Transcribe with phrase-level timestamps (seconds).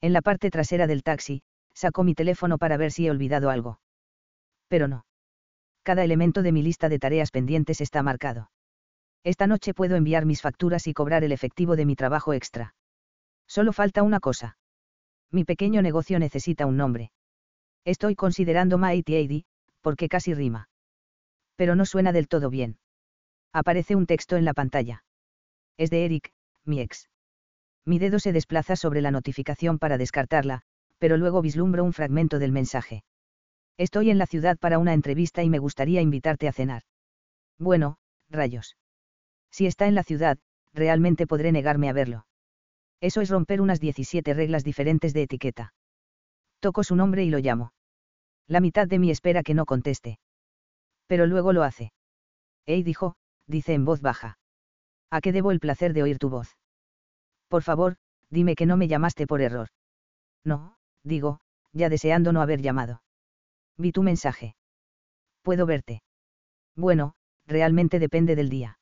[0.00, 1.42] En la parte trasera del taxi,
[1.74, 3.80] saco mi teléfono para ver si he olvidado algo.
[4.68, 5.04] Pero no.
[5.82, 8.50] Cada elemento de mi lista de tareas pendientes está marcado.
[9.24, 12.74] Esta noche puedo enviar mis facturas y cobrar el efectivo de mi trabajo extra.
[13.46, 14.56] Solo falta una cosa.
[15.30, 17.12] Mi pequeño negocio necesita un nombre.
[17.84, 19.44] Estoy considerando Mighty
[19.80, 20.68] porque casi rima.
[21.56, 22.78] Pero no suena del todo bien.
[23.52, 25.04] Aparece un texto en la pantalla.
[25.76, 26.32] Es de Eric,
[26.64, 27.09] mi ex.
[27.84, 30.62] Mi dedo se desplaza sobre la notificación para descartarla,
[30.98, 33.04] pero luego vislumbro un fragmento del mensaje.
[33.78, 36.82] Estoy en la ciudad para una entrevista y me gustaría invitarte a cenar.
[37.58, 37.96] Bueno,
[38.28, 38.76] rayos.
[39.50, 40.38] Si está en la ciudad,
[40.74, 42.26] realmente podré negarme a verlo.
[43.00, 45.72] Eso es romper unas 17 reglas diferentes de etiqueta.
[46.60, 47.72] Toco su nombre y lo llamo.
[48.46, 50.18] La mitad de mí espera que no conteste.
[51.06, 51.92] Pero luego lo hace.
[52.66, 53.16] Hey dijo,
[53.46, 54.38] dice en voz baja.
[55.10, 56.56] ¿A qué debo el placer de oír tu voz?
[57.50, 57.96] Por favor,
[58.30, 59.68] dime que no me llamaste por error.
[60.44, 61.40] No, digo,
[61.72, 63.02] ya deseando no haber llamado.
[63.76, 64.54] Vi tu mensaje.
[65.42, 66.02] Puedo verte.
[66.76, 67.14] Bueno,
[67.46, 68.78] realmente depende del día.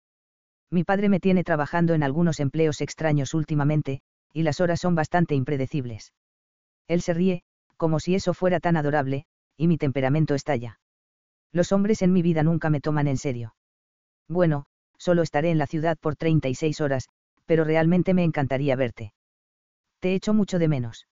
[0.71, 4.03] Mi padre me tiene trabajando en algunos empleos extraños últimamente,
[4.35, 6.13] y las horas son bastante impredecibles.
[6.89, 7.43] Él se ríe,
[7.79, 9.25] como si eso fuera tan adorable,
[9.57, 10.79] y mi temperamento estalla.
[11.53, 13.55] Los hombres en mi vida nunca me toman en serio.
[14.29, 14.67] Bueno,
[14.99, 17.09] solo estaré en la ciudad por 36 horas,
[17.49, 19.15] pero realmente me encantaría verte.
[20.01, 21.09] Te echo mucho de menos.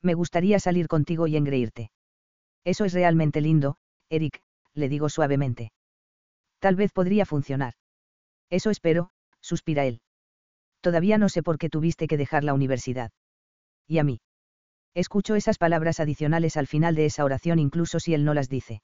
[0.00, 1.90] Me gustaría salir contigo y engreírte.
[2.64, 3.76] Eso es realmente lindo,
[4.08, 4.40] Eric,
[4.72, 5.72] le digo suavemente.
[6.58, 7.74] Tal vez podría funcionar.
[8.48, 9.10] Eso espero,
[9.42, 10.00] suspira él.
[10.80, 13.10] Todavía no sé por qué tuviste que dejar la universidad.
[13.86, 14.20] ¿Y a mí?
[14.94, 18.80] Escucho esas palabras adicionales al final de esa oración incluso si él no las dice.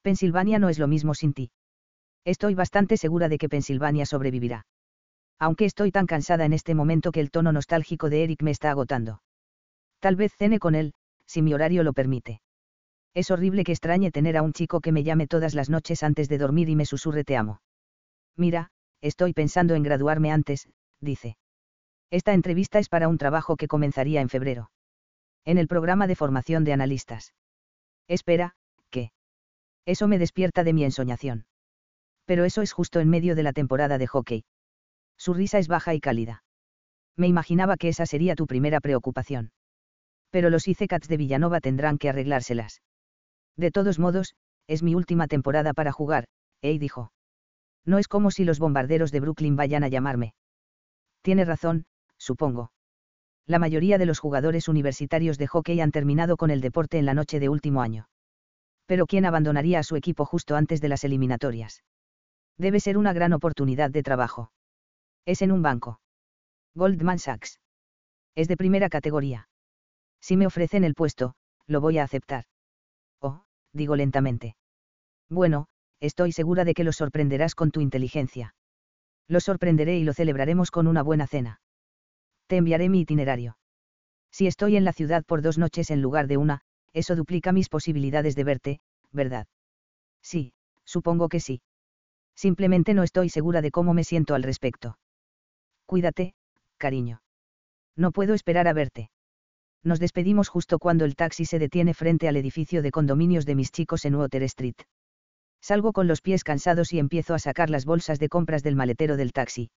[0.00, 1.50] Pensilvania no es lo mismo sin ti.
[2.24, 4.64] Estoy bastante segura de que Pensilvania sobrevivirá
[5.40, 8.70] aunque estoy tan cansada en este momento que el tono nostálgico de Eric me está
[8.70, 9.22] agotando.
[9.98, 10.92] Tal vez cene con él,
[11.26, 12.42] si mi horario lo permite.
[13.14, 16.28] Es horrible que extrañe tener a un chico que me llame todas las noches antes
[16.28, 17.62] de dormir y me susurre te amo.
[18.36, 20.68] Mira, estoy pensando en graduarme antes,
[21.00, 21.36] dice.
[22.10, 24.70] Esta entrevista es para un trabajo que comenzaría en febrero.
[25.44, 27.32] En el programa de formación de analistas.
[28.08, 28.56] Espera,
[28.90, 29.12] ¿qué?
[29.86, 31.46] Eso me despierta de mi ensoñación.
[32.26, 34.44] Pero eso es justo en medio de la temporada de hockey.
[35.20, 36.42] Su risa es baja y cálida.
[37.14, 39.52] Me imaginaba que esa sería tu primera preocupación.
[40.30, 42.80] Pero los ICECATs de Villanova tendrán que arreglárselas.
[43.54, 44.34] De todos modos,
[44.66, 46.24] es mi última temporada para jugar,
[46.62, 47.12] Ey dijo.
[47.84, 50.32] No es como si los bombarderos de Brooklyn vayan a llamarme.
[51.20, 51.84] Tiene razón,
[52.16, 52.72] supongo.
[53.46, 57.12] La mayoría de los jugadores universitarios de hockey han terminado con el deporte en la
[57.12, 58.08] noche de último año.
[58.86, 61.84] Pero ¿quién abandonaría a su equipo justo antes de las eliminatorias?
[62.56, 64.50] Debe ser una gran oportunidad de trabajo.
[65.26, 66.00] Es en un banco.
[66.74, 67.60] Goldman Sachs.
[68.34, 69.48] Es de primera categoría.
[70.20, 71.34] Si me ofrecen el puesto,
[71.66, 72.44] lo voy a aceptar.
[73.20, 74.56] Oh, digo lentamente.
[75.28, 75.66] Bueno,
[76.00, 78.54] estoy segura de que lo sorprenderás con tu inteligencia.
[79.28, 81.60] Lo sorprenderé y lo celebraremos con una buena cena.
[82.46, 83.56] Te enviaré mi itinerario.
[84.32, 86.62] Si estoy en la ciudad por dos noches en lugar de una,
[86.92, 88.80] eso duplica mis posibilidades de verte,
[89.12, 89.46] ¿verdad?
[90.22, 90.52] Sí,
[90.84, 91.62] supongo que sí.
[92.34, 94.98] Simplemente no estoy segura de cómo me siento al respecto.
[95.90, 96.34] Cuídate,
[96.78, 97.20] cariño.
[97.96, 99.10] No puedo esperar a verte.
[99.82, 103.72] Nos despedimos justo cuando el taxi se detiene frente al edificio de condominios de mis
[103.72, 104.76] chicos en Water Street.
[105.60, 109.16] Salgo con los pies cansados y empiezo a sacar las bolsas de compras del maletero
[109.16, 109.72] del taxi.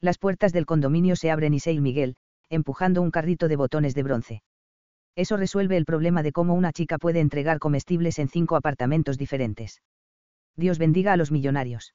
[0.00, 2.16] Las puertas del condominio se abren y Seil Miguel,
[2.50, 4.42] empujando un carrito de botones de bronce.
[5.14, 9.80] Eso resuelve el problema de cómo una chica puede entregar comestibles en cinco apartamentos diferentes.
[10.56, 11.94] Dios bendiga a los millonarios.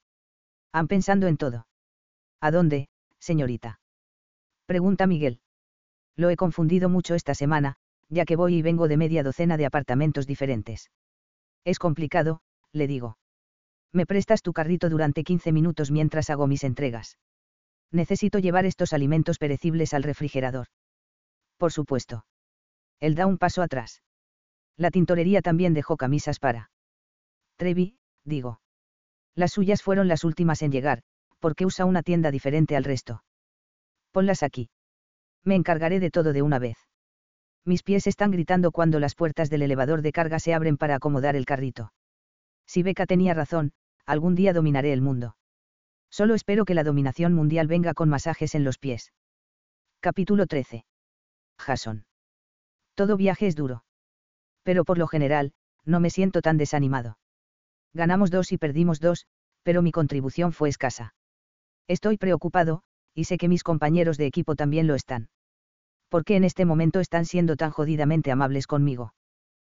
[0.71, 1.67] Han pensando en todo.
[2.39, 2.87] ¿A dónde,
[3.21, 3.79] señorita?
[4.65, 5.39] Pregunta Miguel.
[6.17, 7.77] Lo he confundido mucho esta semana,
[8.09, 10.91] ya que voy y vengo de media docena de apartamentos diferentes.
[11.63, 12.41] Es complicado,
[12.73, 13.17] le digo.
[13.93, 17.17] Me prestas tu carrito durante 15 minutos mientras hago mis entregas.
[17.91, 20.67] Necesito llevar estos alimentos perecibles al refrigerador.
[21.57, 22.25] Por supuesto.
[22.99, 24.01] Él da un paso atrás.
[24.77, 26.71] La tintorería también dejó camisas para.
[27.57, 28.61] Trevi, digo.
[29.35, 31.03] Las suyas fueron las últimas en llegar,
[31.41, 33.23] porque usa una tienda diferente al resto.
[34.11, 34.69] Ponlas aquí.
[35.43, 36.77] Me encargaré de todo de una vez.
[37.65, 41.35] Mis pies están gritando cuando las puertas del elevador de carga se abren para acomodar
[41.35, 41.91] el carrito.
[42.65, 43.73] Si Beca tenía razón,
[44.05, 45.35] algún día dominaré el mundo.
[46.09, 49.11] Solo espero que la dominación mundial venga con masajes en los pies.
[49.99, 50.85] Capítulo 13.
[51.57, 52.05] Jason.
[52.95, 53.83] Todo viaje es duro.
[54.63, 55.53] Pero por lo general,
[55.85, 57.17] no me siento tan desanimado.
[57.93, 59.25] Ganamos dos y perdimos dos,
[59.63, 61.13] pero mi contribución fue escasa.
[61.87, 62.83] Estoy preocupado,
[63.13, 65.29] y sé que mis compañeros de equipo también lo están.
[66.09, 69.13] ¿Por qué en este momento están siendo tan jodidamente amables conmigo?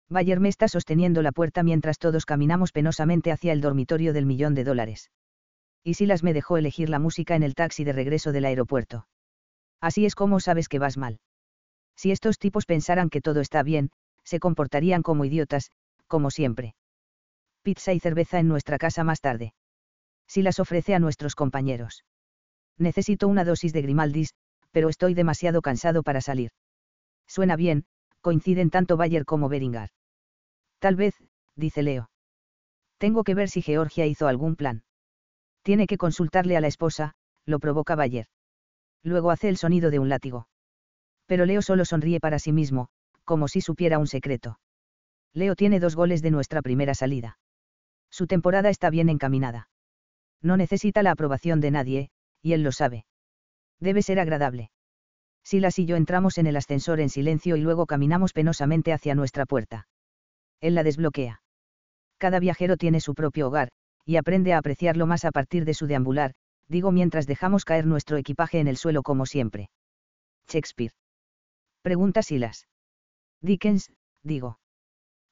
[0.08, 4.54] Bayer me está sosteniendo la puerta mientras todos caminamos penosamente hacia el dormitorio del millón
[4.54, 5.10] de dólares.
[5.84, 9.06] Y Silas me dejó elegir la música en el taxi de regreso del aeropuerto.
[9.80, 11.18] Así es como sabes que vas mal.
[11.96, 13.90] Si estos tipos pensaran que todo está bien,
[14.24, 15.70] se comportarían como idiotas,
[16.06, 16.74] como siempre.
[17.62, 19.54] Pizza y cerveza en nuestra casa más tarde.
[20.32, 22.06] Si las ofrece a nuestros compañeros.
[22.78, 24.32] Necesito una dosis de Grimaldis,
[24.70, 26.52] pero estoy demasiado cansado para salir.
[27.28, 27.84] Suena bien,
[28.22, 29.90] coinciden tanto Bayer como Beringar.
[30.78, 31.14] Tal vez,
[31.54, 32.08] dice Leo.
[32.96, 34.84] Tengo que ver si Georgia hizo algún plan.
[35.60, 37.12] Tiene que consultarle a la esposa,
[37.44, 38.24] lo provoca Bayer.
[39.02, 40.48] Luego hace el sonido de un látigo.
[41.26, 42.88] Pero Leo solo sonríe para sí mismo,
[43.24, 44.58] como si supiera un secreto.
[45.34, 47.36] Leo tiene dos goles de nuestra primera salida.
[48.10, 49.68] Su temporada está bien encaminada.
[50.42, 52.10] No necesita la aprobación de nadie,
[52.42, 53.06] y él lo sabe.
[53.80, 54.70] Debe ser agradable.
[55.44, 59.46] Silas y yo entramos en el ascensor en silencio y luego caminamos penosamente hacia nuestra
[59.46, 59.88] puerta.
[60.60, 61.42] Él la desbloquea.
[62.18, 63.70] Cada viajero tiene su propio hogar,
[64.04, 66.34] y aprende a apreciarlo más a partir de su deambular,
[66.68, 69.70] digo mientras dejamos caer nuestro equipaje en el suelo como siempre.
[70.48, 70.92] Shakespeare.
[71.82, 72.68] Pregunta Silas.
[73.40, 73.92] Dickens,
[74.22, 74.58] digo.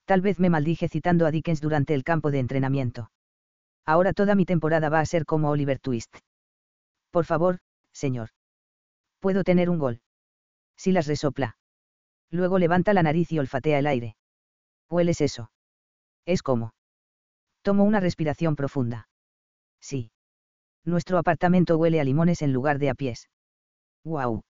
[0.04, 3.10] Tal vez me maldije citando a Dickens durante el campo de entrenamiento.
[3.86, 6.16] Ahora toda mi temporada va a ser como Oliver Twist.
[7.10, 7.58] Por favor,
[7.92, 8.30] señor.
[9.20, 10.00] Puedo tener un gol.
[10.76, 11.56] Silas resopla.
[12.30, 14.16] Luego levanta la nariz y olfatea el aire.
[14.88, 15.50] ¿Hueles eso?
[16.24, 16.72] Es como.
[17.62, 19.08] Tomo una respiración profunda.
[19.80, 20.10] Sí.
[20.84, 23.28] Nuestro apartamento huele a limones en lugar de a pies.
[24.04, 24.42] ¡Guau!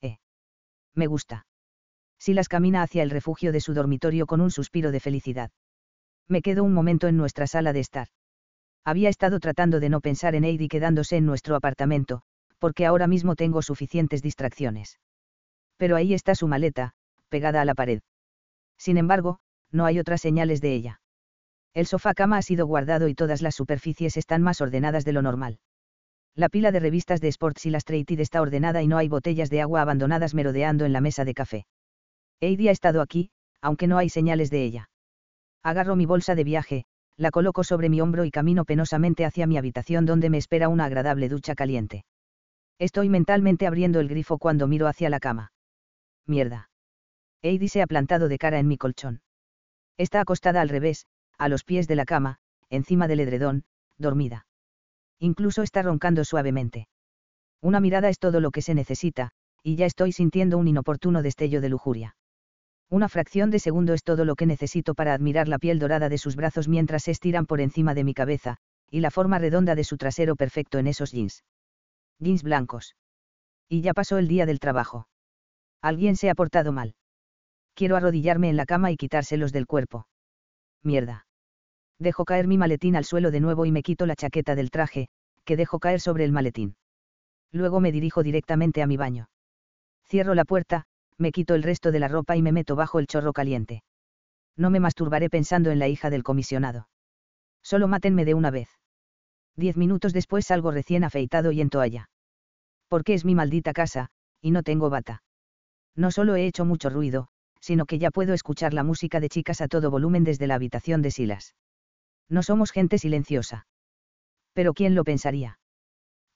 [0.00, 0.18] Eh.
[0.94, 1.46] Me gusta.
[2.18, 5.50] Silas camina hacia el refugio de su dormitorio con un suspiro de felicidad.
[6.28, 8.08] Me quedo un momento en nuestra sala de estar.
[8.84, 12.22] Había estado tratando de no pensar en Heidi quedándose en nuestro apartamento,
[12.58, 14.98] porque ahora mismo tengo suficientes distracciones.
[15.76, 16.94] Pero ahí está su maleta,
[17.28, 18.02] pegada a la pared.
[18.76, 19.38] Sin embargo,
[19.70, 21.00] no hay otras señales de ella.
[21.74, 25.22] El sofá cama ha sido guardado y todas las superficies están más ordenadas de lo
[25.22, 25.58] normal.
[26.34, 29.82] La pila de revistas de Sports Illustrated está ordenada y no hay botellas de agua
[29.82, 31.66] abandonadas merodeando en la mesa de café.
[32.40, 33.30] Heidi ha estado aquí,
[33.60, 34.90] aunque no hay señales de ella.
[35.62, 36.84] Agarro mi bolsa de viaje,
[37.16, 40.86] la coloco sobre mi hombro y camino penosamente hacia mi habitación donde me espera una
[40.86, 42.04] agradable ducha caliente.
[42.78, 45.52] Estoy mentalmente abriendo el grifo cuando miro hacia la cama.
[46.26, 46.70] Mierda.
[47.42, 49.20] Heidi se ha plantado de cara en mi colchón.
[49.98, 51.06] Está acostada al revés,
[51.38, 52.38] a los pies de la cama,
[52.70, 53.64] encima del edredón,
[53.98, 54.46] dormida.
[55.18, 56.88] Incluso está roncando suavemente.
[57.60, 59.30] Una mirada es todo lo que se necesita,
[59.62, 62.16] y ya estoy sintiendo un inoportuno destello de lujuria.
[62.92, 66.18] Una fracción de segundo es todo lo que necesito para admirar la piel dorada de
[66.18, 68.58] sus brazos mientras se estiran por encima de mi cabeza,
[68.90, 71.42] y la forma redonda de su trasero perfecto en esos jeans.
[72.18, 72.94] Jeans blancos.
[73.66, 75.08] Y ya pasó el día del trabajo.
[75.80, 76.94] Alguien se ha portado mal.
[77.72, 80.06] Quiero arrodillarme en la cama y quitárselos del cuerpo.
[80.82, 81.26] Mierda.
[81.98, 85.08] Dejo caer mi maletín al suelo de nuevo y me quito la chaqueta del traje,
[85.46, 86.76] que dejo caer sobre el maletín.
[87.52, 89.30] Luego me dirijo directamente a mi baño.
[90.04, 90.84] Cierro la puerta,
[91.22, 93.82] me quito el resto de la ropa y me meto bajo el chorro caliente.
[94.56, 96.88] No me masturbaré pensando en la hija del comisionado.
[97.62, 98.68] Solo mátenme de una vez.
[99.56, 102.10] Diez minutos después salgo recién afeitado y en toalla.
[102.88, 104.10] Porque es mi maldita casa,
[104.42, 105.22] y no tengo bata.
[105.94, 107.28] No solo he hecho mucho ruido,
[107.60, 111.00] sino que ya puedo escuchar la música de chicas a todo volumen desde la habitación
[111.00, 111.54] de Silas.
[112.28, 113.66] No somos gente silenciosa.
[114.52, 115.58] Pero ¿quién lo pensaría?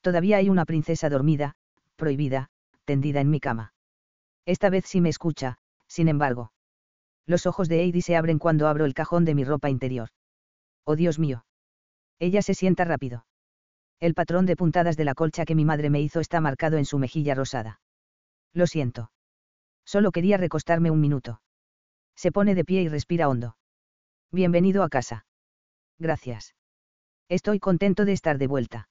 [0.01, 1.55] Todavía hay una princesa dormida,
[1.97, 2.49] prohibida,
[2.85, 3.73] tendida en mi cama.
[4.47, 6.53] Esta vez sí me escucha, sin embargo.
[7.25, 10.09] Los ojos de Heidi se abren cuando abro el cajón de mi ropa interior.
[10.85, 11.45] Oh Dios mío.
[12.17, 13.25] Ella se sienta rápido.
[13.99, 16.85] El patrón de puntadas de la colcha que mi madre me hizo está marcado en
[16.85, 17.81] su mejilla rosada.
[18.53, 19.11] Lo siento.
[19.83, 21.41] Solo quería recostarme un minuto.
[22.15, 23.57] Se pone de pie y respira hondo.
[24.31, 25.25] Bienvenido a casa.
[25.99, 26.55] Gracias.
[27.27, 28.87] Estoy contento de estar de vuelta.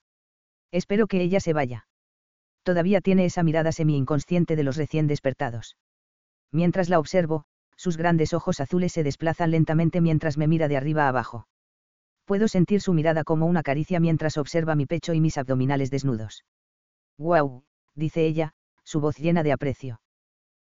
[0.71, 1.86] Espero que ella se vaya.
[2.67, 5.77] Todavía tiene esa mirada semi-inconsciente de los recién despertados.
[6.51, 7.45] Mientras la observo,
[7.77, 11.47] sus grandes ojos azules se desplazan lentamente mientras me mira de arriba abajo.
[12.25, 16.43] Puedo sentir su mirada como una caricia mientras observa mi pecho y mis abdominales desnudos.
[17.17, 17.63] ¡Guau!
[17.95, 18.51] dice ella,
[18.83, 20.01] su voz llena de aprecio.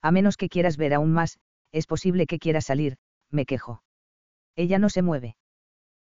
[0.02, 1.38] A menos que quieras ver aún más,
[1.70, 2.96] es posible que quieras salir,
[3.30, 3.84] me quejo.
[4.56, 5.36] Ella no se mueve.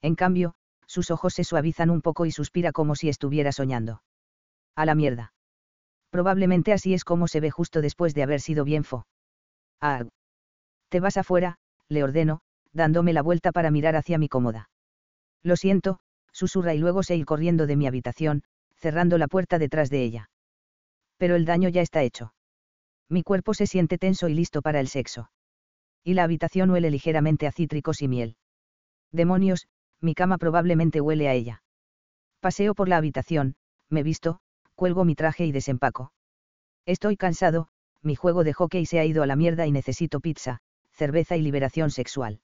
[0.02, 0.56] En cambio,
[0.88, 4.02] sus ojos se suavizan un poco y suspira como si estuviera soñando.
[4.76, 5.34] A la mierda.
[6.16, 9.06] Probablemente así es como se ve justo después de haber sido bien fo.
[9.82, 10.06] Ah.
[10.88, 11.58] Te vas afuera,
[11.90, 12.40] le ordeno,
[12.72, 14.70] dándome la vuelta para mirar hacia mi cómoda.
[15.44, 16.00] Lo siento,
[16.32, 18.44] susurra y luego se ir corriendo de mi habitación,
[18.78, 20.30] cerrando la puerta detrás de ella.
[21.18, 22.34] Pero el daño ya está hecho.
[23.10, 25.30] Mi cuerpo se siente tenso y listo para el sexo.
[26.02, 28.38] Y la habitación huele ligeramente a cítricos y miel.
[29.12, 29.68] Demonios,
[30.00, 31.62] mi cama probablemente huele a ella.
[32.40, 33.58] Paseo por la habitación,
[33.90, 34.40] me visto,
[34.76, 36.12] cuelgo mi traje y desempaco.
[36.86, 37.68] Estoy cansado,
[38.02, 40.60] mi juego de hockey se ha ido a la mierda y necesito pizza,
[40.92, 42.42] cerveza y liberación sexual.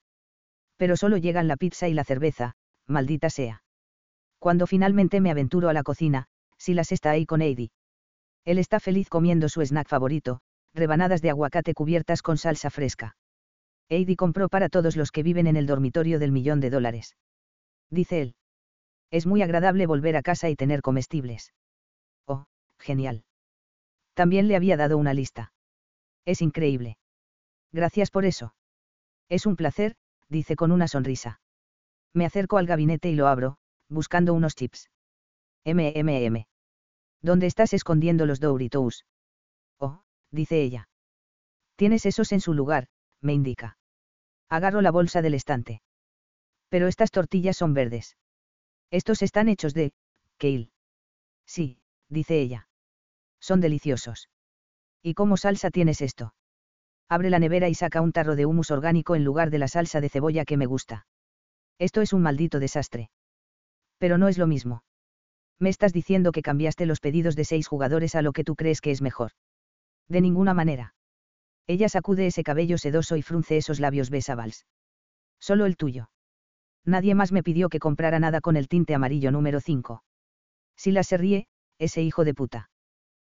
[0.77, 2.55] Pero solo llegan la pizza y la cerveza,
[2.87, 3.63] maldita sea.
[4.39, 6.25] Cuando finalmente me aventuro a la cocina,
[6.57, 7.71] Silas está ahí con Heidi.
[8.43, 10.41] Él está feliz comiendo su snack favorito,
[10.73, 13.15] rebanadas de aguacate cubiertas con salsa fresca.
[13.89, 17.17] Heidi compró para todos los que viven en el dormitorio del millón de dólares.
[17.89, 18.35] Dice él.
[19.11, 21.53] Es muy agradable volver a casa y tener comestibles.
[22.81, 23.23] Genial.
[24.13, 25.53] También le había dado una lista.
[26.25, 26.97] Es increíble.
[27.71, 28.53] Gracias por eso.
[29.29, 29.95] Es un placer,
[30.27, 31.39] dice con una sonrisa.
[32.13, 33.57] Me acerco al gabinete y lo abro,
[33.87, 34.89] buscando unos chips.
[35.63, 36.45] MMM.
[37.21, 39.05] ¿Dónde estás escondiendo los Doritos?
[39.79, 40.89] Oh, dice ella.
[41.75, 42.87] Tienes esos en su lugar,
[43.21, 43.77] me indica.
[44.49, 45.81] Agarro la bolsa del estante.
[46.69, 48.17] Pero estas tortillas son verdes.
[48.89, 49.93] Estos están hechos de,
[50.37, 50.71] kale.
[51.45, 52.67] Sí, dice ella.
[53.41, 54.29] Son deliciosos.
[55.03, 56.33] ¿Y cómo salsa tienes esto?
[57.09, 59.99] Abre la nevera y saca un tarro de humus orgánico en lugar de la salsa
[59.99, 61.05] de cebolla que me gusta.
[61.77, 63.09] Esto es un maldito desastre.
[63.97, 64.83] Pero no es lo mismo.
[65.59, 68.81] Me estás diciendo que cambiaste los pedidos de seis jugadores a lo que tú crees
[68.81, 69.31] que es mejor.
[70.07, 70.93] De ninguna manera.
[71.67, 74.65] Ella sacude ese cabello sedoso y frunce esos labios besabals.
[75.39, 76.09] Solo el tuyo.
[76.85, 80.03] Nadie más me pidió que comprara nada con el tinte amarillo número 5.
[80.75, 82.70] Si la se ríe, ese hijo de puta.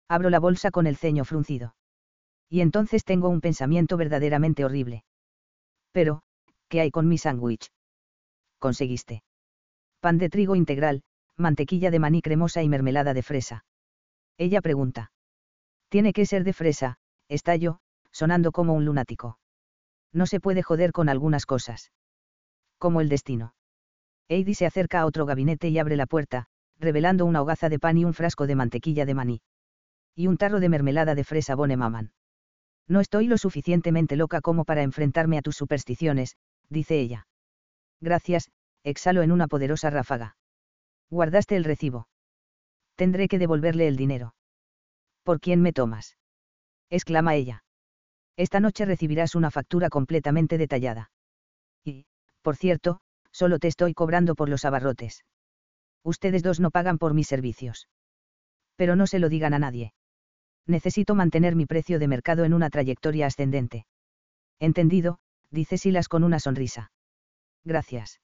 [0.08, 1.74] Abro la bolsa con el ceño fruncido
[2.48, 5.04] y entonces tengo un pensamiento verdaderamente horrible.
[5.92, 6.22] Pero,
[6.68, 7.70] ¿qué hay con mi sándwich?
[8.58, 9.22] Conseguiste.
[10.00, 11.02] Pan de trigo integral,
[11.36, 13.64] mantequilla de maní cremosa y mermelada de fresa.
[14.38, 15.12] Ella pregunta.
[15.88, 16.96] Tiene que ser de fresa,
[17.28, 17.80] está yo,
[18.12, 19.38] sonando como un lunático.
[20.12, 21.92] No se puede joder con algunas cosas.
[22.78, 23.54] Como el destino.
[24.28, 26.46] Heidi se acerca a otro gabinete y abre la puerta,
[26.78, 29.40] revelando una hogaza de pan y un frasco de mantequilla de maní.
[30.18, 32.10] Y un tarro de mermelada de fresa Bone Maman.
[32.88, 36.36] No estoy lo suficientemente loca como para enfrentarme a tus supersticiones,
[36.68, 37.28] dice ella.
[38.00, 38.50] Gracias,
[38.82, 40.36] exhalo en una poderosa ráfaga.
[41.08, 42.08] Guardaste el recibo.
[42.96, 44.34] Tendré que devolverle el dinero.
[45.22, 46.16] ¿Por quién me tomas?
[46.90, 47.62] exclama ella.
[48.36, 51.12] Esta noche recibirás una factura completamente detallada.
[51.84, 52.06] Y,
[52.42, 55.24] por cierto, solo te estoy cobrando por los abarrotes.
[56.02, 57.88] Ustedes dos no pagan por mis servicios.
[58.74, 59.92] Pero no se lo digan a nadie
[60.68, 63.86] necesito mantener mi precio de mercado en una trayectoria ascendente.
[64.60, 65.18] Entendido,
[65.50, 66.92] dice Silas con una sonrisa.
[67.64, 68.20] Gracias.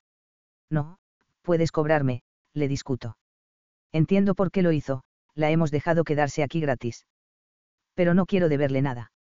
[0.71, 0.99] No,
[1.43, 2.23] puedes cobrarme,
[2.53, 3.17] le discuto.
[3.93, 5.03] Entiendo por qué lo hizo,
[5.35, 7.07] la hemos dejado quedarse aquí gratis.
[7.95, 9.13] Pero no quiero deberle nada.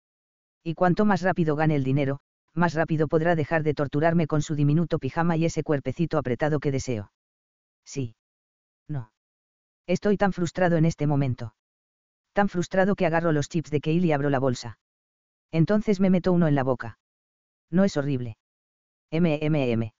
[0.63, 2.19] Y cuanto más rápido gane el dinero,
[2.53, 6.71] más rápido podrá dejar de torturarme con su diminuto pijama y ese cuerpecito apretado que
[6.71, 7.11] deseo.
[7.85, 8.15] Sí.
[8.87, 9.11] No.
[9.87, 11.53] Estoy tan frustrado en este momento
[12.33, 14.77] tan frustrado que agarro los chips de Kale y abro la bolsa.
[15.51, 16.97] Entonces me meto uno en la boca.
[17.69, 18.37] No es horrible.
[19.11, 19.93] MMM.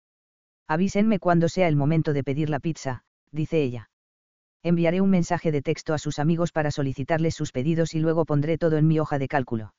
[0.68, 3.90] Avísenme cuando sea el momento de pedir la pizza, dice ella.
[4.63, 8.58] Enviaré un mensaje de texto a sus amigos para solicitarles sus pedidos y luego pondré
[8.58, 9.74] todo en mi hoja de cálculo.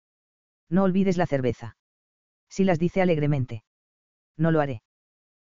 [0.69, 1.77] No olvides la cerveza.
[2.49, 3.65] Si las dice alegremente.
[4.37, 4.83] No lo haré.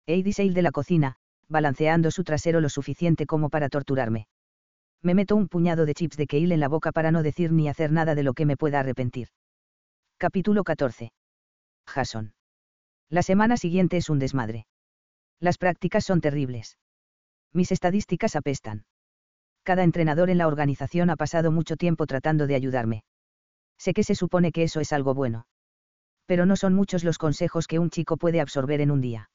[0.08, 4.28] Heidi se de la cocina, balanceando su trasero lo suficiente como para torturarme.
[5.06, 7.70] Me meto un puñado de chips de kale en la boca para no decir ni
[7.70, 9.28] hacer nada de lo que me pueda arrepentir.
[10.18, 11.12] Capítulo 14.
[11.86, 12.34] Jason.
[13.12, 14.66] La semana siguiente es un desmadre.
[15.40, 16.80] Las prácticas son terribles.
[17.54, 18.86] Mis estadísticas apestan.
[19.62, 23.04] Cada entrenador en la organización ha pasado mucho tiempo tratando de ayudarme.
[23.78, 25.46] Sé que se supone que eso es algo bueno.
[26.26, 29.30] Pero no son muchos los consejos que un chico puede absorber en un día.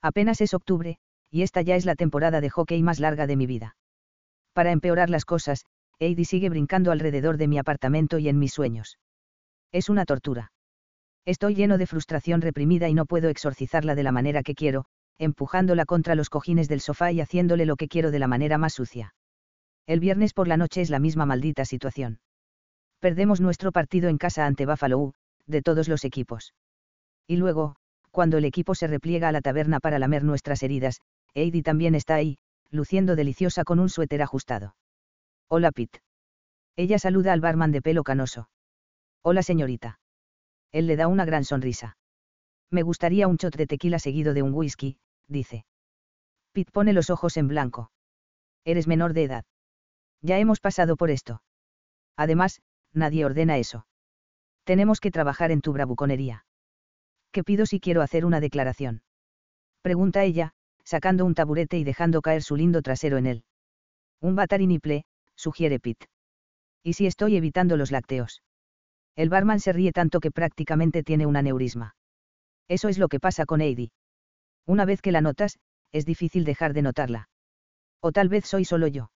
[0.00, 0.96] Apenas es octubre,
[1.28, 3.76] y esta ya es la temporada de hockey más larga de mi vida.
[4.54, 5.66] Para empeorar las cosas,
[5.98, 8.98] Heidi sigue brincando alrededor de mi apartamento y en mis sueños.
[9.72, 10.52] Es una tortura.
[11.26, 14.84] Estoy lleno de frustración reprimida y no puedo exorcizarla de la manera que quiero,
[15.18, 18.74] empujándola contra los cojines del sofá y haciéndole lo que quiero de la manera más
[18.74, 19.14] sucia.
[19.86, 22.20] El viernes por la noche es la misma maldita situación.
[23.00, 25.14] Perdemos nuestro partido en casa ante Buffalo,
[25.46, 26.54] de todos los equipos.
[27.26, 27.76] Y luego,
[28.10, 31.00] cuando el equipo se repliega a la taberna para lamer nuestras heridas,
[31.34, 32.38] Heidi también está ahí,
[32.74, 34.74] luciendo deliciosa con un suéter ajustado.
[35.48, 36.02] Hola Pete.
[36.76, 38.48] Ella saluda al barman de pelo canoso.
[39.22, 40.00] Hola señorita.
[40.72, 41.96] Él le da una gran sonrisa.
[42.70, 45.64] Me gustaría un shot de tequila seguido de un whisky, dice.
[46.52, 47.92] Pete pone los ojos en blanco.
[48.64, 49.44] Eres menor de edad.
[50.20, 51.42] Ya hemos pasado por esto.
[52.16, 52.60] Además,
[52.92, 53.86] nadie ordena eso.
[54.64, 56.44] Tenemos que trabajar en tu bravuconería.
[57.30, 59.02] ¿Qué pido si quiero hacer una declaración?
[59.82, 63.44] Pregunta ella, sacando un taburete y dejando caer su lindo trasero en él.
[64.20, 66.06] Un batariniple, sugiere Pete.
[66.82, 68.42] ¿Y si estoy evitando los lácteos?
[69.16, 71.96] El barman se ríe tanto que prácticamente tiene un aneurisma.
[72.68, 73.90] Eso es lo que pasa con Heidi.
[74.66, 75.58] Una vez que la notas,
[75.92, 77.28] es difícil dejar de notarla.
[78.00, 79.10] O tal vez soy solo yo.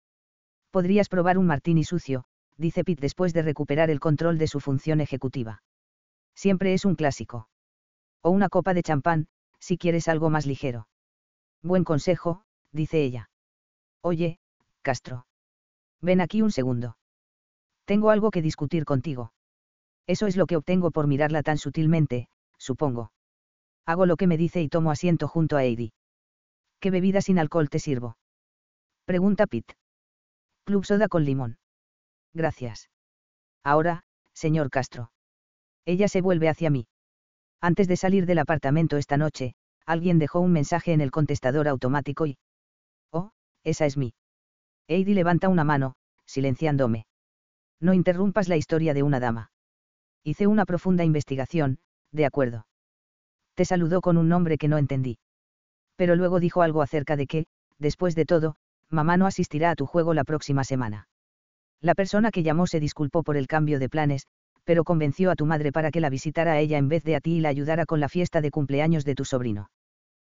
[0.70, 2.25] Podrías probar un martini sucio,
[2.56, 5.62] dice Pete después de recuperar el control de su función ejecutiva.
[6.35, 7.49] Siempre es un clásico.
[8.23, 10.87] O una copa de champán, si quieres algo más ligero.
[11.63, 12.42] Buen consejo,
[12.73, 13.31] dice ella.
[14.03, 14.38] Oye,
[14.83, 15.27] Castro.
[16.01, 16.97] Ven aquí un segundo.
[17.85, 19.33] Tengo algo que discutir contigo.
[20.07, 23.12] Eso es lo que obtengo por mirarla tan sutilmente, supongo.
[23.85, 25.92] Hago lo que me dice y tomo asiento junto a Heidi.
[26.81, 28.16] ¿Qué bebida sin alcohol te sirvo?
[29.05, 29.77] Pregunta Pete.
[30.64, 31.59] Club soda con limón.
[32.35, 32.90] Gracias.
[33.62, 35.11] Ahora, señor Castro.
[35.85, 36.88] Ella se vuelve hacia mí.
[37.61, 39.55] Antes de salir del apartamento esta noche,
[39.87, 42.37] alguien dejó un mensaje en el contestador automático y...
[43.12, 43.31] Oh,
[43.64, 44.12] esa es mí.
[44.88, 45.94] Heidi levanta una mano,
[46.27, 47.07] silenciándome.
[47.81, 49.51] No interrumpas la historia de una dama.
[50.22, 51.79] Hice una profunda investigación,
[52.12, 52.66] de acuerdo
[53.57, 55.18] te saludó con un nombre que no entendí.
[55.96, 57.46] Pero luego dijo algo acerca de que,
[57.79, 58.57] después de todo,
[58.90, 61.09] mamá no asistirá a tu juego la próxima semana.
[61.81, 64.27] La persona que llamó se disculpó por el cambio de planes,
[64.64, 67.20] pero convenció a tu madre para que la visitara a ella en vez de a
[67.20, 69.70] ti y la ayudara con la fiesta de cumpleaños de tu sobrino.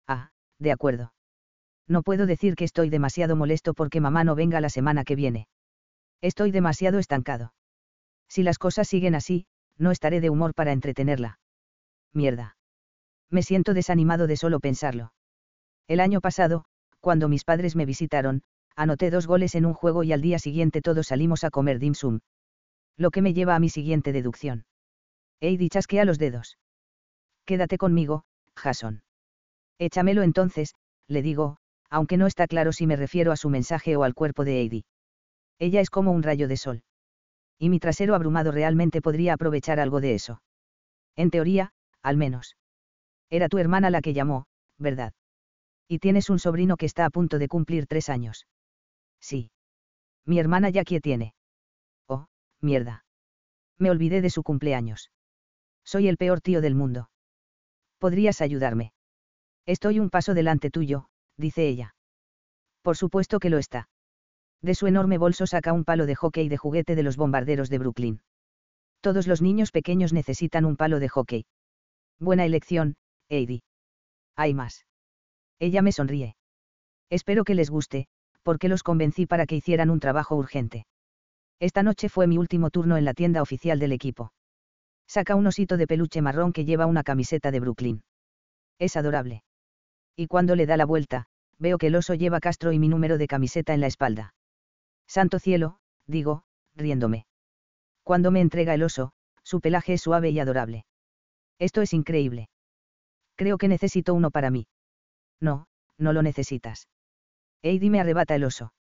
[0.09, 1.13] Ah, de acuerdo.
[1.87, 5.47] No puedo decir que estoy demasiado molesto porque mamá no venga la semana que viene.
[6.21, 7.55] Estoy demasiado estancado.
[8.29, 11.39] Si las cosas siguen así, no estaré de humor para entretenerla.
[12.13, 12.57] Mierda
[13.31, 15.13] me siento desanimado de solo pensarlo.
[15.87, 16.65] El año pasado,
[17.01, 18.43] cuando mis padres me visitaron,
[18.77, 21.95] anoté dos goles en un juego y al día siguiente todos salimos a comer dim
[21.95, 22.21] sum.
[22.97, 24.67] Lo que me lleva a mi siguiente deducción.
[25.41, 26.59] Heidi chasquea los dedos.
[27.45, 28.25] Quédate conmigo,
[28.57, 29.03] Jason.
[29.79, 30.75] Échamelo entonces,
[31.07, 31.59] le digo,
[31.91, 34.85] aunque no está claro si me refiero a su mensaje o al cuerpo de Heidi.
[35.59, 36.83] Ella es como un rayo de sol.
[37.59, 40.43] Y mi trasero abrumado realmente podría aprovechar algo de eso.
[41.17, 42.57] En teoría, al menos.
[43.31, 44.47] Era tu hermana la que llamó,
[44.79, 45.13] ¿verdad?
[45.89, 48.47] Y tienes un sobrino que está a punto de cumplir tres años.
[49.21, 49.51] Sí.
[50.25, 51.35] Mi hermana Jackie tiene.
[52.07, 52.27] Oh,
[52.61, 53.05] mierda.
[53.79, 55.11] Me olvidé de su cumpleaños.
[55.85, 57.11] Soy el peor tío del mundo.
[57.99, 58.93] ¿Podrías ayudarme?
[59.69, 61.95] Estoy un paso delante tuyo, dice ella.
[62.81, 63.91] Por supuesto que lo está.
[64.63, 67.79] De su enorme bolso saca un palo de hockey de juguete de los bombarderos de
[67.79, 68.23] Brooklyn.
[69.03, 71.45] Todos los niños pequeños necesitan un palo de hockey.
[72.19, 72.97] Buena elección,
[73.29, 73.63] Heidi.
[74.37, 74.87] Hay más.
[75.59, 76.35] Ella me sonríe.
[77.11, 78.07] Espero que les guste,
[78.43, 80.87] porque los convencí para que hicieran un trabajo urgente.
[81.61, 84.33] Esta noche fue mi último turno en la tienda oficial del equipo.
[85.07, 88.03] Saca un osito de peluche marrón que lleva una camiseta de Brooklyn.
[88.79, 89.43] Es adorable.
[90.21, 91.27] Y cuando le da la vuelta,
[91.61, 94.35] veo que el oso lleva Castro y mi número de camiseta en la espalda.
[95.07, 95.79] Santo cielo,
[96.09, 96.43] digo,
[96.75, 97.25] riéndome.
[98.03, 99.13] Cuando me entrega el oso,
[99.45, 100.85] su pelaje es suave y adorable.
[101.61, 102.51] Esto es increíble.
[103.37, 104.67] Creo que necesito uno para mí.
[105.41, 106.89] No, no lo necesitas.
[107.63, 108.73] Heidi me arrebata el oso.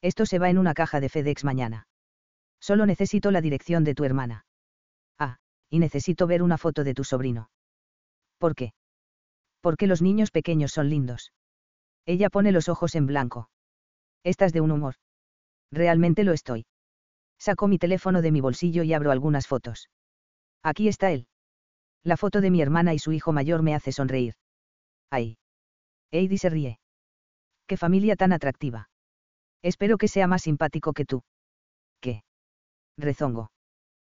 [0.00, 1.86] Esto se va en una caja de FedEx mañana.
[2.60, 4.46] Solo necesito la dirección de tu hermana.
[5.18, 5.36] Ah,
[5.68, 7.50] y necesito ver una foto de tu sobrino.
[8.38, 8.72] ¿Por qué?
[9.62, 11.32] Porque los niños pequeños son lindos.
[12.04, 13.48] Ella pone los ojos en blanco.
[14.24, 14.96] Estás de un humor.
[15.70, 16.66] Realmente lo estoy.
[17.38, 19.88] Saco mi teléfono de mi bolsillo y abro algunas fotos.
[20.62, 21.26] Aquí está él.
[22.04, 24.34] La foto de mi hermana y su hijo mayor me hace sonreír.
[25.10, 25.38] Ay.
[26.10, 26.78] Heidi se ríe.
[27.66, 28.90] Qué familia tan atractiva.
[29.62, 31.22] Espero que sea más simpático que tú.
[32.00, 32.24] ¿Qué?
[32.98, 33.52] Rezongo.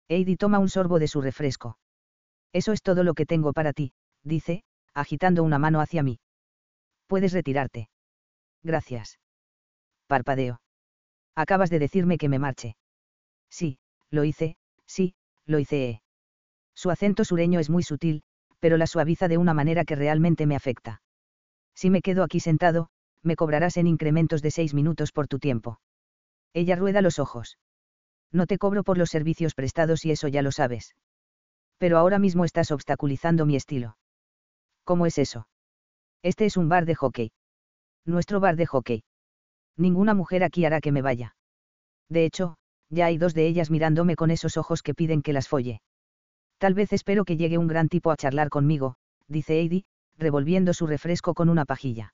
[0.09, 1.77] Heidi toma un sorbo de su refresco.
[2.51, 4.63] Eso es todo lo que tengo para ti, dice,
[4.95, 6.19] agitando una mano hacia mí.
[7.07, 7.89] Puedes retirarte.
[8.63, 9.19] Gracias.
[10.07, 10.61] Parpadeo.
[11.35, 12.77] Acabas de decirme que me marche.
[13.49, 13.77] Sí,
[14.09, 16.01] lo hice, sí, lo hice.
[16.73, 18.23] Su acento sureño es muy sutil,
[18.59, 21.01] pero la suaviza de una manera que realmente me afecta.
[21.75, 22.89] Si me quedo aquí sentado,
[23.21, 25.79] me cobrarás en incrementos de seis minutos por tu tiempo.
[26.53, 27.57] Ella rueda los ojos.
[28.31, 30.95] No te cobro por los servicios prestados y eso ya lo sabes.
[31.77, 33.97] Pero ahora mismo estás obstaculizando mi estilo.
[34.85, 35.47] ¿Cómo es eso?
[36.23, 37.31] Este es un bar de hockey.
[38.05, 39.03] Nuestro bar de hockey.
[39.75, 41.35] Ninguna mujer aquí hará que me vaya.
[42.07, 42.55] De hecho,
[42.89, 45.81] ya hay dos de ellas mirándome con esos ojos que piden que las folle.
[46.59, 48.95] Tal vez espero que llegue un gran tipo a charlar conmigo,
[49.27, 49.85] dice Heidi,
[50.17, 52.13] revolviendo su refresco con una pajilla.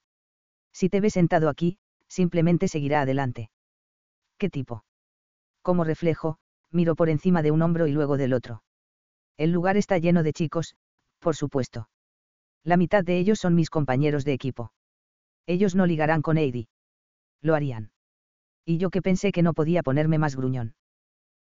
[0.73, 3.51] Si te ve sentado aquí, simplemente seguirá adelante.
[4.37, 4.85] ¿Qué tipo?
[5.61, 6.37] Como reflejo,
[6.71, 8.63] miro por encima de un hombro y luego del otro.
[9.37, 10.75] El lugar está lleno de chicos,
[11.19, 11.89] por supuesto.
[12.63, 14.71] La mitad de ellos son mis compañeros de equipo.
[15.47, 16.67] Ellos no ligarán con Heidi.
[17.41, 17.91] Lo harían.
[18.65, 20.75] Y yo que pensé que no podía ponerme más gruñón.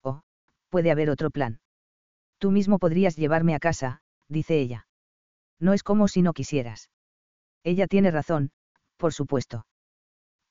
[0.02, 0.22] Oh,
[0.68, 1.60] puede haber otro plan.
[2.38, 4.86] Tú mismo podrías llevarme a casa, dice ella.
[5.60, 6.90] No es como si no quisieras.
[7.62, 8.50] Ella tiene razón,
[8.96, 9.66] por supuesto.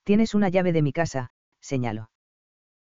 [0.04, 2.10] Tienes una llave de mi casa, señalo.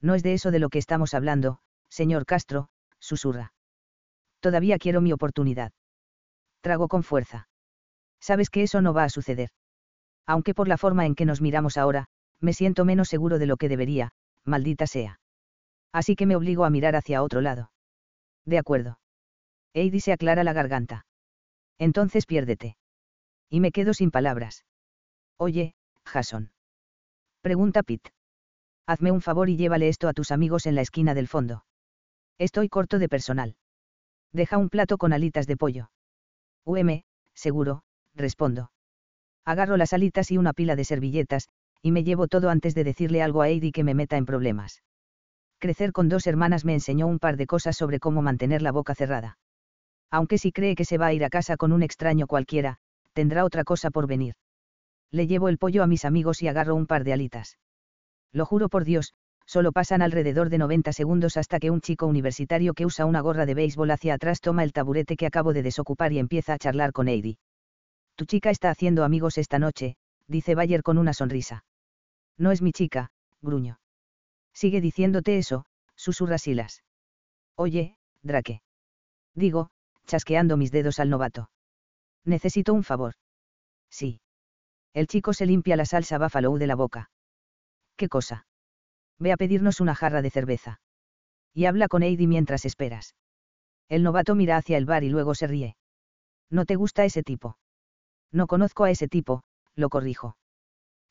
[0.02, 3.54] No es de eso de lo que estamos hablando, señor Castro, susurra.
[4.40, 5.72] Todavía quiero mi oportunidad.
[6.62, 7.49] Trago con fuerza.
[8.20, 9.50] Sabes que eso no va a suceder.
[10.26, 12.06] Aunque por la forma en que nos miramos ahora,
[12.40, 14.12] me siento menos seguro de lo que debería,
[14.46, 15.20] maldita sea.
[15.92, 17.72] Así que me obligo a mirar hacia otro lado.
[18.46, 19.00] De acuerdo.
[19.74, 21.06] Heidi se aclara la garganta.
[21.78, 22.78] Entonces piérdete.
[23.50, 24.66] Y me quedo sin palabras.
[25.38, 25.74] Oye,
[26.06, 26.52] Jason.
[27.42, 28.12] Pregunta Pete.
[28.86, 31.66] Hazme un favor y llévale esto a tus amigos en la esquina del fondo.
[32.38, 33.56] Estoy corto de personal.
[34.32, 35.92] Deja un plato con alitas de pollo.
[36.66, 37.04] UM,
[37.34, 37.84] seguro,
[38.20, 38.72] respondo.
[39.46, 41.50] Agarro las alitas y una pila de servilletas,
[41.82, 44.84] y me llevo todo antes de decirle algo a Heidi que me meta en problemas.
[45.58, 48.94] Crecer con dos hermanas me enseñó un par de cosas sobre cómo mantener la boca
[48.94, 49.38] cerrada.
[50.12, 52.78] Aunque si cree que se va a ir a casa con un extraño cualquiera,
[53.14, 54.36] tendrá otra cosa por venir
[55.12, 57.58] le llevo el pollo a mis amigos y agarro un par de alitas.
[58.32, 59.14] Lo juro por Dios,
[59.46, 63.48] solo pasan alrededor de 90 segundos hasta que un chico universitario que usa una gorra
[63.48, 66.92] de béisbol hacia atrás toma el taburete que acabo de desocupar y empieza a charlar
[66.92, 67.38] con Heidi.
[68.20, 69.96] Tu chica está haciendo amigos esta noche,
[70.28, 71.64] dice Bayer con una sonrisa.
[72.38, 73.80] No es mi chica, gruño.
[74.54, 76.84] Sigue diciéndote eso, susurra Silas.
[77.56, 78.62] Oye, Drake.
[79.36, 79.70] Digo,
[80.06, 81.50] chasqueando mis dedos al novato.
[82.26, 83.14] Necesito un favor.
[83.90, 84.20] Sí.
[84.94, 87.12] El chico se limpia la salsa buffalo de la boca.
[87.96, 88.46] ¿Qué cosa?
[89.18, 90.82] Ve a pedirnos una jarra de cerveza.
[91.54, 93.16] Y habla con Heidi mientras esperas.
[93.88, 95.78] El novato mira hacia el bar y luego se ríe.
[96.50, 97.56] ¿No te gusta ese tipo?
[98.32, 99.44] No conozco a ese tipo,
[99.76, 100.38] lo corrijo.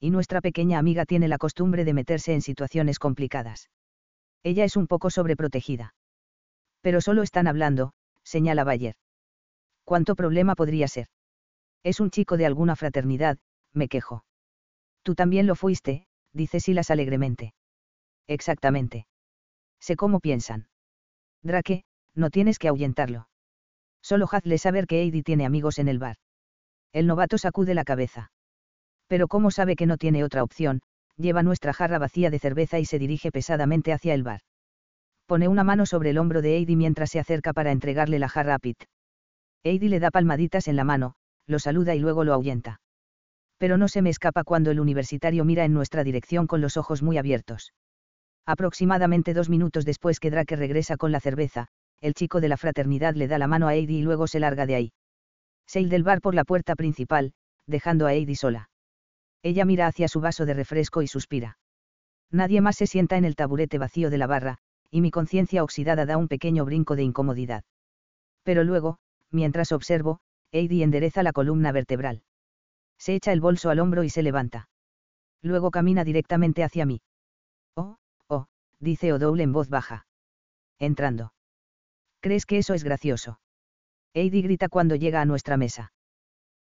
[0.00, 3.70] Y nuestra pequeña amiga tiene la costumbre de meterse en situaciones complicadas.
[4.44, 5.94] Ella es un poco sobreprotegida.
[6.80, 8.94] Pero solo están hablando, señala Bayer.
[9.84, 11.08] ¿Cuánto problema podría ser?
[11.82, 13.38] Es un chico de alguna fraternidad,
[13.72, 14.24] me quejo.
[15.02, 17.54] Tú también lo fuiste, dice Silas alegremente.
[18.26, 19.06] Exactamente.
[19.80, 20.68] Sé cómo piensan.
[21.42, 23.28] Drake, no tienes que ahuyentarlo.
[24.02, 26.16] Solo hazle saber que Heidi tiene amigos en el bar.
[26.92, 28.30] El novato sacude la cabeza.
[29.06, 30.80] Pero como sabe que no tiene otra opción,
[31.16, 34.40] lleva nuestra jarra vacía de cerveza y se dirige pesadamente hacia el bar.
[35.26, 38.54] Pone una mano sobre el hombro de Heidi mientras se acerca para entregarle la jarra
[38.54, 38.86] a Pete.
[39.64, 41.14] Heidi le da palmaditas en la mano,
[41.46, 42.80] lo saluda y luego lo ahuyenta
[43.58, 47.02] pero no se me escapa cuando el universitario mira en nuestra dirección con los ojos
[47.02, 47.74] muy abiertos.
[48.46, 51.66] Aproximadamente dos minutos después que Drake regresa con la cerveza,
[52.00, 54.64] el chico de la fraternidad le da la mano a Heidi y luego se larga
[54.64, 54.92] de ahí.
[55.68, 57.32] Sale del bar por la puerta principal,
[57.68, 58.70] dejando a Heidi sola.
[59.44, 61.58] Ella mira hacia su vaso de refresco y suspira.
[62.32, 64.58] Nadie más se sienta en el taburete vacío de la barra,
[64.90, 67.62] y mi conciencia oxidada da un pequeño brinco de incomodidad.
[68.42, 68.98] Pero luego,
[69.30, 70.18] mientras observo,
[70.50, 72.24] Heidi endereza la columna vertebral
[72.98, 74.68] se echa el bolso al hombro y se levanta.
[75.40, 77.00] Luego camina directamente hacia mí.
[77.76, 78.46] Oh, oh,
[78.80, 80.06] dice O'Dowell en voz baja.
[80.78, 81.32] Entrando.
[82.20, 83.40] ¿Crees que eso es gracioso?
[84.14, 85.92] Heidi grita cuando llega a nuestra mesa.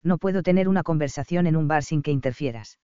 [0.02, 2.78] No puedo tener una conversación en un bar sin que interfieras.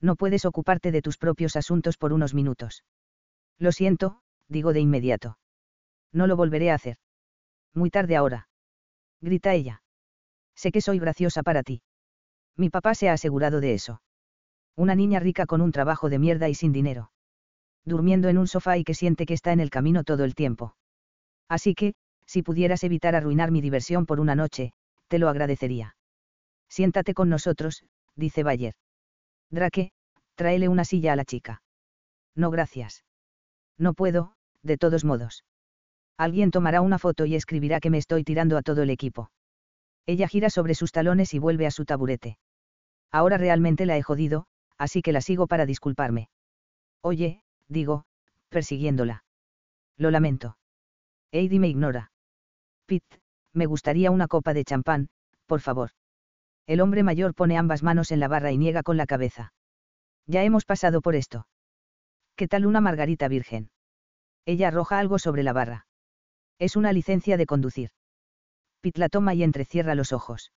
[0.00, 2.84] No puedes ocuparte de tus propios asuntos por unos minutos.
[3.58, 5.38] Lo siento, digo de inmediato.
[6.12, 6.98] No lo volveré a hacer.
[7.72, 8.48] Muy tarde ahora.
[9.20, 9.82] Grita ella.
[10.54, 11.82] Sé que soy graciosa para ti.
[12.56, 14.02] Mi papá se ha asegurado de eso.
[14.76, 17.10] Una niña rica con un trabajo de mierda y sin dinero.
[17.84, 20.76] Durmiendo en un sofá y que siente que está en el camino todo el tiempo.
[21.48, 21.94] Así que,
[22.26, 24.72] si pudieras evitar arruinar mi diversión por una noche,
[25.08, 25.96] te lo agradecería.
[26.68, 27.84] Siéntate con nosotros,
[28.16, 28.74] dice Bayer.
[29.50, 29.92] Drake,
[30.34, 31.62] tráele una silla a la chica.
[32.34, 33.04] No gracias.
[33.78, 35.44] No puedo, de todos modos.
[36.16, 39.30] Alguien tomará una foto y escribirá que me estoy tirando a todo el equipo.
[40.06, 42.38] Ella gira sobre sus talones y vuelve a su taburete.
[43.10, 46.28] Ahora realmente la he jodido, así que la sigo para disculparme.
[47.00, 48.04] Oye, digo,
[48.48, 49.24] persiguiéndola.
[49.96, 50.56] Lo lamento.
[51.30, 52.12] Heidi me ignora.
[52.86, 53.20] Pete,
[53.52, 55.08] me gustaría una copa de champán,
[55.46, 55.90] por favor.
[56.66, 59.52] El hombre mayor pone ambas manos en la barra y niega con la cabeza.
[60.26, 61.46] Ya hemos pasado por esto.
[62.36, 63.70] ¿Qué tal una margarita virgen?
[64.46, 65.86] Ella arroja algo sobre la barra.
[66.58, 67.90] Es una licencia de conducir.
[68.80, 70.52] Pete la toma y entrecierra los ojos.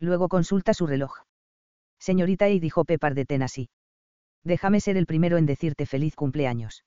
[0.00, 1.22] Luego consulta su reloj.
[1.98, 3.70] Señorita Heidi dijo Pepar de Tennessee.
[4.44, 6.84] Déjame ser el primero en decirte feliz cumpleaños.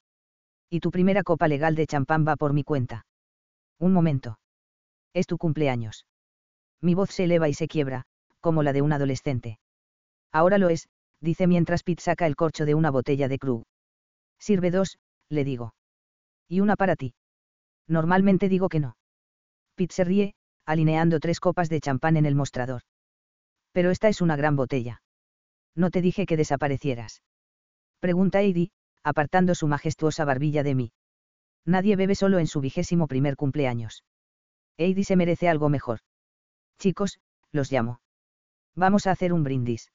[0.69, 3.05] Y tu primera copa legal de champán va por mi cuenta.
[3.77, 4.39] Un momento.
[5.13, 6.05] Es tu cumpleaños.
[6.81, 8.05] Mi voz se eleva y se quiebra,
[8.39, 9.59] como la de un adolescente.
[10.31, 13.65] Ahora lo es, dice mientras Pete saca el corcho de una botella de cru.
[14.39, 14.97] Sirve dos,
[15.29, 15.73] le digo.
[16.47, 17.13] Y una para ti.
[17.87, 18.97] Normalmente digo que no.
[19.75, 20.33] Pete se ríe,
[20.65, 22.81] alineando tres copas de champán en el mostrador.
[23.71, 25.01] Pero esta es una gran botella.
[25.75, 27.21] No te dije que desaparecieras.
[27.99, 28.71] Pregunta Heidi,
[29.03, 30.91] apartando su majestuosa barbilla de mí.
[31.65, 34.03] Nadie bebe solo en su vigésimo primer cumpleaños.
[34.77, 35.99] Heidi se merece algo mejor.
[36.79, 37.19] Chicos,
[37.51, 38.01] los llamo.
[38.75, 39.91] Vamos a hacer un brindis.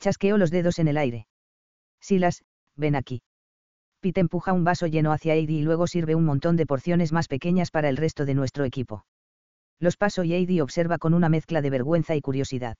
[0.00, 1.26] Chasqueo los dedos en el aire.
[2.00, 2.44] Silas,
[2.76, 3.22] ven aquí.
[4.00, 7.28] Pete empuja un vaso lleno hacia Heidi y luego sirve un montón de porciones más
[7.28, 9.06] pequeñas para el resto de nuestro equipo.
[9.78, 12.76] Los paso y Heidi observa con una mezcla de vergüenza y curiosidad.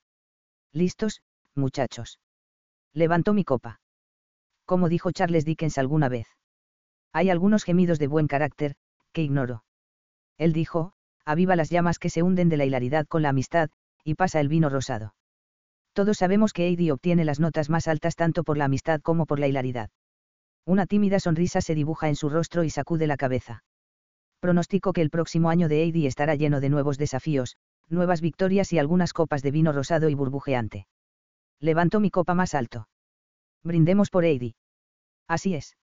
[0.72, 1.22] ¿Listos,
[1.54, 2.18] muchachos?
[2.92, 3.80] Levanto mi copa.
[4.64, 6.26] Como dijo Charles Dickens alguna vez.
[7.12, 8.74] Hay algunos gemidos de buen carácter,
[9.12, 9.64] que ignoro.
[10.38, 13.70] Él dijo, aviva las llamas que se hunden de la hilaridad con la amistad,
[14.04, 15.14] y pasa el vino rosado.
[15.92, 19.38] Todos sabemos que Heidi obtiene las notas más altas tanto por la amistad como por
[19.38, 19.90] la hilaridad.
[20.64, 23.64] Una tímida sonrisa se dibuja en su rostro y sacude la cabeza.
[24.40, 27.56] Pronostico que el próximo año de Heidi estará lleno de nuevos desafíos,
[27.88, 30.86] nuevas victorias y algunas copas de vino rosado y burbujeante.
[31.60, 32.88] Levanto mi copa más alto.
[33.62, 34.54] Brindemos por Heidi.
[35.28, 35.76] Así es.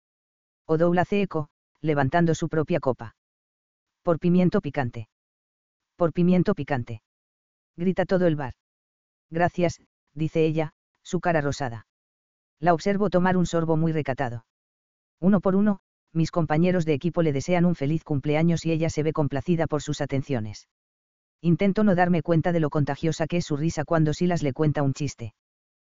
[0.66, 3.14] Odoul hace eco, levantando su propia copa.
[4.03, 5.09] Por pimiento picante.
[5.98, 7.02] Por pimiento picante
[7.76, 8.54] grita todo el bar.
[9.30, 9.80] Gracias,
[10.14, 11.87] dice ella, su cara rosada.
[12.61, 14.44] La observo tomar un sorbo muy recatado.
[15.20, 15.80] Uno por uno,
[16.12, 19.82] mis compañeros de equipo le desean un feliz cumpleaños y ella se ve complacida por
[19.82, 20.68] sus atenciones.
[21.40, 24.82] Intento no darme cuenta de lo contagiosa que es su risa cuando Silas le cuenta
[24.82, 25.34] un chiste.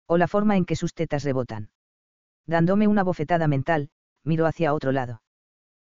[0.05, 1.71] O la forma en que sus tetas rebotan.
[2.45, 3.89] Dándome una bofetada mental,
[4.23, 5.21] miro hacia otro lado.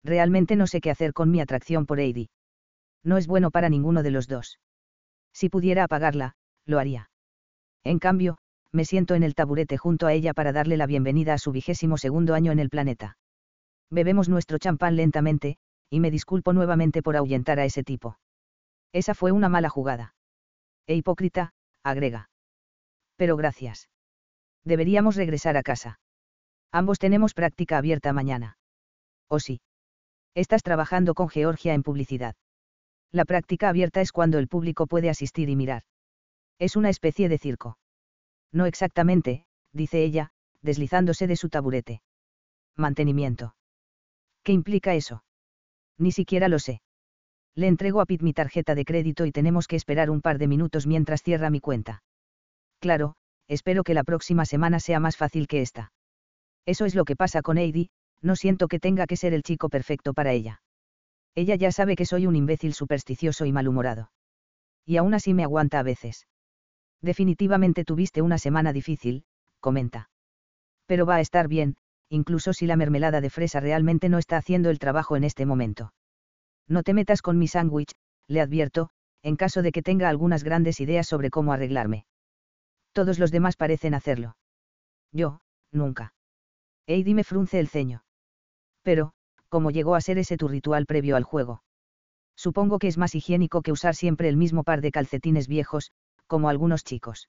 [0.03, 2.29] Realmente no sé qué hacer con mi atracción por Heidi.
[3.07, 4.59] No es bueno para ninguno de los dos.
[5.33, 7.09] Si pudiera apagarla, lo haría.
[7.85, 8.39] En cambio,
[8.73, 11.99] me siento en el taburete junto a ella para darle la bienvenida a su vigésimo
[11.99, 13.17] segundo año en el planeta.
[13.91, 15.57] Bebemos nuestro champán lentamente,
[15.89, 18.19] y me disculpo nuevamente por ahuyentar a ese tipo.
[18.93, 20.17] Esa fue una mala jugada.
[20.89, 21.53] E hipócrita,
[21.85, 22.29] agrega.
[23.15, 23.89] Pero gracias.
[24.65, 26.01] Deberíamos regresar a casa.
[26.73, 28.59] Ambos tenemos práctica abierta mañana.
[29.29, 29.61] ¿O sí?
[30.35, 32.35] Estás trabajando con Georgia en publicidad.
[33.13, 35.83] La práctica abierta es cuando el público puede asistir y mirar.
[36.59, 37.79] Es una especie de circo.
[38.53, 40.31] No exactamente, dice ella,
[40.63, 42.03] deslizándose de su taburete.
[42.77, 43.55] Mantenimiento.
[44.43, 45.25] ¿Qué implica eso?
[45.99, 46.81] Ni siquiera lo sé.
[47.55, 50.47] Le entrego a Pete mi tarjeta de crédito y tenemos que esperar un par de
[50.47, 52.03] minutos mientras cierra mi cuenta.
[52.81, 53.17] Claro,
[53.49, 55.93] espero que la próxima semana sea más fácil que esta.
[56.67, 57.89] Eso es lo que pasa con Heidi,
[58.21, 60.61] no siento que tenga que ser el chico perfecto para ella.
[61.37, 64.11] Ella ya sabe que soy un imbécil supersticioso y malhumorado.
[64.87, 66.27] Y aún así me aguanta a veces.
[67.03, 69.25] Definitivamente tuviste una semana difícil,
[69.61, 70.09] comenta.
[70.87, 71.77] Pero va a estar bien,
[72.09, 75.93] incluso si la mermelada de fresa realmente no está haciendo el trabajo en este momento.
[76.69, 77.93] No te metas con mi sándwich,
[78.29, 78.91] le advierto,
[79.23, 82.07] en caso de que tenga algunas grandes ideas sobre cómo arreglarme.
[82.93, 84.39] Todos los demás parecen hacerlo.
[85.13, 86.15] Yo, nunca.
[86.87, 88.05] Heidi me frunce el ceño.
[88.83, 89.13] Pero,
[89.49, 91.63] ¿cómo llegó a ser ese tu ritual previo al juego?
[92.37, 95.93] Supongo que es más higiénico que usar siempre el mismo par de calcetines viejos,
[96.27, 97.29] como algunos chicos.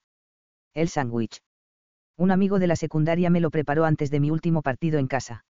[0.74, 1.42] El sándwich.
[2.18, 5.46] Un amigo de la secundaria me lo preparó antes de mi último partido en casa.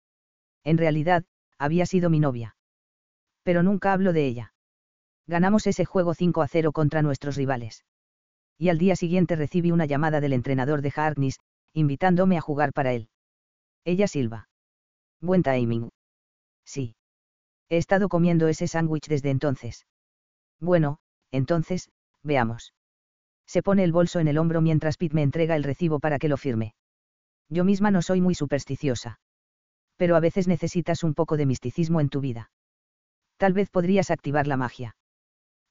[0.65, 1.25] En realidad,
[1.59, 2.57] había sido mi novia.
[3.43, 4.55] Pero nunca hablo de ella.
[5.27, 7.85] Ganamos ese juego 5 a 0 contra nuestros rivales.
[8.59, 11.41] Y al día siguiente recibí una llamada del entrenador de Harkness,
[11.73, 13.09] invitándome a jugar para él.
[13.85, 14.49] Ella silba.
[15.21, 15.91] Buen timing.
[16.65, 16.97] Sí.
[17.69, 19.87] He estado comiendo ese sándwich desde entonces.
[20.61, 20.99] Bueno,
[21.31, 21.91] entonces,
[22.23, 22.75] veamos.
[23.47, 26.29] Se pone el bolso en el hombro mientras Pete me entrega el recibo para que
[26.29, 26.75] lo firme.
[27.49, 29.19] Yo misma no soy muy supersticiosa.
[29.97, 32.51] Pero a veces necesitas un poco de misticismo en tu vida.
[33.37, 34.97] Tal vez podrías activar la magia.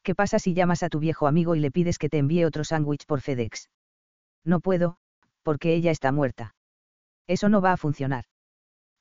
[0.04, 2.64] ¿Qué pasa si llamas a tu viejo amigo y le pides que te envíe otro
[2.64, 3.70] sándwich por FedEx?
[4.44, 4.98] No puedo,
[5.44, 6.56] porque ella está muerta.
[7.26, 8.26] Eso no va a funcionar.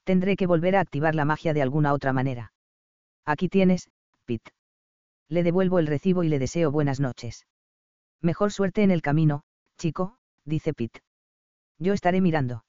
[0.05, 2.53] Tendré que volver a activar la magia de alguna otra manera.
[3.25, 3.89] Aquí tienes,
[4.25, 4.53] Pete.
[5.29, 7.47] Le devuelvo el recibo y le deseo buenas noches.
[8.21, 9.43] Mejor suerte en el camino,
[9.79, 11.01] chico, dice Pete.
[11.79, 12.65] Yo estaré mirando.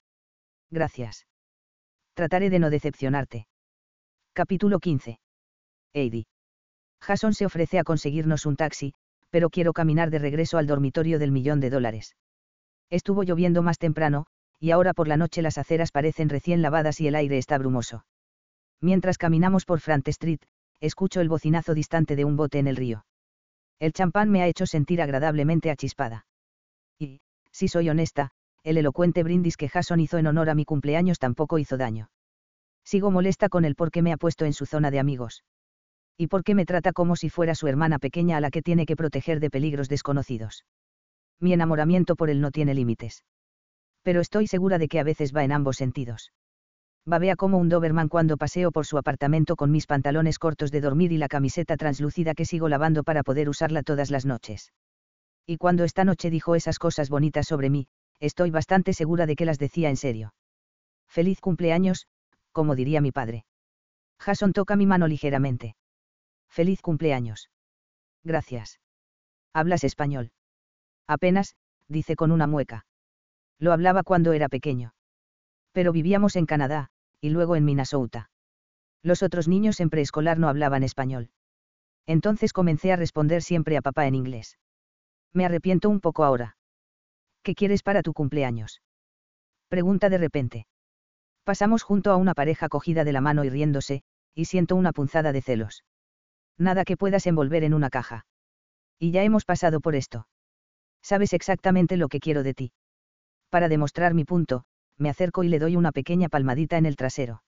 [0.70, 1.26] Gracias.
[2.14, 3.48] Trataré de no decepcionarte.
[4.34, 5.20] Capítulo 15.
[5.94, 6.26] Heidi.
[7.02, 8.94] Jason se ofrece a conseguirnos un taxi,
[9.30, 12.16] pero quiero caminar de regreso al dormitorio del millón de dólares.
[12.90, 14.26] Estuvo lloviendo más temprano,
[14.64, 18.06] y ahora por la noche las aceras parecen recién lavadas y el aire está brumoso.
[18.80, 20.40] Mientras caminamos por Front Street,
[20.80, 23.06] escucho el bocinazo distante de un bote en el río.
[23.80, 26.28] El champán me ha hecho sentir agradablemente achispada.
[26.98, 27.20] Y,
[27.52, 28.32] si soy honesta,
[28.64, 32.10] el elocuente brindis que Jason hizo en honor a mi cumpleaños tampoco hizo daño.
[32.86, 35.44] Sigo molesta con él porque me ha puesto en su zona de amigos
[36.16, 38.86] y por qué me trata como si fuera su hermana pequeña a la que tiene
[38.86, 40.64] que proteger de peligros desconocidos.
[41.42, 43.26] Mi enamoramiento por él no tiene límites.
[44.04, 46.32] Pero estoy segura de que a veces va en ambos sentidos.
[47.06, 51.12] Babea como un Doberman cuando paseo por su apartamento con mis pantalones cortos de dormir
[51.12, 54.72] y la camiseta translúcida que sigo lavando para poder usarla todas las noches.
[55.46, 57.88] Y cuando esta noche dijo esas cosas bonitas sobre mí,
[58.20, 60.34] estoy bastante segura de que las decía en serio.
[61.10, 62.08] Feliz cumpleaños,
[62.54, 63.46] como diría mi padre.
[64.20, 65.76] Jason toca mi mano ligeramente.
[66.50, 67.50] Feliz cumpleaños.
[68.24, 68.80] Gracias.
[69.54, 70.32] ¿Hablas español?
[71.08, 71.56] Apenas,
[71.90, 72.86] dice con una mueca.
[73.60, 74.94] Lo hablaba cuando era pequeño.
[75.72, 76.90] Pero vivíamos en Canadá,
[77.22, 78.30] y luego en Minnesota.
[79.02, 81.30] Los otros niños en preescolar no hablaban español.
[82.06, 84.58] Entonces comencé a responder siempre a papá en inglés.
[85.34, 86.58] Me arrepiento un poco ahora.
[87.42, 88.82] ¿Qué quieres para tu cumpleaños?
[89.68, 90.68] Pregunta de repente.
[91.44, 95.32] Pasamos junto a una pareja cogida de la mano y riéndose, y siento una punzada
[95.34, 95.84] de celos.
[96.58, 98.26] Nada que puedas envolver en una caja.
[99.00, 100.28] Y ya hemos pasado por esto.
[101.02, 102.72] Sabes exactamente lo que quiero de ti.
[103.54, 104.64] Para demostrar mi punto,
[104.98, 107.44] me acerco y le doy una pequeña palmadita en el trasero.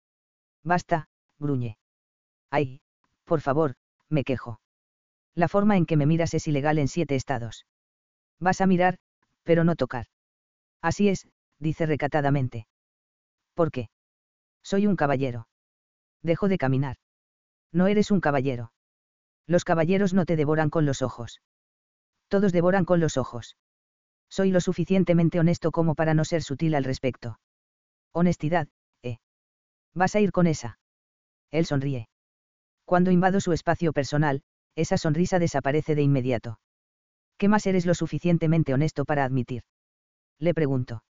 [0.65, 1.77] Basta, gruñe.
[2.51, 2.81] Ay,
[3.27, 3.75] por favor,
[4.09, 4.63] me quejo.
[5.35, 7.67] La forma en que me miras es ilegal en siete estados.
[8.39, 8.97] Vas a mirar,
[9.43, 10.07] pero no tocar.
[10.81, 12.67] Así es, dice recatadamente.
[13.53, 13.91] ¿Por qué?
[14.63, 15.49] Soy un caballero.
[16.23, 16.97] Dejo de caminar.
[17.73, 18.73] No eres un caballero.
[19.47, 21.43] Los caballeros no te devoran con los ojos.
[22.29, 23.59] Todos devoran con los ojos.
[24.31, 27.39] Soy lo suficientemente honesto como para no ser sutil al respecto.
[28.13, 28.69] Honestidad,
[29.03, 29.19] ¿eh?
[29.95, 30.79] ¿Vas a ir con esa?
[31.51, 32.09] Él sonríe.
[32.85, 34.43] Cuando invado su espacio personal,
[34.77, 36.61] esa sonrisa desaparece de inmediato.
[37.37, 39.65] ¿Qué más eres lo suficientemente honesto para admitir?
[40.39, 41.03] Le pregunto.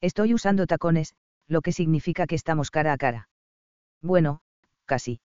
[0.00, 1.14] Estoy usando tacones,
[1.48, 3.28] lo que significa que estamos cara a cara.
[4.00, 4.42] Bueno,
[4.84, 5.20] casi.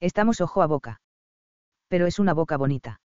[0.00, 1.00] Estamos ojo a boca
[1.88, 3.00] pero es una boca bonita.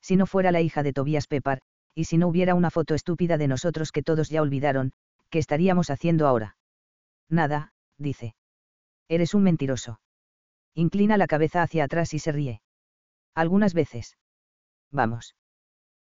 [0.00, 1.60] Si no fuera la hija de Tobias Pepar,
[1.96, 4.92] y si no hubiera una foto estúpida de nosotros que todos ya olvidaron,
[5.30, 6.58] ¿qué estaríamos haciendo ahora?
[7.30, 8.36] Nada, dice.
[9.08, 9.98] Eres un mentiroso.
[10.74, 12.60] Inclina la cabeza hacia atrás y se ríe.
[13.34, 14.18] Algunas veces.
[14.92, 15.36] Vamos.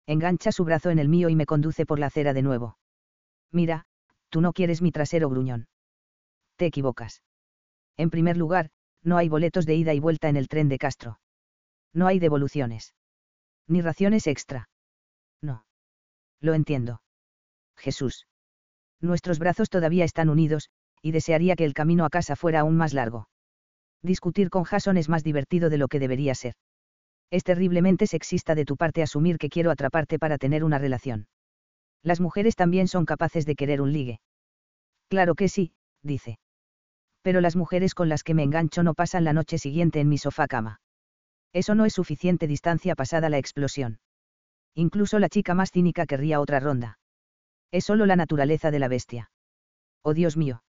[0.07, 2.77] Engancha su brazo en el mío y me conduce por la acera de nuevo.
[3.53, 3.87] Mira,
[4.31, 5.69] tú no quieres mi trasero gruñón.
[6.57, 7.23] Te equivocas.
[7.97, 8.71] En primer lugar,
[9.05, 11.21] no hay boletos de ida y vuelta en el tren de Castro.
[11.92, 12.95] No hay devoluciones.
[13.69, 14.69] Ni raciones extra.
[16.45, 17.01] Lo entiendo.
[17.75, 18.27] Jesús.
[19.01, 20.69] Nuestros brazos todavía están unidos,
[21.01, 23.31] y desearía que el camino a casa fuera aún más largo.
[24.03, 26.53] Discutir con Jason es más divertido de lo que debería ser.
[27.31, 31.29] Es terriblemente sexista de tu parte asumir que quiero atraparte para tener una relación.
[32.03, 34.21] Las mujeres también son capaces de querer un ligue.
[35.09, 35.73] Claro que sí,
[36.03, 36.38] dice.
[37.23, 40.19] Pero las mujeres con las que me engancho no pasan la noche siguiente en mi
[40.19, 40.83] sofá cama.
[41.55, 44.01] Eso no es suficiente distancia pasada la explosión.
[44.75, 46.98] Incluso la chica más cínica querría otra ronda.
[47.70, 49.31] Es solo la naturaleza de la bestia.
[50.02, 50.62] Oh Dios mío.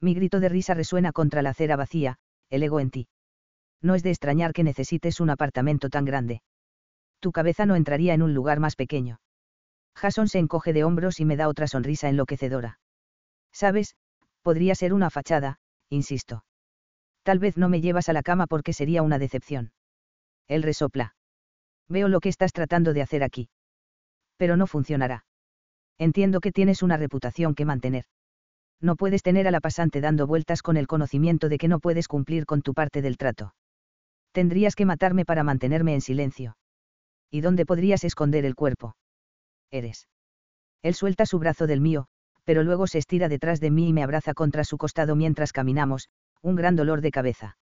[0.00, 2.18] Mi grito de risa resuena contra la acera vacía,
[2.50, 3.08] el ego en ti.
[3.82, 6.42] No es de extrañar que necesites un apartamento tan grande.
[7.20, 9.20] Tu cabeza no entraría en un lugar más pequeño.
[9.94, 12.78] Jason se encoge de hombros y me da otra sonrisa enloquecedora.
[13.52, 13.96] Sabes,
[14.42, 15.58] podría ser una fachada,
[15.88, 16.44] insisto.
[17.22, 19.72] Tal vez no me llevas a la cama porque sería una decepción.
[20.46, 21.14] Él resopla.
[21.88, 23.48] Veo lo que estás tratando de hacer aquí.
[24.36, 25.24] Pero no funcionará.
[25.98, 28.04] Entiendo que tienes una reputación que mantener.
[28.80, 32.08] No puedes tener a la pasante dando vueltas con el conocimiento de que no puedes
[32.08, 33.54] cumplir con tu parte del trato.
[34.32, 36.58] Tendrías que matarme para mantenerme en silencio.
[37.30, 38.96] ¿Y dónde podrías esconder el cuerpo?
[39.70, 40.08] Eres.
[40.82, 42.06] Él suelta su brazo del mío,
[42.44, 46.10] pero luego se estira detrás de mí y me abraza contra su costado mientras caminamos,
[46.42, 47.56] un gran dolor de cabeza.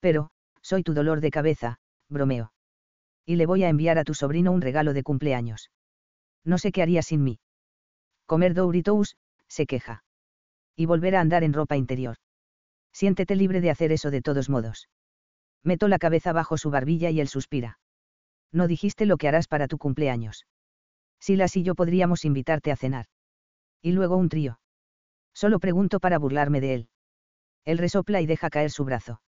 [0.00, 0.30] Pero,
[0.62, 1.78] soy tu dolor de cabeza,
[2.08, 2.52] bromeo.
[3.24, 5.70] Y le voy a enviar a tu sobrino un regalo de cumpleaños.
[6.44, 7.38] No sé qué haría sin mí.
[8.26, 9.16] Comer Doritos,
[9.48, 10.04] se queja.
[10.76, 12.16] Y volver a andar en ropa interior.
[12.92, 14.88] Siéntete libre de hacer eso de todos modos.
[15.62, 17.78] Meto la cabeza bajo su barbilla y él suspira.
[18.50, 20.46] No dijiste lo que harás para tu cumpleaños.
[21.20, 23.06] Silas y yo podríamos invitarte a cenar.
[23.80, 24.58] Y luego un trío.
[25.32, 26.88] Solo pregunto para burlarme de él.
[27.64, 29.22] Él resopla y deja caer su brazo.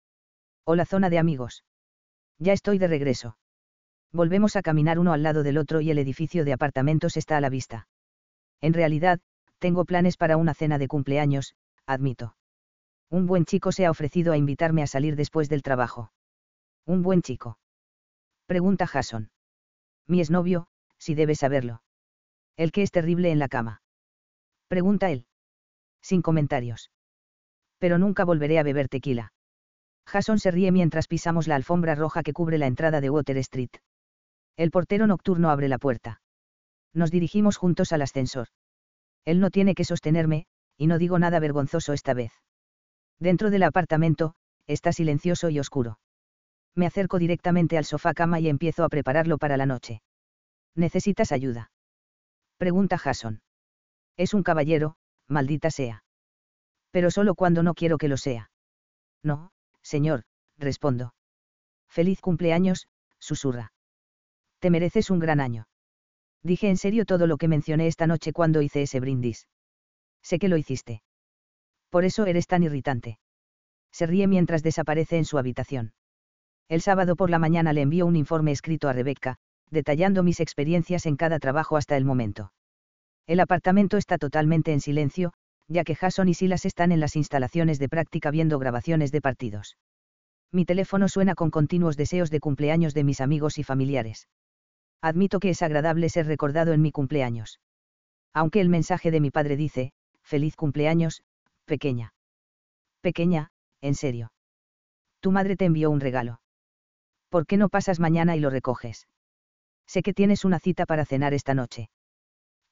[0.64, 1.64] O la zona de amigos.
[2.38, 3.36] Ya estoy de regreso.
[4.12, 7.40] Volvemos a caminar uno al lado del otro y el edificio de apartamentos está a
[7.40, 7.88] la vista.
[8.60, 9.20] En realidad,
[9.58, 11.54] tengo planes para una cena de cumpleaños,
[11.86, 12.36] admito.
[13.08, 16.12] Un buen chico se ha ofrecido a invitarme a salir después del trabajo.
[16.84, 17.58] ¿Un buen chico?
[18.46, 19.30] Pregunta Jason.
[20.06, 20.66] Mi exnovio,
[20.98, 21.82] si debes saberlo.
[22.56, 23.82] El que es terrible en la cama.
[24.68, 25.26] Pregunta él.
[26.02, 26.90] Sin comentarios.
[27.78, 29.32] Pero nunca volveré a beber tequila.
[30.06, 33.70] Jason se ríe mientras pisamos la alfombra roja que cubre la entrada de Water Street.
[34.56, 36.20] El portero nocturno abre la puerta.
[36.92, 38.48] Nos dirigimos juntos al ascensor.
[39.24, 40.46] Él no tiene que sostenerme,
[40.76, 42.32] y no digo nada vergonzoso esta vez.
[43.18, 44.34] Dentro del apartamento,
[44.66, 45.98] está silencioso y oscuro.
[46.74, 50.02] Me acerco directamente al sofá cama y empiezo a prepararlo para la noche.
[50.74, 51.70] ¿Necesitas ayuda?
[52.56, 53.42] Pregunta Jason.
[54.16, 54.96] Es un caballero,
[55.28, 56.04] maldita sea.
[56.90, 58.50] Pero solo cuando no quiero que lo sea.
[59.22, 60.24] No, señor,
[60.58, 61.14] respondo.
[61.88, 62.88] Feliz cumpleaños,
[63.18, 63.72] susurra.
[64.62, 65.66] Te mereces un gran año.
[66.44, 69.48] Dije en serio todo lo que mencioné esta noche cuando hice ese brindis.
[70.22, 71.02] Sé que lo hiciste.
[71.90, 73.18] Por eso eres tan irritante.
[73.90, 75.94] Se ríe mientras desaparece en su habitación.
[76.68, 79.34] El sábado por la mañana le envío un informe escrito a Rebecca,
[79.68, 82.52] detallando mis experiencias en cada trabajo hasta el momento.
[83.26, 85.32] El apartamento está totalmente en silencio,
[85.66, 89.76] ya que Jason y Silas están en las instalaciones de práctica viendo grabaciones de partidos.
[90.52, 94.28] Mi teléfono suena con continuos deseos de cumpleaños de mis amigos y familiares
[95.02, 97.60] admito que es agradable ser recordado en mi cumpleaños.
[98.32, 99.92] Aunque el mensaje de mi padre dice,
[100.22, 101.22] feliz cumpleaños,
[101.66, 102.14] pequeña.
[103.02, 103.50] Pequeña,
[103.80, 104.32] en serio.
[105.20, 106.40] Tu madre te envió un regalo.
[107.28, 109.08] ¿Por qué no pasas mañana y lo recoges?
[109.86, 111.90] Sé que tienes una cita para cenar esta noche.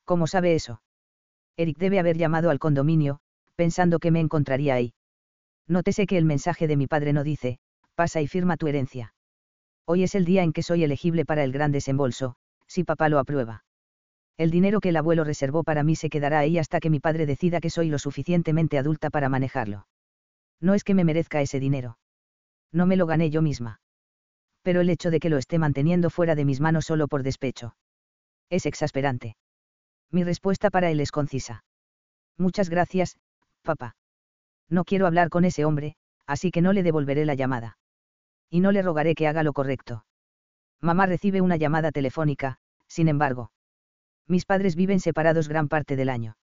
[0.05, 0.81] ¿Cómo sabe eso?
[1.57, 3.21] Eric debe haber llamado al condominio,
[3.57, 4.95] pensando que me encontraría ahí.
[5.67, 7.59] Nótese que el mensaje de mi padre no dice,
[7.95, 9.15] pasa y firma tu herencia.
[9.93, 12.37] Hoy es el día en que soy elegible para el gran desembolso,
[12.69, 13.65] si papá lo aprueba.
[14.37, 17.27] El dinero que el abuelo reservó para mí se quedará ahí hasta que mi padre
[17.27, 19.89] decida que soy lo suficientemente adulta para manejarlo.
[20.61, 21.99] No es que me merezca ese dinero.
[22.71, 23.81] No me lo gané yo misma.
[24.63, 27.75] Pero el hecho de que lo esté manteniendo fuera de mis manos solo por despecho.
[28.49, 29.37] Es exasperante.
[30.13, 31.65] Mi respuesta para él es concisa.
[32.39, 33.17] Muchas gracias,
[33.63, 33.97] papá.
[34.69, 35.97] No quiero hablar con ese hombre,
[36.29, 37.80] así que no le devolveré la llamada
[38.51, 40.05] y no le rogaré que haga lo correcto.
[40.81, 43.53] Mamá recibe una llamada telefónica, sin embargo.
[44.27, 46.37] Mis padres viven separados gran parte del año.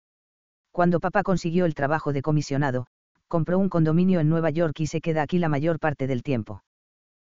[0.72, 2.88] Cuando papá consiguió el trabajo de comisionado,
[3.28, 6.64] compró un condominio en Nueva York y se queda aquí la mayor parte del tiempo.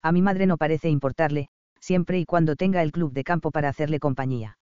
[0.01, 1.49] A mi madre no parece importarle,
[1.81, 4.59] siempre y cuando tenga el club de campo para hacerle compañía.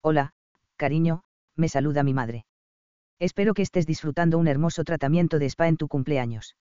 [0.00, 0.32] Hola,
[0.76, 1.22] cariño,
[1.56, 2.46] me saluda mi madre.
[3.18, 6.56] Espero que estés disfrutando un hermoso tratamiento de spa en tu cumpleaños.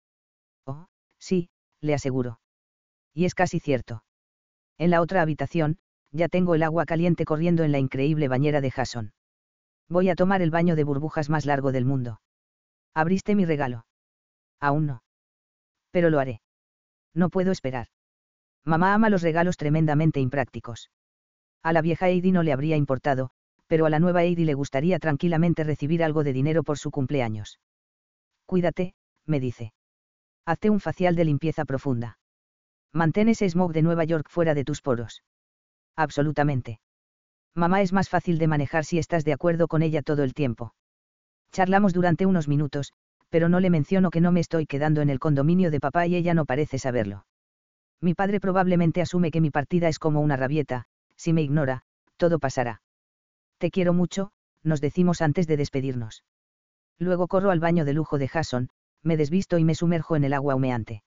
[0.67, 0.87] Oh,
[1.19, 1.51] sí,
[1.81, 2.41] le aseguro.
[3.15, 4.05] Y es casi cierto.
[4.79, 5.79] En la otra habitación,
[6.13, 9.13] ya tengo el agua caliente corriendo en la increíble bañera de Jason.
[9.89, 12.21] Voy a tomar el baño de burbujas más largo del mundo.
[12.95, 13.87] ¿Abriste mi regalo?
[14.61, 15.03] Aún no.
[15.91, 16.41] Pero lo haré.
[17.15, 17.89] No puedo esperar.
[18.65, 20.91] Mamá ama los regalos tremendamente imprácticos.
[21.63, 23.31] A la vieja Heidi no le habría importado,
[23.67, 27.61] pero a la nueva Heidi le gustaría tranquilamente recibir algo de dinero por su cumpleaños.
[28.47, 28.95] Cuídate,
[29.27, 29.73] me dice.
[30.47, 32.20] Hazte un facial de limpieza profunda.
[32.93, 35.23] Mantén ese smog de Nueva York fuera de tus poros.
[35.97, 36.81] Absolutamente.
[37.55, 40.75] Mamá es más fácil de manejar si estás de acuerdo con ella todo el tiempo.
[41.53, 42.93] Charlamos durante unos minutos,
[43.29, 46.17] pero no le menciono que no me estoy quedando en el condominio de papá y
[46.17, 47.27] ella no parece saberlo.
[48.01, 50.87] Mi padre probablemente asume que mi partida es como una rabieta,
[51.17, 51.83] si me ignora,
[52.17, 52.83] todo pasará.
[53.59, 54.33] Te quiero mucho,
[54.63, 56.25] nos decimos antes de despedirnos.
[56.99, 58.71] Luego corro al baño de lujo de Jason,
[59.03, 61.03] me desvisto y me sumerjo en el agua humeante.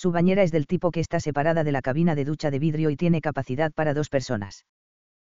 [0.00, 2.88] Su bañera es del tipo que está separada de la cabina de ducha de vidrio
[2.88, 4.64] y tiene capacidad para dos personas.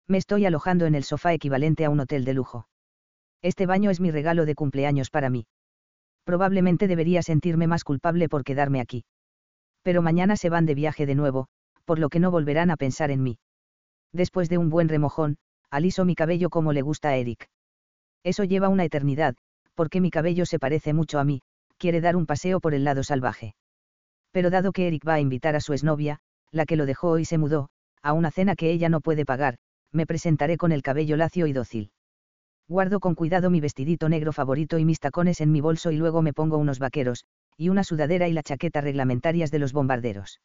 [0.09, 2.68] Me estoy alojando en el sofá equivalente a un hotel de lujo.
[3.41, 5.47] Este baño es mi regalo de cumpleaños para mí.
[6.26, 9.05] Probablemente debería sentirme más culpable por quedarme aquí.
[9.84, 11.47] Pero mañana se van de viaje de nuevo,
[11.86, 13.39] por lo que no volverán a pensar en mí.
[14.11, 15.38] Después de un buen remojón,
[15.70, 17.47] aliso mi cabello como le gusta a Eric.
[18.22, 19.38] Eso lleva una eternidad,
[19.76, 21.41] porque mi cabello se parece mucho a mí,
[21.78, 23.55] quiere dar un paseo por el lado salvaje.
[24.38, 26.19] Pero dado que Eric va a invitar a su exnovia,
[26.51, 27.69] la que lo dejó y se mudó,
[28.03, 29.57] a una cena que ella no puede pagar,
[29.91, 31.89] me presentaré con el cabello lacio y dócil.
[32.67, 36.21] Guardo con cuidado mi vestidito negro favorito y mis tacones en mi bolso y luego
[36.21, 37.25] me pongo unos vaqueros,
[37.57, 40.39] y una sudadera y la chaqueta reglamentarias de los bombarderos.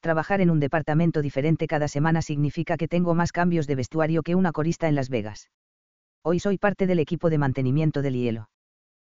[0.00, 4.34] Trabajar en un departamento diferente cada semana significa que tengo más cambios de vestuario que
[4.34, 5.50] una corista en Las Vegas.
[6.22, 8.48] Hoy soy parte del equipo de mantenimiento del hielo.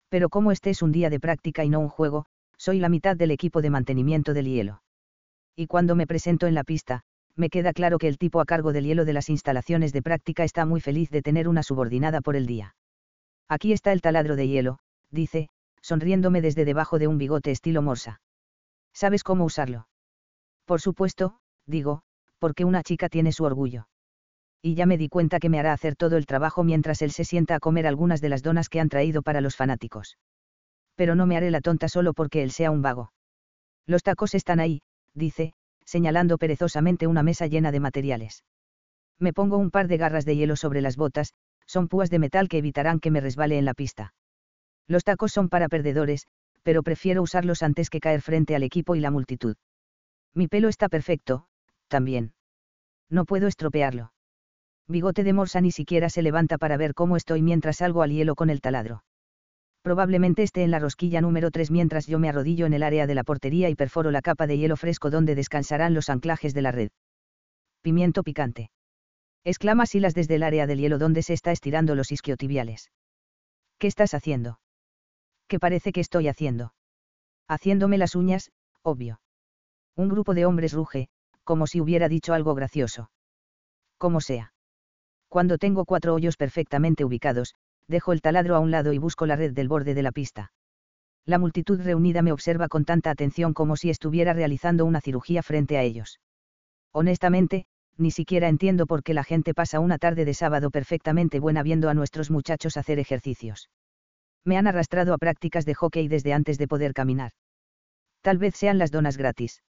[0.09, 2.25] Pero como este es un día de práctica y no un juego,
[2.61, 4.83] soy la mitad del equipo de mantenimiento del hielo.
[5.55, 7.01] Y cuando me presento en la pista,
[7.35, 10.43] me queda claro que el tipo a cargo del hielo de las instalaciones de práctica
[10.43, 12.75] está muy feliz de tener una subordinada por el día.
[13.49, 14.77] Aquí está el taladro de hielo,
[15.09, 15.49] dice,
[15.81, 18.21] sonriéndome desde debajo de un bigote estilo morsa.
[18.93, 19.87] ¿Sabes cómo usarlo?
[20.65, 22.03] Por supuesto, digo,
[22.37, 23.87] porque una chica tiene su orgullo.
[24.61, 27.25] Y ya me di cuenta que me hará hacer todo el trabajo mientras él se
[27.25, 30.19] sienta a comer algunas de las donas que han traído para los fanáticos.
[30.95, 33.11] Pero no me haré la tonta solo porque él sea un vago.
[33.85, 34.81] Los tacos están ahí,
[35.13, 35.53] dice,
[35.85, 38.43] señalando perezosamente una mesa llena de materiales.
[39.19, 41.33] Me pongo un par de garras de hielo sobre las botas,
[41.67, 44.13] son púas de metal que evitarán que me resbale en la pista.
[44.87, 46.27] Los tacos son para perdedores,
[46.63, 49.55] pero prefiero usarlos antes que caer frente al equipo y la multitud.
[50.33, 51.47] Mi pelo está perfecto,
[51.87, 52.33] también.
[53.09, 54.13] No puedo estropearlo.
[54.87, 58.35] Bigote de Morsa ni siquiera se levanta para ver cómo estoy mientras salgo al hielo
[58.35, 59.03] con el taladro.
[59.81, 63.15] Probablemente esté en la rosquilla número 3 mientras yo me arrodillo en el área de
[63.15, 66.71] la portería y perforo la capa de hielo fresco donde descansarán los anclajes de la
[66.71, 66.91] red.
[67.81, 68.69] Pimiento picante.
[69.43, 72.91] Exclama Silas desde el área del hielo donde se está estirando los isquiotibiales.
[73.79, 74.59] ¿Qué estás haciendo?
[75.47, 76.73] ¿Qué parece que estoy haciendo?
[77.47, 78.51] Haciéndome las uñas,
[78.83, 79.19] obvio.
[79.95, 81.09] Un grupo de hombres ruge,
[81.43, 83.09] como si hubiera dicho algo gracioso.
[83.97, 84.53] Como sea.
[85.27, 87.55] Cuando tengo cuatro hoyos perfectamente ubicados,
[87.87, 90.51] dejo el taladro a un lado y busco la red del borde de la pista.
[91.25, 95.77] La multitud reunida me observa con tanta atención como si estuviera realizando una cirugía frente
[95.77, 96.19] a ellos.
[96.91, 97.65] Honestamente,
[97.97, 101.89] ni siquiera entiendo por qué la gente pasa una tarde de sábado perfectamente buena viendo
[101.89, 103.69] a nuestros muchachos hacer ejercicios.
[104.43, 107.31] Me han arrastrado a prácticas de hockey desde antes de poder caminar.
[108.21, 109.61] Tal vez sean las donas gratis.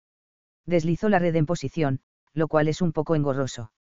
[0.67, 2.01] Deslizo la red en posición,
[2.33, 3.73] lo cual es un poco engorroso.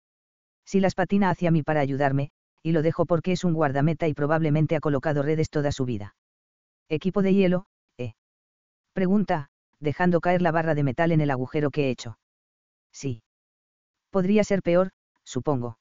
[0.66, 4.14] Si las patina hacia mí para ayudarme, y lo dejo porque es un guardameta y
[4.14, 6.16] probablemente ha colocado redes toda su vida.
[6.90, 8.14] Equipo de hielo, ¿eh?
[8.94, 9.50] Pregunta,
[9.80, 12.18] dejando caer la barra de metal en el agujero que he hecho.
[12.92, 13.24] Sí.
[14.10, 14.92] Podría ser peor,
[15.24, 15.78] supongo.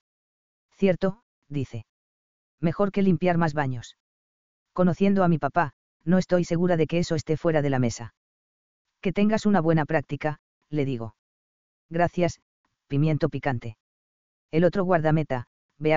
[0.76, 1.86] Cierto, dice.
[2.60, 3.96] Mejor que limpiar más baños.
[4.72, 5.72] Conociendo a mi papá,
[6.04, 8.14] no estoy segura de que eso esté fuera de la mesa.
[9.00, 11.14] Que tengas una buena práctica, le digo.
[11.88, 12.40] Gracias,
[12.86, 13.76] pimiento picante.
[14.50, 15.46] El otro guardameta,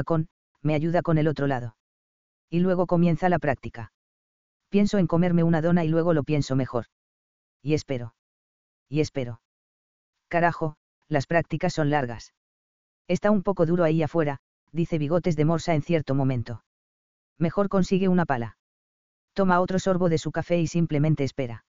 [0.06, 0.30] con,
[0.62, 1.76] me ayuda con el otro lado.
[2.50, 3.92] Y luego comienza la práctica.
[4.70, 6.86] Pienso en comerme una dona y luego lo pienso mejor.
[7.62, 8.16] Y espero.
[8.90, 9.42] Y espero.
[10.28, 10.76] Carajo,
[11.08, 12.34] las prácticas son largas.
[13.08, 14.40] Está un poco duro ahí afuera,
[14.72, 16.64] dice Bigotes de Morsa en cierto momento.
[17.38, 18.58] Mejor consigue una pala.
[19.34, 21.66] Toma otro sorbo de su café y simplemente espera.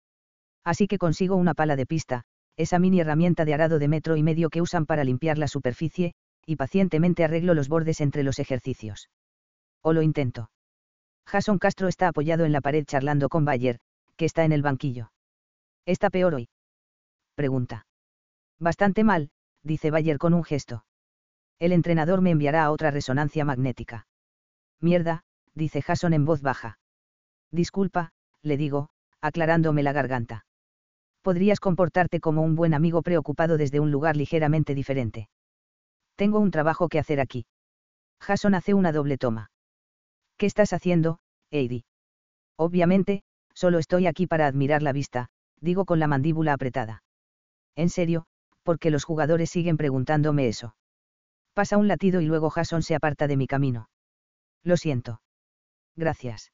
[0.65, 2.25] Así que consigo una pala de pista,
[2.57, 6.15] esa mini herramienta de arado de metro y medio que usan para limpiar la superficie,
[6.49, 9.11] y pacientemente arreglo los bordes entre los ejercicios.
[9.83, 10.51] O lo intento.
[11.27, 13.81] Jason Castro está apoyado en la pared charlando con Bayer,
[14.17, 15.13] que está en el banquillo.
[15.85, 16.49] ¿Está peor hoy?
[17.35, 17.87] Pregunta.
[18.59, 19.29] Bastante mal,
[19.63, 20.87] dice Bayer con un gesto.
[21.59, 24.07] El entrenador me enviará a otra resonancia magnética.
[24.81, 25.25] Mierda,
[25.55, 26.79] dice Jason en voz baja.
[27.53, 28.89] Disculpa, le digo,
[29.21, 30.47] aclarándome la garganta.
[31.21, 35.29] Podrías comportarte como un buen amigo preocupado desde un lugar ligeramente diferente.
[36.19, 37.47] Tengo un trabajo que hacer aquí.
[38.21, 39.53] Jason hace una doble toma.
[40.37, 41.21] ¿Qué estás haciendo,
[41.53, 41.85] Heidi?
[42.57, 43.23] Obviamente,
[43.55, 45.29] solo estoy aquí para admirar la vista,
[45.61, 47.05] digo con la mandíbula apretada.
[47.77, 48.27] En serio,
[48.65, 50.75] porque los jugadores siguen preguntándome eso.
[51.55, 53.89] Pasa un latido y luego Jason se aparta de mi camino.
[54.65, 55.23] Lo siento.
[55.95, 56.51] Gracias.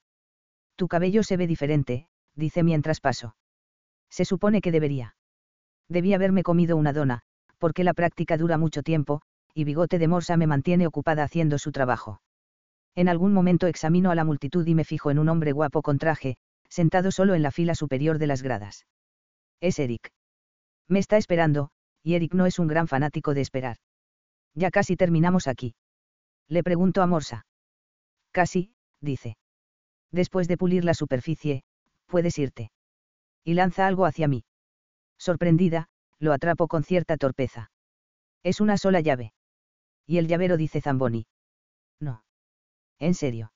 [0.76, 3.34] Tu cabello se ve diferente, dice mientras paso.
[4.10, 5.16] Se supone que debería.
[5.88, 7.22] Debí haberme comido una dona,
[7.56, 9.22] porque la práctica dura mucho tiempo,
[9.55, 12.20] y Bigote de Morsa me mantiene ocupada haciendo su trabajo.
[12.96, 15.98] En algún momento examino a la multitud y me fijo en un hombre guapo con
[15.98, 16.36] traje,
[16.68, 18.86] sentado solo en la fila superior de las gradas.
[19.61, 20.12] Es Eric.
[20.88, 21.70] Me está esperando,
[22.02, 23.76] y Eric no es un gran fanático de esperar.
[24.55, 25.74] Ya casi terminamos aquí.
[26.48, 27.46] Le pregunto a Morsa.
[28.32, 29.36] Casi, dice.
[30.11, 31.62] Después de pulir la superficie,
[32.07, 32.70] puedes irte.
[33.44, 34.44] Y lanza algo hacia mí.
[35.18, 35.88] Sorprendida,
[36.18, 37.70] lo atrapo con cierta torpeza.
[38.42, 39.32] Es una sola llave.
[40.07, 41.26] Y el llavero dice Zamboni.
[42.00, 42.24] No.
[42.98, 43.52] ¿En serio?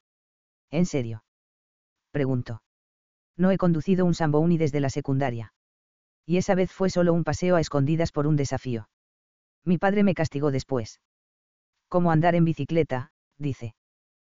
[0.70, 1.24] ¿En serio?
[2.10, 2.62] Pregunto.
[3.36, 5.52] No he conducido un Zamboni desde la secundaria.
[6.26, 8.88] Y esa vez fue solo un paseo a escondidas por un desafío.
[9.64, 11.00] Mi padre me castigó después.
[11.88, 13.74] Como andar en bicicleta, dice.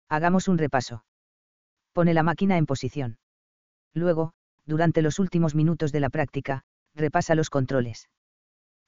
[0.07, 1.03] Hagamos un repaso.
[1.93, 3.17] Pone la máquina en posición.
[3.93, 4.33] Luego,
[4.65, 8.09] durante los últimos minutos de la práctica, repasa los controles.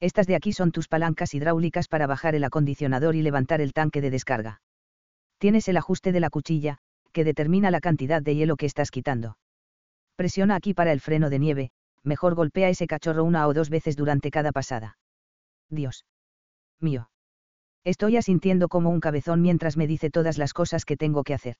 [0.02, 4.02] Estas de aquí son tus palancas hidráulicas para bajar el acondicionador y levantar el tanque
[4.02, 4.62] de descarga.
[5.38, 6.80] Tienes el ajuste de la cuchilla,
[7.14, 9.38] que determina la cantidad de hielo que estás quitando.
[10.16, 11.72] Presiona aquí para el freno de nieve,
[12.04, 14.98] mejor golpea ese cachorro una o dos veces durante cada pasada.
[15.70, 16.06] Dios.
[16.80, 17.12] Mío.
[17.84, 21.58] Estoy asintiendo como un cabezón mientras me dice todas las cosas que tengo que hacer.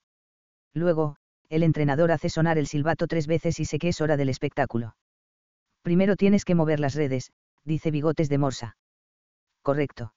[0.74, 1.16] Luego,
[1.48, 4.96] el entrenador hace sonar el silbato tres veces y sé que es hora del espectáculo.
[5.82, 7.32] Primero tienes que mover las redes,
[7.64, 8.76] dice Bigotes de Morsa.
[9.62, 10.12] Correcto.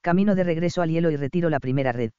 [0.00, 2.12] Camino de regreso al hielo y retiro la primera red.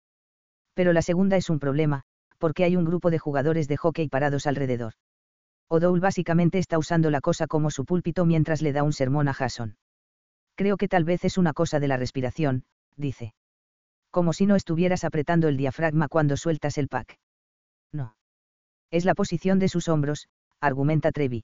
[0.74, 2.04] Pero la segunda es un problema,
[2.38, 4.94] porque hay un grupo de jugadores de hockey parados alrededor.
[5.70, 9.34] O'Dowd básicamente está usando la cosa como su púlpito mientras le da un sermón a
[9.34, 9.78] Jason.
[10.56, 13.34] Creo que tal vez es una cosa de la respiración, dice.
[14.12, 17.18] Como si no estuvieras apretando el diafragma cuando sueltas el pack.
[17.92, 18.16] No.
[18.92, 20.28] Es la posición de sus hombros,
[20.60, 21.44] argumenta Trevi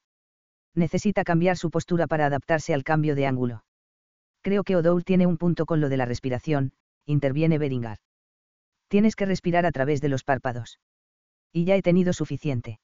[0.75, 3.63] necesita cambiar su postura para adaptarse al cambio de ángulo.
[4.41, 6.71] Creo que O'Dowd tiene un punto con lo de la respiración,
[7.05, 7.97] interviene Beringar.
[8.87, 10.79] Tienes que respirar a través de los párpados.
[11.51, 12.79] Y ya he tenido suficiente.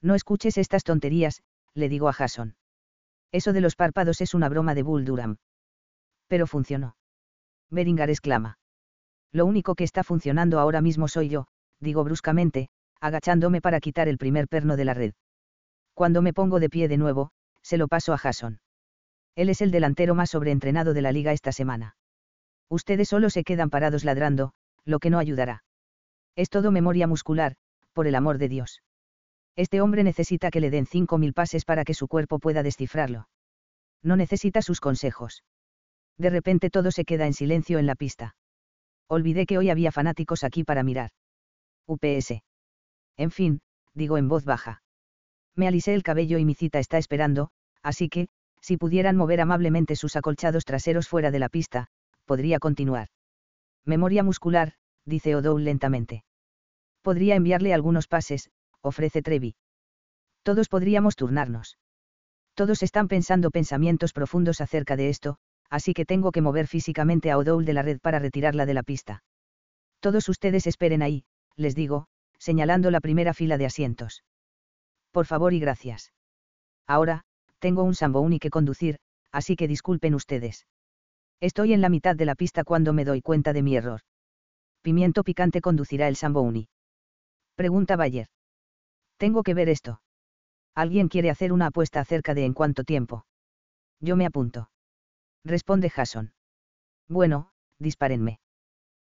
[0.00, 1.42] No escuches estas tonterías,
[1.74, 2.56] le digo a Jason.
[3.32, 5.36] Eso de los párpados es una broma de Bull Durham.
[6.28, 6.96] Pero funcionó.
[7.70, 8.58] Beringar exclama.
[9.32, 11.48] Lo único que está funcionando ahora mismo soy yo,
[11.80, 15.12] digo bruscamente, agachándome para quitar el primer perno de la red.
[15.98, 18.60] Cuando me pongo de pie de nuevo, se lo paso a Jason.
[19.34, 21.96] Él es el delantero más sobreentrenado de la liga esta semana.
[22.68, 24.52] Ustedes solo se quedan parados ladrando,
[24.84, 25.64] lo que no ayudará.
[26.36, 27.56] Es todo memoria muscular,
[27.94, 28.80] por el amor de Dios.
[29.56, 33.28] Este hombre necesita que le den 5.000 pases para que su cuerpo pueda descifrarlo.
[34.00, 35.42] No necesita sus consejos.
[36.16, 38.36] De repente todo se queda en silencio en la pista.
[39.08, 41.10] Olvidé que hoy había fanáticos aquí para mirar.
[41.88, 42.44] UPS.
[43.16, 43.62] En fin,
[43.94, 44.80] digo en voz baja.
[45.58, 47.50] Me alisé el cabello y mi cita está esperando,
[47.82, 48.28] así que,
[48.60, 51.88] si pudieran mover amablemente sus acolchados traseros fuera de la pista,
[52.26, 53.08] podría continuar.
[53.84, 56.22] Memoria muscular, dice O'Dowd lentamente.
[57.02, 58.50] Podría enviarle algunos pases,
[58.82, 59.56] ofrece Trevi.
[60.44, 61.76] Todos podríamos turnarnos.
[62.54, 65.38] Todos están pensando pensamientos profundos acerca de esto,
[65.70, 68.84] así que tengo que mover físicamente a O'Dowd de la red para retirarla de la
[68.84, 69.24] pista.
[69.98, 71.24] Todos ustedes esperen ahí,
[71.56, 72.06] les digo,
[72.38, 74.22] señalando la primera fila de asientos.
[75.10, 76.12] Por favor y gracias.
[76.86, 77.24] Ahora,
[77.58, 78.98] tengo un Sambouni que conducir,
[79.32, 80.66] así que disculpen ustedes.
[81.40, 84.00] Estoy en la mitad de la pista cuando me doy cuenta de mi error.
[84.82, 86.68] Pimiento picante conducirá el Sambouni.
[87.54, 88.28] Pregunta Bayer.
[89.16, 90.00] Tengo que ver esto.
[90.74, 93.26] Alguien quiere hacer una apuesta acerca de en cuánto tiempo.
[94.00, 94.70] Yo me apunto.
[95.44, 96.32] Responde Jason.
[97.08, 98.38] Bueno, dispárenme.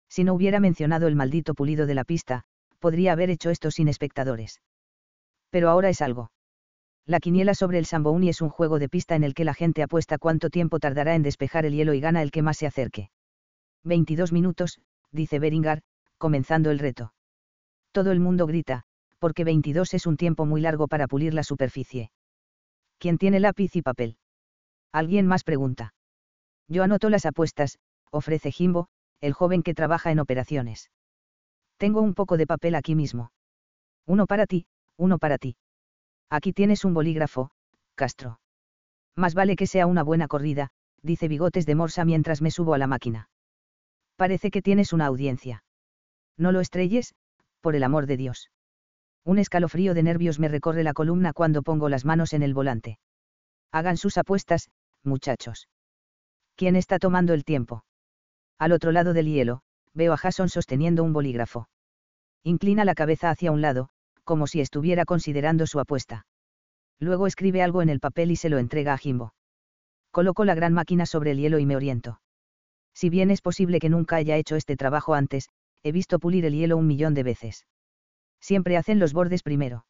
[0.08, 2.44] Si no hubiera mencionado el maldito pulido de la pista,
[2.78, 4.60] podría haber hecho esto sin espectadores
[5.54, 6.32] pero ahora es algo.
[7.06, 9.84] La quiniela sobre el Sambouni es un juego de pista en el que la gente
[9.84, 13.12] apuesta cuánto tiempo tardará en despejar el hielo y gana el que más se acerque.
[13.84, 14.80] 22 minutos,
[15.12, 15.82] dice Beringar,
[16.18, 17.14] comenzando el reto.
[17.92, 18.82] Todo el mundo grita,
[19.20, 22.10] porque 22 es un tiempo muy largo para pulir la superficie.
[22.98, 24.16] ¿Quién tiene lápiz y papel?
[24.90, 25.94] Alguien más pregunta.
[26.66, 27.78] Yo anoto las apuestas,
[28.10, 28.88] ofrece Jimbo,
[29.20, 30.90] el joven que trabaja en operaciones.
[31.76, 33.30] Tengo un poco de papel aquí mismo.
[34.04, 34.66] Uno para ti,
[34.96, 35.56] uno para ti.
[36.30, 37.50] Aquí tienes un bolígrafo,
[37.94, 38.40] Castro.
[39.16, 40.70] Más vale que sea una buena corrida,
[41.02, 43.28] dice Bigotes de Morsa mientras me subo a la máquina.
[44.16, 45.64] Parece que tienes una audiencia.
[46.36, 47.14] No lo estrelles,
[47.60, 48.50] por el amor de Dios.
[49.24, 52.98] Un escalofrío de nervios me recorre la columna cuando pongo las manos en el volante.
[53.72, 54.70] Hagan sus apuestas,
[55.02, 55.68] muchachos.
[56.56, 57.84] ¿Quién está tomando el tiempo?
[58.58, 59.62] Al otro lado del hielo,
[59.94, 61.68] veo a Jason sosteniendo un bolígrafo.
[62.42, 63.88] Inclina la cabeza hacia un lado,
[64.24, 66.26] como si estuviera considerando su apuesta.
[66.98, 69.34] Luego escribe algo en el papel y se lo entrega a Jimbo.
[70.10, 72.20] Coloco la gran máquina sobre el hielo y me oriento.
[72.94, 75.48] Si bien es posible que nunca haya hecho este trabajo antes,
[75.82, 77.66] he visto pulir el hielo un millón de veces.
[78.40, 79.84] Siempre hacen los bordes primero.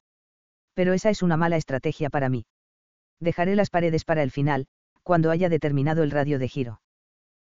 [0.74, 2.46] Pero esa es una mala estrategia para mí.
[3.20, 4.66] Dejaré las paredes para el final,
[5.02, 6.80] cuando haya determinado el radio de giro.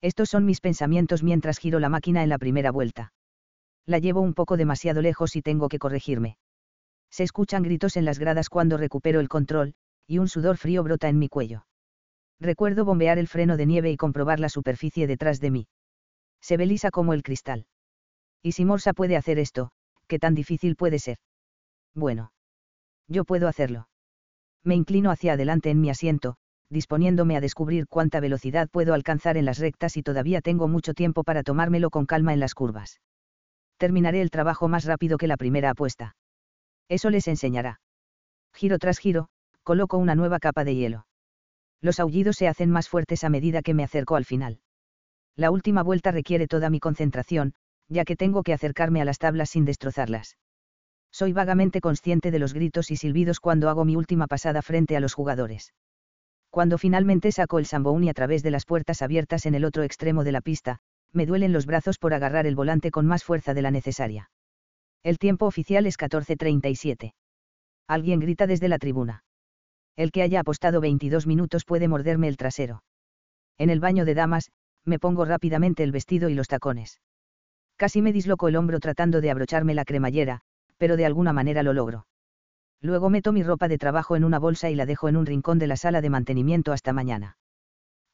[0.02, 3.14] Estos son mis pensamientos mientras giro la máquina en la primera vuelta.
[3.86, 6.38] La llevo un poco demasiado lejos y tengo que corregirme.
[7.12, 9.76] Se escuchan gritos en las gradas cuando recupero el control,
[10.08, 11.66] y un sudor frío brota en mi cuello.
[12.40, 15.68] Recuerdo bombear el freno de nieve y comprobar la superficie detrás de mí.
[16.42, 17.68] Se ve lisa como el cristal.
[18.42, 19.72] Y si Morsa puede hacer esto,
[20.08, 21.18] ¿qué tan difícil puede ser?
[21.94, 22.32] Bueno.
[23.08, 23.90] Yo puedo hacerlo.
[24.64, 26.38] Me inclino hacia adelante en mi asiento,
[26.70, 31.24] disponiéndome a descubrir cuánta velocidad puedo alcanzar en las rectas y todavía tengo mucho tiempo
[31.24, 33.02] para tomármelo con calma en las curvas.
[33.78, 36.16] Terminaré el trabajo más rápido que la primera apuesta.
[36.92, 37.80] Eso les enseñará.
[38.54, 39.30] Giro tras giro,
[39.64, 41.08] coloco una nueva capa de hielo.
[41.80, 44.60] Los aullidos se hacen más fuertes a medida que me acerco al final.
[45.38, 47.54] La última vuelta requiere toda mi concentración,
[47.88, 50.36] ya que tengo que acercarme a las tablas sin destrozarlas.
[51.12, 55.00] Soy vagamente consciente de los gritos y silbidos cuando hago mi última pasada frente a
[55.00, 55.74] los jugadores.
[56.50, 60.26] Cuando finalmente saco el Sambouni a través de las puertas abiertas en el otro extremo
[60.26, 60.80] de la pista,
[61.14, 64.30] me duelen los brazos por agarrar el volante con más fuerza de la necesaria.
[65.04, 67.14] El tiempo oficial es 14.37.
[67.88, 69.24] Alguien grita desde la tribuna.
[69.96, 72.84] El que haya apostado 22 minutos puede morderme el trasero.
[73.58, 74.52] En el baño de damas,
[74.86, 77.02] me pongo rápidamente el vestido y los tacones.
[77.78, 80.42] Casi me disloco el hombro tratando de abrocharme la cremallera,
[80.78, 82.06] pero de alguna manera lo logro.
[82.80, 85.60] Luego meto mi ropa de trabajo en una bolsa y la dejo en un rincón
[85.60, 87.38] de la sala de mantenimiento hasta mañana.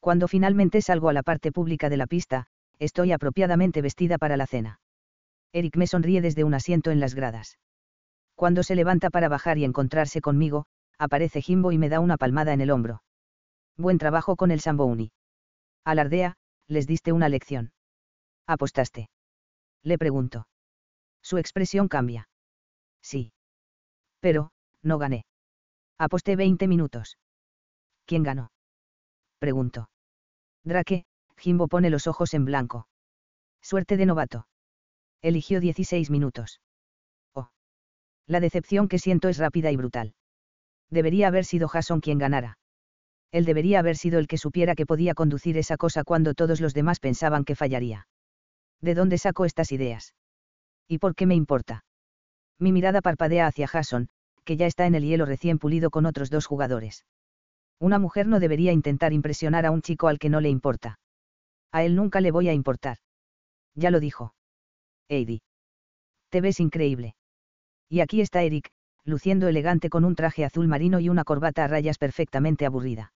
[0.00, 2.46] Cuando finalmente salgo a la parte pública de la pista,
[2.78, 4.80] estoy apropiadamente vestida para la cena.
[5.52, 7.58] Eric me sonríe desde un asiento en las gradas.
[8.34, 10.66] Cuando se levanta para bajar y encontrarse conmigo,
[10.98, 13.02] aparece Jimbo y me da una palmada en el hombro.
[13.76, 15.12] Buen trabajo con el Sambouni.
[15.84, 16.36] Alardea,
[16.66, 17.72] les diste una lección.
[18.46, 19.08] ¿Apostaste?
[19.82, 20.48] Le pregunto.
[21.22, 22.28] Su expresión cambia.
[23.02, 23.32] Sí.
[24.20, 24.50] Pero,
[24.82, 25.24] no gané.
[25.98, 27.18] Aposté 20 minutos.
[28.04, 28.50] ¿Quién ganó?
[29.38, 29.90] Pregunto.
[30.64, 31.04] Drake,
[31.36, 32.88] Jimbo pone los ojos en blanco.
[33.62, 34.46] Suerte de novato.
[35.22, 36.60] Eligió 16 minutos.
[37.34, 37.50] Oh.
[38.26, 40.14] La decepción que siento es rápida y brutal.
[40.90, 42.58] Debería haber sido Jason quien ganara.
[43.30, 46.72] Él debería haber sido el que supiera que podía conducir esa cosa cuando todos los
[46.72, 48.06] demás pensaban que fallaría.
[48.80, 50.14] ¿De dónde saco estas ideas?
[50.86, 51.84] ¿Y por qué me importa?
[52.58, 54.08] Mi mirada parpadea hacia Jason,
[54.44, 57.04] que ya está en el hielo recién pulido con otros dos jugadores.
[57.78, 60.98] Una mujer no debería intentar impresionar a un chico al que no le importa.
[61.70, 62.98] A él nunca le voy a importar.
[63.74, 64.32] Ya lo dijo.
[65.08, 65.40] Heidi.
[66.30, 67.14] Te ves increíble.
[67.88, 68.70] Y aquí está Eric,
[69.04, 73.12] luciendo elegante con un traje azul marino y una corbata a rayas perfectamente aburrida.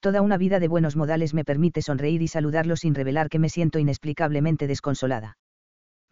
[0.00, 3.48] Toda una vida de buenos modales me permite sonreír y saludarlo sin revelar que me
[3.48, 5.36] siento inexplicablemente desconsolada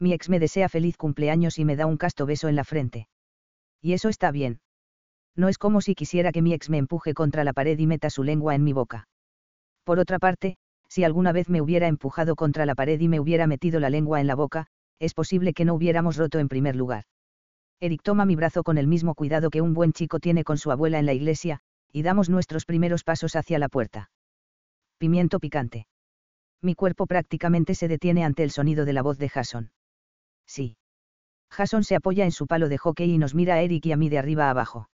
[0.02, 3.06] mi ex me desea feliz cumpleaños y me da un casto beso en la frente.
[3.80, 4.60] Y eso está bien.
[5.36, 8.10] No es como si quisiera que mi ex me empuje contra la pared y meta
[8.10, 9.08] su lengua en mi boca.
[9.84, 10.56] Por otra parte,
[10.88, 14.20] si alguna vez me hubiera empujado contra la pared y me hubiera metido la lengua
[14.20, 14.66] en la boca,
[15.02, 17.04] es posible que no hubiéramos roto en primer lugar.
[17.80, 20.70] Eric toma mi brazo con el mismo cuidado que un buen chico tiene con su
[20.70, 21.58] abuela en la iglesia,
[21.90, 24.12] y damos nuestros primeros pasos hacia la puerta.
[24.98, 25.88] Pimiento picante.
[26.62, 29.72] Mi cuerpo prácticamente se detiene ante el sonido de la voz de Jason.
[30.46, 30.76] Sí.
[31.50, 33.96] Jason se apoya en su palo de hockey y nos mira a Eric y a
[33.96, 34.88] mí de arriba a abajo.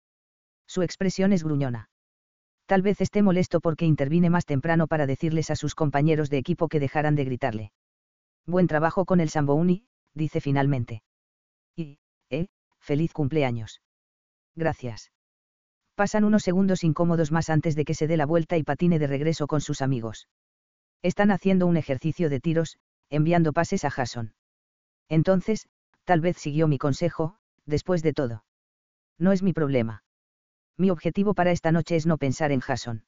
[0.68, 1.90] Su expresión es gruñona.
[2.66, 6.68] Tal vez esté molesto porque intervine más temprano para decirles a sus compañeros de equipo
[6.68, 7.72] que dejaran de gritarle.
[8.46, 9.84] Buen trabajo con el Sambouni,
[10.16, 11.02] dice finalmente.
[11.76, 11.98] Y,
[12.30, 12.48] eh,
[12.80, 13.82] feliz cumpleaños.
[14.56, 15.12] Gracias.
[15.94, 19.06] Pasan unos segundos incómodos más antes de que se dé la vuelta y patine de
[19.06, 20.28] regreso con sus amigos.
[21.02, 22.78] Están haciendo un ejercicio de tiros,
[23.10, 24.34] enviando pases a Jason.
[25.08, 25.68] Entonces,
[26.04, 28.44] tal vez siguió mi consejo, después de todo.
[29.18, 30.02] No es mi problema.
[30.76, 33.04] Mi objetivo para esta noche es no pensar en Jason.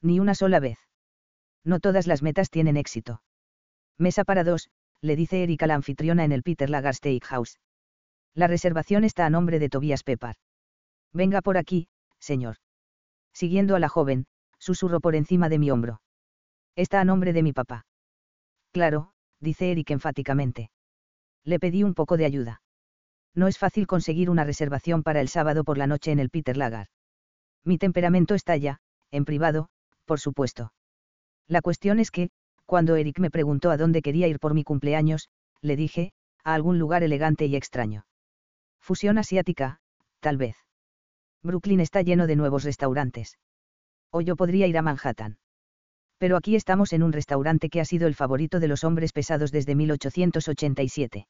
[0.00, 0.78] Ni una sola vez.
[1.64, 3.22] No todas las metas tienen éxito.
[3.98, 4.70] Mesa para dos,
[5.00, 7.58] le dice Erika la anfitriona en el Peter Lagar Steakhouse.
[8.34, 10.36] La reservación está a nombre de Tobias Pepper.
[11.12, 11.88] Venga por aquí,
[12.18, 12.56] señor.
[13.32, 14.26] Siguiendo a la joven,
[14.58, 16.00] susurro por encima de mi hombro.
[16.76, 17.86] Está a nombre de mi papá.
[18.72, 20.70] Claro, dice Eric enfáticamente
[21.48, 22.60] le pedí un poco de ayuda.
[23.34, 26.56] No es fácil conseguir una reservación para el sábado por la noche en el Peter
[26.56, 26.88] Lagar.
[27.64, 28.80] Mi temperamento estalla,
[29.10, 29.70] en privado,
[30.04, 30.72] por supuesto.
[31.46, 32.30] La cuestión es que,
[32.68, 35.30] cuando Eric me preguntó a dónde quería ir por mi cumpleaños,
[35.62, 36.12] le dije,
[36.44, 38.04] a algún lugar elegante y extraño.
[38.78, 39.78] Fusión asiática,
[40.20, 40.54] tal vez.
[41.42, 43.38] Brooklyn está lleno de nuevos restaurantes.
[44.10, 45.38] O yo podría ir a Manhattan.
[46.18, 49.50] Pero aquí estamos en un restaurante que ha sido el favorito de los hombres pesados
[49.50, 51.26] desde 1887.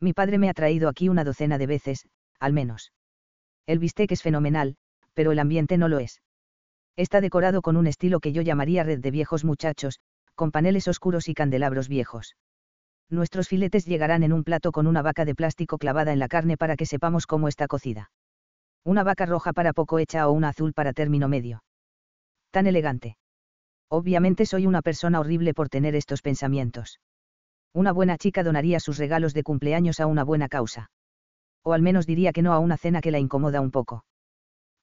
[0.00, 2.08] Mi padre me ha traído aquí una docena de veces,
[2.40, 2.92] al menos.
[3.66, 4.74] El bistec es fenomenal,
[5.14, 6.22] pero el ambiente no lo es.
[6.96, 10.00] Está decorado con un estilo que yo llamaría red de viejos muchachos,
[10.36, 12.36] con paneles oscuros y candelabros viejos.
[13.10, 16.56] Nuestros filetes llegarán en un plato con una vaca de plástico clavada en la carne
[16.56, 18.10] para que sepamos cómo está cocida.
[18.84, 21.64] Una vaca roja para poco hecha o una azul para término medio.
[22.50, 23.16] Tan elegante.
[23.88, 27.00] Obviamente soy una persona horrible por tener estos pensamientos.
[27.72, 30.90] Una buena chica donaría sus regalos de cumpleaños a una buena causa.
[31.62, 34.04] O al menos diría que no a una cena que la incomoda un poco.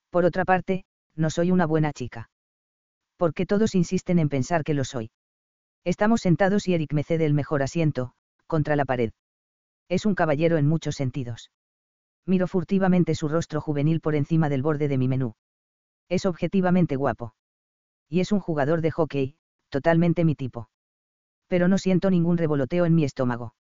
[0.09, 0.85] Por otra parte,
[1.15, 2.29] no soy una buena chica.
[3.17, 5.11] Porque todos insisten en pensar que lo soy.
[5.85, 8.13] Estamos sentados y Eric me cede el mejor asiento,
[8.47, 9.11] contra la pared.
[9.89, 11.51] Es un caballero en muchos sentidos.
[12.25, 15.35] Miro furtivamente su rostro juvenil por encima del borde de mi menú.
[16.07, 17.35] Es objetivamente guapo.
[18.07, 19.35] Y es un jugador de hockey,
[19.67, 20.69] totalmente mi tipo.
[21.47, 23.53] Pero no siento ningún revoloteo en mi estómago.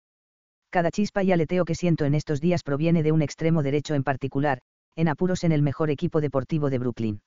[0.70, 4.04] Cada chispa y aleteo que siento en estos días proviene de un extremo derecho en
[4.04, 4.62] particular,
[4.96, 7.22] en apuros en el mejor equipo deportivo de Brooklyn.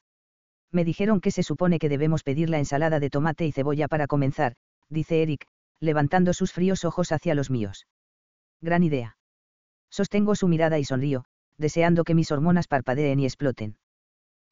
[0.70, 4.06] Me dijeron que se supone que debemos pedir la ensalada de tomate y cebolla para
[4.06, 4.54] comenzar,
[4.94, 5.46] dice Eric,
[5.80, 7.86] levantando sus fríos ojos hacia los míos.
[8.62, 9.18] Gran idea.
[9.90, 11.26] Sostengo su mirada y sonrío,
[11.58, 13.76] deseando que mis hormonas parpadeen y exploten.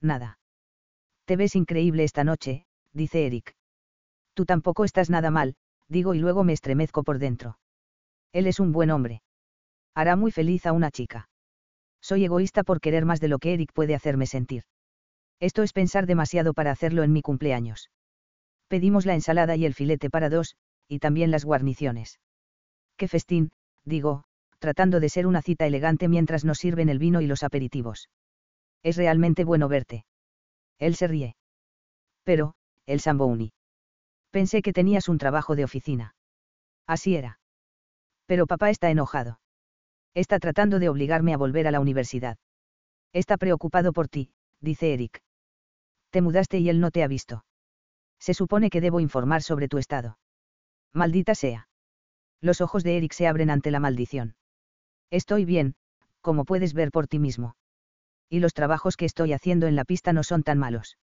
[0.01, 0.39] Nada.
[1.25, 3.55] Te ves increíble esta noche, dice Eric.
[4.35, 5.55] Tú tampoco estás nada mal,
[5.89, 7.59] digo y luego me estremezco por dentro.
[8.33, 9.23] Él es un buen hombre.
[9.95, 11.29] Hará muy feliz a una chica.
[12.01, 14.65] Soy egoísta por querer más de lo que Eric puede hacerme sentir.
[15.39, 17.91] Esto es pensar demasiado para hacerlo en mi cumpleaños.
[18.73, 20.57] Pedimos la ensalada y el filete para dos,
[20.89, 22.19] y también las guarniciones.
[22.97, 23.51] Qué festín,
[23.85, 24.25] digo,
[24.61, 28.09] tratando de ser una cita elegante mientras nos sirven el vino y los aperitivos.
[28.83, 30.07] Es realmente bueno verte.
[30.79, 31.37] Él se ríe.
[32.25, 32.55] Pero,
[32.87, 33.53] el Sambouni.
[34.31, 36.15] Pensé que tenías un trabajo de oficina.
[36.87, 37.41] Así era.
[38.25, 39.39] Pero papá está enojado.
[40.15, 42.39] Está tratando de obligarme a volver a la universidad.
[43.13, 45.21] Está preocupado por ti, dice Eric.
[46.09, 47.45] Te mudaste y él no te ha visto
[48.23, 50.17] se supone que debo informar sobre tu estado.
[50.93, 51.67] Maldita sea.
[52.41, 54.37] Los ojos de Eric se abren ante la maldición.
[55.11, 55.75] Estoy bien,
[56.21, 57.57] como puedes ver por ti mismo.
[58.29, 60.99] Y los trabajos que estoy haciendo en la pista no son tan malos.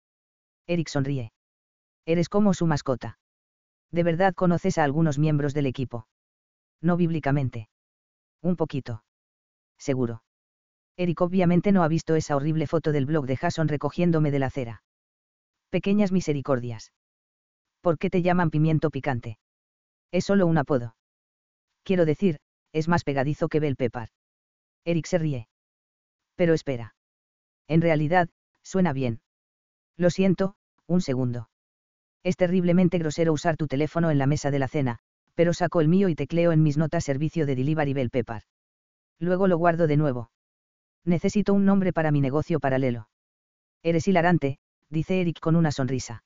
[0.68, 1.32] Eric sonríe.
[2.06, 3.18] Eres como su mascota.
[3.90, 6.06] ¿De verdad conoces a algunos miembros del equipo?
[6.80, 7.68] No bíblicamente.
[8.42, 9.02] Un poquito.
[9.76, 10.22] Seguro.
[10.96, 14.46] Eric obviamente no ha visto esa horrible foto del blog de Jason recogiéndome de la
[14.46, 14.82] acera.
[15.70, 16.92] Pequeñas misericordias.
[17.80, 19.38] ¿Por qué te llaman pimiento picante?
[20.10, 20.96] Es solo un apodo.
[21.82, 22.38] Quiero decir,
[22.72, 24.08] es más pegadizo que Bell Pepper.
[24.84, 25.48] Eric se ríe.
[26.34, 26.94] Pero espera.
[27.66, 28.28] En realidad,
[28.62, 29.20] suena bien.
[29.96, 30.54] Lo siento,
[30.86, 31.50] un segundo.
[32.22, 34.98] Es terriblemente grosero usar tu teléfono en la mesa de la cena,
[35.34, 38.42] pero saco el mío y tecleo en mis notas servicio de Delivery Bell Pepper.
[39.18, 40.30] Luego lo guardo de nuevo.
[41.04, 43.08] Necesito un nombre para mi negocio paralelo.
[43.82, 44.58] Eres hilarante,
[44.90, 46.22] dice Eric con una sonrisa.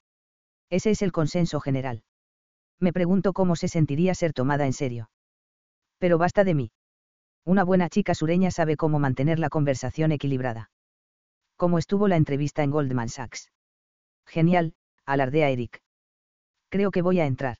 [0.72, 2.02] Ese es el consenso general.
[2.80, 5.10] Me pregunto cómo se sentiría ser tomada en serio.
[5.98, 6.70] Pero basta de mí.
[7.44, 10.70] Una buena chica sureña sabe cómo mantener la conversación equilibrada.
[11.56, 13.52] ¿Cómo estuvo la entrevista en Goldman Sachs?
[14.26, 14.72] Genial,
[15.04, 15.82] alardea Eric.
[16.70, 17.58] Creo que voy a entrar.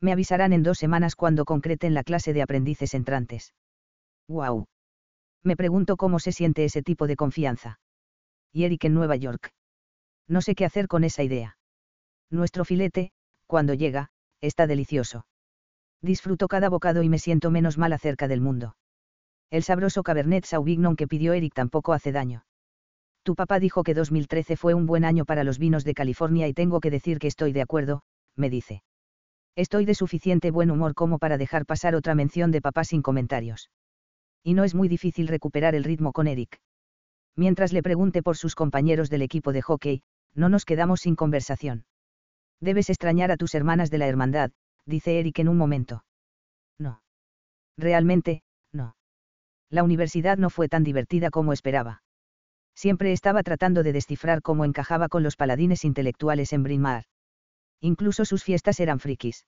[0.00, 3.52] Me avisarán en dos semanas cuando concreten la clase de aprendices entrantes.
[4.28, 4.68] ¡Wow!
[5.42, 7.80] Me pregunto cómo se siente ese tipo de confianza.
[8.52, 9.50] Y Eric en Nueva York.
[10.28, 11.57] No sé qué hacer con esa idea.
[12.30, 13.10] Nuestro filete,
[13.46, 14.10] cuando llega,
[14.40, 15.26] está delicioso.
[16.02, 18.76] Disfruto cada bocado y me siento menos mal acerca del mundo.
[19.50, 22.44] El sabroso Cabernet Sauvignon que pidió Eric tampoco hace daño.
[23.22, 26.54] Tu papá dijo que 2013 fue un buen año para los vinos de California y
[26.54, 28.02] tengo que decir que estoy de acuerdo,
[28.36, 28.82] me dice.
[29.56, 33.70] Estoy de suficiente buen humor como para dejar pasar otra mención de papá sin comentarios.
[34.44, 36.60] Y no es muy difícil recuperar el ritmo con Eric.
[37.34, 40.02] Mientras le pregunte por sus compañeros del equipo de hockey,
[40.34, 41.84] no nos quedamos sin conversación.
[42.60, 44.50] Debes extrañar a tus hermanas de la hermandad,
[44.84, 46.04] dice Eric en un momento.
[46.78, 47.02] No.
[47.76, 48.42] Realmente,
[48.72, 48.96] no.
[49.70, 52.02] La universidad no fue tan divertida como esperaba.
[52.74, 57.04] Siempre estaba tratando de descifrar cómo encajaba con los paladines intelectuales en Brimar.
[57.80, 59.46] Incluso sus fiestas eran frikis.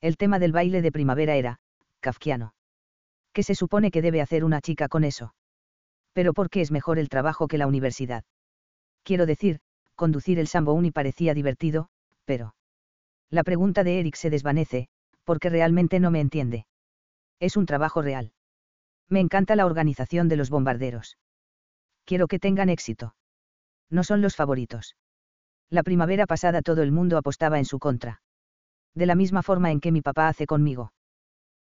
[0.00, 1.58] El tema del baile de primavera era,
[2.00, 2.54] kafkiano.
[3.32, 5.34] ¿Qué se supone que debe hacer una chica con eso?
[6.12, 8.24] Pero ¿por qué es mejor el trabajo que la universidad?
[9.02, 9.60] Quiero decir,
[9.94, 11.88] conducir el Sambouni parecía divertido,
[12.28, 12.54] pero.
[13.30, 14.88] La pregunta de Eric se desvanece,
[15.24, 16.66] porque realmente no me entiende.
[17.40, 18.32] Es un trabajo real.
[19.08, 21.16] Me encanta la organización de los bombarderos.
[22.04, 23.14] Quiero que tengan éxito.
[23.88, 24.94] No son los favoritos.
[25.70, 28.20] La primavera pasada todo el mundo apostaba en su contra.
[28.94, 30.92] De la misma forma en que mi papá hace conmigo.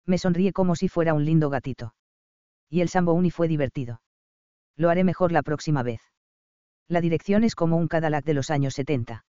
[0.05, 1.95] Me sonríe como si fuera un lindo gatito.
[2.69, 4.03] Y el Sambouni fue divertido.
[4.75, 6.01] Lo haré mejor la próxima vez.
[6.89, 9.25] La dirección es como un Cadillac de los años 70.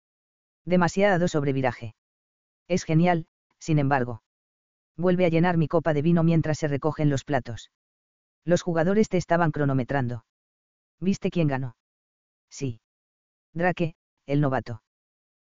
[0.64, 1.94] Demasiado sobreviraje.
[2.68, 3.26] Es genial,
[3.58, 4.22] sin embargo.
[4.96, 7.70] Vuelve a llenar mi copa de vino mientras se recogen los platos.
[8.44, 10.24] Los jugadores te estaban cronometrando.
[11.00, 11.76] ¿Viste quién ganó?
[12.48, 12.80] Sí.
[13.52, 13.96] Drake,
[14.26, 14.82] el novato.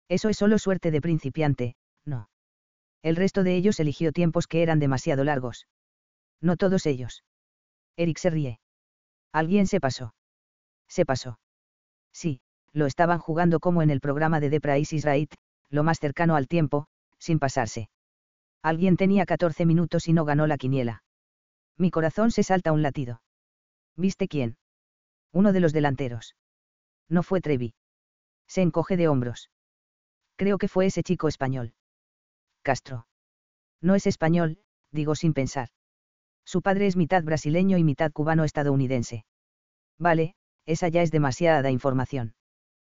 [0.09, 2.29] Eso es solo suerte de principiante, no.
[3.03, 5.67] El resto de ellos eligió tiempos que eran demasiado largos.
[6.41, 7.25] No todos ellos.
[7.97, 8.61] Eric se ríe.
[9.33, 10.15] Alguien se pasó.
[10.89, 11.39] Se pasó.
[12.13, 12.41] Sí,
[12.77, 15.33] lo estaban jugando como en el programa de The Price is Right,
[15.71, 17.89] lo más cercano al tiempo, sin pasarse.
[18.63, 21.03] Alguien tenía 14 minutos y no ganó la quiniela.
[21.79, 23.23] Mi corazón se salta un latido.
[23.97, 24.59] ¿Viste quién?
[25.33, 26.37] Uno de los delanteros.
[27.09, 27.75] No fue Trevi.
[28.47, 29.51] Se encoge de hombros.
[30.37, 31.73] Creo que fue ese chico español.
[32.61, 33.07] Castro.
[33.81, 34.59] No es español,
[34.91, 35.71] digo sin pensar.
[36.45, 39.25] Su padre es mitad brasileño y mitad cubano-estadounidense.
[39.99, 40.35] Vale,
[40.67, 42.36] esa ya es demasiada información.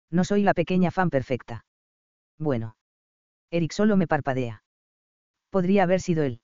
[0.10, 1.66] No soy la pequeña fan perfecta.
[2.38, 2.76] Bueno.
[3.52, 4.64] Eric solo me parpadea.
[5.50, 6.42] Podría haber sido él.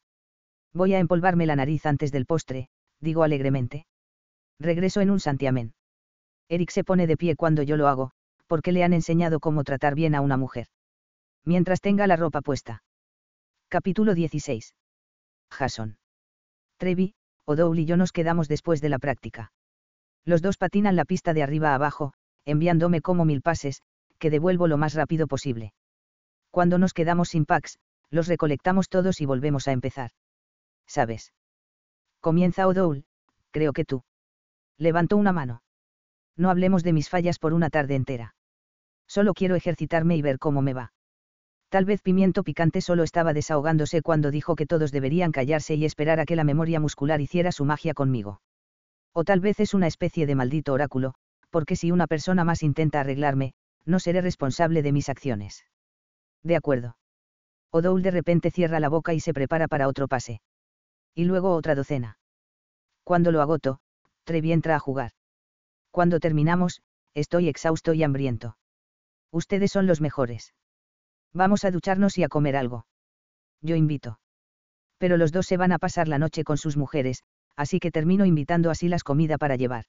[0.74, 3.86] Voy a empolvarme la nariz antes del postre, digo alegremente.
[4.60, 5.74] Regreso en un santiamén.
[6.50, 8.12] Eric se pone de pie cuando yo lo hago,
[8.48, 10.68] porque le han enseñado cómo tratar bien a una mujer.
[11.46, 12.84] Mientras tenga la ropa puesta.
[13.68, 14.76] Capítulo 16.
[15.52, 15.98] Jason.
[16.78, 19.52] Trevi, O'Dowell y yo nos quedamos después de la práctica.
[20.26, 22.14] Los dos patinan la pista de arriba a abajo,
[22.46, 23.82] enviándome como mil pases,
[24.20, 25.74] que devuelvo lo más rápido posible.
[26.52, 27.80] Cuando nos quedamos sin packs,
[28.10, 30.12] los recolectamos todos y volvemos a empezar.
[30.88, 31.34] ¿Sabes?
[32.20, 33.06] Comienza O'Dowell,
[33.52, 34.04] creo que tú.
[34.78, 35.62] Levantó una mano.
[36.38, 38.36] No hablemos de mis fallas por una tarde entera.
[39.08, 40.94] Solo quiero ejercitarme y ver cómo me va.
[41.70, 46.20] Tal vez Pimiento Picante solo estaba desahogándose cuando dijo que todos deberían callarse y esperar
[46.20, 48.42] a que la memoria muscular hiciera su magia conmigo.
[49.12, 51.16] O tal vez es una especie de maldito oráculo,
[51.54, 53.54] porque si una persona más intenta arreglarme,
[53.86, 55.66] no seré responsable de mis acciones.
[56.42, 56.98] De acuerdo.
[57.70, 60.42] O'Dowell de repente cierra la boca y se prepara para otro pase.
[61.14, 62.18] Y luego otra docena.
[63.04, 63.80] Cuando lo agoto,
[64.24, 65.12] Trevi entra a jugar.
[65.92, 66.82] Cuando terminamos,
[67.14, 68.58] estoy exhausto y hambriento.
[69.32, 70.56] Ustedes son los mejores.
[71.34, 72.88] Vamos a ducharnos y a comer algo.
[73.62, 74.20] Yo invito.
[74.98, 77.22] Pero los dos se van a pasar la noche con sus mujeres,
[77.56, 79.86] así que termino invitando a Silas comida para llevar.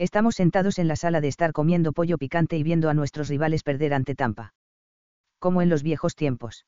[0.00, 3.62] Estamos sentados en la sala de estar comiendo pollo picante y viendo a nuestros rivales
[3.62, 4.54] perder ante Tampa.
[5.38, 6.64] Como en los viejos tiempos.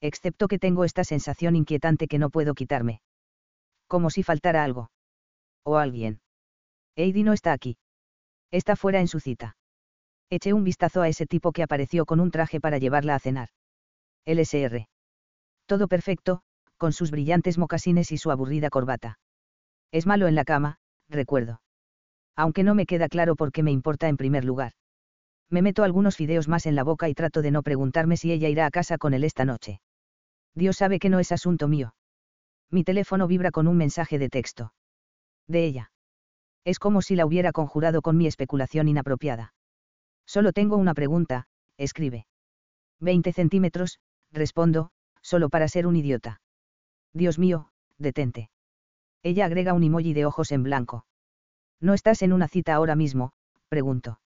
[0.00, 3.00] Excepto que tengo esta sensación inquietante que no puedo quitarme.
[3.88, 4.92] Como si faltara algo.
[5.64, 6.20] O alguien.
[6.94, 7.78] Heidi no está aquí.
[8.52, 9.56] Está fuera en su cita.
[10.30, 13.48] Eché un vistazo a ese tipo que apareció con un traje para llevarla a cenar.
[14.24, 14.86] LSR.
[15.66, 16.42] Todo perfecto,
[16.76, 19.18] con sus brillantes mocasines y su aburrida corbata.
[19.90, 21.60] Es malo en la cama, recuerdo.
[22.36, 24.72] Aunque no me queda claro por qué me importa en primer lugar.
[25.50, 28.48] Me meto algunos fideos más en la boca y trato de no preguntarme si ella
[28.48, 29.80] irá a casa con él esta noche.
[30.54, 31.94] Dios sabe que no es asunto mío.
[32.70, 34.72] Mi teléfono vibra con un mensaje de texto.
[35.46, 35.92] De ella.
[36.64, 39.52] Es como si la hubiera conjurado con mi especulación inapropiada.
[40.26, 42.26] Solo tengo una pregunta, escribe.
[43.00, 43.98] 20 centímetros,
[44.30, 46.40] respondo, solo para ser un idiota.
[47.12, 47.68] Dios mío,
[47.98, 48.48] detente.
[49.22, 51.04] Ella agrega un emoji de ojos en blanco.
[51.82, 53.32] ¿No estás en una cita ahora mismo?
[53.68, 54.20] pregunto.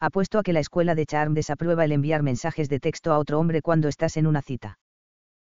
[0.00, 3.38] Apuesto a que la escuela de Charm desaprueba el enviar mensajes de texto a otro
[3.38, 4.78] hombre cuando estás en una cita.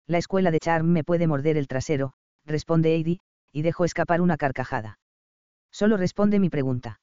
[0.07, 2.13] La escuela de Charm me puede morder el trasero,
[2.45, 3.19] responde Heidi,
[3.51, 4.99] y dejo escapar una carcajada.
[5.69, 7.01] Solo responde mi pregunta.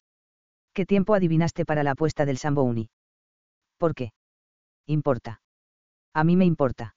[0.73, 2.89] ¿Qué tiempo adivinaste para la apuesta del Sambouni?
[3.77, 4.13] ¿Por qué?
[4.87, 5.43] Importa.
[6.15, 6.95] A mí me importa.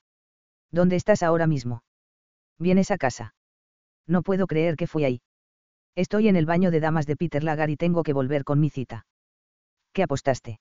[0.71, 1.83] ¿Dónde estás ahora mismo?
[2.57, 3.35] ¿Vienes a casa?
[4.07, 5.21] No puedo creer que fui ahí.
[5.95, 8.69] Estoy en el baño de damas de Peter Lagar y tengo que volver con mi
[8.69, 9.05] cita.
[9.93, 10.59] ¿Qué apostaste?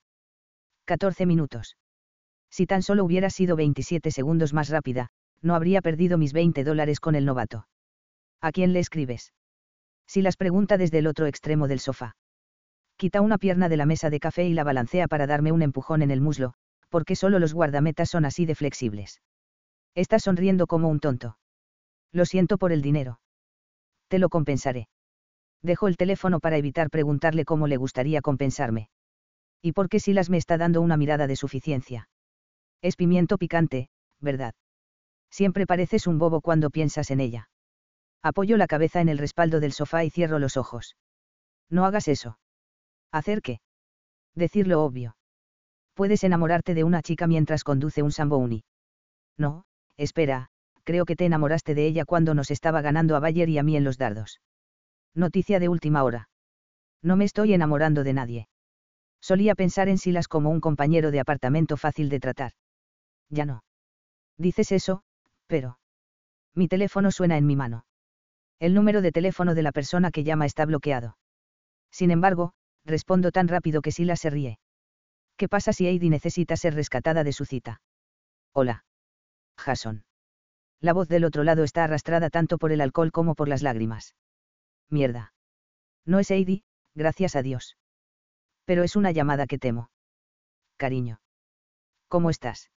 [0.85, 1.77] 14 minutos.
[2.51, 5.09] Si tan solo hubiera sido 27 segundos más rápida,
[5.41, 7.67] no habría perdido mis 20 dólares con el novato.
[8.43, 9.33] ¿A quién le escribes?
[10.07, 12.15] Si las pregunta desde el otro extremo del sofá.
[12.97, 16.03] Quita una pierna de la mesa de café y la balancea para darme un empujón
[16.03, 16.53] en el muslo,
[16.91, 19.23] porque solo los guardametas son así de flexibles.
[19.95, 21.39] Está sonriendo como un tonto.
[22.13, 23.21] Lo siento por el dinero.
[24.09, 24.89] Te lo compensaré.
[25.63, 28.89] Dejo el teléfono para evitar preguntarle cómo le gustaría compensarme.
[29.63, 32.09] ¿Y por qué Silas me está dando una mirada de suficiencia?
[32.83, 33.89] Es pimiento picante,
[34.21, 34.55] ¿verdad?
[35.31, 37.49] Siempre pareces un bobo cuando piensas en ella.
[38.23, 40.97] Apoyo la cabeza en el respaldo del sofá y cierro los ojos.
[41.71, 42.39] No hagas eso.
[43.13, 43.61] ¿Hacer qué?
[44.35, 45.17] Decir lo obvio.
[45.95, 48.65] Puedes enamorarte de una chica mientras conduce un Sambouni.
[49.37, 49.65] No,
[49.97, 50.49] espera,
[50.85, 53.77] creo que te enamoraste de ella cuando nos estaba ganando a Bayer y a mí
[53.77, 54.41] en los dardos.
[55.15, 56.29] Noticia de última hora.
[57.03, 58.49] No me estoy enamorando de nadie.
[59.21, 62.53] Solía pensar en Silas como un compañero de apartamento fácil de tratar.
[63.29, 63.65] Ya no.
[64.39, 65.03] Dices eso,
[65.47, 65.79] pero...
[66.55, 67.87] Mi teléfono suena en mi mano.
[68.59, 71.17] El número de teléfono de la persona que llama está bloqueado.
[71.91, 72.53] Sin embargo,
[72.85, 74.59] respondo tan rápido que Silas se ríe.
[75.37, 77.81] ¿Qué pasa si Heidi necesita ser rescatada de su cita?
[78.53, 78.85] Hola.
[79.57, 80.05] Jason.
[80.81, 84.15] La voz del otro lado está arrastrada tanto por el alcohol como por las lágrimas.
[84.89, 85.35] Mierda.
[86.05, 86.65] No es Heidi,
[86.95, 87.77] gracias a Dios.
[88.65, 89.91] Pero es una llamada que temo.
[90.77, 91.21] Cariño.
[92.09, 92.71] ¿Cómo estás?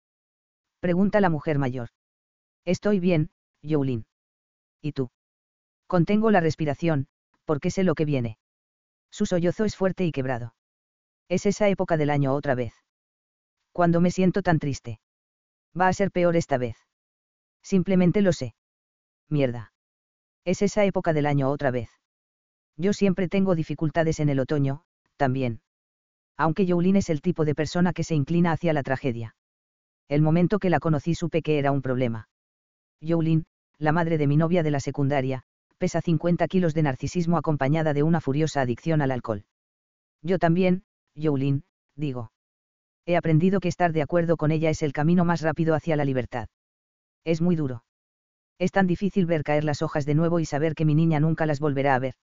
[0.80, 1.90] Pregunta la mujer mayor.
[2.66, 3.32] Estoy bien,
[3.64, 4.06] Jolene.
[4.82, 5.12] ¿Y tú?
[5.88, 7.08] Contengo la respiración,
[7.46, 8.38] porque sé lo que viene.
[9.12, 10.56] Su sollozo es fuerte y quebrado.
[11.30, 12.74] Es esa época del año otra vez.
[13.72, 15.00] Cuando me siento tan triste.
[15.80, 16.78] Va a ser peor esta vez.
[17.62, 18.56] Simplemente lo sé.
[19.30, 19.73] Mierda.
[20.46, 21.90] Es esa época del año otra vez.
[22.78, 24.84] Yo siempre tengo dificultades en el otoño,
[25.16, 25.62] también.
[26.38, 29.36] Aunque Jolene es el tipo de persona que se inclina hacia la tragedia.
[30.10, 32.28] El momento que la conocí supe que era un problema.
[33.02, 33.46] Jolene,
[33.78, 35.44] la madre de mi novia de la secundaria,
[35.78, 39.46] pesa 50 kilos de narcisismo acompañada de una furiosa adicción al alcohol.
[40.22, 40.84] Yo también,
[41.16, 41.64] Jolene,
[41.96, 42.32] digo.
[43.06, 46.06] He aprendido que estar de acuerdo con ella es el camino más rápido hacia la
[46.06, 46.48] libertad.
[47.26, 47.84] Es muy duro.
[48.60, 51.46] Es tan difícil ver caer las hojas de nuevo y saber que mi niña nunca
[51.46, 52.16] las volverá a ver.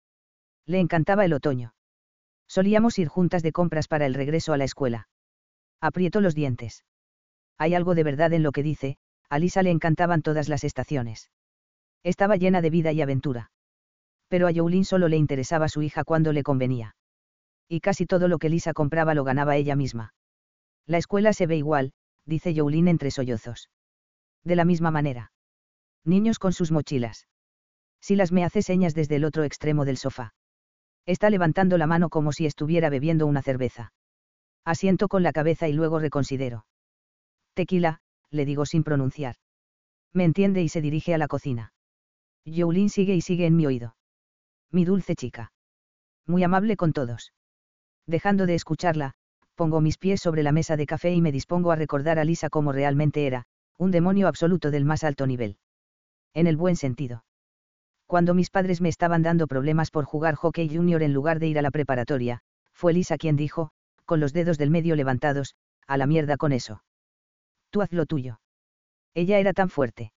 [0.67, 1.75] Le encantaba el otoño.
[2.47, 5.09] Solíamos ir juntas de compras para el regreso a la escuela.
[5.81, 6.85] Aprieto los dientes.
[7.59, 8.99] Hay algo de verdad en lo que dice,
[9.29, 11.31] a Lisa le encantaban todas las estaciones.
[12.03, 13.51] Estaba llena de vida y aventura.
[14.29, 16.97] Pero a Jolene solo le interesaba su hija cuando le convenía.
[17.69, 20.15] Y casi todo lo que Lisa compraba lo ganaba ella misma.
[20.87, 21.93] La escuela se ve igual,
[22.25, 23.69] dice Jolene entre sollozos.
[24.45, 25.33] De la misma manera.
[26.09, 27.29] Niños con sus mochilas.
[28.01, 30.33] Silas me hace señas desde el otro extremo del sofá.
[31.05, 33.93] Está levantando la mano como si estuviera bebiendo una cerveza.
[34.65, 36.65] Asiento con la cabeza y luego reconsidero.
[37.53, 38.01] Tequila,
[38.31, 39.37] le digo sin pronunciar.
[40.15, 41.75] Me entiende y se dirige a la cocina.
[42.47, 43.95] Jolene sigue y sigue en mi oído.
[44.71, 45.53] Mi dulce chica.
[46.27, 47.35] Muy amable con todos.
[48.07, 49.13] Dejando de escucharla,
[49.55, 52.49] pongo mis pies sobre la mesa de café y me dispongo a recordar a Lisa
[52.49, 53.45] como realmente era,
[53.77, 55.59] un demonio absoluto del más alto nivel.
[56.35, 57.25] En el buen sentido.
[58.07, 61.59] Cuando mis padres me estaban dando problemas por jugar hockey junior en lugar de ir
[61.59, 62.41] a la preparatoria,
[62.73, 63.71] fue Lisa quien dijo,
[64.05, 65.55] con los dedos del medio levantados,
[65.87, 66.83] a la mierda con eso.
[67.71, 68.41] Tú haz lo tuyo.
[69.15, 70.13] Ella era tan fuerte.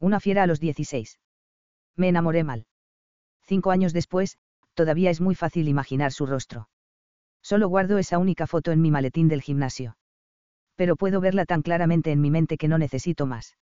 [0.00, 1.20] Una fiera a los 16.
[1.96, 2.66] Me enamoré mal.
[3.42, 4.38] Cinco años después,
[4.74, 6.68] todavía es muy fácil imaginar su rostro.
[7.42, 9.96] Solo guardo esa única foto en mi maletín del gimnasio.
[10.74, 13.56] Pero puedo verla tan claramente en mi mente que no necesito más.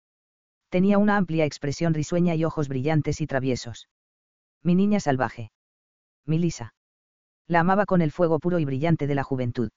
[0.70, 3.88] Tenía una amplia expresión risueña y ojos brillantes y traviesos.
[4.63, 5.51] Mi niña salvaje.
[6.26, 6.74] Mi Lisa.
[7.47, 9.70] La amaba con el fuego puro y brillante de la juventud.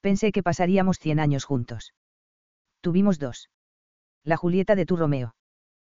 [0.00, 1.92] Pensé que pasaríamos cien años juntos.
[2.80, 3.50] Tuvimos dos.
[4.22, 5.34] La Julieta de tu Romeo.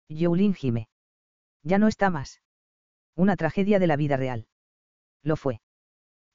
[0.08, 0.88] Jolene Jime.
[1.64, 2.40] Ya no está más.
[3.16, 4.46] Una tragedia de la vida real.
[5.22, 5.60] Lo fue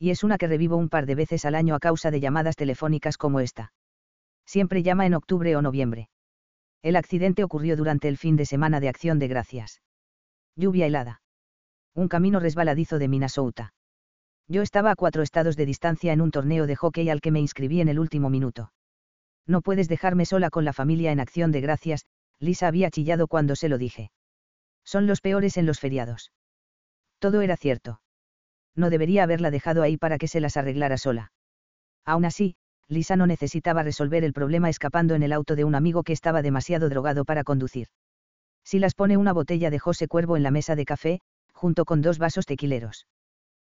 [0.02, 2.56] y es una que revivo un par de veces al año a causa de llamadas
[2.56, 3.72] telefónicas como esta.
[4.48, 6.10] Siempre llama en octubre o noviembre.
[6.82, 9.82] El accidente ocurrió durante el fin de semana de Acción de Gracias.
[10.56, 11.22] Lluvia helada.
[11.94, 13.74] Un camino resbaladizo de Minnesota.
[14.48, 17.40] Yo estaba a cuatro estados de distancia en un torneo de hockey al que me
[17.40, 18.72] inscribí en el último minuto.
[19.46, 22.06] No puedes dejarme sola con la familia en Acción de Gracias,
[22.40, 24.12] Lisa había chillado cuando se lo dije.
[24.84, 26.32] Son los peores en los feriados.
[27.20, 28.02] Todo era cierto
[28.76, 31.32] no debería haberla dejado ahí para que se las arreglara sola.
[32.06, 32.56] Aún así,
[32.92, 36.42] Lisa no necesitaba resolver el problema escapando en el auto de un amigo que estaba
[36.42, 37.88] demasiado drogado para conducir.
[38.66, 41.22] Si las pone una botella de José Cuervo en la mesa de café,
[41.54, 43.08] junto con dos vasos tequileros.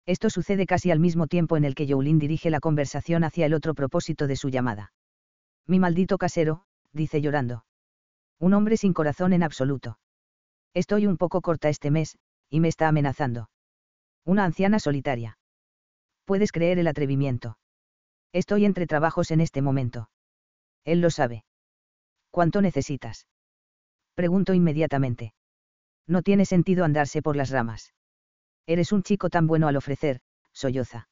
[0.05, 3.55] Esto sucede casi al mismo tiempo en el que Jolene dirige la conversación hacia el
[3.55, 4.93] otro propósito de su llamada.
[5.65, 6.61] Mi maldito casero,
[6.93, 7.65] dice llorando.
[8.39, 9.97] Un hombre sin corazón en absoluto.
[10.75, 12.19] Estoy un poco corta este mes,
[12.51, 13.49] y me está amenazando.
[14.25, 15.39] Una anciana solitaria.
[16.23, 17.57] Puedes creer el atrevimiento.
[18.33, 20.09] Estoy entre trabajos en este momento.
[20.83, 21.43] Él lo sabe.
[22.31, 23.27] ¿Cuánto necesitas?
[24.15, 25.33] Pregunto inmediatamente.
[26.07, 27.93] No tiene sentido andarse por las ramas.
[28.65, 30.19] Eres un chico tan bueno al ofrecer,
[30.51, 31.07] solloza.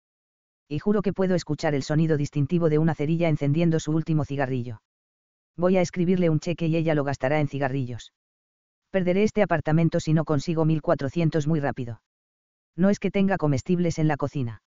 [0.67, 4.81] Y juro que puedo escuchar el sonido distintivo de una cerilla encendiendo su último cigarrillo.
[5.55, 8.13] Voy a escribirle un cheque y ella lo gastará en cigarrillos.
[8.89, 12.01] Perderé este apartamento si no consigo 1400 muy rápido.
[12.75, 14.63] No es que tenga comestibles en la cocina.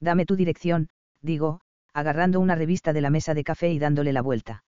[0.00, 0.88] Dame tu dirección,
[1.22, 1.60] digo,
[1.92, 4.64] agarrando una revista de la mesa de café y dándole la vuelta.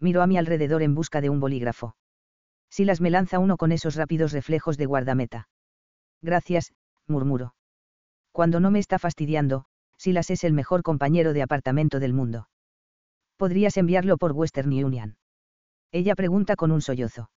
[0.00, 1.96] Miro a mi alrededor en busca de un bolígrafo.
[2.70, 5.48] Silas me lanza uno con esos rápidos reflejos de guardameta.
[6.22, 6.72] Gracias,
[7.06, 7.54] murmuro.
[8.32, 9.66] Cuando no me está fastidiando,
[9.98, 12.48] Silas es el mejor compañero de apartamento del mundo.
[13.36, 15.16] Podrías enviarlo por Western Union.
[15.92, 17.30] Ella pregunta con un sollozo.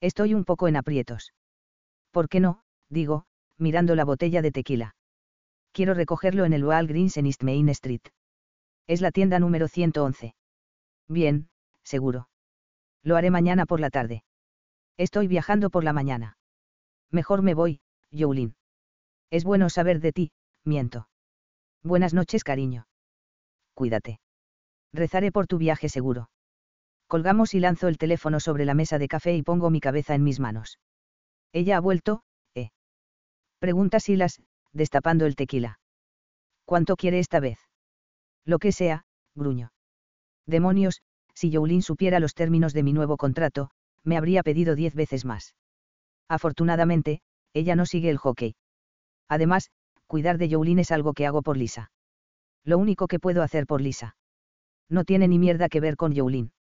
[0.00, 1.32] Estoy un poco en aprietos.
[2.10, 2.62] ¿Por qué no?
[2.88, 3.24] digo,
[3.56, 4.94] mirando la botella de tequila.
[5.72, 8.02] Quiero recogerlo en el Walgreens en East Main Street.
[8.88, 10.34] Es la tienda número 111.
[11.08, 11.50] Bien,
[11.84, 12.28] seguro.
[13.02, 14.24] Lo haré mañana por la tarde.
[14.96, 16.38] Estoy viajando por la mañana.
[17.10, 18.54] Mejor me voy, Jolene.
[19.30, 20.32] Es bueno saber de ti,
[20.64, 21.06] miento.
[21.82, 22.88] Buenas noches, cariño.
[23.74, 24.20] Cuídate.
[24.92, 26.30] Rezaré por tu viaje seguro.
[27.08, 30.24] Colgamos y lanzo el teléfono sobre la mesa de café y pongo mi cabeza en
[30.24, 30.78] mis manos.
[31.52, 32.22] Ella ha vuelto,
[32.54, 32.70] ¿eh?
[33.58, 34.40] Pregunta Silas,
[34.72, 35.78] destapando el tequila.
[36.64, 37.67] ¿Cuánto quiere esta vez?
[38.48, 39.04] Lo que sea,
[39.34, 39.72] gruño.
[40.46, 41.02] Demonios,
[41.34, 43.70] si Jolene supiera los términos de mi nuevo contrato,
[44.04, 45.54] me habría pedido diez veces más.
[46.30, 47.20] Afortunadamente,
[47.52, 48.56] ella no sigue el hockey.
[49.28, 49.70] Además,
[50.06, 51.90] cuidar de Jolene es algo que hago por Lisa.
[52.64, 54.16] Lo único que puedo hacer por Lisa.
[54.88, 56.52] No tiene ni mierda que ver con Jolene.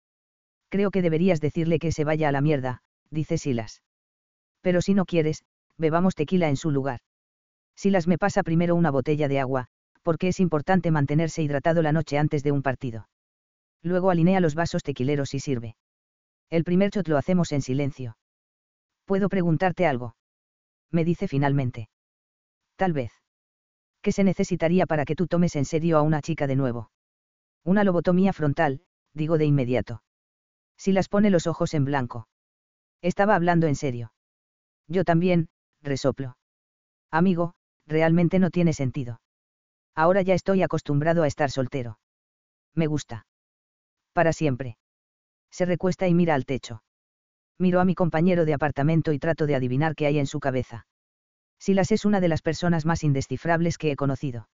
[0.69, 3.85] Creo que deberías decirle que se vaya a la mierda, dice Silas.
[4.61, 5.45] Pero si no quieres,
[5.79, 6.99] bebamos tequila en su lugar.
[7.77, 9.69] Silas me pasa primero una botella de agua,
[10.07, 13.09] porque es importante mantenerse hidratado la noche antes de un partido.
[13.83, 15.75] Luego alinea los vasos tequileros y sirve.
[16.49, 18.17] El primer shot lo hacemos en silencio.
[19.05, 20.15] ¿Puedo preguntarte algo?
[20.93, 21.89] Me dice finalmente.
[22.77, 23.11] Tal vez.
[24.01, 26.93] ¿Qué se necesitaría para que tú tomes en serio a una chica de nuevo?
[27.65, 30.05] Una lobotomía frontal, digo de inmediato.
[30.77, 32.29] Si las pone los ojos en blanco.
[33.03, 34.13] Estaba hablando en serio.
[34.87, 35.49] Yo también,
[35.83, 36.37] resoplo.
[37.11, 37.55] Amigo,
[37.89, 39.19] realmente no tiene sentido.
[39.97, 41.99] Ahora ya estoy acostumbrado a estar soltero.
[42.75, 43.27] Me gusta.
[44.13, 44.77] Para siempre.
[45.51, 46.83] Se recuesta y mira al techo.
[47.59, 50.87] Miro a mi compañero de apartamento y trato de adivinar qué hay en su cabeza.
[51.59, 54.51] Silas es una de las personas más indescifrables que he conocido.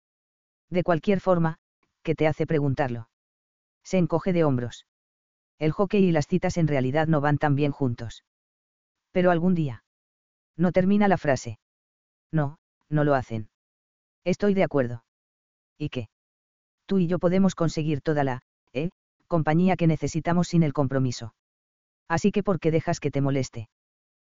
[0.69, 1.59] De cualquier forma,
[2.01, 3.09] ¿qué te hace preguntarlo?
[3.83, 4.87] Se encoge de hombros.
[5.59, 8.23] El hockey y las citas en realidad no van tan bien juntos.
[9.11, 9.83] Pero algún día.
[10.55, 11.59] No termina la frase.
[12.31, 12.59] No,
[12.89, 13.49] no lo hacen.
[14.23, 15.03] Estoy de acuerdo.
[15.77, 16.09] ¿Y qué?
[16.85, 18.41] Tú y yo podemos conseguir toda la,
[18.73, 18.89] ¿eh?
[19.27, 21.33] compañía que necesitamos sin el compromiso.
[22.07, 23.69] Así que ¿por qué dejas que te moleste?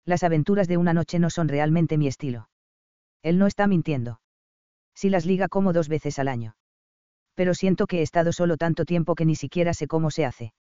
[0.05, 2.49] Las aventuras de una noche no son realmente mi estilo.
[3.23, 4.21] Él no está mintiendo.
[4.95, 6.57] Si las liga como dos veces al año.
[7.35, 10.55] Pero siento que he estado solo tanto tiempo que ni siquiera sé cómo se hace.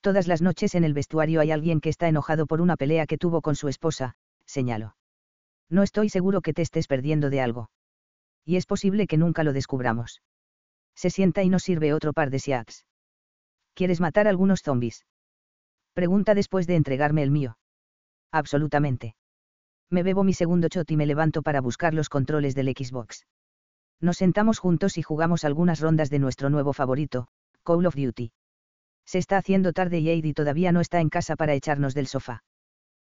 [0.00, 3.18] Todas las noches en el vestuario hay alguien que está enojado por una pelea que
[3.18, 4.16] tuvo con su esposa,
[4.46, 4.96] señalo.
[5.70, 7.70] No estoy seguro que te estés perdiendo de algo.
[8.44, 10.22] Y es posible que nunca lo descubramos.
[10.94, 12.84] Se sienta y nos sirve otro par de siaks.
[13.74, 15.06] ¿Quieres matar algunos zombies?
[15.94, 17.58] Pregunta después de entregarme el mío.
[18.30, 19.14] Absolutamente.
[19.90, 23.26] Me bebo mi segundo shot y me levanto para buscar los controles del Xbox.
[24.00, 27.28] Nos sentamos juntos y jugamos algunas rondas de nuestro nuevo favorito,
[27.62, 28.32] Call of Duty.
[29.04, 32.42] Se está haciendo tarde y Heidi todavía no está en casa para echarnos del sofá.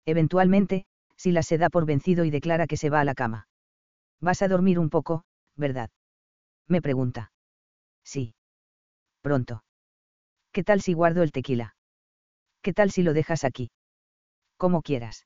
[0.05, 0.85] Eventualmente,
[1.15, 3.47] Silas se da por vencido y declara que se va a la cama.
[4.21, 5.23] Vas a dormir un poco,
[5.55, 5.89] ¿verdad?
[6.67, 7.31] Me pregunta.
[8.03, 8.33] Sí.
[9.21, 9.63] Pronto.
[10.51, 11.75] ¿Qué tal si guardo el tequila?
[12.61, 13.71] ¿Qué tal si lo dejas aquí?
[14.57, 15.25] Como quieras.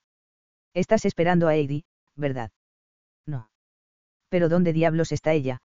[0.73, 1.85] Estás esperando a Heidi,
[2.15, 2.51] ¿verdad?
[3.25, 3.49] No.
[4.29, 5.59] Pero ¿dónde diablos está ella?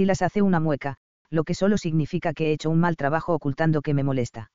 [0.00, 0.96] Silas hace una mueca,
[1.28, 4.50] lo que solo significa que he hecho un mal trabajo ocultando que me molesta.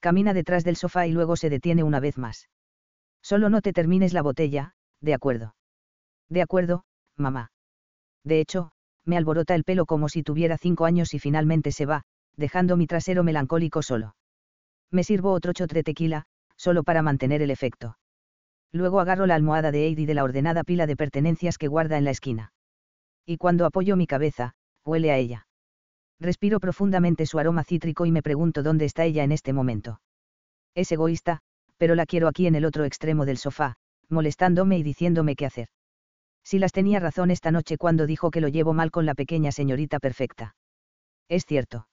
[0.00, 2.48] Camina detrás del sofá y luego se detiene una vez más.
[3.20, 4.72] Solo no te termines la botella,
[5.02, 5.54] de acuerdo.
[6.30, 6.86] De acuerdo,
[7.18, 7.52] mamá.
[8.24, 8.72] De hecho,
[9.04, 12.04] me alborota el pelo como si tuviera cinco años y finalmente se va,
[12.38, 14.16] dejando mi trasero melancólico solo.
[14.90, 16.24] Me sirvo otro shot de tequila,
[16.56, 17.98] solo para mantener el efecto.
[18.72, 22.04] Luego agarro la almohada de Heidi de la ordenada pila de pertenencias que guarda en
[22.04, 22.54] la esquina.
[23.26, 25.46] Y cuando apoyo mi cabeza, huele a ella.
[26.20, 30.00] Respiro profundamente su aroma cítrico y me pregunto dónde está ella en este momento.
[30.74, 31.40] Es egoísta,
[31.76, 33.74] pero la quiero aquí en el otro extremo del sofá,
[34.08, 35.68] molestándome y diciéndome qué hacer.
[36.44, 39.52] Si las tenía razón esta noche cuando dijo que lo llevo mal con la pequeña
[39.52, 40.54] señorita perfecta.
[41.28, 41.88] Es cierto.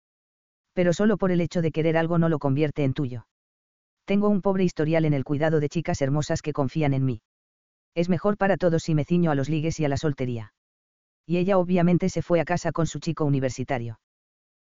[0.74, 3.28] Pero solo por el hecho de querer algo no lo convierte en tuyo.
[4.06, 7.22] Tengo un pobre historial en el cuidado de chicas hermosas que confían en mí.
[7.96, 10.54] Es mejor para todos si me ciño a los ligues y a la soltería.
[11.30, 14.00] Y ella obviamente se fue a casa con su chico universitario.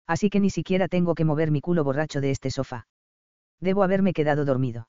[0.06, 2.86] Así que ni siquiera tengo que mover mi culo borracho de este sofá.
[3.58, 4.86] Debo haberme quedado dormido.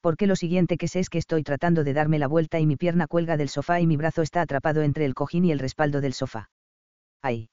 [0.00, 2.76] Porque lo siguiente que sé es que estoy tratando de darme la vuelta y mi
[2.76, 6.00] pierna cuelga del sofá y mi brazo está atrapado entre el cojín y el respaldo
[6.00, 6.50] del sofá.
[7.22, 7.50] ¡Ay!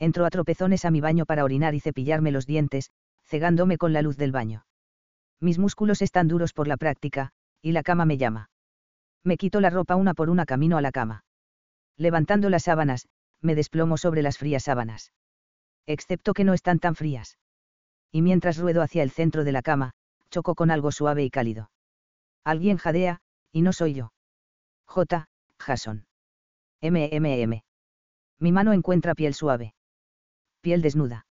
[0.00, 2.90] Entro a tropezones a mi baño para orinar y cepillarme los dientes,
[3.24, 4.66] cegándome con la luz del baño.
[5.40, 7.30] Mis músculos están duros por la práctica,
[7.62, 8.50] y la cama me llama.
[9.22, 11.22] Me quito la ropa una por una camino a la cama.
[11.96, 13.08] Levantando las sábanas,
[13.40, 15.12] me desplomo sobre las frías sábanas.
[15.86, 17.38] Excepto que no están tan frías.
[18.12, 19.92] Y mientras ruedo hacia el centro de la cama,
[20.30, 21.70] choco con algo suave y cálido.
[22.44, 23.20] Alguien jadea,
[23.52, 24.12] y no soy yo.
[24.86, 25.28] J.
[25.58, 26.06] Jason.
[26.82, 27.62] MMM.
[28.38, 29.74] Mi mano encuentra piel suave.
[30.60, 31.26] Piel desnuda.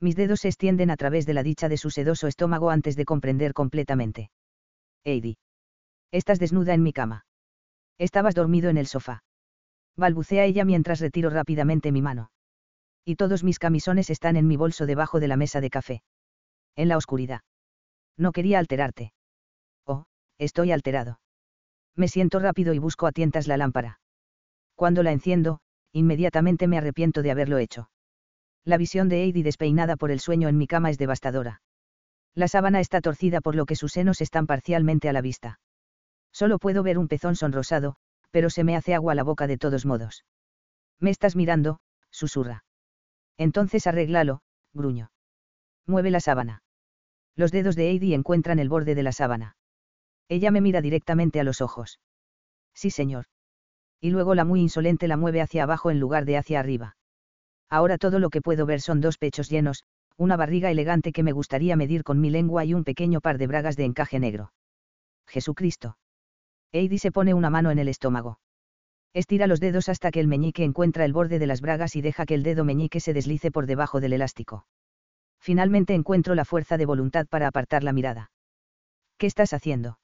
[0.00, 3.04] Mis dedos se extienden a través de la dicha de su sedoso estómago antes de
[3.04, 4.30] comprender completamente.
[5.04, 5.38] Heidi.
[6.12, 7.24] Estás desnuda en mi cama.
[7.98, 9.22] Estabas dormido en el sofá.
[9.96, 12.30] Balbucea ella mientras retiro rápidamente mi mano.
[13.04, 16.02] Y todos mis camisones están en mi bolso debajo de la mesa de café.
[16.74, 17.40] En la oscuridad.
[18.16, 19.12] No quería alterarte.
[19.86, 20.04] Oh,
[20.38, 21.20] estoy alterado.
[21.94, 24.00] Me siento rápido y busco a tientas la lámpara.
[24.74, 25.60] Cuando la enciendo,
[25.92, 27.88] inmediatamente me arrepiento de haberlo hecho.
[28.64, 31.62] La visión de Heidi despeinada por el sueño en mi cama es devastadora.
[32.34, 35.60] La sábana está torcida por lo que sus senos están parcialmente a la vista.
[36.32, 37.96] Solo puedo ver un pezón sonrosado,
[38.36, 40.26] pero se me hace agua la boca de todos modos.
[41.00, 41.80] Me estás mirando,
[42.10, 42.64] susurra.
[43.38, 44.42] Entonces arréglalo,
[44.74, 45.10] gruño.
[45.86, 46.62] Mueve la sábana.
[47.34, 49.56] Los dedos de Heidi encuentran el borde de la sábana.
[50.28, 51.98] Ella me mira directamente a los ojos.
[52.74, 53.24] Sí, señor.
[54.02, 56.98] Y luego la muy insolente la mueve hacia abajo en lugar de hacia arriba.
[57.70, 59.84] Ahora todo lo que puedo ver son dos pechos llenos,
[60.18, 63.46] una barriga elegante que me gustaría medir con mi lengua y un pequeño par de
[63.46, 64.52] bragas de encaje negro.
[65.26, 65.96] Jesucristo.
[66.76, 68.38] Heidi se pone una mano en el estómago.
[69.14, 72.26] Estira los dedos hasta que el meñique encuentra el borde de las bragas y deja
[72.26, 74.66] que el dedo meñique se deslice por debajo del elástico.
[75.40, 78.30] Finalmente encuentro la fuerza de voluntad para apartar la mirada.
[79.16, 79.98] ¿Qué estás haciendo?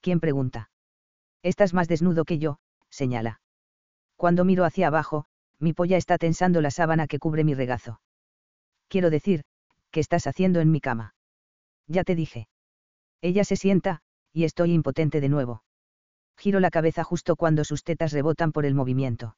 [0.00, 0.70] ¿Quién pregunta?
[1.42, 3.40] Estás más desnudo que yo, señala.
[4.14, 5.24] Cuando miro hacia abajo,
[5.58, 8.00] mi polla está tensando la sábana que cubre mi regazo.
[8.86, 9.42] Quiero decir,
[9.90, 11.14] ¿qué estás haciendo en mi cama?
[11.88, 12.46] Ya te dije.
[13.22, 14.02] Ella se sienta,
[14.32, 15.64] y estoy impotente de nuevo.
[16.40, 19.36] Giro la cabeza justo cuando sus tetas rebotan por el movimiento.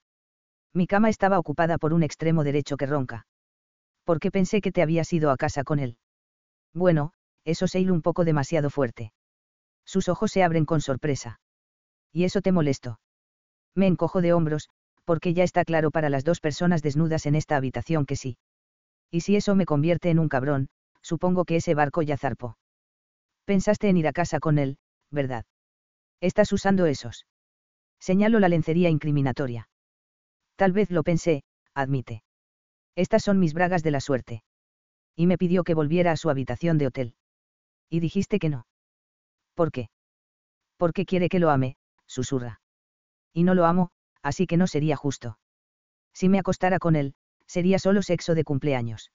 [0.73, 3.27] Mi cama estaba ocupada por un extremo derecho que ronca
[4.05, 5.97] porque pensé que te habías ido a casa con él.
[6.75, 7.13] Bueno,
[7.45, 9.13] eso se un poco demasiado fuerte.
[9.85, 11.41] Sus ojos se abren con sorpresa.
[12.13, 13.01] ¿Y eso te molesto?
[13.75, 14.69] Me encojo de hombros,
[15.05, 18.39] porque ya está claro para las dos personas desnudas en esta habitación que sí.
[19.11, 20.69] Y si eso me convierte en un cabrón,
[21.01, 22.57] supongo que ese barco ya zarpó.
[23.45, 24.79] Pensaste en ir a casa con él,
[25.11, 25.45] ¿verdad?
[26.23, 27.27] Estás usando esos.
[27.99, 29.69] Señalo la lencería incriminatoria.
[30.55, 31.43] Tal vez lo pensé,
[31.75, 32.23] admite.
[32.95, 34.45] Estas son mis bragas de la suerte.
[35.17, 37.15] Y me pidió que volviera a su habitación de hotel.
[37.91, 38.69] Y dijiste que no.
[39.55, 39.91] ¿Por qué?
[40.77, 41.77] Porque quiere que lo ame,
[42.07, 42.61] susurra.
[43.33, 43.91] Y no lo amo,
[44.23, 45.39] así que no sería justo.
[46.15, 47.15] Si me acostara con él,
[47.49, 49.11] sería solo sexo de cumpleaños.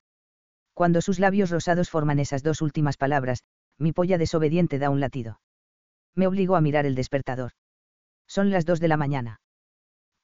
[0.73, 3.43] Cuando sus labios rosados forman esas dos últimas palabras,
[3.77, 5.39] mi polla desobediente da un latido.
[6.15, 7.51] Me obligo a mirar el despertador.
[8.27, 9.39] Son las dos de la mañana.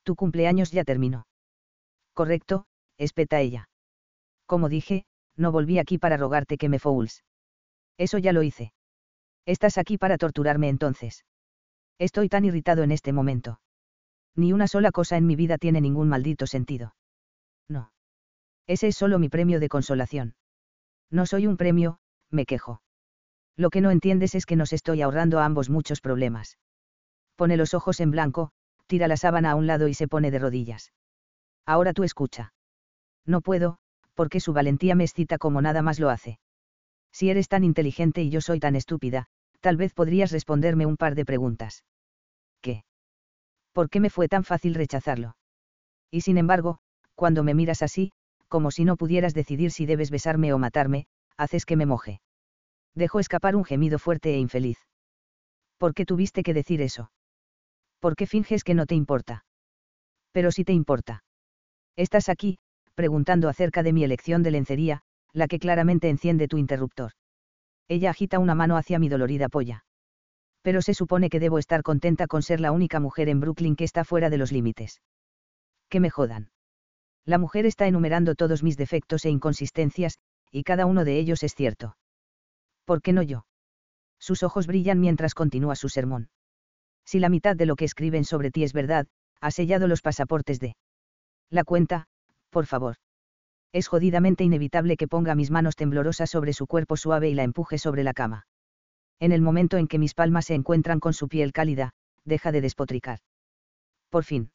[0.04, 1.28] Tu cumpleaños ya terminó.
[2.14, 2.66] Correcto,
[2.98, 3.70] espeta ella.
[4.46, 5.06] Como dije,
[5.36, 7.24] no volví aquí para rogarte que me fouls.
[7.98, 8.74] Eso ya lo hice.
[9.46, 11.26] Estás aquí para torturarme entonces.
[12.00, 13.60] Estoy tan irritado en este momento.
[14.36, 16.96] Ni una sola cosa en mi vida tiene ningún maldito sentido.
[17.68, 17.92] No.
[18.68, 20.36] Ese es solo mi premio de consolación.
[21.12, 22.00] No soy un premio,
[22.30, 22.82] me quejo.
[23.56, 26.58] Lo que no entiendes es que nos estoy ahorrando a ambos muchos problemas.
[27.36, 28.52] Pone los ojos en blanco,
[28.88, 30.92] tira la sábana a un lado y se pone de rodillas.
[31.66, 32.54] Ahora tú escucha.
[33.26, 33.78] No puedo,
[34.14, 36.40] porque su valentía me excita como nada más lo hace.
[37.12, 39.28] Si eres tan inteligente y yo soy tan estúpida,
[39.62, 41.84] tal vez podrías responderme un par de preguntas.
[42.62, 42.84] ¿Qué?
[43.72, 45.36] ¿Por qué me fue tan fácil rechazarlo?
[46.12, 46.80] Y sin embargo,
[47.16, 48.12] cuando me miras así,
[48.48, 51.06] como si no pudieras decidir si debes besarme o matarme,
[51.38, 52.20] haces que me moje.
[52.96, 54.78] Dejo escapar un gemido fuerte e infeliz.
[55.78, 57.12] ¿Por qué tuviste que decir eso?
[58.00, 59.46] ¿Por qué finges que no te importa?
[60.32, 61.24] Pero si te importa.
[61.96, 62.60] Estás aquí,
[62.96, 65.02] preguntando acerca de mi elección de lencería,
[65.32, 67.12] la que claramente enciende tu interruptor.
[67.88, 69.86] Ella agita una mano hacia mi dolorida polla.
[70.62, 73.84] Pero se supone que debo estar contenta con ser la única mujer en Brooklyn que
[73.84, 75.02] está fuera de los límites.
[75.90, 76.52] Que me jodan.
[77.26, 80.20] La mujer está enumerando todos mis defectos e inconsistencias,
[80.52, 81.96] y cada uno de ellos es cierto.
[82.86, 83.46] ¿Por qué no yo?
[84.20, 86.30] Sus ojos brillan mientras continúa su sermón.
[87.06, 89.08] Si la mitad de lo que escriben sobre ti es verdad,
[89.42, 90.76] ha sellado los pasaportes de...
[91.50, 92.08] La cuenta,
[92.50, 92.96] por favor.
[93.74, 97.78] Es jodidamente inevitable que ponga mis manos temblorosas sobre su cuerpo suave y la empuje
[97.78, 98.46] sobre la cama.
[99.20, 101.92] En el momento en que mis palmas se encuentran con su piel cálida,
[102.24, 103.20] deja de despotricar.
[104.10, 104.52] Por fin.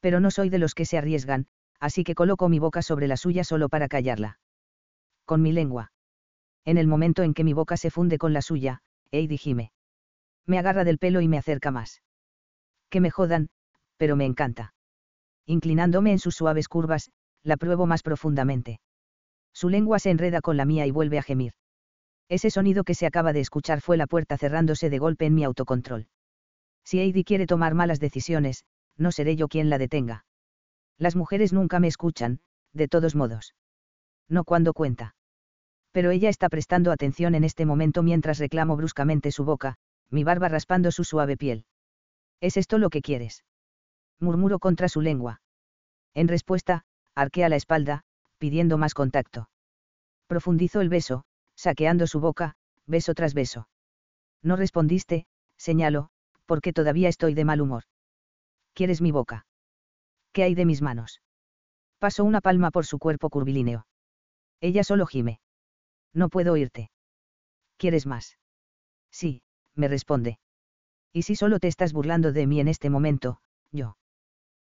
[0.00, 1.46] Pero no soy de los que se arriesgan,
[1.78, 4.38] así que coloco mi boca sobre la suya solo para callarla.
[5.24, 5.91] Con mi lengua.
[6.64, 9.72] En el momento en que mi boca se funde con la suya, Heidi gime.
[10.46, 12.02] Me agarra del pelo y me acerca más.
[12.88, 13.48] Que me jodan,
[13.96, 14.74] pero me encanta.
[15.46, 17.10] Inclinándome en sus suaves curvas,
[17.42, 18.80] la pruebo más profundamente.
[19.52, 21.52] Su lengua se enreda con la mía y vuelve a gemir.
[22.28, 25.44] Ese sonido que se acaba de escuchar fue la puerta cerrándose de golpe en mi
[25.44, 26.06] autocontrol.
[26.84, 28.64] Si Heidi quiere tomar malas decisiones,
[28.96, 30.24] no seré yo quien la detenga.
[30.98, 32.40] Las mujeres nunca me escuchan,
[32.72, 33.54] de todos modos.
[34.28, 35.14] No cuando cuenta.
[35.92, 39.76] Pero ella está prestando atención en este momento mientras reclamo bruscamente su boca,
[40.10, 41.64] mi barba raspando su suave piel.
[42.40, 43.44] ¿Es esto lo que quieres?
[44.18, 45.42] Murmuro contra su lengua.
[46.14, 48.02] En respuesta, arquea la espalda,
[48.38, 49.48] pidiendo más contacto.
[50.26, 51.24] Profundizo el beso,
[51.54, 52.54] saqueando su boca,
[52.86, 53.68] beso tras beso.
[54.42, 56.08] No respondiste, señalo,
[56.46, 57.84] porque todavía estoy de mal humor.
[58.74, 59.46] ¿Quieres mi boca?
[60.32, 61.20] ¿Qué hay de mis manos?
[61.98, 63.86] Paso una palma por su cuerpo curvilíneo.
[64.60, 65.40] Ella solo gime.
[66.14, 66.90] No puedo oírte.
[67.76, 68.38] ¿Quieres más?
[69.10, 69.42] Sí,
[69.74, 70.38] me responde.
[71.12, 73.40] Y si solo te estás burlando de mí en este momento,
[73.70, 73.96] yo.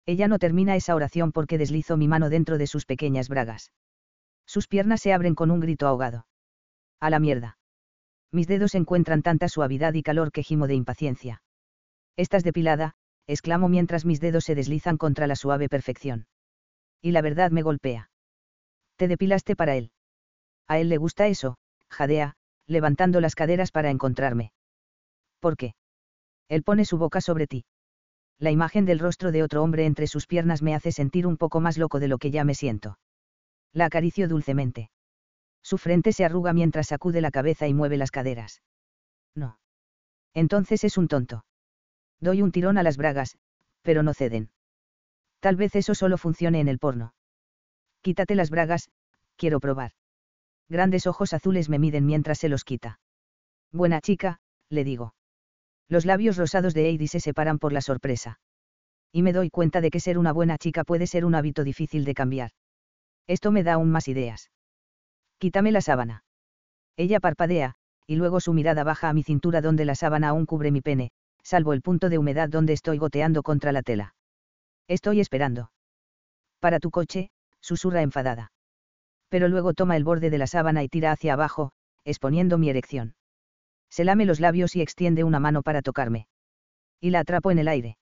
[0.06, 3.74] Ella no termina esa oración porque deslizo mi mano dentro de sus pequeñas bragas.
[4.46, 6.26] Sus piernas se abren con un grito ahogado.
[7.02, 7.58] A la mierda.
[8.32, 11.42] Mis dedos encuentran tanta suavidad y calor que gimo de impaciencia.
[12.16, 12.96] Estás depilada,
[13.28, 16.28] exclamo mientras mis dedos se deslizan contra la suave perfección.
[17.02, 18.10] Y la verdad me golpea.
[18.96, 19.92] Te depilaste para él.
[20.68, 21.58] A él le gusta eso,
[21.90, 22.34] jadea,
[22.68, 24.52] levantando las caderas para encontrarme.
[25.40, 25.76] ¿Por qué?
[26.50, 27.66] Él pone su boca sobre ti.
[28.40, 31.60] La imagen del rostro de otro hombre entre sus piernas me hace sentir un poco
[31.60, 33.00] más loco de lo que ya me siento.
[33.74, 34.92] La acaricio dulcemente.
[35.64, 38.62] Su frente se arruga mientras sacude la cabeza y mueve las caderas.
[39.36, 39.60] No.
[40.34, 41.46] Entonces es un tonto.
[42.20, 43.38] Doy un tirón a las bragas,
[43.82, 44.52] pero no ceden.
[45.40, 47.14] Tal vez eso solo funcione en el porno.
[48.02, 48.90] Quítate las bragas,
[49.36, 49.94] quiero probar
[50.70, 53.00] grandes ojos azules me miden mientras se los quita.
[53.72, 54.40] Buena chica,
[54.70, 55.14] le digo.
[55.88, 58.40] Los labios rosados de Heidi se separan por la sorpresa.
[59.12, 62.04] Y me doy cuenta de que ser una buena chica puede ser un hábito difícil
[62.04, 62.52] de cambiar.
[63.26, 64.52] Esto me da aún más ideas.
[65.38, 66.24] Quítame la sábana.
[66.98, 67.76] Ella parpadea,
[68.06, 71.12] y luego su mirada baja a mi cintura donde la sábana aún cubre mi pene,
[71.44, 74.16] salvo el punto de humedad donde estoy goteando contra la tela.
[74.88, 75.72] Estoy esperando.
[76.60, 77.30] Para tu coche,
[77.62, 78.52] susurra enfadada
[79.30, 81.72] pero luego toma el borde de la sábana y tira hacia abajo,
[82.06, 83.16] exponiendo mi erección.
[83.90, 86.28] Se lame los labios y extiende una mano para tocarme.
[87.00, 87.98] Y la atrapo en el aire.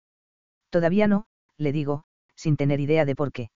[0.70, 1.26] Todavía no,
[1.58, 2.04] le digo,
[2.36, 3.50] sin tener idea de por qué.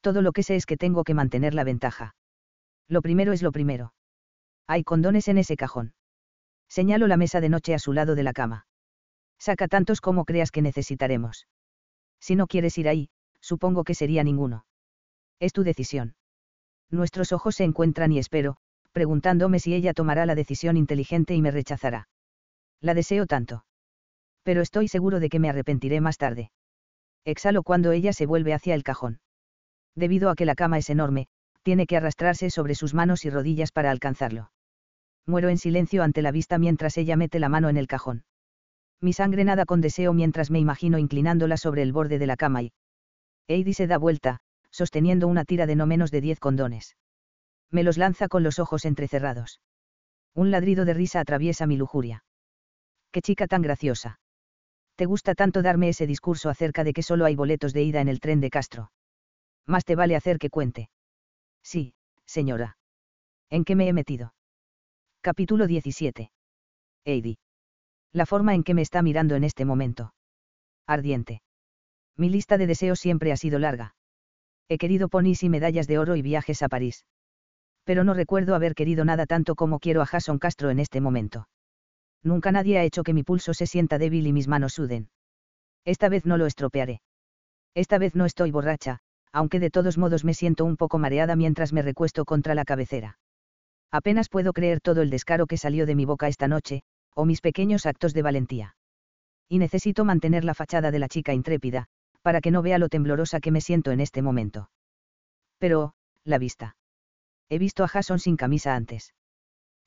[0.00, 2.14] Todo lo que sé es que tengo que mantener la ventaja.
[2.88, 3.94] Lo primero es lo primero.
[4.66, 5.94] Hay condones en ese cajón.
[6.68, 8.66] Señalo la mesa de noche a su lado de la cama.
[9.38, 11.46] Saca tantos como creas que necesitaremos.
[12.20, 13.10] Si no quieres ir ahí,
[13.40, 14.64] supongo que sería ninguno.
[15.40, 16.14] Es tu decisión.
[16.94, 18.56] Nuestros ojos se encuentran y espero,
[18.92, 22.06] preguntándome si ella tomará la decisión inteligente y me rechazará.
[22.80, 23.64] La deseo tanto.
[24.44, 26.52] Pero estoy seguro de que me arrepentiré más tarde.
[27.24, 29.18] Exhalo cuando ella se vuelve hacia el cajón.
[29.96, 31.26] Debido a que la cama es enorme,
[31.64, 34.52] tiene que arrastrarse sobre sus manos y rodillas para alcanzarlo.
[35.26, 38.22] Muero en silencio ante la vista mientras ella mete la mano en el cajón.
[39.00, 42.62] Mi sangre nada con deseo mientras me imagino inclinándola sobre el borde de la cama
[42.62, 42.72] y...
[43.48, 44.40] Heidi se da vuelta,
[44.74, 46.96] sosteniendo una tira de no menos de diez condones.
[47.70, 49.60] Me los lanza con los ojos entrecerrados.
[50.34, 52.24] Un ladrido de risa atraviesa mi lujuria.
[53.12, 54.18] ¡Qué chica tan graciosa!
[54.96, 58.08] Te gusta tanto darme ese discurso acerca de que solo hay boletos de ida en
[58.08, 58.90] el tren de Castro.
[59.64, 60.90] Más te vale hacer que cuente.
[61.62, 61.94] Sí,
[62.26, 62.76] señora.
[63.50, 64.34] ¿En qué me he metido?
[65.20, 66.32] Capítulo 17.
[67.04, 67.38] Heidi.
[68.12, 70.14] La forma en que me está mirando en este momento.
[70.84, 71.42] Ardiente.
[72.16, 73.94] Mi lista de deseos siempre ha sido larga
[74.68, 77.04] he querido ponis y medallas de oro y viajes a París.
[77.84, 81.48] Pero no recuerdo haber querido nada tanto como quiero a Jason Castro en este momento.
[82.22, 85.10] Nunca nadie ha hecho que mi pulso se sienta débil y mis manos suden.
[85.84, 87.02] Esta vez no lo estropearé.
[87.74, 89.00] Esta vez no estoy borracha,
[89.32, 93.18] aunque de todos modos me siento un poco mareada mientras me recuesto contra la cabecera.
[93.90, 96.82] Apenas puedo creer todo el descaro que salió de mi boca esta noche,
[97.14, 98.76] o mis pequeños actos de valentía.
[99.48, 101.88] Y necesito mantener la fachada de la chica intrépida,
[102.24, 104.70] para que no vea lo temblorosa que me siento en este momento.
[105.58, 105.92] Pero,
[106.24, 106.74] la vista.
[107.50, 109.12] He visto a Jason sin camisa antes.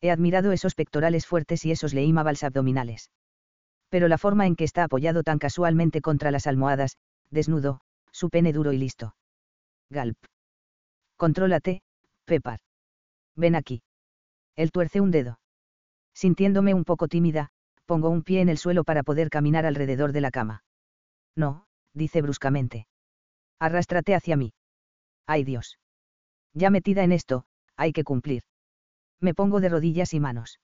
[0.01, 3.09] He admirado esos pectorales fuertes y esos leímabals abdominales.
[3.89, 6.97] Pero la forma en que está apoyado tan casualmente contra las almohadas,
[7.31, 7.81] desnudo,
[8.11, 9.15] su pene duro y listo.
[9.89, 10.18] Galp.
[11.15, 11.81] Contrólate,
[12.26, 12.59] Pepar.
[13.35, 13.81] Ven aquí.
[14.55, 15.39] Él tuerce un dedo.
[16.14, 17.49] Sintiéndome un poco tímida,
[17.88, 20.64] pongo un pie en el suelo para poder caminar alrededor de la cama.
[21.35, 21.66] No,
[21.97, 22.87] dice bruscamente.
[23.59, 24.53] Arrástrate hacia mí.
[25.25, 25.77] Ay Dios.
[26.53, 27.45] Ya metida en esto,
[27.75, 28.43] hay que cumplir.
[29.19, 30.59] Me pongo de rodillas y manos.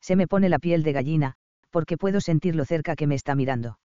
[0.00, 1.34] Se me pone la piel de gallina,
[1.70, 3.78] porque puedo sentir lo cerca que me está mirando.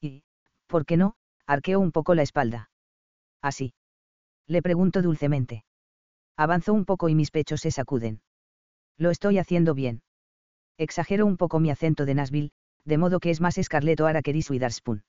[0.00, 0.24] Y,
[0.66, 1.14] ¿por qué no?
[1.46, 2.70] Arqueo un poco la espalda.
[3.40, 3.74] Así.
[4.46, 5.64] Le pregunto dulcemente.
[6.36, 8.22] Avanzo un poco y mis pechos se sacuden.
[8.96, 10.02] Lo estoy haciendo bien.
[10.78, 12.50] Exagero un poco mi acento de Nashville,
[12.84, 15.04] de modo que es más Scarlett O'Hara que Reese Witherspoon.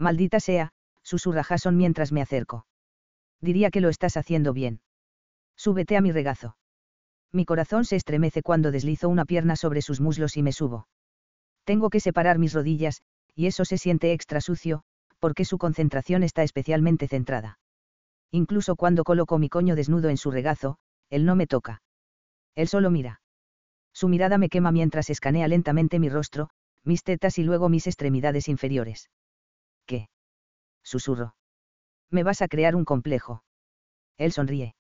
[0.00, 0.70] Maldita sea,
[1.02, 2.66] susurra Jason mientras me acerco.
[3.42, 4.80] Diría que lo estás haciendo bien.
[5.56, 6.56] Súbete a mi regazo.
[7.32, 10.88] Mi corazón se estremece cuando deslizo una pierna sobre sus muslos y me subo.
[11.64, 13.02] Tengo que separar mis rodillas,
[13.34, 14.84] y eso se siente extra sucio,
[15.18, 17.58] porque su concentración está especialmente centrada.
[18.30, 20.78] Incluso cuando coloco mi coño desnudo en su regazo,
[21.10, 21.82] él no me toca.
[22.54, 23.20] Él solo mira.
[23.92, 26.48] Su mirada me quema mientras escanea lentamente mi rostro,
[26.84, 29.10] mis tetas y luego mis extremidades inferiores.
[29.90, 30.08] ¿Qué?
[30.84, 31.34] Susurro.
[32.10, 33.42] Me vas a crear un complejo.
[34.18, 34.76] Él sonríe.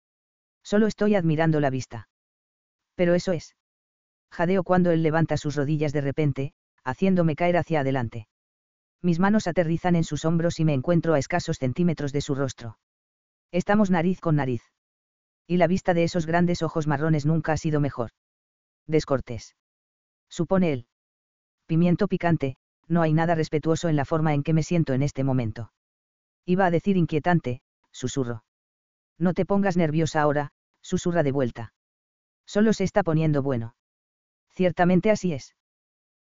[0.64, 2.10] Solo estoy admirando la vista.
[2.96, 3.56] Pero eso es.
[4.32, 6.54] Jadeo cuando él levanta sus rodillas de repente,
[6.84, 8.28] haciéndome caer hacia adelante.
[9.04, 12.80] Mis manos aterrizan en sus hombros y me encuentro a escasos centímetros de su rostro.
[13.52, 14.64] Estamos nariz con nariz.
[15.46, 18.10] Y la vista de esos grandes ojos marrones nunca ha sido mejor.
[18.88, 19.56] Descortés.
[20.30, 20.88] Supone él.
[21.68, 22.58] Pimiento picante,
[22.88, 25.72] no hay nada respetuoso en la forma en que me siento en este momento.
[26.46, 28.44] Iba a decir inquietante, susurro.
[29.18, 30.52] No te pongas nerviosa ahora,
[30.82, 31.74] susurra de vuelta.
[32.46, 33.76] Solo se está poniendo bueno.
[34.52, 35.56] Ciertamente así es.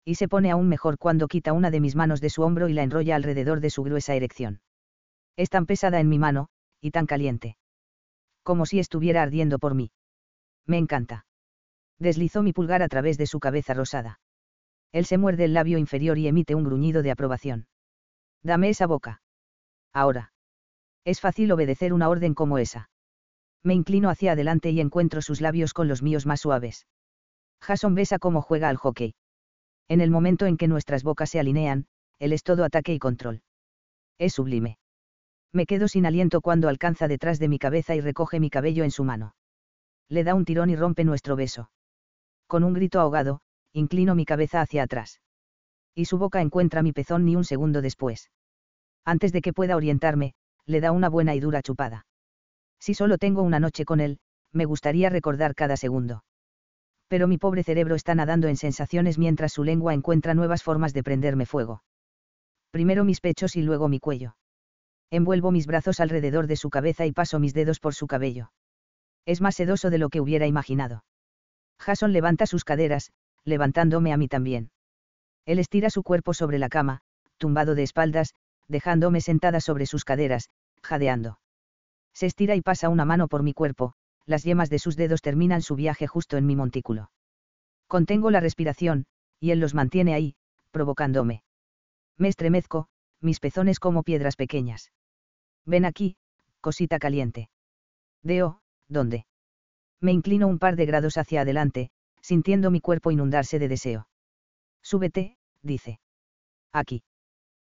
[0.05, 2.73] Y se pone aún mejor cuando quita una de mis manos de su hombro y
[2.73, 4.61] la enrolla alrededor de su gruesa erección.
[5.37, 6.49] Es tan pesada en mi mano,
[6.81, 7.57] y tan caliente.
[8.43, 9.93] Como si estuviera ardiendo por mí.
[10.67, 11.27] Me encanta.
[11.99, 14.21] Deslizó mi pulgar a través de su cabeza rosada.
[14.93, 17.67] Él se muerde el labio inferior y emite un gruñido de aprobación.
[18.43, 19.23] Dame esa boca.
[19.93, 20.33] Ahora.
[21.05, 22.91] Es fácil obedecer una orden como esa.
[23.63, 26.87] Me inclino hacia adelante y encuentro sus labios con los míos más suaves.
[27.61, 29.15] Jason besa cómo juega al hockey.
[29.89, 31.87] En el momento en que nuestras bocas se alinean,
[32.19, 33.43] él es todo ataque y control.
[34.19, 34.79] Es sublime.
[35.53, 38.91] Me quedo sin aliento cuando alcanza detrás de mi cabeza y recoge mi cabello en
[38.91, 39.35] su mano.
[40.09, 41.71] Le da un tirón y rompe nuestro beso.
[42.47, 43.41] Con un grito ahogado,
[43.73, 45.21] inclino mi cabeza hacia atrás.
[45.95, 48.31] Y su boca encuentra mi pezón ni un segundo después.
[49.05, 50.35] Antes de que pueda orientarme,
[50.67, 52.07] le da una buena y dura chupada.
[52.79, 54.19] Si solo tengo una noche con él,
[54.53, 56.25] me gustaría recordar cada segundo.
[57.09, 61.03] Pero mi pobre cerebro está nadando en sensaciones mientras su lengua encuentra nuevas formas de
[61.03, 61.83] prenderme fuego.
[62.71, 64.37] Primero mis pechos y luego mi cuello.
[65.11, 68.53] Envuelvo mis brazos alrededor de su cabeza y paso mis dedos por su cabello.
[69.27, 71.05] Es más sedoso de lo que hubiera imaginado.
[71.81, 73.11] Jason levanta sus caderas,
[73.45, 74.71] levantándome a mí también.
[75.47, 77.01] Él estira su cuerpo sobre la cama,
[77.39, 78.35] tumbado de espaldas,
[78.69, 80.51] dejándome sentada sobre sus caderas,
[80.83, 81.41] jadeando.
[82.13, 83.95] Se estira y pasa una mano por mi cuerpo,
[84.27, 87.11] las yemas de sus dedos terminan su viaje justo en mi montículo.
[87.89, 89.07] Contengo la respiración,
[89.41, 90.37] y él los mantiene ahí,
[90.71, 91.43] provocándome.
[92.17, 92.89] Me estremezco,
[93.21, 94.93] mis pezones como piedras pequeñas.
[95.65, 96.17] Ven aquí,
[96.61, 97.51] cosita caliente.
[98.23, 99.27] Deo, ¿dónde?
[100.01, 101.91] Me inclino un par de grados hacia adelante,
[102.23, 104.09] sintiendo mi cuerpo inundarse de deseo.
[104.83, 106.01] Súbete, dice.
[106.73, 107.03] Aquí.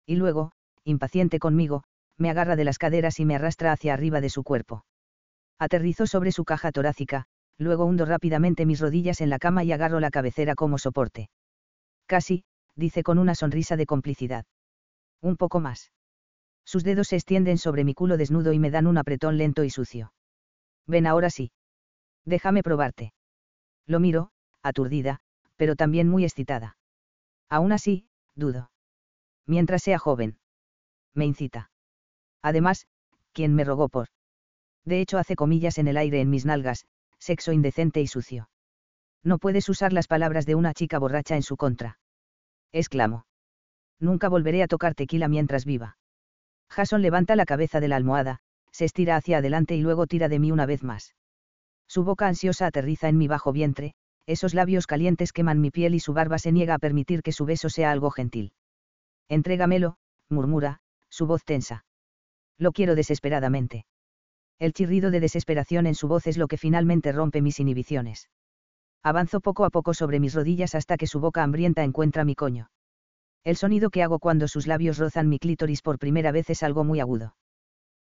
[0.06, 0.52] Y luego,
[0.84, 1.84] impaciente conmigo,
[2.16, 4.84] me agarra de las caderas y me arrastra hacia arriba de su cuerpo.
[5.58, 7.26] Aterrizo sobre su caja torácica,
[7.58, 11.30] luego hundo rápidamente mis rodillas en la cama y agarro la cabecera como soporte.
[12.06, 12.44] Casi,
[12.74, 14.46] dice con una sonrisa de complicidad.
[15.20, 15.92] Un poco más.
[16.64, 19.70] Sus dedos se extienden sobre mi culo desnudo y me dan un apretón lento y
[19.70, 20.12] sucio.
[20.86, 21.52] Ven ahora sí.
[22.24, 23.12] Déjame probarte.
[23.86, 24.30] Lo miro,
[24.62, 25.20] aturdida,
[25.56, 26.76] pero también muy excitada.
[27.48, 28.70] Aún así, dudo.
[29.46, 30.38] Mientras sea joven.
[31.14, 31.70] Me incita.
[32.42, 32.86] Además,
[33.32, 34.08] quien me rogó por.
[34.84, 36.86] De hecho hace comillas en el aire en mis nalgas,
[37.18, 38.48] sexo indecente y sucio.
[39.22, 41.98] No puedes usar las palabras de una chica borracha en su contra.
[42.72, 43.26] Exclamo.
[43.98, 45.98] Nunca volveré a tocar tequila mientras viva.
[46.70, 50.38] Jason levanta la cabeza de la almohada, se estira hacia adelante y luego tira de
[50.38, 51.14] mí una vez más.
[51.86, 53.94] Su boca ansiosa aterriza en mi bajo vientre,
[54.30, 57.44] esos labios calientes queman mi piel y su barba se niega a permitir que su
[57.44, 58.52] beso sea algo gentil.
[59.28, 59.96] Entrégamelo,
[60.28, 61.84] murmura, su voz tensa.
[62.56, 63.86] Lo quiero desesperadamente.
[64.58, 68.28] El chirrido de desesperación en su voz es lo que finalmente rompe mis inhibiciones.
[69.02, 72.70] Avanzo poco a poco sobre mis rodillas hasta que su boca hambrienta encuentra mi coño.
[73.42, 76.84] El sonido que hago cuando sus labios rozan mi clítoris por primera vez es algo
[76.84, 77.34] muy agudo.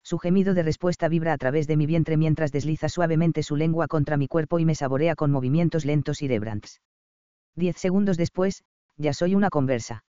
[0.04, 3.88] Su gemido de respuesta vibra a través de mi vientre mientras desliza suavemente su lengua
[3.88, 6.82] contra mi cuerpo y me saborea con movimientos lentos y rebrands.
[7.56, 8.64] Diez segundos después,
[8.98, 10.04] ya soy una conversa.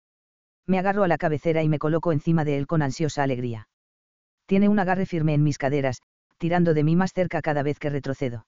[0.66, 3.68] Me agarro a la cabecera y me coloco encima de él con ansiosa alegría.
[4.46, 6.00] Tiene un agarre firme en mis caderas,
[6.38, 8.46] tirando de mí más cerca cada vez que retrocedo.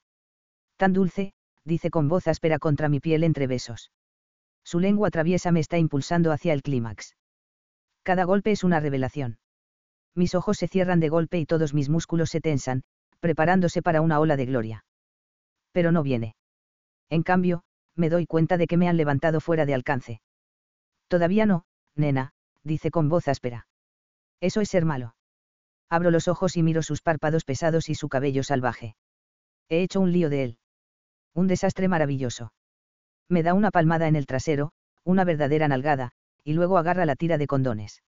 [0.79, 1.35] Tan dulce,
[1.65, 3.93] dice con voz áspera contra mi piel entre besos.
[4.65, 7.17] Su lengua traviesa me está impulsando hacia el clímax.
[8.03, 9.39] Cada golpe es una revelación.
[10.15, 12.83] Mis ojos se cierran de golpe y todos mis músculos se tensan,
[13.21, 14.85] preparándose para una ola de gloria.
[15.73, 16.37] Pero no viene.
[17.11, 17.65] En cambio,
[17.97, 20.21] me doy cuenta de que me han levantado fuera de alcance.
[21.09, 21.65] Todavía no,
[21.97, 22.33] nena,
[22.63, 23.67] dice con voz áspera.
[24.41, 25.15] Eso es ser malo.
[25.91, 28.97] Abro los ojos y miro sus párpados pesados y su cabello salvaje.
[29.69, 30.59] He hecho un lío de él.
[31.35, 32.53] Un desastre maravilloso.
[33.29, 34.73] Me da una palmada en el trasero,
[35.05, 36.13] una verdadera nalgada,
[36.45, 38.03] y luego agarra la tira de condones.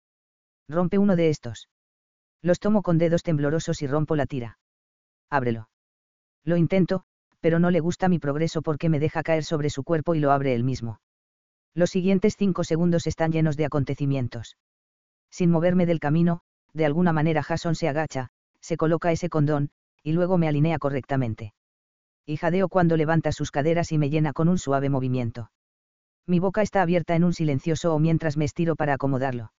[0.68, 1.68] Rompe uno de estos.
[2.42, 4.58] Los tomo con dedos temblorosos y rompo la tira.
[5.30, 5.68] Ábrelo.
[6.44, 7.04] Lo intento,
[7.40, 10.32] pero no le gusta mi progreso porque me deja caer sobre su cuerpo y lo
[10.32, 11.00] abre él mismo.
[11.74, 14.56] Los siguientes cinco segundos están llenos de acontecimientos.
[15.30, 16.40] Sin moverme del camino,
[16.72, 18.28] de alguna manera Jason se agacha,
[18.60, 19.70] se coloca ese condón,
[20.02, 21.52] y luego me alinea correctamente
[22.26, 25.50] y jadeo cuando levanta sus caderas y me llena con un suave movimiento.
[26.26, 29.52] Mi boca está abierta en un silencioso o mientras me estiro para acomodarlo.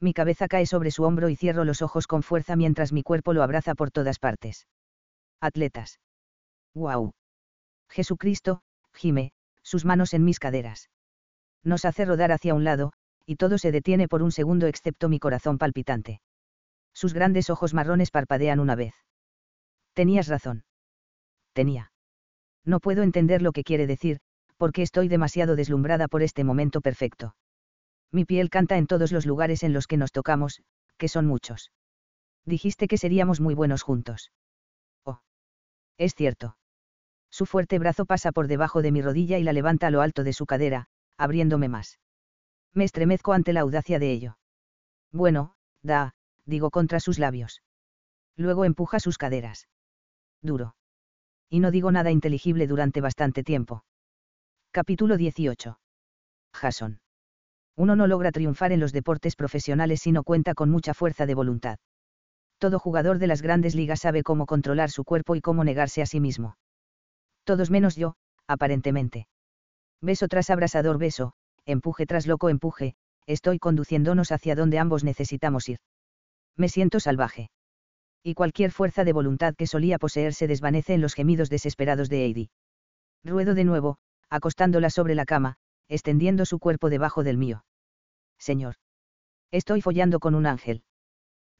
[0.00, 3.32] Mi cabeza cae sobre su hombro y cierro los ojos con fuerza mientras mi cuerpo
[3.32, 4.66] lo abraza por todas partes.
[5.40, 6.00] Atletas.
[6.74, 7.12] ¡Wow!
[7.88, 8.62] Jesucristo,
[8.92, 10.90] gime, sus manos en mis caderas.
[11.64, 12.92] Nos hace rodar hacia un lado,
[13.26, 16.20] y todo se detiene por un segundo excepto mi corazón palpitante.
[16.92, 18.94] Sus grandes ojos marrones parpadean una vez.
[19.94, 20.64] Tenías razón
[21.58, 21.90] tenía.
[22.64, 24.20] No puedo entender lo que quiere decir,
[24.58, 27.34] porque estoy demasiado deslumbrada por este momento perfecto.
[28.10, 30.62] Mi piel canta en todos los lugares en los que nos tocamos,
[30.96, 31.72] que son muchos.
[32.44, 34.32] Dijiste que seríamos muy buenos juntos.
[35.04, 35.20] Oh.
[35.98, 36.56] Es cierto.
[37.30, 40.24] Su fuerte brazo pasa por debajo de mi rodilla y la levanta a lo alto
[40.24, 40.86] de su cadera,
[41.18, 41.98] abriéndome más.
[42.72, 44.38] Me estremezco ante la audacia de ello.
[45.12, 46.14] Bueno, da,
[46.46, 47.62] digo contra sus labios.
[48.36, 49.68] Luego empuja sus caderas.
[50.40, 50.74] Duro
[51.48, 53.84] y no digo nada inteligible durante bastante tiempo.
[54.70, 55.78] Capítulo 18.
[56.52, 57.00] Jason.
[57.78, 61.34] Uno no logra triunfar en los deportes profesionales si no cuenta con mucha fuerza de
[61.36, 61.78] voluntad.
[62.58, 66.06] Todo jugador de las grandes ligas sabe cómo controlar su cuerpo y cómo negarse a
[66.06, 66.56] sí mismo.
[67.44, 68.16] Todos menos yo,
[68.48, 69.28] aparentemente.
[70.02, 71.34] Beso tras abrasador beso,
[71.66, 72.96] empuje tras loco empuje,
[73.26, 75.78] estoy conduciéndonos hacia donde ambos necesitamos ir.
[76.56, 77.50] Me siento salvaje
[78.24, 82.24] y cualquier fuerza de voluntad que solía poseer se desvanece en los gemidos desesperados de
[82.24, 82.50] Heidi.
[83.24, 83.98] Ruedo de nuevo,
[84.28, 85.54] acostándola sobre la cama,
[85.88, 87.64] extendiendo su cuerpo debajo del mío.
[88.38, 88.76] Señor.
[89.50, 90.82] Estoy follando con un ángel.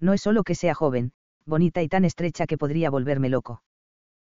[0.01, 1.13] No es solo que sea joven,
[1.45, 3.63] bonita y tan estrecha que podría volverme loco.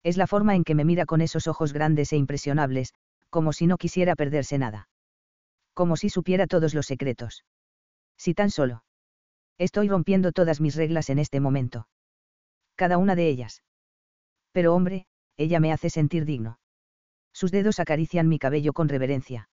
[0.03, 2.93] Es la forma en que me mira con esos ojos grandes e impresionables,
[3.29, 4.87] como si no quisiera perderse nada.
[5.73, 7.43] Como si supiera todos los secretos.
[8.17, 8.83] Si tan solo.
[9.57, 11.87] Estoy rompiendo todas mis reglas en este momento
[12.75, 13.63] cada una de ellas.
[14.51, 15.07] Pero hombre,
[15.37, 16.59] ella me hace sentir digno.
[17.33, 19.49] Sus dedos acarician mi cabello con reverencia.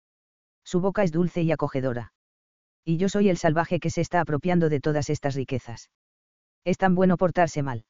[0.65, 2.13] Su boca es dulce y acogedora.
[2.85, 5.91] Y yo soy el salvaje que se está apropiando de todas estas riquezas.
[6.65, 7.85] Es tan bueno portarse mal.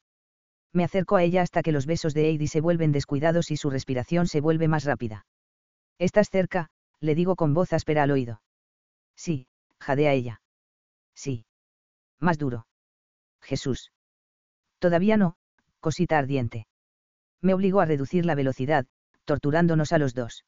[0.73, 3.69] Me acerco a ella hasta que los besos de Heidi se vuelven descuidados y su
[3.69, 5.25] respiración se vuelve más rápida.
[5.97, 8.41] Estás cerca, le digo con voz áspera al oído.
[9.15, 9.47] Sí,
[9.79, 10.41] jadea ella.
[11.15, 11.45] Sí.
[12.19, 12.67] Más duro.
[13.41, 13.91] Jesús.
[14.79, 15.35] Todavía no,
[15.79, 16.67] cosita ardiente.
[17.41, 18.85] Me obligó a reducir la velocidad,
[19.25, 20.45] torturándonos a los dos.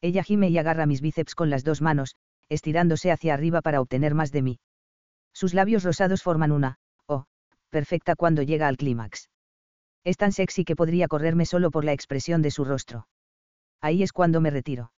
[0.00, 2.16] Ella gime y agarra mis bíceps con las dos manos,
[2.48, 4.60] estirándose hacia arriba para obtener más de mí.
[5.32, 7.24] Sus labios rosados forman una, oh,
[7.70, 9.30] perfecta cuando llega al clímax.
[10.04, 13.06] Es tan sexy que podría correrme solo por la expresión de su rostro.
[13.80, 14.92] Ahí es cuando me retiro.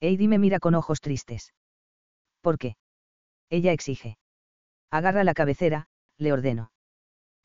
[0.00, 1.54] Heidi me mira con ojos tristes.
[2.42, 2.76] ¿Por qué?
[3.50, 4.18] Ella exige.
[4.90, 5.88] Agarra la cabecera,
[6.18, 6.70] le ordeno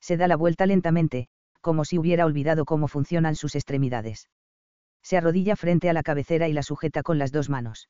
[0.01, 1.27] se da la vuelta lentamente,
[1.61, 4.29] como si hubiera olvidado cómo funcionan sus extremidades.
[5.03, 7.87] Se arrodilla frente a la cabecera y la sujeta con las dos manos.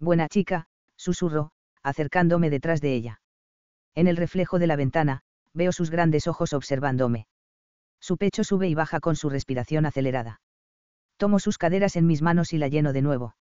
[0.00, 0.66] Buena chica,
[0.96, 1.50] susurro,
[1.82, 3.20] acercándome detrás de ella.
[3.94, 5.22] En el reflejo de la ventana,
[5.54, 7.26] veo sus grandes ojos observándome.
[8.00, 10.40] Su pecho sube y baja con su respiración acelerada.
[11.16, 13.34] Tomo sus caderas en mis manos y la lleno de nuevo.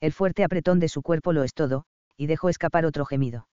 [0.00, 1.84] El fuerte apretón de su cuerpo lo es todo,
[2.16, 3.48] y dejo escapar otro gemido.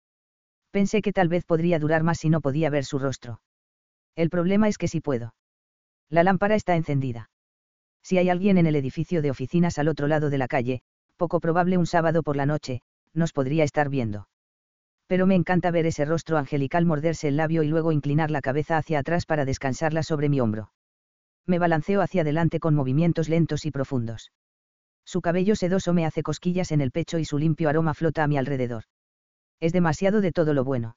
[0.71, 3.41] Pensé que tal vez podría durar más si no podía ver su rostro.
[4.15, 5.35] El problema es que sí puedo.
[6.09, 7.29] La lámpara está encendida.
[8.01, 10.81] Si hay alguien en el edificio de oficinas al otro lado de la calle,
[11.17, 12.81] poco probable un sábado por la noche,
[13.13, 14.27] nos podría estar viendo.
[15.07, 18.77] Pero me encanta ver ese rostro angelical morderse el labio y luego inclinar la cabeza
[18.77, 20.71] hacia atrás para descansarla sobre mi hombro.
[21.45, 24.31] Me balanceo hacia adelante con movimientos lentos y profundos.
[25.05, 28.27] Su cabello sedoso me hace cosquillas en el pecho y su limpio aroma flota a
[28.27, 28.85] mi alrededor.
[29.59, 30.95] Es demasiado de todo lo bueno.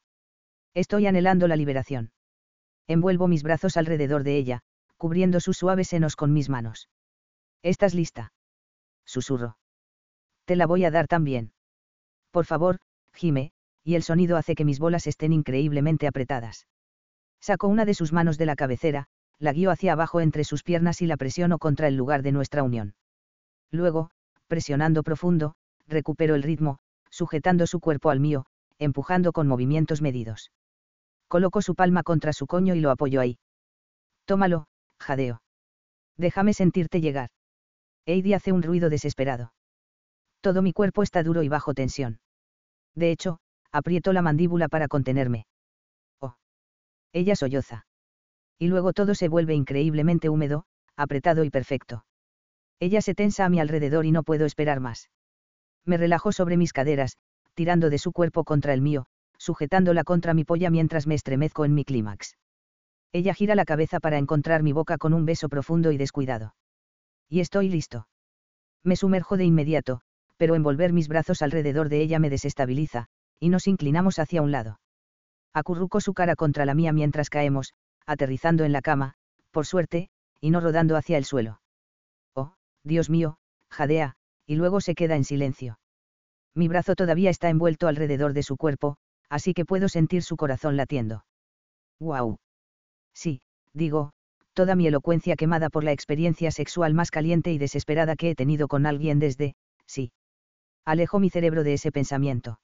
[0.74, 2.12] Estoy anhelando la liberación.
[2.86, 4.60] Envuelvo mis brazos alrededor de ella,
[4.97, 6.88] cubriendo sus suaves senos con mis manos.
[7.62, 8.32] ¿Estás lista?
[9.05, 9.56] Susurro.
[10.47, 11.52] Te la voy a dar también.
[12.31, 12.78] Por favor,
[13.12, 13.52] gime,
[13.85, 16.66] y el sonido hace que mis bolas estén increíblemente apretadas.
[17.40, 19.06] Saco una de sus manos de la cabecera,
[19.39, 22.62] la guío hacia abajo entre sus piernas y la presiono contra el lugar de nuestra
[22.62, 22.94] unión.
[23.70, 24.10] Luego,
[24.47, 25.55] presionando profundo,
[25.86, 26.78] recupero el ritmo,
[27.10, 28.47] sujetando su cuerpo al mío,
[28.78, 30.52] empujando con movimientos medidos.
[31.28, 33.39] Coloco su palma contra su coño y lo apoyo ahí.
[34.27, 34.66] Tómalo,
[34.98, 35.43] jadeo.
[36.16, 37.31] Déjame sentirte llegar.
[38.06, 39.52] Heidi hace un ruido desesperado.
[40.47, 42.20] Todo mi cuerpo está duro y bajo tensión.
[42.94, 43.40] De hecho,
[43.73, 45.44] aprieto la mandíbula para contenerme.
[46.20, 46.36] Oh.
[47.12, 47.85] Ella solloza.
[48.56, 50.62] Y luego todo se vuelve increíblemente húmedo,
[50.94, 52.05] apretado y perfecto.
[52.78, 55.10] Ella se tensa a mi alrededor y no puedo esperar más.
[55.85, 57.16] Me relajo sobre mis caderas,
[57.55, 59.06] tirando de su cuerpo contra el mío,
[59.39, 62.36] sujetándola contra mi polla mientras me estremezco en mi clímax.
[63.10, 66.55] Ella gira la cabeza para encontrar mi boca con un beso profundo y descuidado.
[67.28, 68.06] Y estoy listo.
[68.85, 70.02] Me sumerjo de inmediato,
[70.36, 73.06] pero envolver mis brazos alrededor de ella me desestabiliza,
[73.40, 74.80] y nos inclinamos hacia un lado.
[75.52, 77.72] Acurruco su cara contra la mía mientras caemos,
[78.06, 79.14] aterrizando en la cama,
[79.50, 80.10] por suerte,
[80.40, 81.60] y no rodando hacia el suelo.
[82.34, 82.54] Oh,
[82.84, 83.38] Dios mío,
[83.70, 84.14] jadea,
[84.46, 85.78] y luego se queda en silencio.
[86.54, 88.96] Mi brazo todavía está envuelto alrededor de su cuerpo,
[89.28, 91.24] así que puedo sentir su corazón latiendo.
[91.98, 92.38] ¡Guau!
[93.14, 93.40] Sí,
[93.72, 94.12] digo,
[94.52, 98.68] toda mi elocuencia quemada por la experiencia sexual más caliente y desesperada que he tenido
[98.68, 99.54] con alguien desde,
[99.86, 100.12] sí.
[100.86, 102.60] Alejo mi cerebro de ese pensamiento.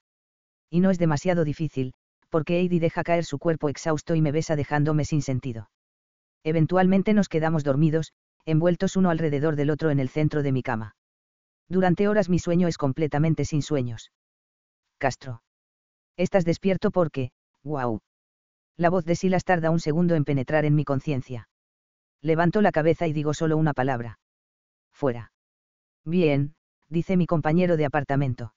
[0.71, 1.93] Y no es demasiado difícil,
[2.31, 5.69] porque Heidi deja caer su cuerpo exhausto y me besa dejándome sin sentido.
[6.45, 8.13] Eventualmente nos quedamos dormidos,
[8.47, 10.95] envueltos uno alrededor del otro en el centro de mi cama.
[11.69, 14.13] Durante horas mi sueño es completamente sin sueños.
[14.99, 15.43] Castro.
[16.17, 17.33] Estás despierto porque,
[17.65, 18.01] wow.
[18.77, 21.49] La voz de Silas tarda un segundo en penetrar en mi conciencia.
[22.21, 24.21] Levanto la cabeza y digo solo una palabra.
[24.93, 25.33] Fuera.
[26.05, 26.55] Bien,
[26.93, 28.55] dice mi compañero de apartamento.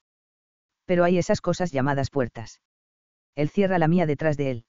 [0.85, 2.59] Pero hay esas cosas llamadas puertas
[3.35, 4.65] él cierra la mía detrás de él.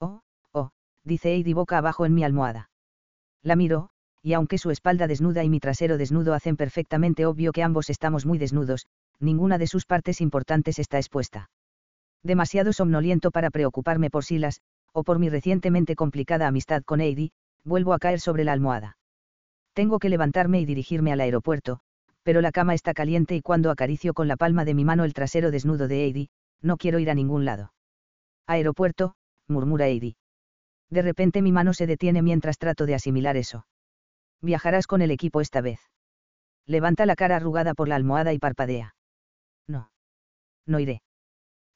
[0.00, 0.22] Oh,
[0.52, 0.70] oh,
[1.04, 2.70] dice Heidi boca abajo en mi almohada.
[3.42, 3.90] La miro,
[4.20, 8.26] y aunque su espalda desnuda y mi trasero desnudo hacen perfectamente obvio que ambos estamos
[8.26, 8.86] muy desnudos,
[9.20, 11.50] ninguna de sus partes importantes está expuesta.
[12.22, 14.60] Demasiado somnoliento para preocuparme por Silas,
[14.92, 17.32] o por mi recientemente complicada amistad con Heidi,
[17.64, 18.96] vuelvo a caer sobre la almohada.
[19.74, 21.80] Tengo que levantarme y dirigirme al aeropuerto,
[22.24, 25.14] pero la cama está caliente y cuando acaricio con la palma de mi mano el
[25.14, 26.30] trasero desnudo de Heidi,
[26.60, 27.72] no quiero ir a ningún lado.
[28.46, 29.14] Aeropuerto,
[29.46, 30.16] murmura Heidi.
[30.90, 33.66] De repente mi mano se detiene mientras trato de asimilar eso.
[34.40, 35.80] Viajarás con el equipo esta vez.
[36.66, 38.94] Levanta la cara arrugada por la almohada y parpadea.
[39.68, 39.90] No.
[40.66, 41.02] No iré.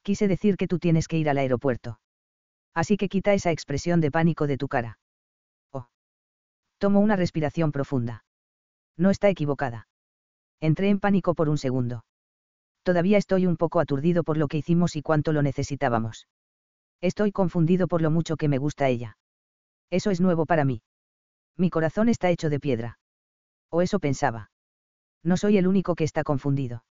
[0.02, 2.00] Quise decir que tú tienes que ir al aeropuerto.
[2.74, 4.98] Así que quita esa expresión de pánico de tu cara.
[5.72, 5.88] Oh.
[6.78, 8.24] Tomo una respiración profunda.
[8.96, 9.88] No está equivocada.
[10.60, 12.05] Entré en pánico por un segundo.
[12.82, 16.26] Todavía estoy un poco aturdido por lo que hicimos y cuánto lo necesitábamos.
[17.01, 19.18] Estoy confundido por lo mucho que me gusta ella.
[19.90, 20.82] Eso es nuevo para mí.
[21.56, 22.98] Mi corazón está hecho de piedra.
[23.70, 24.51] O eso pensaba.
[25.22, 26.85] No soy el único que está confundido.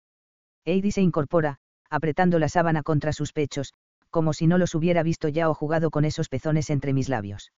[0.64, 1.58] Heidi se incorpora,
[1.90, 3.72] apretando la sábana contra sus pechos,
[4.10, 7.52] como si no los hubiera visto ya o jugado con esos pezones entre mis labios.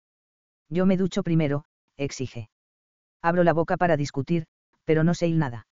[0.69, 1.65] Yo me ducho primero,
[1.97, 2.49] exige.
[3.23, 4.47] Abro la boca para discutir,
[4.85, 5.67] pero no sé nada.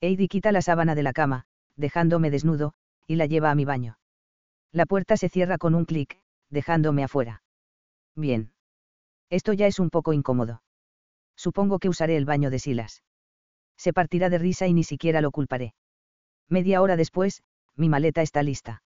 [0.00, 1.44] Heidi quita la sábana de la cama,
[1.76, 2.74] dejándome desnudo,
[3.06, 3.98] y la lleva a mi baño.
[4.72, 6.20] La puerta se cierra con un clic,
[6.50, 7.42] dejándome afuera.
[8.14, 8.52] Bien.
[9.30, 10.62] Esto ya es un poco incómodo.
[11.36, 13.02] Supongo que usaré el baño de Silas.
[13.76, 15.74] Se partirá de risa y ni siquiera lo culparé.
[16.48, 17.42] Media hora después,
[17.74, 18.82] mi maleta está lista.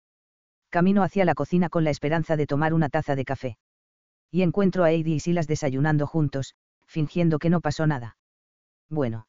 [0.71, 3.59] Camino hacia la cocina con la esperanza de tomar una taza de café.
[4.31, 6.55] Y encuentro a Heidi y Silas desayunando juntos,
[6.87, 8.17] fingiendo que no pasó nada.
[8.89, 9.27] Bueno.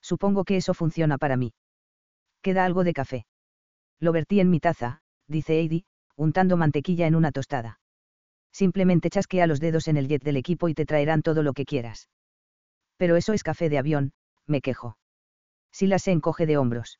[0.00, 1.52] Supongo que eso funciona para mí.
[2.42, 3.26] Queda algo de café.
[4.00, 5.84] Lo vertí en mi taza, dice Heidi,
[6.16, 7.80] untando mantequilla en una tostada.
[8.52, 11.64] Simplemente chasquea los dedos en el jet del equipo y te traerán todo lo que
[11.64, 12.08] quieras.
[12.96, 14.12] Pero eso es café de avión,
[14.46, 14.96] me quejo.
[15.70, 16.98] Silas se encoge de hombros.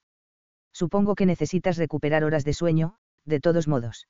[0.73, 4.07] Supongo que necesitas recuperar horas de sueño, de todos modos.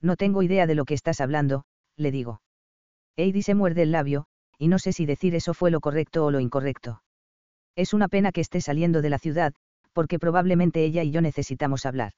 [0.00, 1.64] No tengo idea de lo que estás hablando,
[1.96, 2.42] le digo.
[3.16, 4.26] Heidi se muerde el labio,
[4.58, 7.02] y no sé si decir eso fue lo correcto o lo incorrecto.
[7.78, 9.54] Es una pena que esté saliendo de la ciudad,
[9.92, 12.10] porque probablemente ella y yo necesitamos hablar.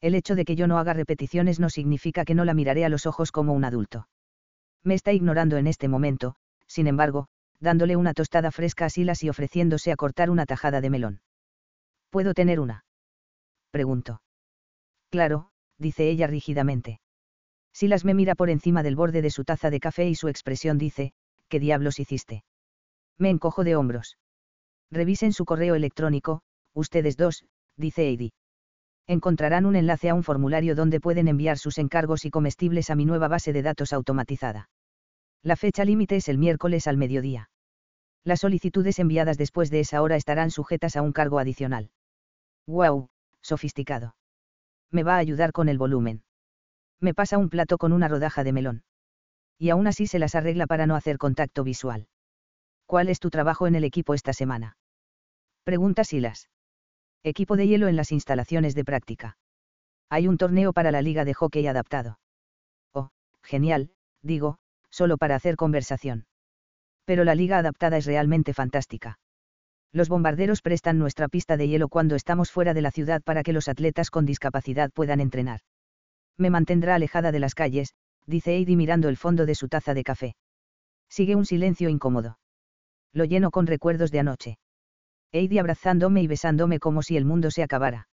[0.00, 2.88] El hecho de que yo no haga repeticiones no significa que no la miraré a
[2.88, 4.08] los ojos como un adulto.
[4.82, 6.34] Me está ignorando en este momento,
[6.66, 7.28] sin embargo,
[7.60, 11.20] dándole una tostada fresca a Silas y ofreciéndose a cortar una tajada de melón.
[12.10, 12.84] ¿Puedo tener una?
[13.70, 14.22] Pregunto.
[15.08, 17.00] Claro, dice ella rígidamente.
[17.72, 20.78] Silas me mira por encima del borde de su taza de café y su expresión
[20.78, 21.12] dice,
[21.48, 22.42] ¿qué diablos hiciste?
[23.18, 24.16] Me encojo de hombros.
[24.90, 26.42] Revisen su correo electrónico,
[26.74, 27.44] ustedes dos,
[27.76, 28.32] dice Heidi
[29.10, 33.04] encontrarán un enlace a un formulario donde pueden enviar sus encargos y comestibles a mi
[33.04, 34.70] nueva base de datos automatizada.
[35.42, 37.50] La fecha límite es el miércoles al mediodía.
[38.22, 41.90] Las solicitudes enviadas después de esa hora estarán sujetas a un cargo adicional.
[42.68, 43.08] ¡Wow!
[43.42, 44.14] Sofisticado.
[44.92, 46.22] Me va a ayudar con el volumen.
[47.00, 48.84] Me pasa un plato con una rodaja de melón.
[49.58, 52.06] Y aún así se las arregla para no hacer contacto visual.
[52.86, 54.76] ¿Cuál es tu trabajo en el equipo esta semana?
[55.64, 56.48] Pregunta Silas.
[57.22, 59.36] Equipo de hielo en las instalaciones de práctica.
[60.08, 62.18] Hay un torneo para la liga de hockey adaptado.
[62.92, 63.10] Oh,
[63.42, 63.90] genial,
[64.22, 64.58] digo,
[64.88, 66.26] solo para hacer conversación.
[67.04, 69.18] Pero la liga adaptada es realmente fantástica.
[69.92, 73.52] Los bombarderos prestan nuestra pista de hielo cuando estamos fuera de la ciudad para que
[73.52, 75.60] los atletas con discapacidad puedan entrenar.
[76.38, 77.94] Me mantendrá alejada de las calles,
[78.26, 80.36] dice Heidi mirando el fondo de su taza de café.
[81.08, 82.38] Sigue un silencio incómodo.
[83.12, 84.58] Lo lleno con recuerdos de anoche.
[85.32, 88.08] Heidi abrazándome y besándome como si el mundo se acabara.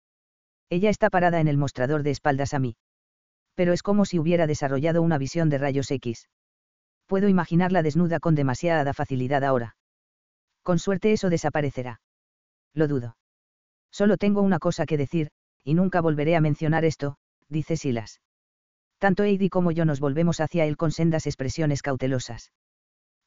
[0.70, 2.76] Ella está parada en el mostrador de espaldas a mí.
[3.54, 6.28] Pero es como si hubiera desarrollado una visión de rayos X.
[7.06, 9.76] Puedo imaginarla desnuda con demasiada facilidad ahora.
[10.62, 12.00] Con suerte eso desaparecerá.
[12.74, 13.16] Lo dudo.
[13.90, 15.30] Solo tengo una cosa que decir,
[15.64, 17.16] y nunca volveré a mencionar esto,
[17.48, 18.20] dice Silas.
[18.98, 22.52] Tanto Heidi como yo nos volvemos hacia él con sendas expresiones cautelosas.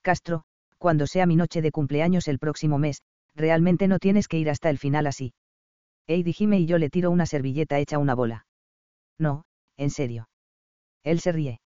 [0.01, 0.43] Castro,
[0.77, 3.01] cuando sea mi noche de cumpleaños el próximo mes,
[3.35, 5.33] realmente no tienes que ir hasta el final así.
[6.07, 8.45] Heidi gime y yo le tiro una servilleta hecha una bola.
[9.17, 9.45] No,
[9.77, 10.29] en serio.
[11.03, 11.61] Él se ríe.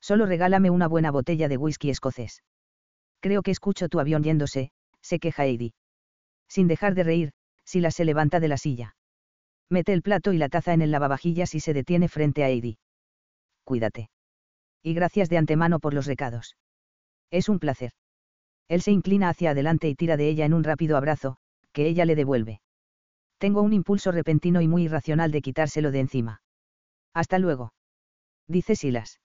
[0.00, 2.42] Solo regálame una buena botella de whisky escocés.
[3.20, 4.70] Creo que escucho tu avión yéndose,
[5.00, 5.74] se queja Heidi.
[6.48, 7.32] Sin dejar de reír,
[7.64, 8.96] Sila se levanta de la silla.
[9.68, 12.78] Mete el plato y la taza en el lavavajillas y se detiene frente a Heidi.
[13.64, 14.08] Cuídate.
[14.82, 16.56] Y gracias de antemano por los recados.
[17.30, 17.92] Es un placer.
[18.68, 21.38] Él se inclina hacia adelante y tira de ella en un rápido abrazo,
[21.72, 22.60] que ella le devuelve.
[23.38, 26.42] Tengo un impulso repentino y muy irracional de quitárselo de encima.
[27.14, 27.72] Hasta luego.
[28.46, 29.20] Dice Silas.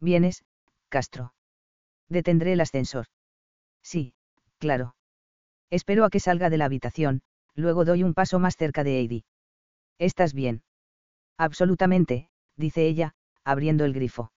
[0.00, 0.44] Vienes,
[0.88, 1.34] Castro.
[2.08, 3.06] Detendré el ascensor.
[3.82, 4.14] Sí,
[4.58, 4.96] claro.
[5.70, 7.22] Espero a que salga de la habitación,
[7.54, 9.24] luego doy un paso más cerca de Heidi.
[9.98, 10.62] ¿Estás bien?
[11.36, 13.14] Absolutamente, dice ella,
[13.44, 14.32] abriendo el grifo.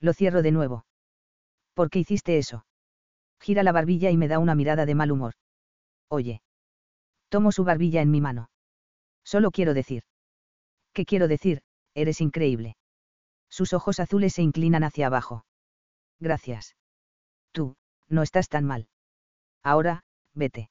[0.00, 0.86] Lo cierro de nuevo.
[1.74, 2.66] ¿Por qué hiciste eso?
[3.40, 5.34] Gira la barbilla y me da una mirada de mal humor.
[6.08, 6.42] Oye.
[7.28, 8.50] Tomo su barbilla en mi mano.
[9.24, 10.02] Solo quiero decir.
[10.92, 11.62] ¿Qué quiero decir?
[11.94, 12.76] Eres increíble.
[13.50, 15.44] Sus ojos azules se inclinan hacia abajo.
[16.18, 16.76] Gracias.
[17.52, 17.76] Tú,
[18.08, 18.88] no estás tan mal.
[19.62, 20.04] Ahora,
[20.34, 20.70] vete.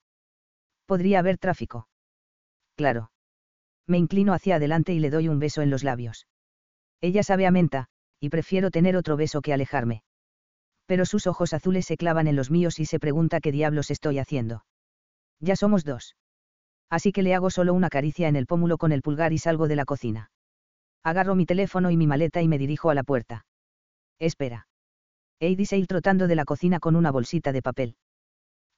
[0.86, 1.88] Podría haber tráfico.
[2.76, 3.12] Claro.
[3.86, 6.28] Me inclino hacia adelante y le doy un beso en los labios.
[7.02, 7.88] Ella sabe a menta,
[8.20, 10.04] y prefiero tener otro beso que alejarme
[10.88, 14.18] pero sus ojos azules se clavan en los míos y se pregunta qué diablos estoy
[14.18, 14.66] haciendo.
[15.40, 16.16] Ya somos dos.
[16.90, 19.68] Así que le hago solo una caricia en el pómulo con el pulgar y salgo
[19.68, 20.32] de la cocina.
[21.04, 23.46] Agarro mi teléfono y mi maleta y me dirijo a la puerta.
[24.18, 24.68] Espera.
[25.40, 27.98] Heidi se ir trotando de la cocina con una bolsita de papel.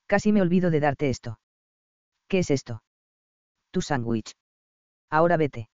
[0.08, 1.40] Casi me olvido de darte esto.
[2.28, 2.84] ¿Qué es esto?
[3.72, 4.36] Tu sándwich.
[5.10, 5.70] Ahora vete.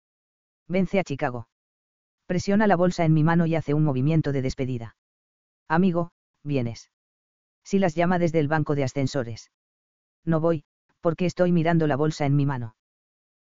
[0.68, 1.48] Vence a Chicago.
[2.26, 4.96] Presiona la bolsa en mi mano y hace un movimiento de despedida.
[5.68, 6.10] Amigo,
[6.44, 6.90] vienes.
[7.64, 9.50] Si las llama desde el banco de ascensores.
[10.24, 10.64] No voy,
[11.00, 12.76] porque estoy mirando la bolsa en mi mano.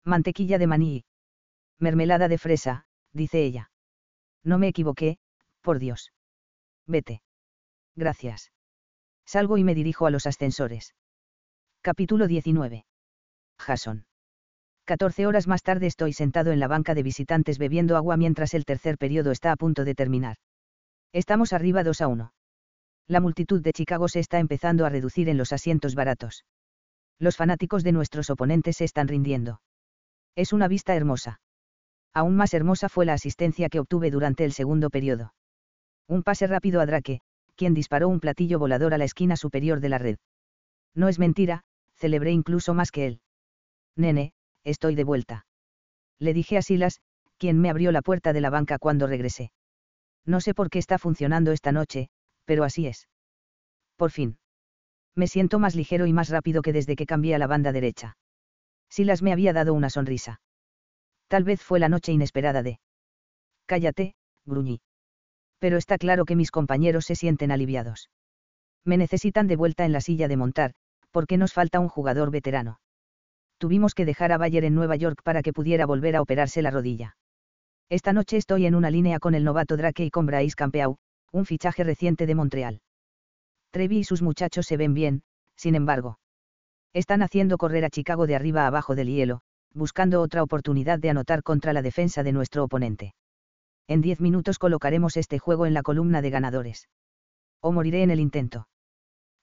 [0.05, 1.05] Mantequilla de maní.
[1.79, 3.70] Mermelada de fresa, dice ella.
[4.43, 5.19] No me equivoqué,
[5.62, 6.12] por Dios.
[6.87, 7.23] Vete.
[7.95, 8.53] Gracias.
[9.25, 10.95] Salgo y me dirijo a los ascensores.
[11.81, 12.87] Capítulo 19.
[13.59, 14.07] Jason.
[14.85, 18.65] 14 horas más tarde estoy sentado en la banca de visitantes bebiendo agua mientras el
[18.65, 20.39] tercer periodo está a punto de terminar.
[21.12, 22.33] Estamos arriba 2 a 1
[23.09, 26.44] la multitud de Chicago se está empezando a reducir en los asientos baratos.
[27.18, 29.60] Los fanáticos de nuestros oponentes se están rindiendo.
[30.36, 31.40] Es una vista hermosa.
[32.12, 35.35] Aún más hermosa fue la asistencia que obtuve durante el segundo periodo.
[36.06, 37.20] Un pase rápido a Drake,
[37.56, 40.18] quien disparó un platillo volador a la esquina superior de la red.
[40.94, 41.62] No es mentira,
[41.97, 43.20] celebré incluso más que él.
[43.97, 44.32] Nene,
[44.64, 45.47] estoy de vuelta.
[46.18, 47.01] Le dije a Silas,
[47.39, 49.51] quien me abrió la puerta de la banca cuando regresé.
[50.24, 52.10] No sé por qué está funcionando esta noche,
[52.49, 53.07] pero así es.
[53.97, 54.39] Por fin.
[55.15, 58.16] Me siento más ligero y más rápido que desde que cambié a la banda derecha.
[58.89, 60.41] Silas me había dado una sonrisa.
[61.29, 62.81] Tal vez fue la noche inesperada de.
[63.66, 64.15] Cállate,
[64.47, 64.81] gruñí.
[65.59, 68.09] Pero está claro que mis compañeros se sienten aliviados.
[68.83, 70.73] Me necesitan de vuelta en la silla de montar,
[71.11, 72.81] porque nos falta un jugador veterano.
[73.59, 76.70] Tuvimos que dejar a Bayer en Nueva York para que pudiera volver a operarse la
[76.70, 77.19] rodilla.
[77.91, 80.99] Esta noche estoy en una línea con el novato Drake y con Bryce Campeau,
[81.32, 82.80] un fichaje reciente de Montreal.
[83.70, 85.22] Trevi y sus muchachos se ven bien,
[85.56, 86.18] sin embargo.
[86.94, 89.42] Están haciendo correr a Chicago de arriba a abajo del hielo,
[89.74, 93.14] buscando otra oportunidad de anotar contra la defensa de nuestro oponente.
[93.86, 96.88] En diez minutos colocaremos este juego en la columna de ganadores.
[97.60, 98.68] O moriré en el intento.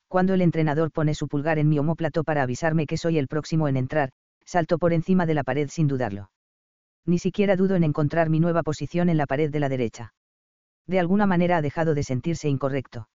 [0.08, 3.68] Cuando el entrenador pone su pulgar en mi homóplato para avisarme que soy el próximo
[3.68, 4.12] en entrar,
[4.46, 6.30] salto por encima de la pared sin dudarlo.
[7.06, 10.14] Ni siquiera dudo en encontrar mi nueva posición en la pared de la derecha.
[10.88, 13.10] De alguna manera ha dejado de sentirse incorrecto.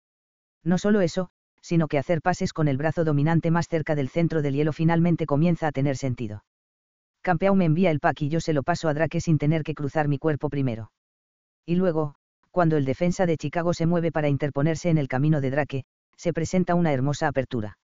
[0.63, 1.31] No solo eso,
[1.61, 5.27] sino que hacer pases con el brazo dominante más cerca del centro del hielo finalmente
[5.27, 6.45] comienza a tener sentido.
[7.23, 9.75] Campeau me envía el pack y yo se lo paso a Drake sin tener que
[9.75, 10.93] cruzar mi cuerpo primero.
[11.65, 12.15] Y luego,
[12.53, 15.85] cuando el defensa de Chicago se mueve para interponerse en el camino de Drake,
[16.17, 17.79] se presenta una hermosa apertura.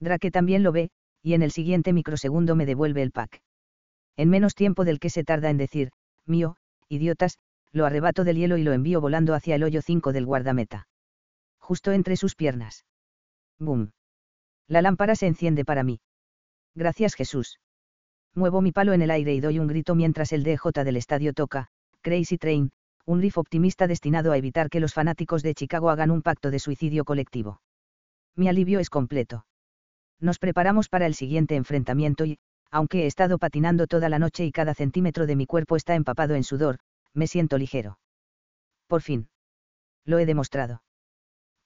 [0.00, 0.90] Drake también lo ve,
[1.22, 3.40] y en el siguiente microsegundo me devuelve el pack.
[4.16, 5.90] En menos tiempo del que se tarda en decir,
[6.26, 6.56] mío,
[6.88, 7.38] idiotas,
[7.74, 10.86] lo arrebato del hielo y lo envío volando hacia el hoyo 5 del guardameta.
[11.58, 12.86] Justo entre sus piernas.
[13.58, 13.90] ¡Bum!
[14.68, 16.00] La lámpara se enciende para mí.
[16.76, 17.58] Gracias Jesús.
[18.32, 21.32] Muevo mi palo en el aire y doy un grito mientras el DJ del estadio
[21.32, 21.66] toca,
[22.00, 22.70] Crazy Train,
[23.06, 26.60] un riff optimista destinado a evitar que los fanáticos de Chicago hagan un pacto de
[26.60, 27.60] suicidio colectivo.
[28.36, 29.46] Mi alivio es completo.
[30.20, 32.38] Nos preparamos para el siguiente enfrentamiento y,
[32.70, 36.34] aunque he estado patinando toda la noche y cada centímetro de mi cuerpo está empapado
[36.34, 36.78] en sudor,
[37.14, 37.98] me siento ligero.
[38.86, 39.28] Por fin.
[40.04, 40.82] Lo he demostrado.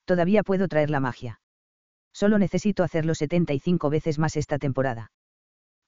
[0.04, 1.40] Todavía puedo traer la magia.
[2.12, 5.12] Solo necesito hacerlo 75 veces más esta temporada.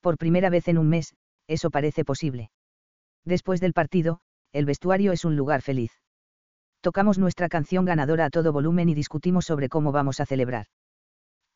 [0.01, 1.15] Por primera vez en un mes,
[1.47, 2.51] eso parece posible.
[3.25, 4.21] Después del partido,
[4.53, 5.93] el vestuario es un lugar feliz.
[6.81, 10.67] Tocamos nuestra canción ganadora a todo volumen y discutimos sobre cómo vamos a celebrar.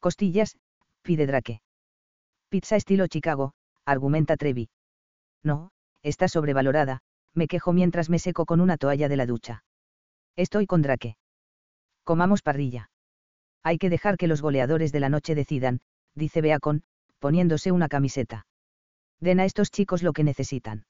[0.00, 0.56] Costillas,
[1.02, 1.62] pide Drake.
[2.50, 3.54] Pizza estilo Chicago,
[3.86, 4.68] argumenta Trevi.
[5.42, 5.70] No,
[6.02, 7.00] está sobrevalorada,
[7.34, 9.64] me quejo mientras me seco con una toalla de la ducha.
[10.36, 11.16] Estoy con Drake.
[12.04, 12.90] Comamos parrilla.
[13.62, 15.80] Hay que dejar que los goleadores de la noche decidan,
[16.14, 16.82] dice Beacon,
[17.18, 18.46] poniéndose una camiseta.
[19.20, 20.86] Den a estos chicos lo que necesitan.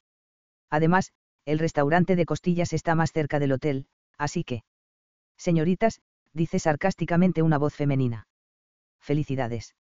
[0.71, 1.13] Además,
[1.45, 3.87] el restaurante de costillas está más cerca del hotel,
[4.19, 4.65] así que...
[5.37, 6.01] Señoritas,
[6.33, 8.27] dice sarcásticamente una voz femenina.
[9.01, 9.75] Felicidades.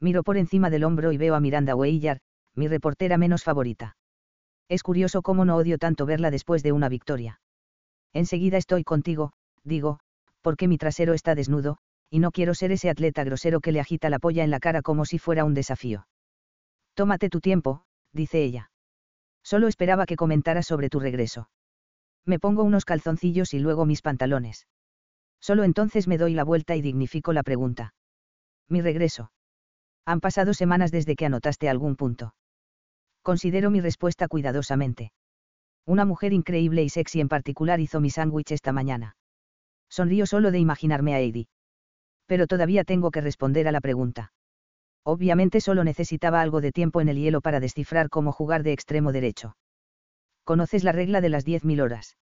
[0.00, 2.20] Miro por encima del hombro y veo a Miranda Weillar,
[2.54, 3.96] mi reportera menos favorita.
[4.68, 7.40] Es curioso cómo no odio tanto verla después de una victoria.
[8.12, 9.32] Enseguida estoy contigo,
[9.62, 10.00] digo,
[10.40, 11.78] porque mi trasero está desnudo,
[12.10, 14.82] y no quiero ser ese atleta grosero que le agita la polla en la cara
[14.82, 16.06] como si fuera un desafío.
[16.94, 17.82] Tómate tu tiempo,
[18.12, 18.70] dice ella.
[19.42, 21.50] Solo esperaba que comentara sobre tu regreso.
[22.24, 24.66] Me pongo unos calzoncillos y luego mis pantalones.
[25.40, 27.94] Solo entonces me doy la vuelta y dignifico la pregunta.
[28.68, 29.32] Mi regreso.
[30.06, 32.34] Han pasado semanas desde que anotaste algún punto.
[33.24, 35.10] Considero mi respuesta cuidadosamente.
[35.86, 39.16] Una mujer increíble y sexy en particular hizo mi sándwich esta mañana.
[39.88, 41.48] Sonrío solo de imaginarme a Heidi.
[42.26, 44.32] Pero todavía tengo que responder a la pregunta.
[45.04, 49.10] Obviamente solo necesitaba algo de tiempo en el hielo para descifrar cómo jugar de extremo
[49.10, 49.56] derecho.
[50.44, 52.18] Conoces la regla de las 10.000 horas.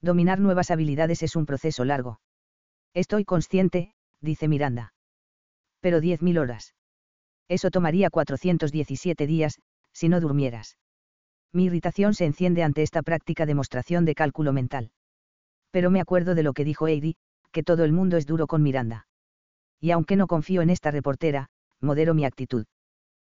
[0.00, 2.18] Dominar nuevas habilidades es un proceso largo.
[2.92, 4.94] Estoy consciente, dice Miranda.
[5.80, 6.74] Pero 10.000 horas.
[7.46, 9.60] Eso tomaría 417 días,
[9.94, 10.76] si no durmieras.
[11.52, 14.90] Mi irritación se enciende ante esta práctica demostración de cálculo mental.
[15.70, 17.16] Pero me acuerdo de lo que dijo Heidi,
[17.52, 19.06] que todo el mundo es duro con Miranda.
[19.80, 21.48] Y aunque no confío en esta reportera,
[21.80, 22.66] modero mi actitud.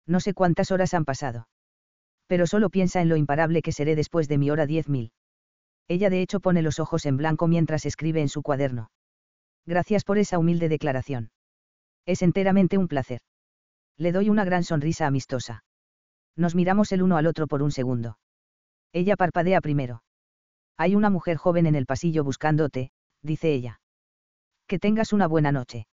[0.06, 1.48] No sé cuántas horas han pasado.
[2.26, 5.12] Pero solo piensa en lo imparable que seré después de mi hora 10.000.
[5.86, 8.90] Ella de hecho pone los ojos en blanco mientras escribe en su cuaderno.
[9.64, 11.30] Gracias por esa humilde declaración.
[12.04, 13.20] Es enteramente un placer.
[13.96, 15.64] Le doy una gran sonrisa amistosa.
[16.38, 18.16] Nos miramos el uno al otro por un segundo.
[18.92, 20.04] Ella parpadea primero.
[20.76, 22.92] Hay una mujer joven en el pasillo buscándote,
[23.22, 23.80] dice ella.
[24.68, 25.88] Que tengas una buena noche.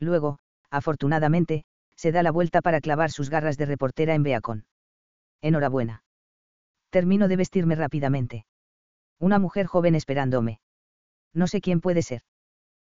[0.00, 0.38] Luego,
[0.70, 4.64] afortunadamente, se da la vuelta para clavar sus garras de reportera en Beacon.
[5.42, 6.02] Enhorabuena.
[6.88, 8.46] Termino de vestirme rápidamente.
[9.18, 10.58] Una mujer joven esperándome.
[11.34, 12.22] No sé quién puede ser.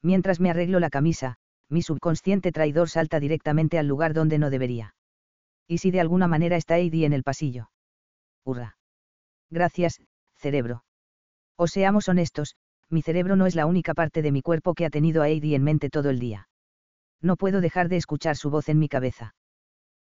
[0.02, 1.40] Mientras me arreglo la camisa,
[1.72, 4.96] Mi subconsciente traidor salta directamente al lugar donde no debería.
[5.70, 7.70] ¿Y si de alguna manera está Heidi en el pasillo?
[8.44, 8.78] Hurra.
[9.52, 10.02] Gracias,
[10.36, 10.84] cerebro.
[11.56, 12.56] O seamos honestos,
[12.90, 15.54] mi cerebro no es la única parte de mi cuerpo que ha tenido a Heidi
[15.54, 16.50] en mente todo el día.
[17.22, 19.36] No puedo dejar de escuchar su voz en mi cabeza.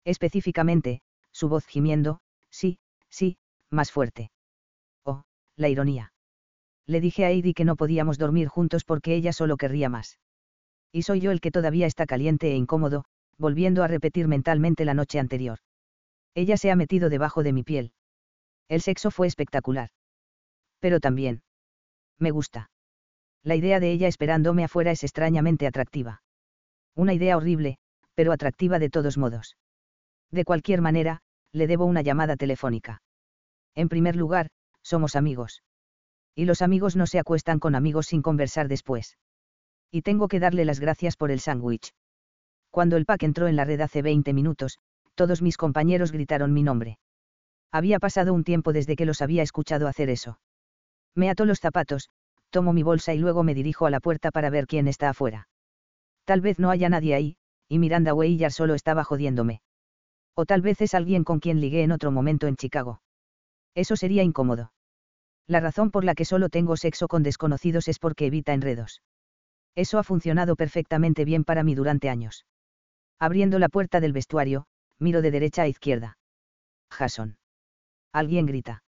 [0.04, 1.00] Específicamente,
[1.32, 2.78] su voz gimiendo, sí,
[3.10, 3.36] sí,
[3.68, 4.30] más fuerte.
[5.04, 5.24] Oh,
[5.56, 6.12] la ironía.
[6.86, 10.20] Le dije a Heidi que no podíamos dormir juntos porque ella solo querría más.
[10.92, 13.04] Y soy yo el que todavía está caliente e incómodo,
[13.38, 15.58] volviendo a repetir mentalmente la noche anterior.
[16.34, 17.92] Ella se ha metido debajo de mi piel.
[18.68, 19.90] El sexo fue espectacular.
[20.80, 21.42] Pero también.
[22.18, 22.70] Me gusta.
[23.42, 26.22] La idea de ella esperándome afuera es extrañamente atractiva.
[26.94, 27.78] Una idea horrible,
[28.14, 29.56] pero atractiva de todos modos.
[30.30, 31.20] De cualquier manera,
[31.52, 33.02] le debo una llamada telefónica.
[33.74, 34.50] En primer lugar,
[34.82, 35.62] somos amigos.
[36.34, 39.16] Y los amigos no se acuestan con amigos sin conversar después.
[39.90, 41.92] Y tengo que darle las gracias por el sándwich.
[42.76, 44.80] Cuando el pack entró en la red hace 20 minutos,
[45.14, 46.98] todos mis compañeros gritaron mi nombre.
[47.72, 50.40] Había pasado un tiempo desde que los había escuchado hacer eso.
[51.14, 52.10] Me ato los zapatos,
[52.50, 55.48] tomo mi bolsa y luego me dirijo a la puerta para ver quién está afuera.
[56.26, 57.36] Tal vez no haya nadie ahí,
[57.66, 59.62] y Miranda Weillar solo estaba jodiéndome.
[60.34, 63.00] O tal vez es alguien con quien ligué en otro momento en Chicago.
[63.74, 64.70] Eso sería incómodo.
[65.46, 69.00] La razón por la que solo tengo sexo con desconocidos es porque evita enredos.
[69.74, 72.44] Eso ha funcionado perfectamente bien para mí durante años.
[73.18, 74.66] Abriendo la puerta del vestuario,
[74.98, 76.18] miro de derecha a izquierda.
[76.90, 77.38] Jason.
[78.12, 78.82] Alguien grita.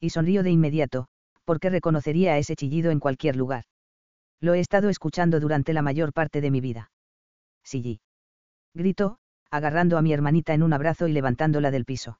[0.00, 1.06] Y sonrío de inmediato,
[1.44, 3.64] porque reconocería a ese chillido en cualquier lugar.
[4.40, 6.90] Lo he estado escuchando durante la mayor parte de mi vida.
[7.62, 8.00] Sí.
[8.74, 9.18] Gritó,
[9.50, 12.18] agarrando a mi hermanita en un abrazo y levantándola del piso.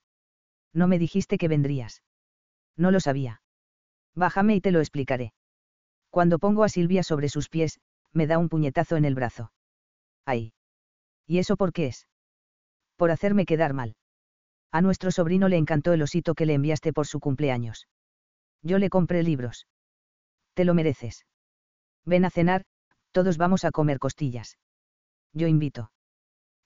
[0.75, 2.03] No me dijiste que vendrías.
[2.77, 3.43] No lo sabía.
[4.15, 5.33] Bájame y te lo explicaré.
[6.11, 7.81] Cuando pongo a Silvia sobre sus pies,
[8.13, 9.53] me da un puñetazo en el brazo.
[10.27, 10.53] ¡Ay!
[11.31, 12.09] ¿Y eso por qué es?
[12.97, 13.95] Por hacerme quedar mal.
[14.73, 17.87] A nuestro sobrino le encantó el osito que le enviaste por su cumpleaños.
[18.65, 19.69] Yo le compré libros.
[20.55, 21.27] Te lo mereces.
[22.05, 22.65] Ven a cenar,
[23.13, 24.59] todos vamos a comer costillas.
[25.33, 25.93] Yo invito.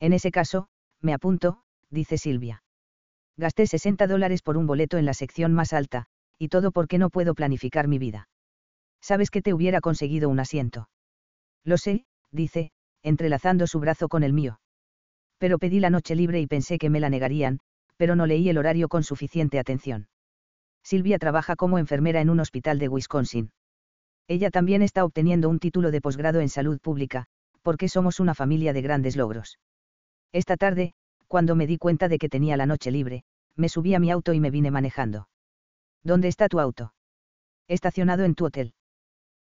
[0.00, 0.68] En ese caso,
[1.02, 2.62] me apunto, dice Silvia.
[3.36, 6.06] Gasté 60 dólares por un boleto en la sección más alta,
[6.38, 8.30] y todo porque no puedo planificar mi vida.
[9.02, 10.88] Sabes que te hubiera conseguido un asiento.
[11.64, 12.72] Lo sé, dice,
[13.04, 14.58] entrelazando su brazo con el mío.
[15.38, 17.60] Pero pedí la noche libre y pensé que me la negarían,
[17.96, 20.08] pero no leí el horario con suficiente atención.
[20.82, 23.52] Silvia trabaja como enfermera en un hospital de Wisconsin.
[24.26, 27.26] Ella también está obteniendo un título de posgrado en salud pública,
[27.62, 29.58] porque somos una familia de grandes logros.
[30.32, 30.94] Esta tarde,
[31.28, 33.24] cuando me di cuenta de que tenía la noche libre,
[33.54, 35.28] me subí a mi auto y me vine manejando.
[36.02, 36.94] ¿Dónde está tu auto?
[37.68, 38.74] Estacionado en tu hotel.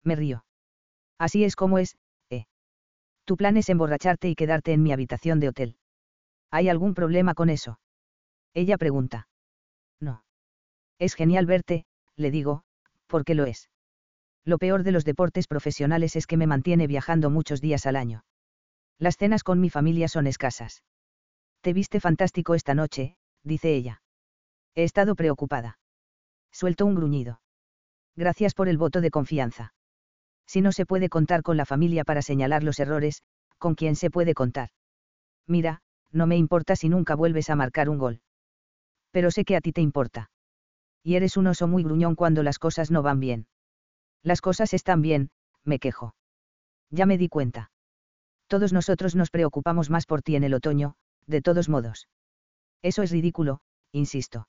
[0.03, 0.45] Me río.
[1.19, 1.97] Así es como es.
[3.27, 5.75] Tu plan es emborracharte y quedarte en mi habitación de hotel.
[6.49, 7.77] ¿Hay algún problema con eso?
[8.53, 9.27] Ella pregunta.
[9.99, 10.23] No.
[10.97, 11.85] Es genial verte,
[12.15, 12.63] le digo,
[13.05, 13.69] porque lo es.
[14.45, 18.23] Lo peor de los deportes profesionales es que me mantiene viajando muchos días al año.
[18.97, 20.85] Las cenas con mi familia son escasas.
[21.59, 24.01] Te viste fantástico esta noche, dice ella.
[24.73, 25.79] He estado preocupada.
[26.49, 27.41] Suelto un gruñido.
[28.15, 29.73] Gracias por el voto de confianza.
[30.47, 33.21] Si no se puede contar con la familia para señalar los errores,
[33.57, 34.69] ¿con quién se puede contar?
[35.45, 38.21] Mira, no me importa si nunca vuelves a marcar un gol.
[39.11, 40.31] Pero sé que a ti te importa.
[41.03, 43.47] Y eres un oso muy gruñón cuando las cosas no van bien.
[44.23, 45.29] Las cosas están bien,
[45.63, 46.15] me quejo.
[46.89, 47.71] Ya me di cuenta.
[48.47, 50.95] Todos nosotros nos preocupamos más por ti en el otoño,
[51.25, 52.07] de todos modos.
[52.81, 53.59] Eso es ridículo,
[53.91, 54.47] insisto.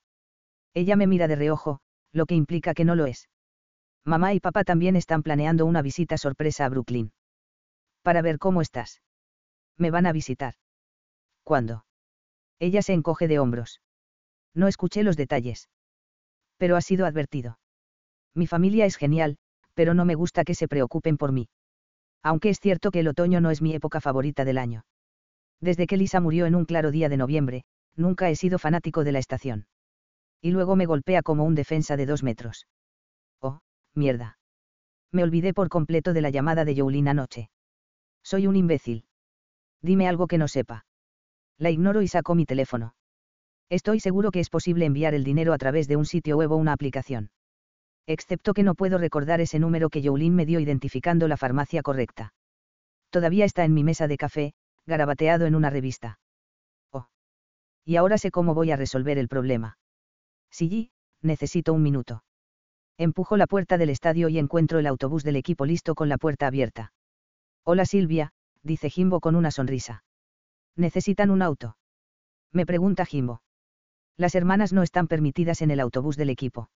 [0.74, 1.80] Ella me mira de reojo,
[2.12, 3.28] lo que implica que no lo es.
[4.04, 7.12] Mamá y papá también están planeando una visita sorpresa a Brooklyn.
[8.02, 9.02] Para ver cómo estás.
[9.76, 10.54] Me van a visitar.
[11.44, 11.84] ¿Cuándo?
[12.58, 13.80] Ella se encoge de hombros.
[14.54, 15.68] No escuché los detalles.
[16.56, 17.58] Pero ha sido advertido.
[18.34, 19.38] Mi familia es genial,
[19.74, 21.48] pero no me gusta que se preocupen por mí.
[22.22, 24.84] Aunque es cierto que el otoño no es mi época favorita del año.
[25.60, 27.64] Desde que Lisa murió en un claro día de noviembre,
[27.94, 29.66] nunca he sido fanático de la estación.
[30.40, 32.66] Y luego me golpea como un defensa de dos metros.
[33.98, 34.38] Mierda.
[35.12, 37.50] Me olvidé por completo de la llamada de Jolene anoche.
[38.22, 39.04] Soy un imbécil.
[39.82, 40.86] Dime algo que no sepa.
[41.58, 42.94] La ignoro y saco mi teléfono.
[43.68, 46.56] Estoy seguro que es posible enviar el dinero a través de un sitio web o
[46.56, 47.30] una aplicación
[48.08, 52.32] excepto que no puedo recordar ese número que Jolene me dio identificando la farmacia correcta.
[53.10, 54.54] Todavía está en mi mesa de café,
[54.86, 56.18] garabateado en una revista.
[56.90, 57.08] Oh.
[57.84, 59.76] Y ahora sé cómo voy a resolver el problema.
[60.50, 62.24] Sí, necesito un minuto.
[63.00, 66.48] Empujo la puerta del estadio y encuentro el autobús del equipo listo con la puerta
[66.48, 66.92] abierta.
[67.62, 68.32] Hola Silvia,
[68.64, 70.02] dice Jimbo con una sonrisa.
[70.74, 71.76] ¿Necesitan un auto?
[72.52, 73.40] Me pregunta Jimbo.
[74.16, 76.70] Las hermanas no están permitidas en el autobús del equipo.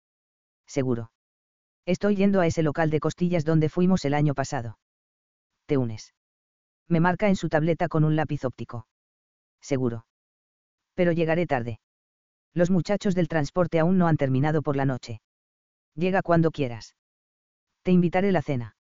[0.66, 1.10] Seguro.
[1.86, 4.78] Estoy yendo a ese local de costillas donde fuimos el año pasado.
[5.64, 6.12] ¿Te unes?
[6.86, 8.86] Me marca en su tableta con un lápiz óptico.
[9.62, 10.04] Seguro.
[10.92, 11.80] Pero llegaré tarde.
[12.52, 15.22] Los muchachos del transporte aún no han terminado por la noche.
[15.94, 16.96] Llega cuando quieras.
[17.82, 18.76] Te invitaré la cena.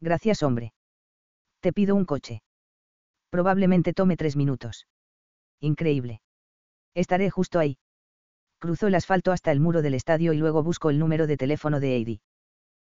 [0.00, 0.72] Gracias, hombre.
[1.60, 2.42] Te pido un coche.
[3.30, 4.86] Probablemente tome tres minutos.
[5.60, 6.20] Increíble.
[6.94, 7.78] Estaré justo ahí.
[8.58, 11.80] Cruzo el asfalto hasta el muro del estadio y luego busco el número de teléfono
[11.80, 12.20] de Heidi.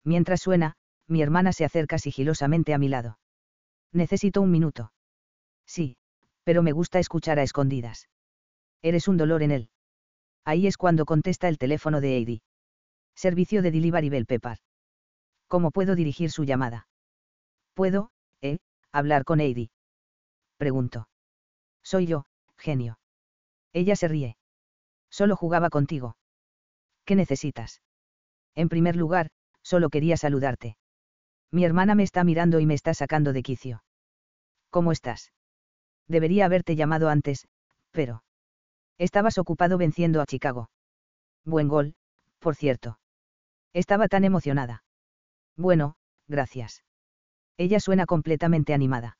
[0.04, 3.18] Mientras suena, mi hermana se acerca sigilosamente a mi lado.
[3.92, 4.92] Necesito un minuto.
[5.66, 5.96] Sí,
[6.44, 8.08] pero me gusta escuchar a escondidas.
[8.82, 9.68] Eres un dolor en él.
[10.44, 12.42] Ahí es cuando contesta el teléfono de Heidi.
[13.20, 14.56] Servicio de Delivery Bell Pepper.
[15.46, 16.88] ¿Cómo puedo dirigir su llamada?
[17.74, 18.60] ¿Puedo, eh,
[18.92, 19.70] hablar con Heidi?
[20.56, 21.06] Pregunto.
[21.82, 22.24] Soy yo,
[22.56, 22.98] genio.
[23.74, 24.38] Ella se ríe.
[25.10, 26.16] Solo jugaba contigo.
[27.04, 27.82] ¿Qué necesitas?
[28.54, 29.28] En primer lugar,
[29.60, 30.78] solo quería saludarte.
[31.50, 33.84] Mi hermana me está mirando y me está sacando de quicio.
[34.70, 35.30] ¿Cómo estás?
[36.08, 37.48] Debería haberte llamado antes,
[37.90, 38.24] pero...
[38.96, 40.70] Estabas ocupado venciendo a Chicago.
[41.44, 41.96] Buen gol,
[42.38, 42.96] por cierto.
[43.72, 44.82] Estaba tan emocionada.
[45.56, 45.96] Bueno,
[46.28, 46.82] gracias.
[47.56, 49.18] Ella suena completamente animada.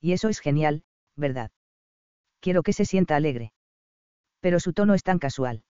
[0.00, 0.82] Y eso es genial,
[1.16, 1.50] ¿verdad?
[2.40, 3.52] Quiero que se sienta alegre.
[4.40, 5.62] Pero su tono es tan casual.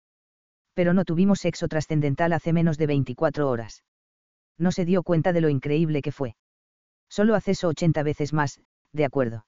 [0.74, 3.84] Pero no tuvimos sexo trascendental hace menos de 24 horas.
[4.56, 6.36] No se dio cuenta de lo increíble que fue.
[7.08, 8.60] Solo hace eso 80 veces más,
[8.92, 9.46] de acuerdo.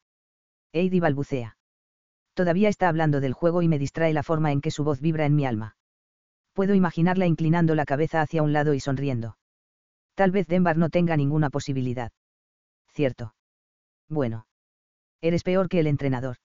[0.73, 1.57] Heidi balbucea.
[2.35, 5.27] Todavía está hablando del juego y me distrae la forma en que su voz vibra
[5.27, 5.77] en mi alma.
[6.53, 9.37] Puedo imaginarla inclinando la cabeza hacia un lado y sonriendo.
[10.15, 12.13] Tal vez Denver no tenga ninguna posibilidad.
[12.89, 13.35] Cierto.
[14.09, 14.47] Bueno.
[15.21, 16.37] Eres peor que el entrenador.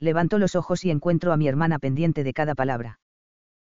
[0.00, 3.00] Levanto los ojos y encuentro a mi hermana pendiente de cada palabra.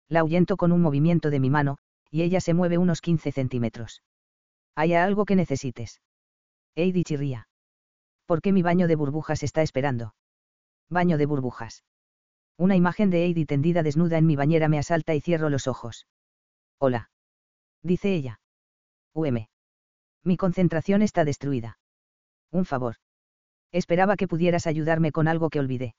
[0.09, 1.79] La ahuyento con un movimiento de mi mano,
[2.11, 4.03] y ella se mueve unos 15 centímetros.
[4.75, 6.01] ¿Hay algo que necesites?
[6.77, 7.49] Heidi chirría.
[8.27, 10.15] ¿Por qué mi baño de burbujas está esperando?
[10.89, 11.85] Baño de burbujas.
[12.57, 16.07] Una imagen de Heidi tendida desnuda en mi bañera me asalta y cierro los ojos.
[16.79, 17.11] Hola.
[17.83, 18.41] Dice ella.
[19.13, 19.49] UM.
[20.23, 21.79] Mi concentración está destruida.
[22.51, 22.97] Un favor.
[23.73, 25.95] Esperaba que pudieras ayudarme con algo que olvidé.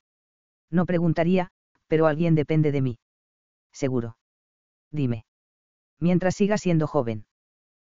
[0.70, 1.50] No preguntaría,
[1.86, 2.98] pero alguien depende de mí.
[3.72, 4.16] Seguro.
[4.90, 5.26] Dime.
[6.00, 7.26] Mientras siga siendo joven.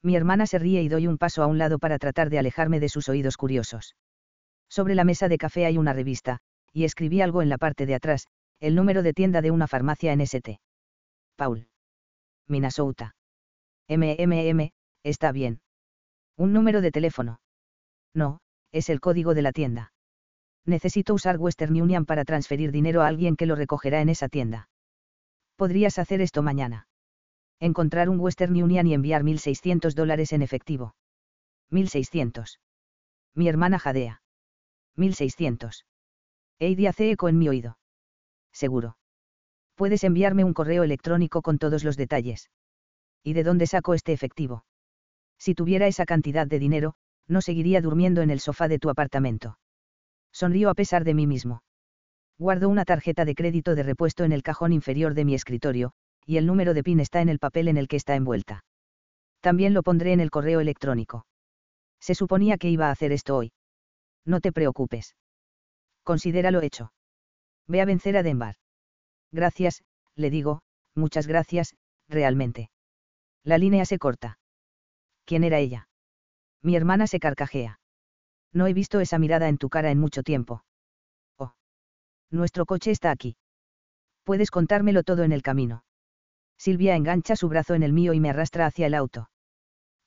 [0.02, 2.80] Mi hermana se ríe y doy un paso a un lado para tratar de alejarme
[2.80, 3.96] de sus oídos curiosos.
[4.68, 6.38] Sobre la mesa de café hay una revista,
[6.72, 8.26] y escribí algo en la parte de atrás,
[8.60, 10.60] el número de tienda de una farmacia en St.
[11.36, 11.68] Paul.
[12.48, 13.14] Minnesota.
[13.88, 14.72] MMM,
[15.02, 15.60] está bien.
[16.36, 17.40] Un número de teléfono.
[18.14, 18.40] No,
[18.72, 19.92] es el código de la tienda.
[20.64, 24.68] Necesito usar Western Union para transferir dinero a alguien que lo recogerá en esa tienda.
[25.56, 26.88] Podrías hacer esto mañana.
[27.60, 30.94] Encontrar un Western Union y enviar 1.600 dólares en efectivo.
[31.70, 32.58] 1.600.
[33.34, 34.22] Mi hermana jadea.
[34.96, 35.84] 1.600.
[36.58, 37.78] Heidi hace eco en mi oído.
[38.56, 38.96] Seguro.
[39.74, 42.50] Puedes enviarme un correo electrónico con todos los detalles.
[43.22, 44.64] ¿Y de dónde saco este efectivo?
[45.38, 46.94] Si tuviera esa cantidad de dinero,
[47.28, 49.58] no seguiría durmiendo en el sofá de tu apartamento.
[50.32, 51.62] Sonrío a pesar de mí mismo.
[52.38, 55.92] Guardo una tarjeta de crédito de repuesto en el cajón inferior de mi escritorio,
[56.24, 58.64] y el número de PIN está en el papel en el que está envuelta.
[59.40, 61.26] También lo pondré en el correo electrónico.
[62.00, 63.52] Se suponía que iba a hacer esto hoy.
[64.24, 65.14] No te preocupes.
[66.04, 66.92] Considéralo hecho.
[67.68, 68.56] Ve a vencer a Denver.
[69.32, 69.82] Gracias,
[70.14, 70.62] le digo,
[70.94, 71.74] muchas gracias,
[72.08, 72.70] realmente.
[73.42, 74.38] La línea se corta.
[75.24, 75.88] ¿Quién era ella?
[76.62, 77.80] Mi hermana se carcajea.
[78.52, 80.64] No he visto esa mirada en tu cara en mucho tiempo.
[81.36, 81.54] Oh.
[82.30, 83.36] Nuestro coche está aquí.
[84.24, 85.84] Puedes contármelo todo en el camino.
[86.58, 89.28] Silvia engancha su brazo en el mío y me arrastra hacia el auto.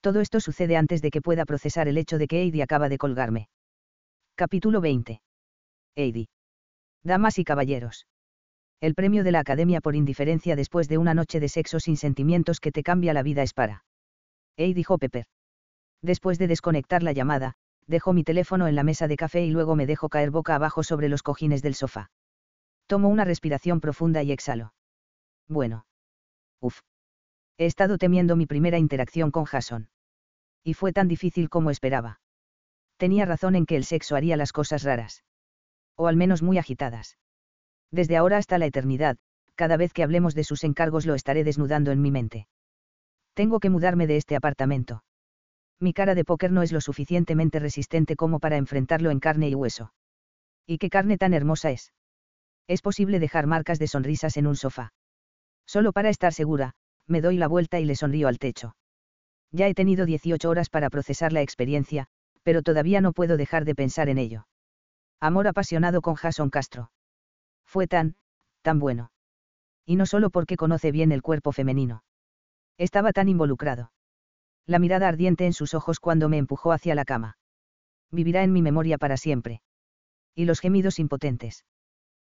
[0.01, 2.97] Todo esto sucede antes de que pueda procesar el hecho de que Heidi acaba de
[2.97, 3.49] colgarme.
[4.35, 5.21] Capítulo 20.
[5.95, 6.29] Heidi.
[7.03, 8.07] Damas y caballeros.
[8.81, 12.59] El premio de la Academia por indiferencia después de una noche de sexo sin sentimientos
[12.59, 13.83] que te cambia la vida es para.
[14.57, 15.25] Heidi Pepper.
[16.01, 17.55] Después de desconectar la llamada,
[17.87, 20.83] dejo mi teléfono en la mesa de café y luego me dejo caer boca abajo
[20.83, 22.11] sobre los cojines del sofá.
[22.87, 24.73] Tomo una respiración profunda y exhalo.
[25.47, 25.85] Bueno.
[26.61, 26.81] Uf.
[27.57, 29.89] He estado temiendo mi primera interacción con Jason.
[30.63, 32.19] Y fue tan difícil como esperaba.
[32.97, 35.23] Tenía razón en que el sexo haría las cosas raras
[35.99, 37.17] o al menos muy agitadas.
[37.91, 39.17] Desde ahora hasta la eternidad,
[39.55, 42.47] cada vez que hablemos de sus encargos lo estaré desnudando en mi mente.
[43.33, 45.03] Tengo que mudarme de este apartamento.
[45.77, 49.55] Mi cara de póker no es lo suficientemente resistente como para enfrentarlo en carne y
[49.55, 49.91] hueso.
[50.65, 51.91] ¿Y qué carne tan hermosa es?
[52.65, 54.93] Es posible dejar marcas de sonrisas en un sofá.
[55.65, 56.75] Solo para estar segura,
[57.07, 58.77] me doy la vuelta y le sonrío al techo.
[59.51, 62.07] Ya he tenido 18 horas para procesar la experiencia,
[62.43, 64.45] pero todavía no puedo dejar de pensar en ello.
[65.19, 66.91] Amor apasionado con Jason Castro.
[67.65, 68.15] Fue tan,
[68.61, 69.11] tan bueno.
[69.85, 72.03] Y no solo porque conoce bien el cuerpo femenino.
[72.77, 73.91] Estaba tan involucrado.
[74.65, 77.37] La mirada ardiente en sus ojos cuando me empujó hacia la cama.
[78.11, 79.61] Vivirá en mi memoria para siempre.
[80.35, 81.65] Y los gemidos impotentes.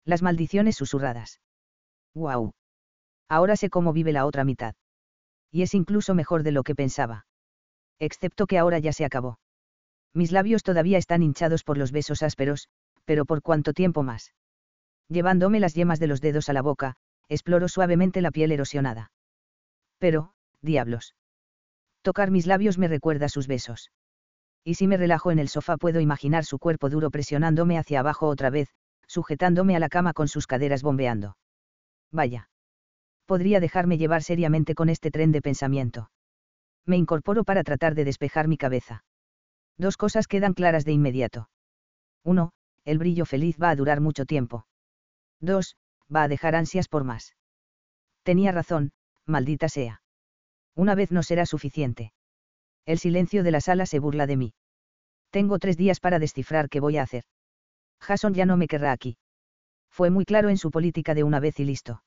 [0.03, 1.41] Las maldiciones susurradas.
[2.13, 2.53] ¡Guau!
[3.27, 4.75] Ahora sé cómo vive la otra mitad.
[5.51, 7.25] Y es incluso mejor de lo que pensaba.
[7.97, 9.39] Excepto que ahora ya se acabó.
[10.15, 12.69] Mis labios todavía están hinchados por los besos ásperos,
[13.03, 14.33] pero ¿por cuánto tiempo más?
[15.09, 16.95] Llevándome las yemas de los dedos a la boca,
[17.27, 19.11] exploro suavemente la piel erosionada.
[19.99, 20.31] Pero,
[20.61, 21.15] diablos.
[22.01, 23.91] Tocar mis labios me recuerda sus besos.
[24.63, 28.27] Y si me relajo en el sofá puedo imaginar su cuerpo duro presionándome hacia abajo
[28.27, 28.69] otra vez,
[29.07, 31.35] sujetándome a la cama con sus caderas bombeando.
[32.11, 32.49] Vaya.
[33.25, 36.09] Podría dejarme llevar seriamente con este tren de pensamiento.
[36.85, 39.03] Me incorporo para tratar de despejar mi cabeza.
[39.77, 41.49] Dos cosas quedan claras de inmediato.
[42.23, 42.51] Uno,
[42.85, 44.65] el brillo feliz va a durar mucho tiempo.
[45.39, 45.75] Dos,
[46.13, 47.35] va a dejar ansias por más.
[48.23, 48.91] Tenía razón,
[49.25, 50.01] maldita sea.
[50.75, 52.13] Una vez no será suficiente.
[52.85, 54.53] El silencio de la sala se burla de mí.
[55.29, 57.23] Tengo tres días para descifrar qué voy a hacer.
[57.99, 59.17] Jason ya no me querrá aquí.
[59.89, 62.03] Fue muy claro en su política de una vez y listo.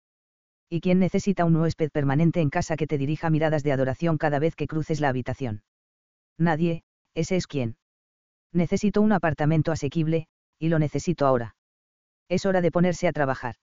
[0.69, 4.39] ¿Y quién necesita un huésped permanente en casa que te dirija miradas de adoración cada
[4.39, 5.63] vez que cruces la habitación?
[6.37, 6.83] Nadie,
[7.19, 7.77] ese es quién.
[8.53, 10.29] Necesito un apartamento asequible,
[10.59, 11.57] y lo necesito ahora.
[12.29, 13.57] Es hora de ponerse a trabajar.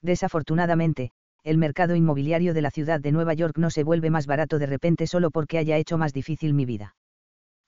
[0.00, 1.10] Desafortunadamente,
[1.44, 4.66] el mercado inmobiliario de la ciudad de Nueva York no se vuelve más barato de
[4.66, 6.96] repente solo porque haya hecho más difícil mi vida.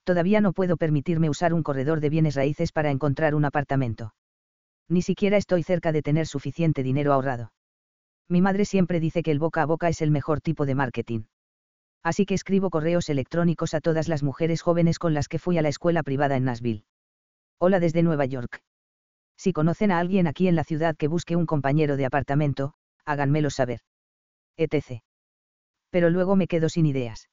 [0.04, 4.14] Todavía no puedo permitirme usar un corredor de bienes raíces para encontrar un apartamento.
[4.88, 7.52] Ni siquiera estoy cerca de tener suficiente dinero ahorrado.
[8.26, 11.24] Mi madre siempre dice que el boca a boca es el mejor tipo de marketing
[12.02, 15.62] así que escribo correos electrónicos a todas las mujeres jóvenes con las que fui a
[15.62, 16.84] la escuela privada en Nashville.
[17.58, 18.62] Hola desde Nueva York.
[19.36, 22.74] Si conocen a alguien aquí en la ciudad que busque un compañero de apartamento,
[23.04, 23.80] háganmelo saber.
[24.56, 25.02] etc.
[25.90, 27.28] Pero luego me quedo sin ideas.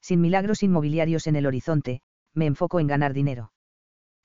[0.00, 2.00] Sin milagros inmobiliarios en el horizonte,
[2.34, 3.52] me enfoco en ganar dinero.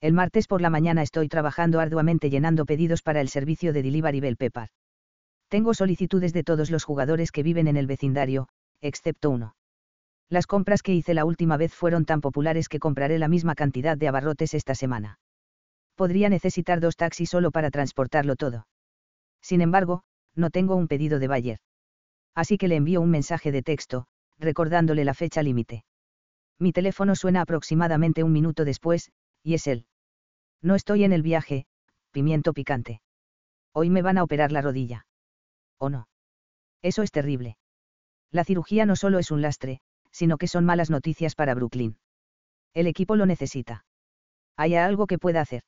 [0.02, 4.20] El martes por la mañana estoy trabajando arduamente llenando pedidos para el servicio de Delivery
[4.20, 4.70] Bell Pepper.
[5.48, 8.50] Tengo solicitudes de todos los jugadores que viven en el vecindario,
[8.82, 9.56] excepto uno.
[10.30, 13.98] Las compras que hice la última vez fueron tan populares que compraré la misma cantidad
[13.98, 15.20] de abarrotes esta semana.
[15.96, 18.68] Podría necesitar dos taxis solo para transportarlo todo.
[19.42, 20.04] Sin embargo,
[20.36, 21.60] no tengo un pedido de Bayer.
[22.34, 24.08] Así que le envío un mensaje de texto,
[24.40, 25.84] recordándole la fecha límite.
[26.60, 29.12] Mi teléfono suena aproximadamente un minuto después,
[29.44, 29.86] y es él.
[30.62, 31.66] No estoy en el viaje,
[32.12, 33.02] pimiento picante.
[33.74, 35.06] Hoy me van a operar la rodilla.
[35.78, 36.08] ¿O no?
[36.82, 37.58] Eso es terrible.
[38.32, 39.82] La cirugía no solo es un lastre,
[40.14, 41.98] sino que son malas noticias para Brooklyn.
[42.74, 43.86] El equipo lo necesita.
[44.56, 45.64] ¿Hay algo que pueda hacer?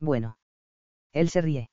[0.00, 0.38] Bueno.
[1.12, 1.70] Él se ríe.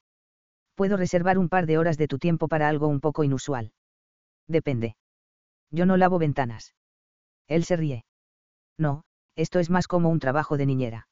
[0.76, 3.72] Puedo reservar un par de horas de tu tiempo para algo un poco inusual.
[4.48, 4.96] Depende.
[5.70, 6.76] Yo no lavo ventanas.
[7.48, 8.04] Él se ríe.
[8.78, 9.04] No,
[9.36, 11.08] esto es más como un trabajo de niñera.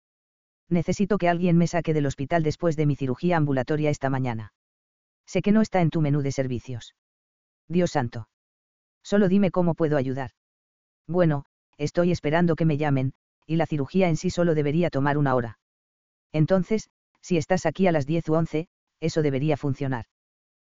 [0.70, 4.54] Necesito que alguien me saque del hospital después de mi cirugía ambulatoria esta mañana.
[5.26, 6.96] Sé que no está en tu menú de servicios.
[7.68, 8.28] Dios santo.
[9.04, 10.32] Solo dime cómo puedo ayudar.
[11.10, 11.46] Bueno,
[11.80, 13.14] estoy esperando que me llamen,
[13.48, 15.58] y la cirugía en sí solo debería tomar una hora.
[16.32, 18.68] Entonces, si estás aquí a las 10 u 11,
[19.00, 20.06] eso debería funcionar.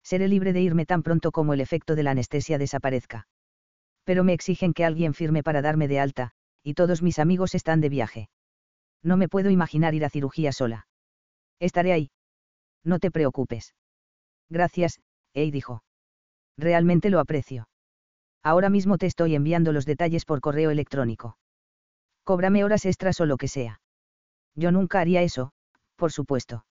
[0.03, 3.27] Seré libre de irme tan pronto como el efecto de la anestesia desaparezca.
[4.05, 6.31] Pero me exigen que alguien firme para darme de alta,
[6.63, 8.29] y todos mis amigos están de viaje.
[9.03, 10.87] No me puedo imaginar ir a cirugía sola.
[11.59, 12.11] Estaré ahí.
[12.85, 13.75] No te preocupes.
[14.49, 15.01] Gracias,
[15.33, 15.83] Ey dijo.
[16.57, 17.67] Realmente lo aprecio.
[18.43, 21.37] Ahora mismo te estoy enviando los detalles por correo electrónico.
[22.23, 23.81] Cóbrame horas extras o lo que sea.
[24.55, 25.51] Yo nunca haría eso,
[25.95, 26.65] por supuesto.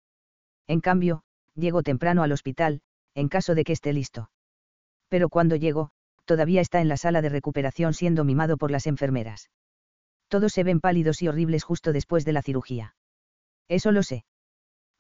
[0.67, 1.23] En cambio,
[1.55, 2.81] llego temprano al hospital,
[3.15, 4.31] en caso de que esté listo.
[5.09, 5.91] Pero cuando llego,
[6.25, 9.51] todavía está en la sala de recuperación siendo mimado por las enfermeras.
[10.29, 12.95] Todos se ven pálidos y horribles justo después de la cirugía.
[13.69, 14.25] Eso lo sé.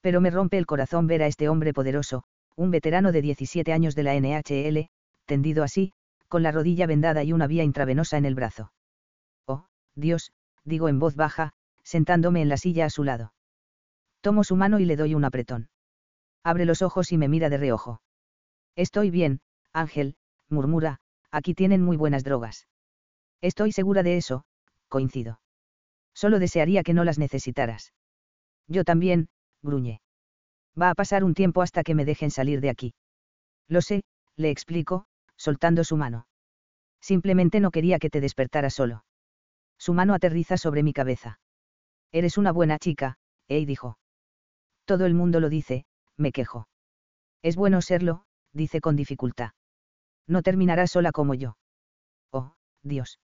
[0.00, 2.24] Pero me rompe el corazón ver a este hombre poderoso,
[2.56, 4.88] un veterano de 17 años de la NHL,
[5.26, 5.92] tendido así,
[6.28, 8.72] con la rodilla vendada y una vía intravenosa en el brazo.
[9.46, 10.32] Oh, Dios,
[10.64, 11.52] digo en voz baja,
[11.82, 13.32] sentándome en la silla a su lado.
[14.20, 15.70] Tomo su mano y le doy un apretón.
[16.44, 18.02] Abre los ojos y me mira de reojo.
[18.76, 19.40] Estoy bien,
[19.72, 20.16] Ángel,
[20.48, 21.00] murmura,
[21.30, 22.68] aquí tienen muy buenas drogas.
[23.40, 24.44] Estoy segura de eso,
[24.88, 25.40] coincido.
[26.14, 27.92] Solo desearía que no las necesitaras.
[28.66, 29.28] Yo también,
[29.62, 30.00] gruñe.
[30.80, 32.94] Va a pasar un tiempo hasta que me dejen salir de aquí.
[33.68, 34.02] Lo sé,
[34.36, 35.06] le explico,
[35.38, 36.26] soltando su mano.
[37.00, 39.04] Simplemente no quería que te despertara solo.
[39.78, 41.40] Su mano aterriza sobre mi cabeza.
[42.12, 43.16] Eres una buena chica,
[43.46, 43.98] Ey dijo.
[44.84, 45.86] Todo el mundo lo dice,
[46.16, 46.68] me quejo.
[47.42, 49.52] Es bueno serlo, dice con dificultad.
[50.26, 51.56] No terminarás sola como yo.
[52.32, 53.20] Oh, Dios.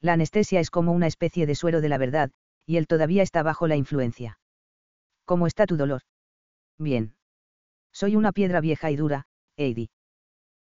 [0.00, 2.30] La anestesia es como una especie de suero de la verdad,
[2.66, 4.38] y él todavía está bajo la influencia.
[5.24, 6.02] ¿Cómo está tu dolor?
[6.78, 7.16] Bien.
[7.92, 9.90] Soy una piedra vieja y dura, Heidi.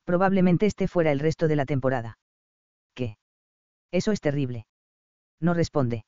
[0.06, 2.18] Probablemente esté fuera el resto de la temporada.
[2.94, 3.18] ¿Qué?
[3.92, 4.66] Eso es terrible.
[5.40, 6.06] No responde.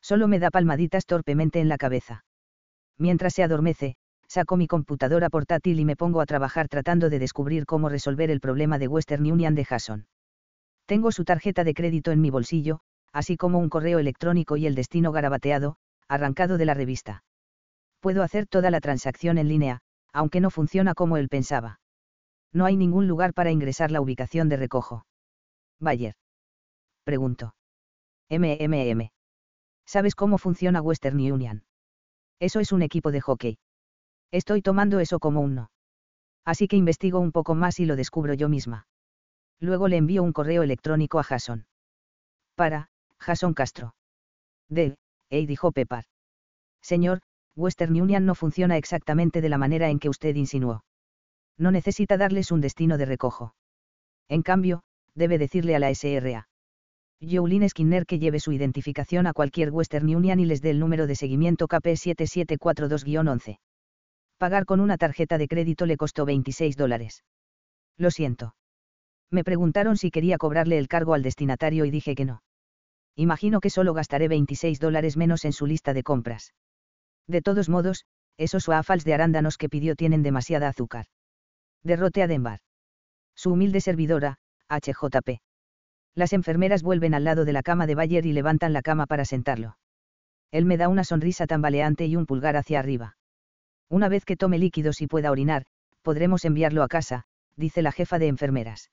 [0.00, 2.24] Solo me da palmaditas torpemente en la cabeza.
[2.98, 3.96] Mientras se adormece,
[4.28, 8.40] saco mi computadora portátil y me pongo a trabajar tratando de descubrir cómo resolver el
[8.40, 10.06] problema de Western Union de Jason.
[10.86, 12.80] Tengo su tarjeta de crédito en mi bolsillo,
[13.12, 15.76] así como un correo electrónico y el destino garabateado,
[16.08, 17.24] arrancado de la revista.
[18.00, 19.80] Puedo hacer toda la transacción en línea,
[20.12, 21.80] aunque no funciona como él pensaba.
[22.56, 25.04] No hay ningún lugar para ingresar la ubicación de recojo.
[25.78, 26.14] Bayer.
[27.04, 27.54] Pregunto.
[28.30, 29.10] MMM.
[29.84, 31.66] ¿Sabes cómo funciona Western Union?
[32.40, 33.58] Eso es un equipo de hockey.
[34.30, 35.70] Estoy tomando eso como un no.
[36.46, 38.86] Así que investigo un poco más y lo descubro yo misma.
[39.60, 41.66] Luego le envío un correo electrónico a Jason.
[42.54, 42.88] Para,
[43.18, 43.94] Jason Castro.
[44.70, 44.96] De,
[45.28, 46.06] hey dijo Pepar.
[46.80, 47.20] Señor,
[47.54, 50.84] Western Union no funciona exactamente de la manera en que usted insinuó.
[51.58, 53.54] No necesita darles un destino de recojo.
[54.28, 54.82] En cambio,
[55.14, 56.48] debe decirle a la SRA.
[57.20, 61.06] Jolene Skinner que lleve su identificación a cualquier Western Union y les dé el número
[61.06, 63.58] de seguimiento KP7742-11.
[64.36, 67.24] Pagar con una tarjeta de crédito le costó 26 dólares.
[67.96, 68.54] Lo siento.
[69.30, 72.42] Me preguntaron si quería cobrarle el cargo al destinatario y dije que no.
[73.16, 76.52] Imagino que solo gastaré 26 dólares menos en su lista de compras.
[77.26, 78.04] De todos modos,
[78.36, 81.06] esos waffles de arándanos que pidió tienen demasiada azúcar.
[81.86, 82.58] Derrote a Denver.
[83.36, 84.38] Su humilde servidora,
[84.68, 85.40] HJP.
[86.16, 89.24] Las enfermeras vuelven al lado de la cama de Bayer y levantan la cama para
[89.24, 89.78] sentarlo.
[90.50, 93.16] Él me da una sonrisa tambaleante y un pulgar hacia arriba.
[93.88, 95.64] Una vez que tome líquidos y pueda orinar,
[96.02, 97.22] podremos enviarlo a casa,
[97.54, 98.90] dice la jefa de enfermeras.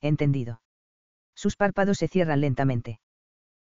[0.00, 0.62] Entendido.
[1.34, 3.00] Sus párpados se cierran lentamente.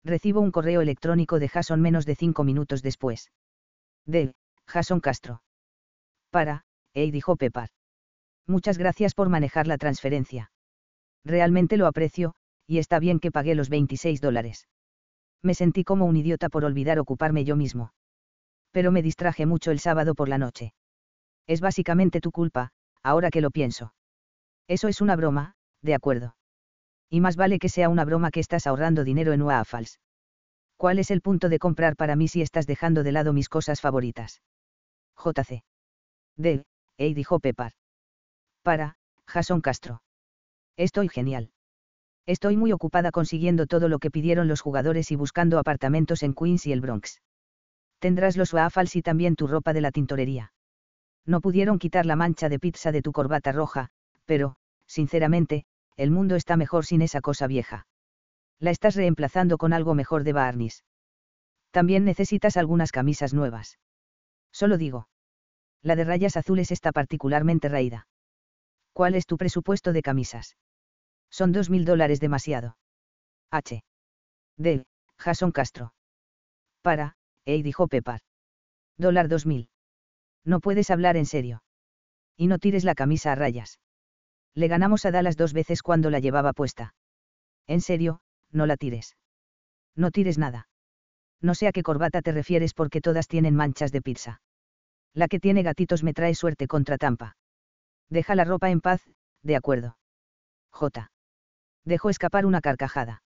[0.03, 3.31] Recibo un correo electrónico de Jason menos de cinco minutos después.
[4.05, 4.31] De,
[4.67, 5.41] Jason Castro.
[6.30, 7.69] Para, Ey dijo Pepar.
[8.48, 10.52] Muchas gracias por manejar la transferencia.
[11.26, 12.34] Realmente lo aprecio,
[12.68, 14.68] y está bien que pagué los 26 dólares.
[15.41, 17.94] Me sentí como un idiota por olvidar ocuparme yo mismo.
[18.72, 20.74] Pero me distraje mucho el sábado por la noche.
[21.48, 22.72] Es básicamente tu culpa,
[23.03, 23.94] ahora que lo pienso.
[24.68, 26.36] Eso es una broma, de acuerdo.
[27.10, 29.99] Y más vale que sea una broma que estás ahorrando dinero en waffles.
[30.78, 33.82] ¿Cuál es el punto de comprar para mí si estás dejando de lado mis cosas
[33.82, 34.41] favoritas?
[35.18, 35.64] JC.
[36.38, 36.64] D.
[36.98, 37.74] E dijo Pepar.
[38.64, 38.95] Para,
[39.27, 40.02] Jason Castro.
[40.77, 41.52] Estoy genial.
[42.26, 46.65] Estoy muy ocupada consiguiendo todo lo que pidieron los jugadores y buscando apartamentos en Queens
[46.65, 47.22] y el Bronx.
[47.99, 50.53] Tendrás los waffles y también tu ropa de la tintorería.
[51.26, 53.90] No pudieron quitar la mancha de pizza de tu corbata roja,
[54.26, 54.56] pero,
[54.88, 55.65] sinceramente,
[55.98, 57.85] el mundo está mejor sin esa cosa vieja.
[58.60, 60.85] La estás reemplazando con algo mejor de Barnis.
[61.72, 63.80] También necesitas algunas camisas nuevas.
[64.52, 65.10] Solo digo.
[65.81, 68.07] La de rayas azules está particularmente raída.
[68.94, 70.56] ¿Cuál es tu presupuesto de camisas?
[71.30, 72.78] Son dos mil dólares demasiado.
[73.52, 73.84] H.
[74.57, 74.86] D.
[75.18, 75.94] Jason Castro.
[76.82, 77.15] Para,
[77.45, 78.22] Ey dijo Pepar.
[78.98, 79.70] Dólar dos mil.
[80.45, 81.64] No puedes hablar en serio.
[82.38, 83.80] Y no tires la camisa a rayas.
[84.53, 86.94] Le ganamos a Dallas dos veces cuando la llevaba puesta.
[87.65, 88.22] En serio,
[88.52, 89.15] no la tires.
[89.95, 90.68] No tires nada.
[91.41, 94.41] No sé a qué corbata te refieres porque todas tienen manchas de pizza.
[95.14, 97.36] La que tiene gatitos me trae suerte contra Tampa.
[98.09, 99.01] Deja la ropa en paz,
[99.41, 99.97] de acuerdo.
[100.71, 101.11] J.
[101.85, 103.23] Dejó escapar una carcajada.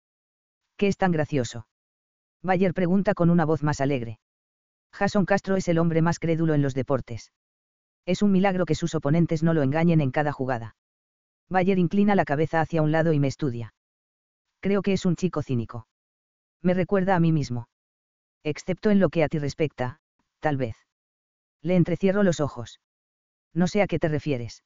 [0.77, 1.68] ¿Qué es tan gracioso?
[2.41, 4.19] Bayer pregunta con una voz más alegre.
[4.91, 7.31] Jason Castro es el hombre más crédulo en los deportes.
[8.06, 10.76] Es un milagro que sus oponentes no lo engañen en cada jugada.
[11.49, 13.73] Bayer inclina la cabeza hacia un lado y me estudia.
[14.60, 15.88] Creo que es un chico cínico.
[16.61, 17.68] Me recuerda a mí mismo.
[18.43, 19.99] Excepto en lo que a ti respecta,
[20.39, 20.76] tal vez.
[21.61, 22.80] Le entrecierro los ojos.
[23.53, 24.64] No sé a qué te refieres.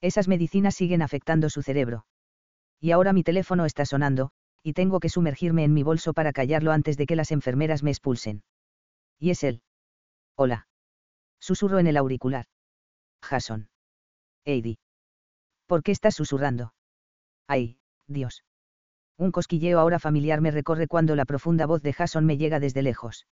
[0.00, 2.04] Esas medicinas siguen afectando su cerebro
[2.84, 4.30] y ahora mi teléfono está sonando,
[4.62, 7.90] y tengo que sumergirme en mi bolso para callarlo antes de que las enfermeras me
[7.90, 8.42] expulsen.
[9.18, 9.62] Y es él.
[10.36, 10.68] Hola.
[11.40, 12.44] Susurro en el auricular.
[13.22, 13.70] Jason.
[14.44, 14.76] Heidi.
[15.66, 16.74] ¿Por qué estás susurrando?
[17.48, 18.44] Ay, Dios.
[19.16, 22.82] Un cosquilleo ahora familiar me recorre cuando la profunda voz de Jason me llega desde
[22.82, 23.26] lejos.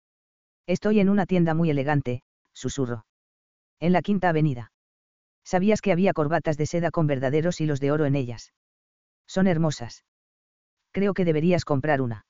[0.66, 3.04] Estoy en una tienda muy elegante, susurro.
[3.82, 4.72] En la quinta avenida.
[5.44, 8.54] ¿Sabías que había corbatas de seda con verdaderos hilos de oro en ellas?
[9.28, 10.06] Son hermosas.
[10.92, 12.26] Creo que deberías comprar una.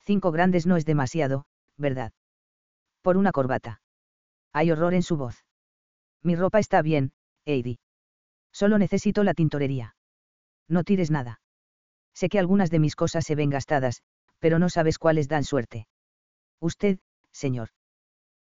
[0.00, 1.46] Cinco grandes no es demasiado,
[1.76, 2.12] ¿verdad?
[3.00, 3.80] Por una corbata.
[4.52, 5.44] Hay horror en su voz.
[6.22, 7.12] Mi ropa está bien,
[7.44, 7.78] Heidi.
[8.52, 9.94] Solo necesito la tintorería.
[10.68, 11.40] No tires nada.
[12.12, 14.02] Sé que algunas de mis cosas se ven gastadas,
[14.40, 15.86] pero no sabes cuáles dan suerte.
[16.60, 16.98] Usted,
[17.30, 17.68] señor.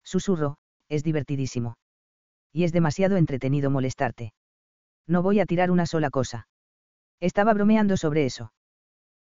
[0.02, 0.56] Susurro,
[0.88, 1.76] es divertidísimo.
[2.52, 4.32] Y es demasiado entretenido molestarte.
[5.06, 6.48] No voy a tirar una sola cosa.
[7.20, 8.52] Estaba bromeando sobre eso.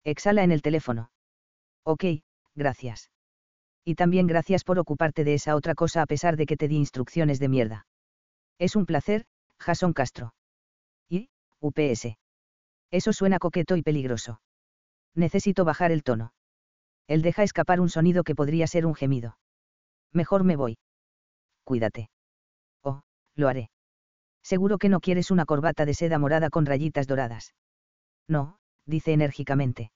[0.03, 1.11] Exhala en el teléfono.
[1.83, 2.03] Ok,
[2.55, 3.09] gracias.
[3.83, 6.75] Y también gracias por ocuparte de esa otra cosa a pesar de que te di
[6.75, 7.87] instrucciones de mierda.
[8.59, 9.25] Es un placer,
[9.59, 10.33] Jason Castro.
[11.09, 11.29] Y,
[11.59, 12.17] UPS.
[12.91, 14.41] Eso suena coqueto y peligroso.
[15.13, 16.33] Necesito bajar el tono.
[17.07, 19.37] Él deja escapar un sonido que podría ser un gemido.
[20.11, 20.77] Mejor me voy.
[21.63, 22.09] Cuídate.
[23.37, 23.69] Lo haré.
[24.43, 27.53] Seguro que no quieres una corbata de seda morada con rayitas doradas.
[28.27, 29.91] No, dice enérgicamente.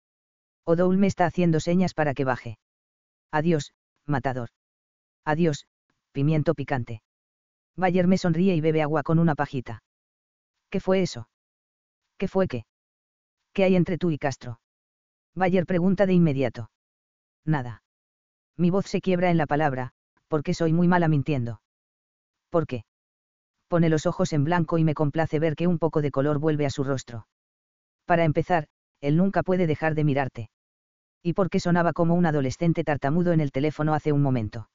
[0.64, 2.58] Odoul me está haciendo señas para que baje.
[3.30, 3.72] Adiós,
[4.06, 4.50] matador.
[5.24, 5.66] Adiós,
[6.12, 7.02] pimiento picante.
[7.76, 9.82] Bayer me sonríe y bebe agua con una pajita.
[10.68, 11.28] ¿Qué fue eso?
[12.16, 12.64] ¿Qué fue qué?
[13.52, 14.60] ¿Qué hay entre tú y Castro?
[15.34, 16.70] Bayer pregunta de inmediato.
[17.44, 17.82] Nada.
[18.56, 19.92] Mi voz se quiebra en la palabra,
[20.26, 21.62] porque soy muy mala mintiendo.
[22.50, 22.84] ¿Por qué?
[23.68, 26.66] Pone los ojos en blanco y me complace ver que un poco de color vuelve
[26.66, 27.26] a su rostro.
[28.06, 28.68] Para empezar,
[29.00, 30.50] él nunca puede dejar de mirarte.
[31.22, 34.70] Y porque sonaba como un adolescente tartamudo en el teléfono hace un momento.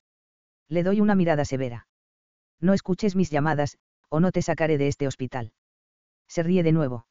[0.69, 1.87] Le doy una mirada severa.
[2.59, 3.77] No escuches mis llamadas,
[4.09, 5.53] o no te sacaré de este hospital.
[6.27, 7.07] Se ríe de nuevo.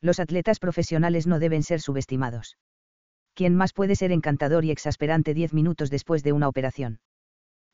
[0.00, 2.58] Los atletas profesionales no deben ser subestimados.
[3.34, 7.00] ¿Quién más puede ser encantador y exasperante diez minutos después de una operación?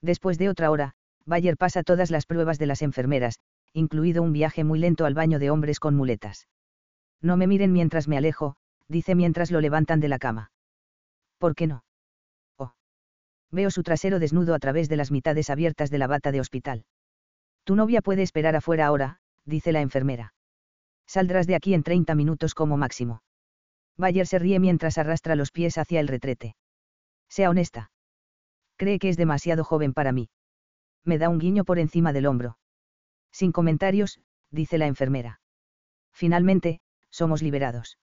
[0.01, 0.95] Después de otra hora,
[1.27, 3.41] Bayer pasa todas las pruebas de las enfermeras,
[3.73, 6.49] incluido un viaje muy lento al baño de hombres con muletas.
[7.21, 8.57] No me miren mientras me alejo,
[8.89, 10.51] dice mientras lo levantan de la cama.
[11.39, 11.85] ¿Por qué no?
[12.57, 12.73] Oh.
[13.51, 16.85] Veo su trasero desnudo a través de las mitades abiertas de la bata de hospital.
[17.65, 20.35] Tu novia puede esperar afuera ahora, dice la enfermera.
[21.07, 23.23] Saldrás de aquí en 30 minutos como máximo.
[23.97, 26.57] Bayer se ríe mientras arrastra los pies hacia el retrete.
[27.29, 27.91] Sea honesta.
[28.77, 30.31] Cree que es demasiado joven para mí.
[31.05, 32.59] Me da un guiño por encima del hombro.
[33.33, 34.21] Sin comentarios,
[34.51, 35.41] dice la enfermera.
[36.13, 37.99] Finalmente, somos liberados.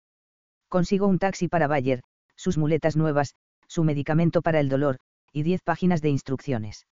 [0.68, 2.02] Consigo un taxi para Bayer,
[2.36, 3.34] sus muletas nuevas,
[3.66, 4.98] su medicamento para el dolor,
[5.32, 6.86] y diez páginas de instrucciones.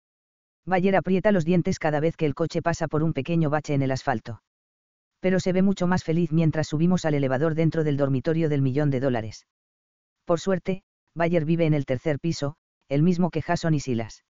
[0.66, 3.82] Bayer aprieta los dientes cada vez que el coche pasa por un pequeño bache en
[3.82, 4.42] el asfalto.
[5.20, 8.90] Pero se ve mucho más feliz mientras subimos al elevador dentro del dormitorio del millón
[8.90, 9.48] de dólares.
[10.26, 10.84] Por suerte,
[11.16, 12.56] Bayer vive en el tercer piso,
[12.88, 14.24] el mismo que Jason y Silas.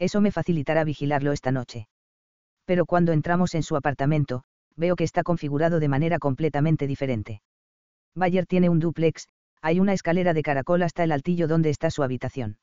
[0.00, 1.86] Eso me facilitará vigilarlo esta noche.
[2.64, 4.42] Pero cuando entramos en su apartamento,
[4.74, 7.42] veo que está configurado de manera completamente diferente.
[8.14, 9.28] Bayer tiene un duplex,
[9.60, 12.58] hay una escalera de caracol hasta el altillo donde está su habitación.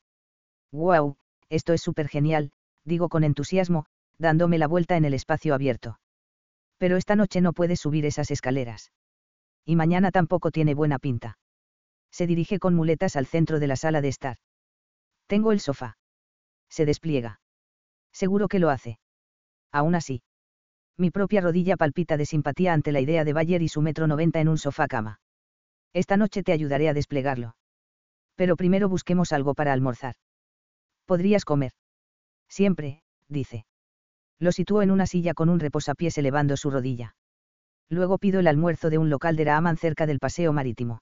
[0.72, 1.16] ¡Wow!
[1.48, 2.50] Esto es súper genial,
[2.84, 3.86] digo con entusiasmo,
[4.18, 6.00] dándome la vuelta en el espacio abierto.
[6.76, 8.90] Pero esta noche no puedes subir esas escaleras.
[9.64, 11.38] Y mañana tampoco tiene buena pinta.
[12.10, 14.38] Se dirige con muletas al centro de la sala de estar.
[15.28, 15.98] Tengo el sofá.
[16.68, 17.40] Se despliega.
[18.12, 18.98] Seguro que lo hace.
[19.72, 20.22] Aún así.
[20.96, 24.40] Mi propia rodilla palpita de simpatía ante la idea de Bayer y su metro noventa
[24.40, 25.20] en un sofá cama.
[25.92, 27.56] Esta noche te ayudaré a desplegarlo.
[28.34, 30.16] Pero primero busquemos algo para almorzar.
[31.06, 31.72] Podrías comer.
[32.48, 33.64] Siempre, dice.
[34.38, 37.16] Lo sitúo en una silla con un reposapiés elevando su rodilla.
[37.88, 41.00] Luego pido el almuerzo de un local de Raaman cerca del paseo marítimo.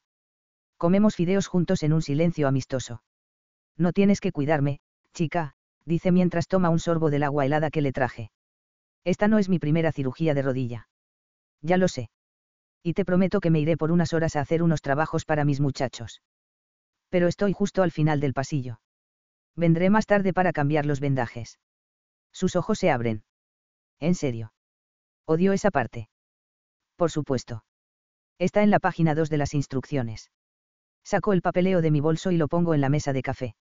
[0.77, 3.03] Comemos fideos juntos en un silencio amistoso.
[3.77, 4.81] No tienes que cuidarme,
[5.13, 5.56] chica,
[5.87, 8.31] dice mientras toma un sorbo del agua helada que le traje.
[9.05, 10.89] Esta no es mi primera cirugía de rodilla.
[11.63, 12.11] Ya lo sé.
[12.83, 15.61] Y te prometo que me iré por unas horas a hacer unos trabajos para mis
[15.61, 16.23] muchachos.
[17.09, 18.81] Pero estoy justo al final del pasillo.
[19.55, 21.59] Vendré más tarde para cambiar los vendajes.
[22.33, 23.25] Sus ojos se abren.
[24.01, 24.53] ¿En serio?
[25.25, 26.09] Odio esa parte.
[26.97, 27.65] Por supuesto.
[28.39, 30.31] Está en la página 2 de las instrucciones.
[31.05, 33.57] Saco el papeleo de mi bolso y lo pongo en la mesa de café.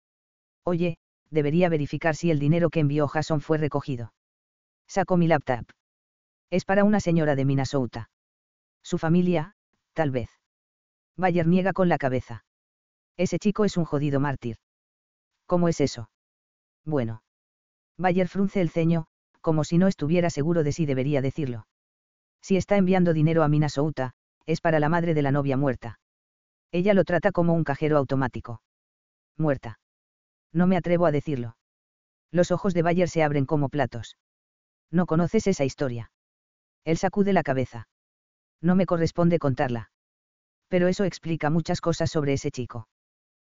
[0.65, 0.99] Oye,
[1.33, 4.13] debería verificar si el dinero que envió Jason fue recogido.
[4.87, 5.65] Saco mi laptop.
[6.51, 8.11] Es para una señora de Minnesota.
[8.83, 9.55] Su familia,
[9.95, 10.29] tal vez.
[11.17, 12.45] Bayer niega con la cabeza.
[13.17, 14.57] Ese chico es un jodido mártir.
[15.47, 16.11] ¿Cómo es eso?
[16.85, 17.23] Bueno.
[17.97, 19.07] Bayer frunce el ceño,
[19.41, 21.67] como si no estuviera seguro de si debería decirlo.
[22.43, 24.13] Si está enviando dinero a Minnesota,
[24.47, 26.01] es para la madre de la novia muerta.
[26.73, 28.63] Ella lo trata como un cajero automático.
[29.37, 29.79] Muerta.
[30.53, 31.57] No me atrevo a decirlo.
[32.31, 34.17] Los ojos de Bayer se abren como platos.
[34.91, 36.11] No conoces esa historia.
[36.85, 37.89] Él sacude la cabeza.
[38.61, 39.91] No me corresponde contarla.
[40.69, 42.89] Pero eso explica muchas cosas sobre ese chico.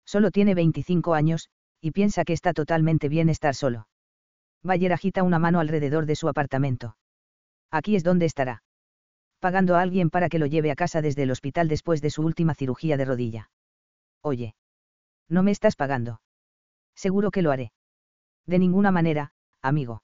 [0.05, 1.49] Solo tiene 25 años,
[1.81, 3.87] y piensa que está totalmente bien estar solo.
[4.63, 6.97] Bayer agita una mano alrededor de su apartamento.
[7.71, 8.63] Aquí es donde estará.
[9.39, 12.23] Pagando a alguien para que lo lleve a casa desde el hospital después de su
[12.23, 13.49] última cirugía de rodilla.
[14.21, 14.55] Oye.
[15.29, 16.21] No me estás pagando.
[16.95, 17.71] Seguro que lo haré.
[18.45, 19.31] De ninguna manera,
[19.61, 20.03] amigo.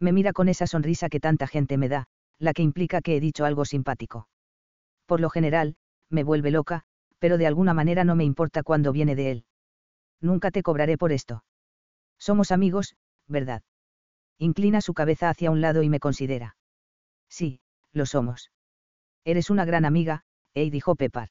[0.00, 2.06] Me mira con esa sonrisa que tanta gente me da,
[2.38, 4.28] la que implica que he dicho algo simpático.
[5.06, 5.76] Por lo general,
[6.10, 6.82] me vuelve loca,
[7.18, 9.44] pero de alguna manera no me importa cuando viene de él.
[10.20, 11.44] Nunca te cobraré por esto.
[12.18, 13.62] Somos amigos, ¿verdad?
[14.38, 16.56] Inclina su cabeza hacia un lado y me considera.
[17.28, 17.60] Sí,
[17.92, 18.50] lo somos.
[19.24, 20.24] Eres una gran amiga,
[20.54, 21.30] Ey dijo Pepar.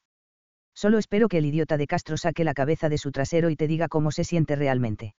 [0.76, 3.66] Solo espero que el idiota de Castro saque la cabeza de su trasero y te
[3.66, 5.14] diga cómo se siente realmente.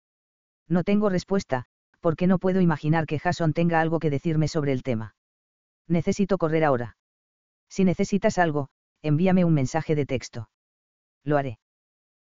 [0.69, 1.65] No tengo respuesta,
[2.01, 5.17] porque no puedo imaginar que Jason tenga algo que decirme sobre el tema.
[5.89, 6.99] Necesito correr ahora.
[7.71, 8.69] Si necesitas algo,
[9.01, 10.51] envíame un mensaje de texto.
[11.25, 11.59] Lo haré.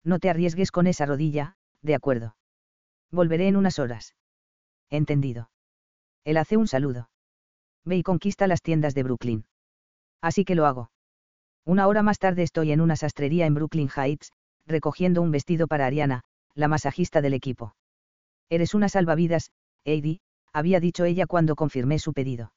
[0.02, 2.34] No te arriesgues con esa rodilla, de acuerdo.
[3.10, 4.14] Volveré en unas horas.
[4.88, 5.50] Entendido.
[6.24, 7.10] Él hace un saludo.
[7.84, 9.46] Ve y conquista las tiendas de Brooklyn.
[10.22, 10.90] Así que lo hago.
[11.68, 14.32] Una hora más tarde estoy en una sastrería en Brooklyn Heights,
[14.64, 16.22] recogiendo un vestido para Ariana,
[16.54, 17.76] la masajista del equipo.
[18.48, 19.50] Eres una salvavidas,
[19.84, 20.22] Heidi,
[20.54, 22.54] había dicho ella cuando confirmé su pedido.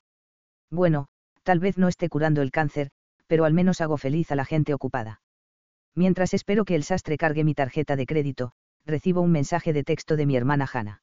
[0.69, 1.09] Bueno,
[1.43, 2.89] tal vez no esté curando el cáncer,
[3.27, 5.21] pero al menos hago feliz a la gente ocupada.
[5.93, 8.53] Mientras espero que el sastre cargue mi tarjeta de crédito,
[8.85, 11.01] recibo un mensaje de texto de mi hermana Hannah.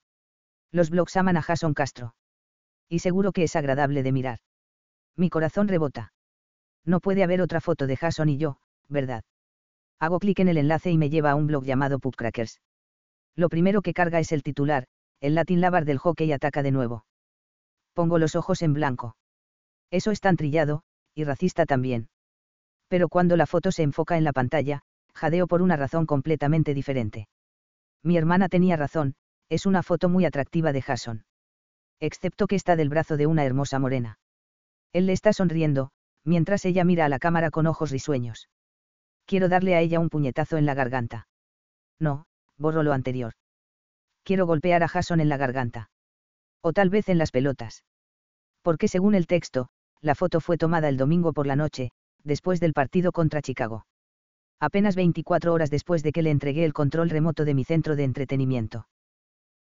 [0.73, 2.15] Los blogs aman a Jason Castro.
[2.89, 4.39] Y seguro que es agradable de mirar.
[5.15, 6.15] Mi corazón rebota.
[6.89, 8.57] No puede haber otra foto de Jason y yo,
[8.89, 9.23] ¿verdad?
[10.01, 12.63] Hago clic en el enlace y me lleva a un blog llamado Pubcrackers.
[13.37, 14.87] Lo primero que carga es el titular,
[15.21, 17.05] el Latin Lavar del hockey ataca de nuevo.
[17.93, 19.17] Pongo los ojos en blanco.
[19.91, 20.83] Eso es tan trillado,
[21.15, 22.09] y racista también.
[22.89, 24.81] Pero cuando la foto se enfoca en la pantalla,
[25.13, 27.29] jadeo por una razón completamente diferente.
[28.03, 29.15] Mi hermana tenía razón,
[29.51, 31.27] es una foto muy atractiva de Jason.
[32.01, 34.19] Excepto que está del brazo de una hermosa morena.
[34.95, 35.91] Él le está sonriendo,
[36.25, 38.49] mientras ella mira a la cámara con ojos risueños.
[39.27, 41.29] Quiero darle a ella un puñetazo en la garganta.
[41.99, 43.35] No, borro lo anterior.
[44.25, 45.91] Quiero golpear a Jason en la garganta.
[46.63, 47.85] O tal vez en las pelotas.
[48.63, 49.69] Porque según el texto,
[50.01, 51.91] la foto fue tomada el domingo por la noche,
[52.25, 53.87] después del partido contra Chicago.
[54.61, 58.05] Apenas 24 horas después de que le entregué el control remoto de mi centro de
[58.05, 58.89] entretenimiento.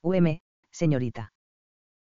[0.03, 1.33] UM, señorita.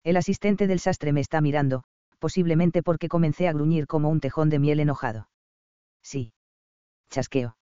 [0.03, 1.83] El asistente del sastre me está mirando,
[2.19, 5.29] posiblemente porque comencé a gruñir como un tejón de miel enojado.
[6.01, 6.33] Sí.
[7.09, 7.57] Chasqueo.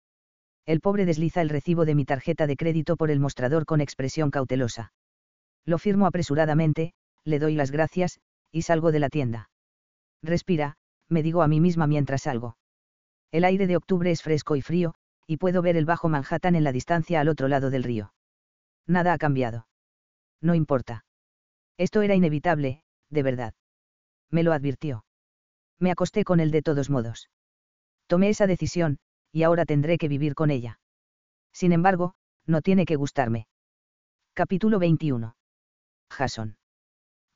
[0.66, 4.30] El pobre desliza el recibo de mi tarjeta de crédito por el mostrador con expresión
[4.30, 4.92] cautelosa.
[5.64, 6.92] Lo firmo apresuradamente,
[7.24, 9.50] le doy las gracias, y salgo de la tienda.
[10.22, 10.76] Respira,
[11.08, 12.56] me digo a mí misma mientras salgo.
[13.32, 14.94] El aire de octubre es fresco y frío,
[15.26, 18.12] y puedo ver el bajo Manhattan en la distancia al otro lado del río.
[18.86, 19.66] Nada ha cambiado.
[20.40, 21.04] No importa.
[21.78, 23.54] Esto era inevitable, de verdad.
[24.32, 25.04] Me lo advirtió.
[25.78, 27.28] Me acosté con él de todos modos.
[28.06, 28.98] Tomé esa decisión,
[29.30, 30.80] y ahora tendré que vivir con ella.
[31.52, 32.14] Sin embargo,
[32.46, 33.46] no tiene que gustarme.
[34.32, 35.36] Capítulo 21.
[36.10, 36.56] Jason.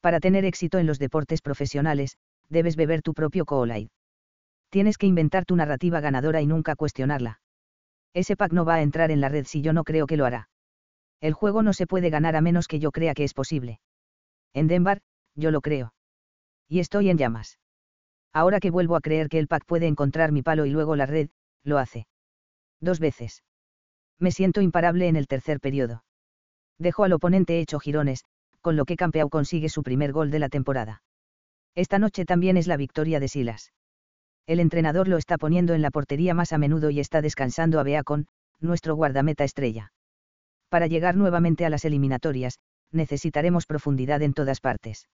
[0.01, 2.17] Para tener éxito en los deportes profesionales,
[2.49, 3.89] debes beber tu propio Kool-Aid.
[4.71, 7.41] Tienes que inventar tu narrativa ganadora y nunca cuestionarla.
[8.15, 10.25] Ese pack no va a entrar en la red si yo no creo que lo
[10.25, 10.49] hará.
[11.21, 13.81] El juego no se puede ganar a menos que yo crea que es posible.
[14.55, 15.03] En Denver,
[15.35, 15.93] yo lo creo.
[16.69, 17.59] Y estoy en llamas.
[18.33, 21.07] Ahora que vuelvo a creer que el pack puede encontrar mi palo y luego la
[21.07, 21.31] red,
[21.65, 22.07] lo hace.
[22.81, 23.43] Dos veces.
[24.19, 26.05] Me siento imparable en el tercer periodo.
[26.79, 28.25] Dejo al oponente hecho girones,
[28.61, 31.03] con lo que Campeau consigue su primer gol de la temporada.
[31.75, 33.73] Esta noche también es la victoria de Silas.
[34.47, 37.83] El entrenador lo está poniendo en la portería más a menudo y está descansando a
[37.83, 38.27] Beacon,
[38.61, 39.93] nuestro guardameta estrella.
[40.69, 42.59] Para llegar nuevamente a las eliminatorias,
[42.93, 45.09] necesitaremos profundidad en todas partes.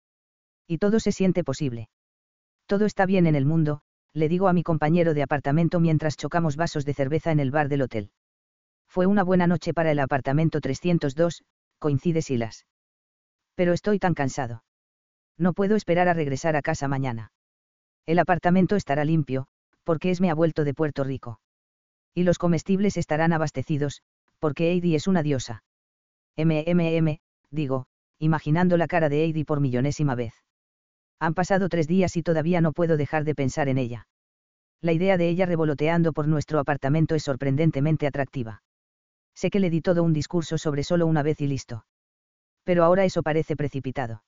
[0.72, 1.90] Y todo se siente posible.
[2.66, 3.82] Todo está bien en el mundo,
[4.14, 7.68] le digo a mi compañero de apartamento mientras chocamos vasos de cerveza en el bar
[7.68, 8.10] del hotel.
[8.88, 11.44] Fue una buena noche para el apartamento 302,
[11.78, 12.68] coincide Silas.
[13.54, 14.64] Pero estoy tan cansado.
[15.38, 17.34] No puedo esperar a regresar a casa mañana.
[18.06, 19.48] El apartamento estará limpio,
[19.84, 21.42] porque Esme ha vuelto de Puerto Rico.
[22.16, 24.04] Y los comestibles estarán abastecidos,
[24.40, 25.66] porque Heidi es una diosa.
[26.38, 27.20] MMM,
[27.50, 27.88] digo,
[28.20, 30.34] imaginando la cara de Heidi por millonésima vez.
[31.22, 34.08] Han pasado tres días y todavía no puedo dejar de pensar en ella.
[34.82, 38.64] La idea de ella revoloteando por nuestro apartamento es sorprendentemente atractiva.
[39.36, 41.86] Sé que le di todo un discurso sobre solo una vez y listo.
[42.64, 44.24] Pero ahora eso parece precipitado.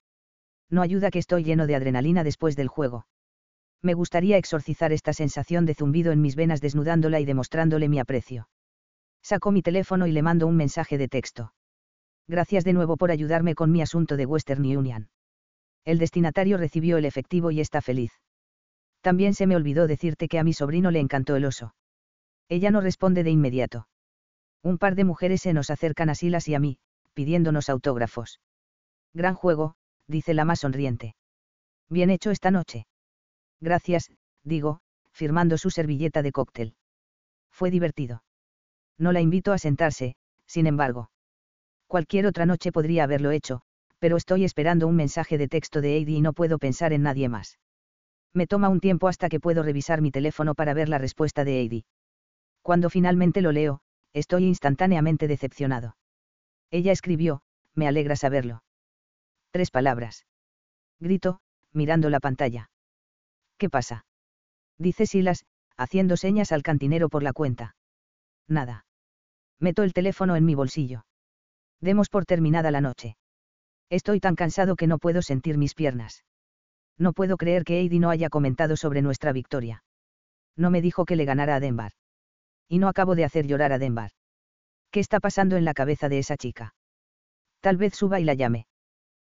[0.70, 3.08] No ayuda que estoy lleno de adrenalina después del juego.
[3.82, 8.50] Me gustaría exorcizar esta sensación de zumbido en mis venas desnudándola y demostrándole mi aprecio.
[9.24, 11.56] Saco mi teléfono y le mando un mensaje de texto.
[12.28, 15.10] Gracias de nuevo por ayudarme con mi asunto de Western Union.
[15.86, 18.12] El destinatario recibió el efectivo y está feliz.
[19.02, 21.76] También se me olvidó decirte que a mi sobrino le encantó el oso.
[22.48, 23.88] Ella no responde de inmediato.
[24.62, 26.78] Un par de mujeres se nos acercan a Silas y a mí,
[27.14, 28.40] pidiéndonos autógrafos.
[29.14, 29.76] Gran juego,
[30.08, 31.16] dice la más sonriente.
[31.90, 32.88] Bien hecho esta noche.
[33.60, 34.10] Gracias,
[34.44, 34.80] digo,
[35.12, 36.76] firmando su servilleta de cóctel.
[37.52, 38.24] Fue divertido.
[38.98, 40.16] No la invito a sentarse,
[40.48, 41.12] sin embargo.
[41.88, 43.62] Cualquier otra noche podría haberlo hecho,
[44.04, 47.30] pero estoy esperando un mensaje de texto de Heidi y no puedo pensar en nadie
[47.30, 47.58] más.
[48.34, 51.62] Me toma un tiempo hasta que puedo revisar mi teléfono para ver la respuesta de
[51.62, 51.86] Heidi.
[52.62, 53.80] Cuando finalmente lo leo,
[54.12, 55.96] estoy instantáneamente decepcionado.
[56.70, 57.44] Ella escribió,
[57.76, 58.66] me alegra saberlo.
[59.52, 60.26] Tres palabras.
[61.00, 61.40] Grito,
[61.72, 62.72] mirando la pantalla.
[63.58, 64.06] ¿Qué pasa?
[64.78, 65.46] Dice Silas,
[65.78, 67.78] haciendo señas al cantinero por la cuenta.
[68.50, 68.86] Nada.
[69.60, 71.06] Meto el teléfono en mi bolsillo.
[71.80, 73.16] Demos por terminada la noche.
[73.94, 76.24] Estoy tan cansado que no puedo sentir mis piernas.
[76.98, 79.84] No puedo creer que Heidi no haya comentado sobre nuestra victoria.
[80.58, 81.92] No me dijo que le ganara a Denver.
[82.68, 84.10] Y no acabo de hacer llorar a Denver.
[84.90, 86.74] ¿Qué está pasando en la cabeza de esa chica?
[87.62, 88.66] Tal vez suba y la llame.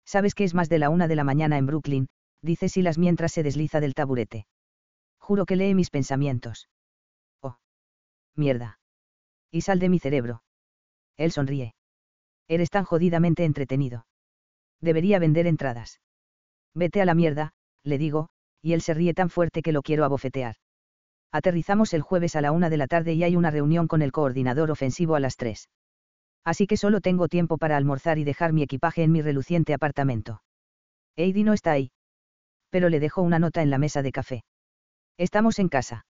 [0.04, 2.08] Sabes que es más de la una de la mañana en Brooklyn,
[2.42, 4.48] dice Silas mientras se desliza del taburete.
[5.20, 6.68] Juro que lee mis pensamientos.
[7.42, 7.58] Oh.
[8.34, 8.80] Mierda.
[9.52, 10.42] Y sal de mi cerebro.
[11.16, 11.76] Él sonríe.
[12.48, 14.07] Eres tan jodidamente entretenido.
[14.80, 16.00] Debería vender entradas.
[16.74, 18.28] Vete a la mierda, le digo,
[18.62, 20.56] y él se ríe tan fuerte que lo quiero abofetear.
[21.32, 24.12] Aterrizamos el jueves a la una de la tarde y hay una reunión con el
[24.12, 25.68] coordinador ofensivo a las tres.
[26.44, 30.42] Así que solo tengo tiempo para almorzar y dejar mi equipaje en mi reluciente apartamento.
[31.16, 31.90] Heidi no está ahí.
[32.70, 34.44] Pero le dejo una nota en la mesa de café.
[35.18, 36.06] Estamos en casa.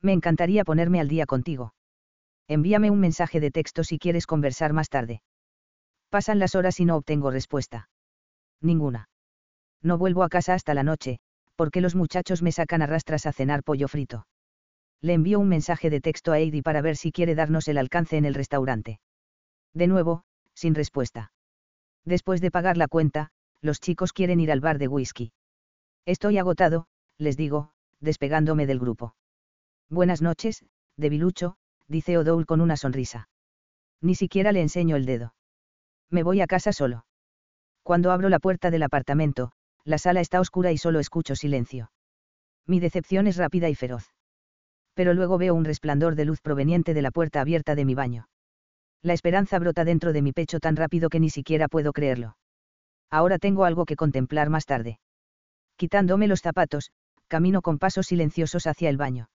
[0.00, 1.74] Me encantaría ponerme al día contigo.
[2.48, 5.22] Envíame un mensaje de texto si quieres conversar más tarde.
[6.10, 7.88] Pasan las horas y no obtengo respuesta.
[8.60, 9.08] Ninguna.
[9.80, 11.20] No vuelvo a casa hasta la noche,
[11.54, 14.26] porque los muchachos me sacan a rastras a cenar pollo frito.
[15.00, 18.16] Le envío un mensaje de texto a Heidi para ver si quiere darnos el alcance
[18.16, 19.00] en el restaurante.
[19.72, 20.24] De nuevo,
[20.54, 21.32] sin respuesta.
[22.04, 23.30] Después de pagar la cuenta,
[23.62, 25.32] los chicos quieren ir al bar de whisky.
[26.06, 26.86] Estoy agotado,
[27.18, 29.14] les digo, despegándome del grupo.
[29.88, 30.64] Buenas noches,
[30.96, 31.56] debilucho,
[31.86, 33.28] dice O'Dowd con una sonrisa.
[34.00, 35.34] Ni siquiera le enseño el dedo.
[36.10, 37.04] Me voy a casa solo.
[37.82, 39.52] Cuando abro la puerta del apartamento,
[39.84, 41.90] la sala está oscura y solo escucho silencio.
[42.66, 44.10] Mi decepción es rápida y feroz.
[44.94, 48.28] Pero luego veo un resplandor de luz proveniente de la puerta abierta de mi baño.
[49.02, 52.36] La esperanza brota dentro de mi pecho tan rápido que ni siquiera puedo creerlo.
[53.08, 55.00] Ahora tengo algo que contemplar más tarde.
[55.76, 56.90] Quitándome los zapatos,
[57.28, 59.30] camino con pasos silenciosos hacia el baño.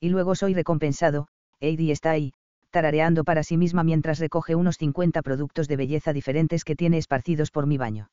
[0.00, 1.28] Y luego soy recompensado,
[1.60, 2.32] Heidi está ahí,
[2.70, 7.50] tarareando para sí misma mientras recoge unos 50 productos de belleza diferentes que tiene esparcidos
[7.50, 8.10] por mi baño.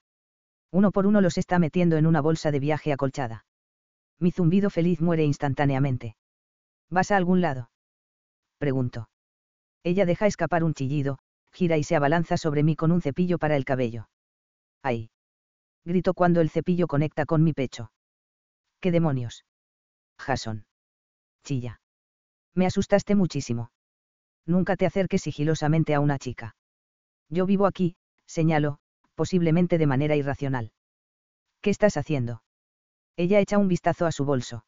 [0.72, 3.46] Uno por uno los está metiendo en una bolsa de viaje acolchada.
[4.20, 6.16] Mi zumbido feliz muere instantáneamente.
[6.90, 7.70] ¿Vas a algún lado?
[8.58, 9.10] Pregunto.
[9.84, 11.20] Ella deja escapar un chillido,
[11.52, 14.10] gira y se abalanza sobre mí con un cepillo para el cabello.
[14.82, 15.10] ¡Ay!
[15.86, 17.92] Grito cuando el cepillo conecta con mi pecho.
[18.80, 19.46] ¿Qué demonios?
[20.18, 20.66] Jason.
[21.44, 21.82] Chilla.
[22.56, 23.72] Me asustaste muchísimo.
[24.46, 26.56] Nunca te acerques sigilosamente a una chica.
[27.30, 27.96] Yo vivo aquí,
[28.28, 28.80] señalo,
[29.16, 30.72] posiblemente de manera irracional.
[31.62, 32.44] ¿Qué estás haciendo?
[33.16, 34.66] Ella echa un vistazo a su bolso.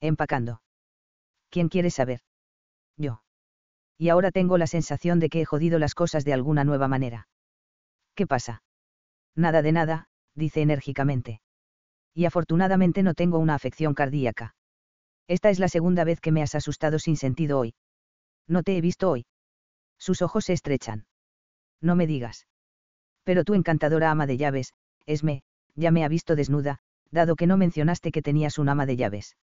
[0.00, 0.62] Empacando.
[1.50, 2.20] ¿Quién quiere saber?
[2.96, 3.22] Yo.
[3.98, 7.28] Y ahora tengo la sensación de que he jodido las cosas de alguna nueva manera.
[8.14, 8.62] ¿Qué pasa?
[9.36, 11.40] Nada de nada, dice enérgicamente.
[12.14, 14.54] Y afortunadamente no tengo una afección cardíaca.
[15.26, 17.74] Esta es la segunda vez que me has asustado sin sentido hoy.
[18.46, 19.26] No te he visto hoy.
[19.98, 21.06] Sus ojos se estrechan.
[21.80, 22.46] No me digas.
[23.24, 24.74] Pero tu encantadora ama de llaves,
[25.06, 25.42] Esme,
[25.74, 26.78] ya me ha visto desnuda,
[27.10, 29.36] dado que no mencionaste que tenías un ama de llaves.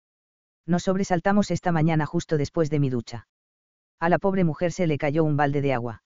[0.66, 3.28] Nos sobresaltamos esta mañana justo después de mi ducha.
[4.00, 6.04] A la pobre mujer se le cayó un balde de agua.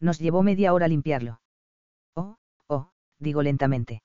[0.00, 1.40] Nos llevó media hora limpiarlo.
[2.14, 2.36] Oh,
[2.66, 4.02] oh, digo lentamente.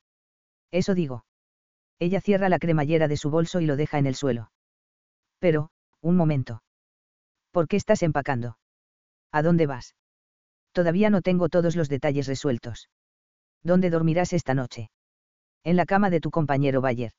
[0.72, 1.26] Eso digo.
[2.00, 4.52] Ella cierra la cremallera de su bolso y lo deja en el suelo.
[5.40, 6.62] Pero, un momento.
[7.52, 8.58] ¿Por qué estás empacando?
[9.32, 9.96] ¿A dónde vas?
[10.72, 12.90] Todavía no tengo todos los detalles resueltos.
[13.64, 14.92] ¿Dónde dormirás esta noche?
[15.64, 17.12] En la cama de tu compañero Bayer.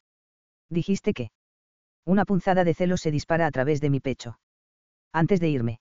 [0.71, 1.31] Dijiste que.
[2.05, 4.39] Una punzada de celos se dispara a través de mi pecho.
[5.13, 5.81] Antes de irme.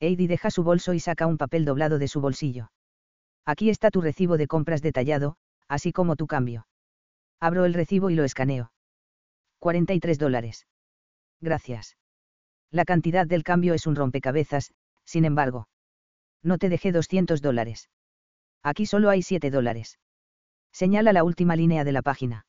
[0.00, 2.70] Heidi deja su bolso y saca un papel doblado de su bolsillo.
[3.44, 5.36] Aquí está tu recibo de compras detallado,
[5.68, 6.66] así como tu cambio.
[7.40, 8.72] Abro el recibo y lo escaneo.
[9.60, 10.66] 43 dólares.
[11.40, 11.96] Gracias.
[12.70, 14.72] La cantidad del cambio es un rompecabezas,
[15.04, 15.68] sin embargo.
[16.42, 17.88] No te dejé 200 dólares.
[18.62, 19.98] Aquí solo hay 7 dólares.
[20.72, 22.46] Señala la última línea de la página.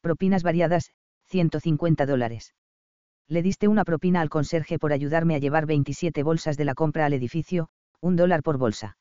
[0.00, 0.90] Propinas variadas,
[1.26, 2.54] 150 dólares.
[3.28, 7.06] Le diste una propina al conserje por ayudarme a llevar 27 bolsas de la compra
[7.06, 7.68] al edificio,
[8.00, 8.96] un dólar por bolsa.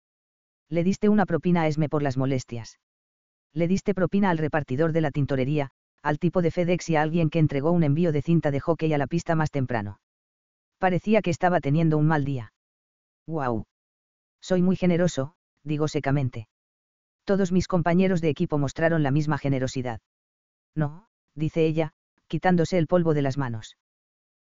[0.69, 2.79] Le diste una propina a Esme por las molestias.
[3.53, 5.69] Le diste propina al repartidor de la tintorería,
[6.01, 8.93] al tipo de FedEx y a alguien que entregó un envío de cinta de hockey
[8.93, 9.99] a la pista más temprano.
[10.83, 12.51] Parecía que estaba teniendo un mal día.
[13.25, 13.63] ¡Guau!
[14.41, 16.49] Soy muy generoso, digo secamente.
[17.23, 20.01] Todos mis compañeros de equipo mostraron la misma generosidad.
[20.75, 21.93] No, dice ella,
[22.27, 23.77] quitándose el polvo de las manos.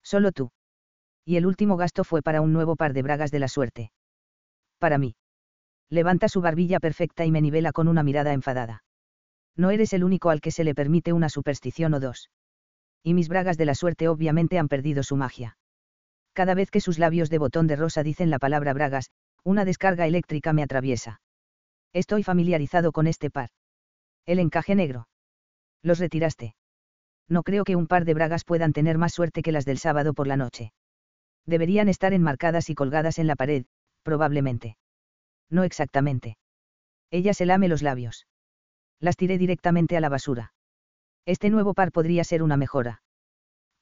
[0.03, 0.51] Solo tú.
[1.23, 3.93] Y el último gasto fue para un nuevo par de bragas de la suerte.
[4.77, 5.15] Para mí.
[5.89, 8.83] Levanta su barbilla perfecta y me nivela con una mirada enfadada.
[9.55, 12.29] No eres el único al que se le permite una superstición o dos.
[13.03, 15.55] Y mis bragas de la suerte obviamente han perdido su magia.
[16.35, 19.09] Cada vez que sus labios de botón de rosa dicen la palabra bragas,
[19.43, 21.19] una descarga eléctrica me atraviesa.
[21.93, 23.49] Estoy familiarizado con este par.
[24.27, 25.07] El encaje negro.
[25.81, 26.55] Los retiraste
[27.27, 30.13] no creo que un par de bragas puedan tener más suerte que las del sábado
[30.13, 30.73] por la noche.
[31.45, 33.65] Deberían estar enmarcadas y colgadas en la pared,
[34.03, 34.77] probablemente.
[35.49, 36.37] No exactamente.
[37.11, 38.27] Ella se lame los labios.
[38.99, 40.53] Las tiré directamente a la basura.
[41.25, 43.01] Este nuevo par podría ser una mejora.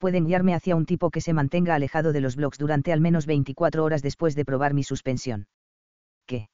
[0.04, 3.24] Pueden guiarme hacia un tipo que se mantenga alejado de los blogs durante al menos
[3.24, 5.46] 24 horas después de probar mi suspensión.
[6.26, 6.50] ¿Qué?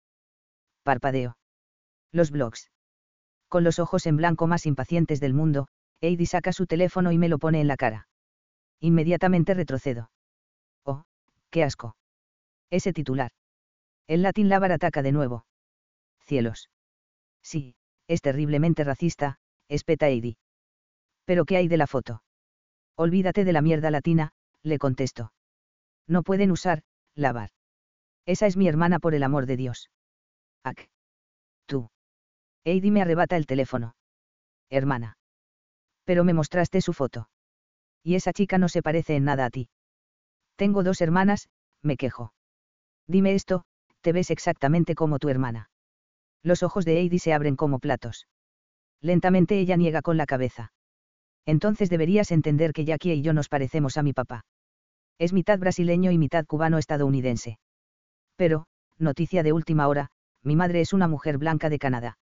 [0.84, 1.36] Parpadeo.
[2.12, 2.70] Los blogs.
[3.48, 5.66] Con los ojos en blanco más impacientes del mundo,
[6.00, 8.06] Heidi saca su teléfono y me lo pone en la cara.
[8.78, 10.12] Inmediatamente retrocedo.
[10.84, 11.02] Oh,
[11.50, 11.96] qué asco.
[12.70, 13.32] Ese titular.
[14.06, 15.44] El Latin Lavar ataca de nuevo.
[16.20, 16.70] Cielos.
[17.42, 17.74] Sí,
[18.06, 20.36] es terriblemente racista, espeta Heidi.
[21.24, 22.22] ¿Pero qué hay de la foto?
[23.04, 25.32] Olvídate de la mierda latina, le contesto.
[26.06, 26.82] No pueden usar,
[27.14, 27.50] lavar.
[28.26, 29.90] Esa es mi hermana por el amor de Dios.
[30.64, 30.90] Ac.
[31.66, 31.88] Tú.
[32.64, 33.94] Heidi me arrebata el teléfono.
[34.68, 35.16] Hermana
[36.10, 37.28] pero me mostraste su foto.
[38.02, 39.68] Y esa chica no se parece en nada a ti.
[40.56, 41.48] Tengo dos hermanas,
[41.82, 42.32] me quejo.
[43.06, 43.62] Dime esto,
[44.00, 45.70] te ves exactamente como tu hermana.
[46.42, 48.26] Los ojos de Heidi se abren como platos.
[49.00, 50.72] Lentamente ella niega con la cabeza.
[51.46, 54.44] Entonces deberías entender que Jackie y yo nos parecemos a mi papá.
[55.18, 57.58] Es mitad brasileño y mitad cubano estadounidense.
[58.36, 58.66] Pero,
[58.98, 60.08] noticia de última hora,
[60.42, 62.16] mi madre es una mujer blanca de Canadá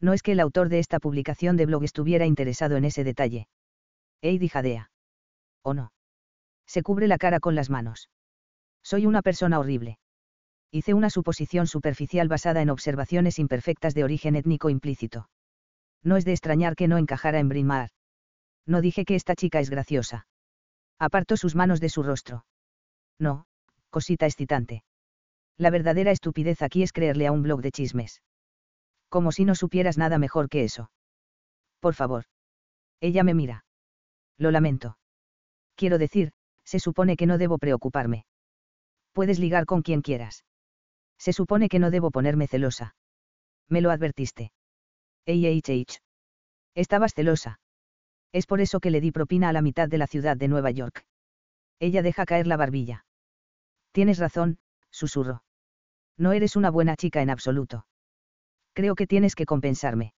[0.00, 3.48] no es que el autor de esta publicación de blog estuviera interesado en ese detalle.
[4.22, 4.90] Heidi jadea.
[5.62, 5.92] ¿O no?
[6.66, 8.08] Se cubre la cara con las manos.
[8.82, 9.98] Soy una persona horrible.
[10.70, 15.28] Hice una suposición superficial basada en observaciones imperfectas de origen étnico implícito.
[16.02, 17.66] No es de extrañar que no encajara en Bryn
[18.66, 20.26] No dije que esta chica es graciosa.
[20.98, 22.44] Apartó sus manos de su rostro.
[23.18, 23.46] No,
[23.90, 24.84] cosita excitante.
[25.56, 28.22] La verdadera estupidez aquí es creerle a un blog de chismes
[29.10, 30.90] como si no supieras nada mejor que eso.
[31.80, 32.24] Por favor.
[33.00, 33.64] Ella me mira.
[34.38, 34.96] Lo lamento.
[35.74, 36.32] Quiero decir,
[36.64, 38.24] se supone que no debo preocuparme.
[39.12, 40.44] Puedes ligar con quien quieras.
[41.18, 42.94] Se supone que no debo ponerme celosa.
[43.68, 44.52] Me lo advertiste.
[45.26, 46.00] H.
[46.74, 47.58] Estabas celosa.
[48.32, 50.70] Es por eso que le di propina a la mitad de la ciudad de Nueva
[50.70, 51.04] York.
[51.80, 53.04] Ella deja caer la barbilla.
[53.92, 54.58] Tienes razón,
[54.90, 55.42] susurro.
[56.16, 57.86] No eres una buena chica en absoluto.
[58.72, 60.12] Creo que tienes que compensarme.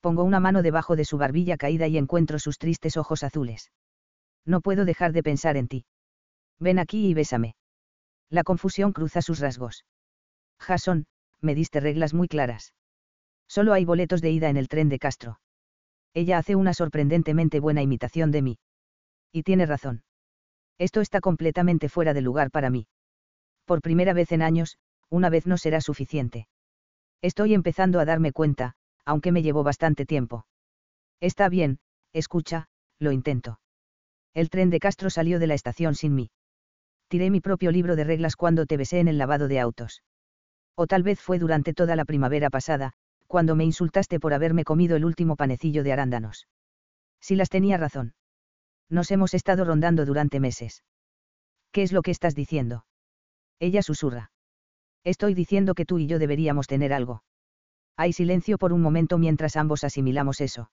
[0.00, 3.70] Pongo una mano debajo de su barbilla caída y encuentro sus tristes ojos azules.
[4.44, 5.86] No puedo dejar de pensar en ti.
[6.58, 7.54] Ven aquí y bésame.
[8.28, 9.84] La confusión cruza sus rasgos.
[10.58, 11.06] Jason,
[11.40, 12.74] me diste reglas muy claras.
[13.46, 15.40] Solo hay boletos de ida en el tren de Castro.
[16.14, 18.58] Ella hace una sorprendentemente buena imitación de mí.
[19.32, 20.02] Y tiene razón.
[20.78, 22.86] Esto está completamente fuera de lugar para mí.
[23.64, 26.48] Por primera vez en años, una vez no será suficiente.
[27.22, 28.74] Estoy empezando a darme cuenta,
[29.04, 30.46] aunque me llevó bastante tiempo.
[31.20, 31.78] Está bien,
[32.12, 33.60] escucha, lo intento.
[34.32, 36.30] El tren de Castro salió de la estación sin mí.
[37.08, 40.02] Tiré mi propio libro de reglas cuando te besé en el lavado de autos.
[40.76, 42.94] O tal vez fue durante toda la primavera pasada,
[43.30, 46.48] cuando me insultaste por haberme comido el último panecillo de arándanos.
[47.20, 48.12] Si las tenía razón.
[48.88, 50.82] Nos hemos estado rondando durante meses.
[51.70, 52.86] ¿Qué es lo que estás diciendo?
[53.60, 54.32] Ella susurra.
[55.04, 57.22] Estoy diciendo que tú y yo deberíamos tener algo.
[57.96, 60.72] Hay silencio por un momento mientras ambos asimilamos eso.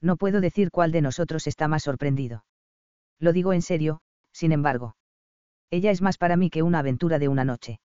[0.00, 2.44] No puedo decir cuál de nosotros está más sorprendido.
[3.20, 4.00] Lo digo en serio,
[4.32, 4.96] sin embargo.
[5.70, 7.78] Ella es más para mí que una aventura de una noche.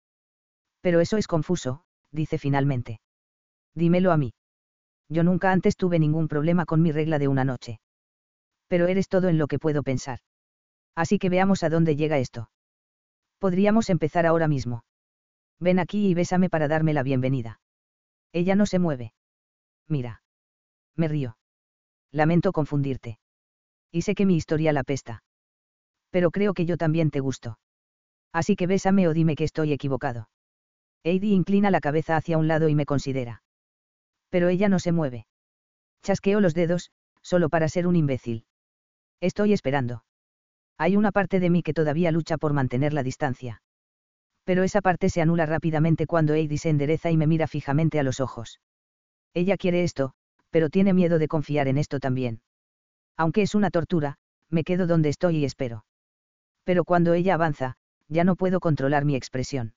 [0.80, 3.02] Pero eso es confuso, dice finalmente.
[3.76, 4.34] Dímelo a mí.
[5.10, 7.80] Yo nunca antes tuve ningún problema con mi regla de una noche.
[8.68, 10.20] Pero eres todo en lo que puedo pensar.
[10.96, 12.50] Así que veamos a dónde llega esto.
[13.40, 14.84] Podríamos empezar ahora mismo.
[15.60, 17.60] Ven aquí y bésame para darme la bienvenida.
[18.32, 19.14] Ella no se mueve.
[19.88, 20.22] Mira.
[20.96, 21.38] Me río.
[22.12, 23.20] Lamento confundirte.
[23.92, 25.24] Y sé que mi historia la pesta.
[26.12, 27.60] Pero creo que yo también te gusto.
[28.32, 30.30] Así que bésame o dime que estoy equivocado.
[31.04, 33.42] Heidi inclina la cabeza hacia un lado y me considera.
[34.30, 35.26] Pero ella no se mueve.
[36.04, 36.92] Chasqueo los dedos,
[37.22, 38.46] solo para ser un imbécil.
[39.22, 40.04] Estoy esperando.
[40.78, 43.62] Hay una parte de mí que todavía lucha por mantener la distancia.
[44.46, 48.04] Pero esa parte se anula rápidamente cuando Heidi se endereza y me mira fijamente a
[48.04, 48.62] los ojos.
[49.34, 50.14] Ella quiere esto,
[50.50, 52.42] pero tiene miedo de confiar en esto también.
[53.18, 54.16] Aunque es una tortura,
[54.50, 55.86] me quedo donde estoy y espero.
[56.64, 57.76] Pero cuando ella avanza,
[58.08, 59.74] ya no puedo controlar mi expresión.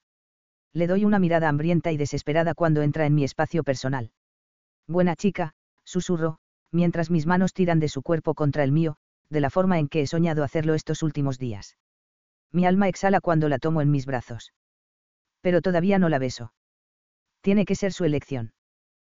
[0.72, 4.10] Le doy una mirada hambrienta y desesperada cuando entra en mi espacio personal.
[4.88, 5.52] Buena chica,
[5.84, 6.38] susurro,
[6.70, 8.96] mientras mis manos tiran de su cuerpo contra el mío,
[9.28, 11.76] de la forma en que he soñado hacerlo estos últimos días.
[12.52, 14.52] Mi alma exhala cuando la tomo en mis brazos.
[15.40, 16.52] Pero todavía no la beso.
[17.40, 18.52] Tiene que ser su elección.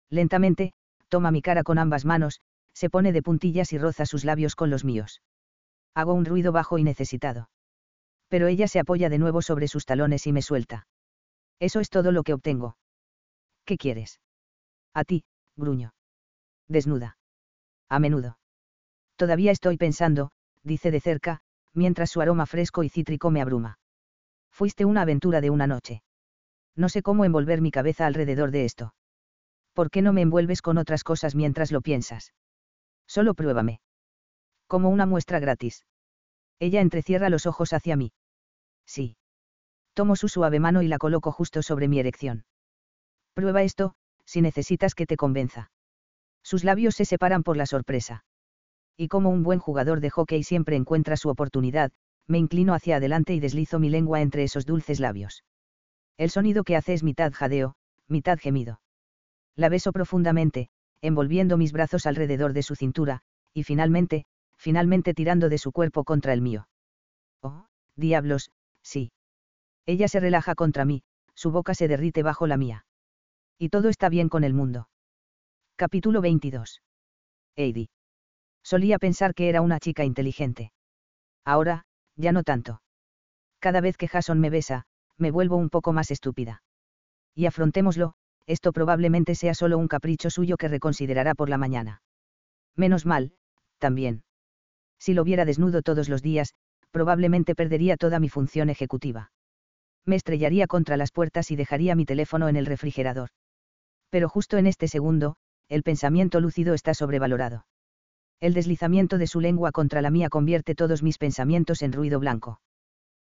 [0.10, 0.74] Lentamente,
[1.10, 2.42] toma mi cara con ambas manos,
[2.74, 5.22] se pone de puntillas y roza sus labios con los míos.
[5.94, 7.50] Hago un ruido bajo y necesitado.
[8.30, 10.88] Pero ella se apoya de nuevo sobre sus talones y me suelta.
[11.60, 12.78] Eso es todo lo que obtengo.
[13.66, 14.20] ¿Qué quieres?
[14.94, 15.24] A ti,
[15.56, 15.94] gruño.
[16.68, 17.18] Desnuda.
[17.90, 18.38] A menudo.
[19.16, 20.32] Todavía estoy pensando,
[20.64, 21.42] dice de cerca,
[21.74, 23.80] mientras su aroma fresco y cítrico me abruma.
[24.52, 26.04] Fuiste una aventura de una noche.
[26.76, 28.94] No sé cómo envolver mi cabeza alrededor de esto.
[29.74, 32.34] ¿Por qué no me envuelves con otras cosas mientras lo piensas?
[33.08, 33.80] Solo pruébame.
[34.68, 35.86] Como una muestra gratis.
[36.60, 38.14] Ella entrecierra los ojos hacia mí.
[38.86, 39.18] Sí.
[39.94, 42.46] Tomo su suave mano y la coloco justo sobre mi erección.
[43.34, 45.72] Prueba esto, si necesitas que te convenza.
[46.44, 48.26] Sus labios se separan por la sorpresa.
[48.98, 51.92] Y como un buen jugador de hockey siempre encuentra su oportunidad,
[52.28, 55.44] me inclino hacia adelante y deslizo mi lengua entre esos dulces labios.
[56.18, 57.76] El sonido que hace es mitad jadeo,
[58.08, 58.82] mitad gemido.
[59.56, 60.70] La beso profundamente,
[61.02, 63.22] envolviendo mis brazos alrededor de su cintura,
[63.54, 64.26] y finalmente,
[64.58, 66.68] finalmente tirando de su cuerpo contra el mío.
[67.42, 69.12] Oh, diablos, sí.
[69.86, 71.04] Ella se relaja contra mí,
[71.36, 72.86] su boca se derrite bajo la mía.
[73.58, 74.90] Y todo está bien con el mundo.
[75.76, 76.82] Capítulo 22.
[77.56, 77.90] Heidi.
[78.64, 80.72] Solía pensar que era una chica inteligente.
[81.46, 82.82] Ahora, ya no tanto.
[83.60, 84.86] Cada vez que Jason me besa,
[85.18, 86.64] me vuelvo un poco más estúpida.
[87.36, 88.14] Y afrontémoslo,
[88.46, 92.02] esto probablemente sea solo un capricho suyo que reconsiderará por la mañana.
[92.76, 93.34] Menos mal,
[93.78, 94.24] también.
[95.00, 96.54] Si lo viera desnudo todos los días,
[96.92, 99.32] probablemente perdería toda mi función ejecutiva
[100.06, 103.30] me estrellaría contra las puertas y dejaría mi teléfono en el refrigerador.
[104.14, 105.38] Pero justo en este segundo,
[105.70, 107.66] el pensamiento lúcido está sobrevalorado.
[108.40, 112.62] El deslizamiento de su lengua contra la mía convierte todos mis pensamientos en ruido blanco.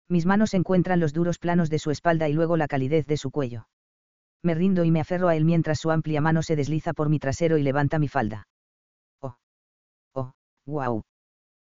[0.08, 3.32] Mis manos encuentran los duros planos de su espalda y luego la calidez de su
[3.32, 3.66] cuello.
[4.44, 7.18] Me rindo y me aferro a él mientras su amplia mano se desliza por mi
[7.18, 8.46] trasero y levanta mi falda.
[9.20, 9.34] Oh.
[10.14, 10.34] Oh,
[10.66, 11.02] wow.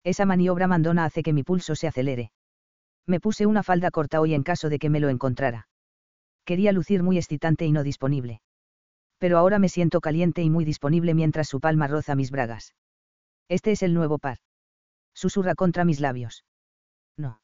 [0.06, 2.32] Esa maniobra mandona hace que mi pulso se acelere.
[3.06, 5.68] Me puse una falda corta hoy en caso de que me lo encontrara.
[6.46, 8.40] Quería lucir muy excitante y no disponible.
[9.22, 12.74] Pero ahora me siento caliente y muy disponible mientras su palma roza mis bragas.
[13.48, 14.40] Este es el nuevo par.
[15.14, 16.44] Susurra contra mis labios.
[17.16, 17.40] No.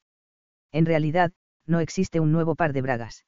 [0.71, 1.31] En realidad,
[1.67, 3.25] no existe un nuevo par de bragas.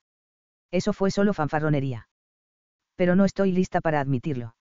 [0.72, 2.10] Eso fue solo fanfarronería.
[2.96, 4.56] Pero no estoy lista para admitirlo.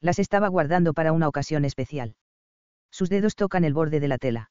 [0.00, 2.16] Las estaba guardando para una ocasión especial.
[2.90, 4.50] Sus dedos tocan el borde de la tela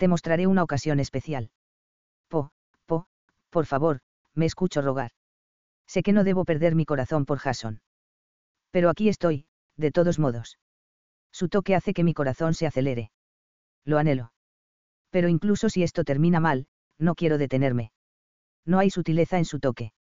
[0.00, 1.50] te mostraré una ocasión especial.
[2.28, 2.52] Po,
[2.86, 3.06] po,
[3.50, 4.00] por favor,
[4.34, 5.10] me escucho rogar.
[5.92, 7.80] Sé que no debo perder mi corazón por Jason.
[8.70, 9.46] Pero aquí estoy,
[9.76, 10.56] de todos modos.
[11.32, 13.10] Su toque hace que mi corazón se acelere.
[13.84, 14.32] Lo anhelo.
[15.10, 17.90] Pero incluso si esto termina mal, no quiero detenerme.
[18.64, 19.92] No hay sutileza en su toque.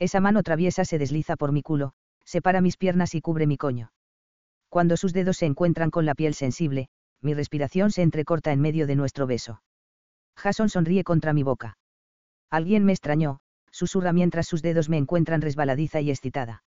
[0.00, 1.92] Esa mano traviesa se desliza por mi culo,
[2.24, 3.92] separa mis piernas y cubre mi coño.
[4.70, 6.88] Cuando sus dedos se encuentran con la piel sensible,
[7.20, 9.62] mi respiración se entrecorta en medio de nuestro beso.
[10.34, 11.78] Jason sonríe contra mi boca.
[12.50, 13.38] Alguien me extrañó,
[13.72, 16.62] susurra mientras sus dedos me encuentran resbaladiza y excitada.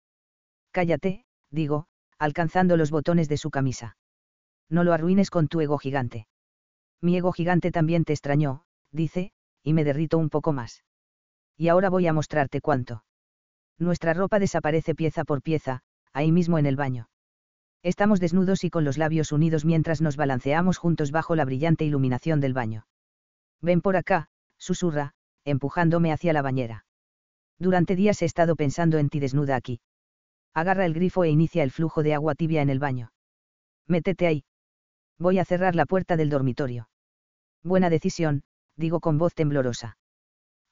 [0.71, 3.97] Cállate, digo, alcanzando los botones de su camisa.
[4.69, 6.27] No lo arruines con tu ego gigante.
[7.01, 9.31] Mi ego gigante también te extrañó, dice,
[9.63, 10.83] y me derrito un poco más.
[11.55, 13.05] Y ahora voy a mostrarte cuánto.
[13.77, 15.81] Nuestra ropa desaparece pieza por pieza,
[16.13, 17.09] ahí mismo en el baño.
[17.83, 22.39] Estamos desnudos y con los labios unidos mientras nos balanceamos juntos bajo la brillante iluminación
[22.39, 22.87] del baño.
[23.61, 24.27] Ven por acá,
[24.57, 26.84] susurra, empujándome hacia la bañera.
[27.59, 29.79] Durante días he estado pensando en ti desnuda aquí.
[30.53, 33.11] Agarra el grifo e inicia el flujo de agua tibia en el baño.
[33.87, 34.43] Métete ahí.
[35.17, 36.89] Voy a cerrar la puerta del dormitorio.
[37.63, 38.43] Buena decisión,
[38.75, 39.97] digo con voz temblorosa.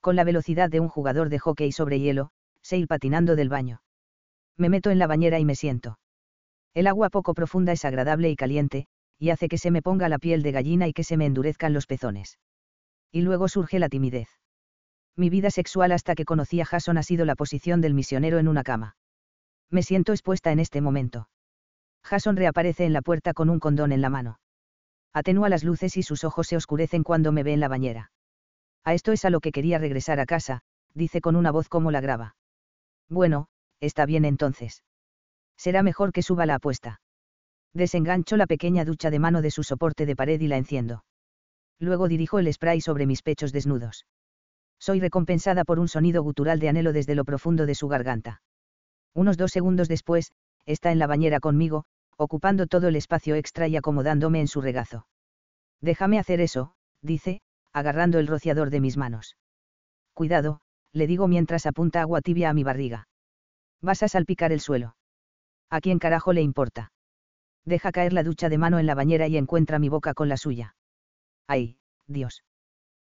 [0.01, 2.31] Con la velocidad de un jugador de hockey sobre hielo,
[2.61, 3.81] se ir patinando del baño.
[4.57, 5.99] Me meto en la bañera y me siento.
[6.73, 8.87] El agua poco profunda es agradable y caliente,
[9.17, 11.73] y hace que se me ponga la piel de gallina y que se me endurezcan
[11.73, 12.39] los pezones.
[13.11, 14.27] Y luego surge la timidez.
[15.15, 18.47] Mi vida sexual hasta que conocí a Jason ha sido la posición del misionero en
[18.47, 18.95] una cama.
[19.69, 21.29] Me siento expuesta en este momento.
[22.03, 24.39] Jason reaparece en la puerta con un condón en la mano.
[25.13, 28.11] Atenúa las luces y sus ojos se oscurecen cuando me ve en la bañera.
[28.83, 30.61] A esto es a lo que quería regresar a casa,
[30.95, 32.35] dice con una voz como la grava.
[33.07, 33.47] Bueno,
[33.79, 34.83] está bien entonces.
[35.55, 37.01] Será mejor que suba la apuesta.
[37.73, 41.05] Desengancho la pequeña ducha de mano de su soporte de pared y la enciendo.
[41.79, 44.05] Luego dirijo el spray sobre mis pechos desnudos.
[44.83, 48.41] Soy recompensada por un sonido gutural de anhelo desde lo profundo de su garganta.
[49.13, 50.33] Unos dos segundos después,
[50.65, 51.85] está en la bañera conmigo,
[52.17, 55.07] ocupando todo el espacio extra y acomodándome en su regazo.
[55.79, 57.39] Déjame hacer eso, dice,
[57.71, 59.37] agarrando el rociador de mis manos.
[60.13, 60.59] Cuidado,
[60.91, 63.07] le digo mientras apunta agua tibia a mi barriga.
[63.81, 64.97] Vas a salpicar el suelo.
[65.69, 66.91] ¿A quién carajo le importa?
[67.63, 70.35] Deja caer la ducha de mano en la bañera y encuentra mi boca con la
[70.35, 70.75] suya.
[71.47, 72.43] ¡Ay, Dios!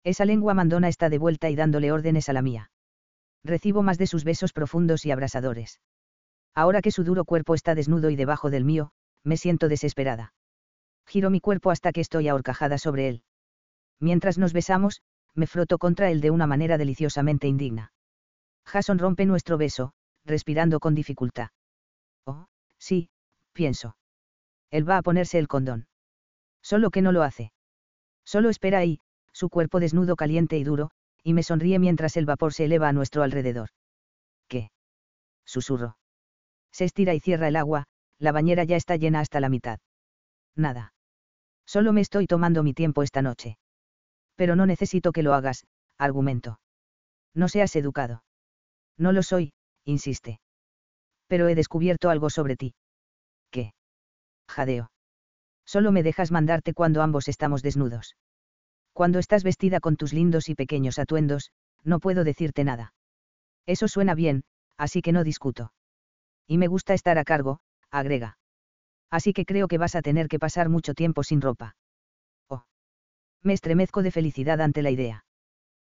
[0.04, 2.70] Esa lengua mandona está de vuelta y dándole órdenes a la mía.
[3.44, 5.80] Recibo más de sus besos profundos y abrasadores.
[6.54, 8.92] Ahora que su duro cuerpo está desnudo y debajo del mío,
[9.24, 10.32] me siento desesperada.
[11.06, 13.22] Giro mi cuerpo hasta que estoy ahorcajada sobre él.
[13.98, 15.02] Mientras nos besamos,
[15.34, 17.92] me froto contra él de una manera deliciosamente indigna.
[18.64, 19.92] Jason rompe nuestro beso,
[20.24, 21.50] respirando con dificultad.
[22.24, 22.46] Oh,
[22.78, 23.10] sí,
[23.52, 23.96] pienso.
[24.70, 25.86] Él va a ponerse el condón.
[26.62, 27.52] Solo que no lo hace.
[28.24, 29.00] Solo espera ahí,
[29.32, 30.90] su cuerpo desnudo caliente y duro,
[31.22, 33.70] y me sonríe mientras el vapor se eleva a nuestro alrededor.
[34.48, 34.70] ¿Qué?
[35.44, 35.96] Susurro.
[36.72, 37.86] Se estira y cierra el agua,
[38.18, 39.80] la bañera ya está llena hasta la mitad.
[40.56, 40.92] Nada.
[41.66, 43.58] Solo me estoy tomando mi tiempo esta noche.
[44.36, 45.66] Pero no necesito que lo hagas,
[45.98, 46.60] argumento.
[47.34, 48.24] No seas educado.
[48.98, 49.52] No lo soy,
[49.84, 50.40] insiste.
[51.28, 52.74] Pero he descubierto algo sobre ti.
[53.50, 53.72] ¿Qué?
[54.48, 54.90] Jadeo.
[55.64, 58.16] Solo me dejas mandarte cuando ambos estamos desnudos.
[58.92, 61.52] Cuando estás vestida con tus lindos y pequeños atuendos,
[61.84, 62.92] no puedo decirte nada.
[63.66, 64.44] Eso suena bien,
[64.76, 65.72] así que no discuto.
[66.46, 67.60] Y me gusta estar a cargo,
[67.90, 68.38] agrega.
[69.10, 71.76] Así que creo que vas a tener que pasar mucho tiempo sin ropa.
[72.48, 72.64] Oh.
[73.42, 75.24] Me estremezco de felicidad ante la idea.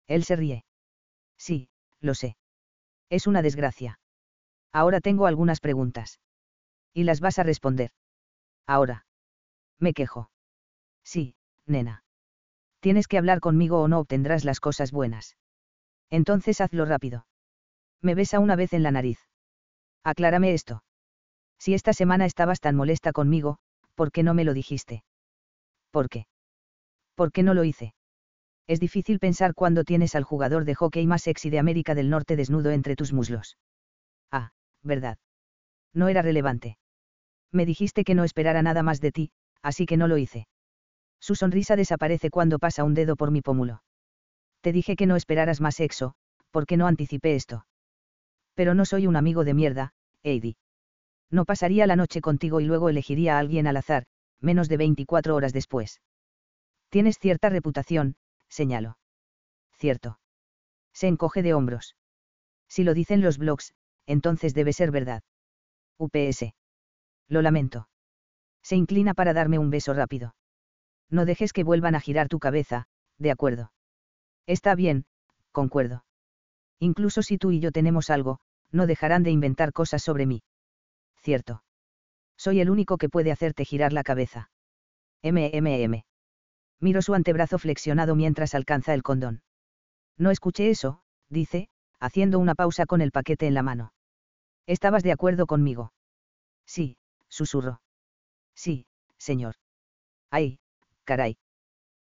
[0.07, 0.65] Él se ríe.
[1.37, 1.69] Sí,
[1.99, 2.37] lo sé.
[3.09, 3.99] Es una desgracia.
[4.71, 6.19] Ahora tengo algunas preguntas.
[6.93, 7.91] Y las vas a responder.
[8.65, 9.05] Ahora.
[9.79, 10.29] Me quejo.
[11.03, 12.03] Sí, nena.
[12.79, 15.35] Tienes que hablar conmigo o no obtendrás las cosas buenas.
[16.09, 17.25] Entonces hazlo rápido.
[18.01, 19.19] Me besa una vez en la nariz.
[20.03, 20.83] Aclárame esto.
[21.57, 23.57] Si esta semana estabas tan molesta conmigo,
[23.95, 25.03] ¿por qué no me lo dijiste?
[25.91, 26.25] ¿Por qué?
[27.15, 27.93] ¿Por qué no lo hice?
[28.65, 32.35] Es difícil pensar cuando tienes al jugador de hockey más sexy de América del Norte
[32.35, 33.57] desnudo entre tus muslos.
[34.31, 34.51] Ah,
[34.83, 35.17] verdad.
[35.93, 36.77] No era relevante.
[37.51, 40.47] Me dijiste que no esperara nada más de ti, así que no lo hice.
[41.19, 43.83] Su sonrisa desaparece cuando pasa un dedo por mi pómulo.
[44.61, 46.15] Te dije que no esperaras más sexo,
[46.51, 47.65] porque no anticipé esto.
[48.55, 50.57] Pero no soy un amigo de mierda, Heidi.
[51.29, 54.05] No pasaría la noche contigo y luego elegiría a alguien al azar,
[54.41, 56.01] menos de 24 horas después.
[56.89, 58.15] Tienes cierta reputación,
[58.47, 58.97] señalo.
[59.77, 60.19] Cierto.
[60.93, 61.95] Se encoge de hombros.
[62.67, 63.73] Si lo dicen los blogs,
[64.05, 65.23] entonces debe ser verdad.
[65.97, 66.53] UPS.
[67.27, 67.87] Lo lamento.
[68.63, 70.35] Se inclina para darme un beso rápido.
[71.09, 73.71] No dejes que vuelvan a girar tu cabeza, de acuerdo.
[74.45, 75.05] Está bien,
[75.51, 76.05] concuerdo.
[76.79, 78.39] Incluso si tú y yo tenemos algo,
[78.71, 80.43] no dejarán de inventar cosas sobre mí.
[81.17, 81.63] Cierto.
[82.37, 84.49] Soy el único que puede hacerte girar la cabeza.
[85.23, 86.03] MMM.
[86.79, 89.41] Miro su antebrazo flexionado mientras alcanza el condón.
[90.17, 93.93] No escuché eso, dice, haciendo una pausa con el paquete en la mano.
[94.65, 95.91] ¿Estabas de acuerdo conmigo?
[96.65, 96.97] Sí,
[97.27, 97.81] susurro.
[98.53, 98.85] Sí,
[99.17, 99.55] señor.
[100.29, 100.59] Ay,
[101.09, 101.37] caray.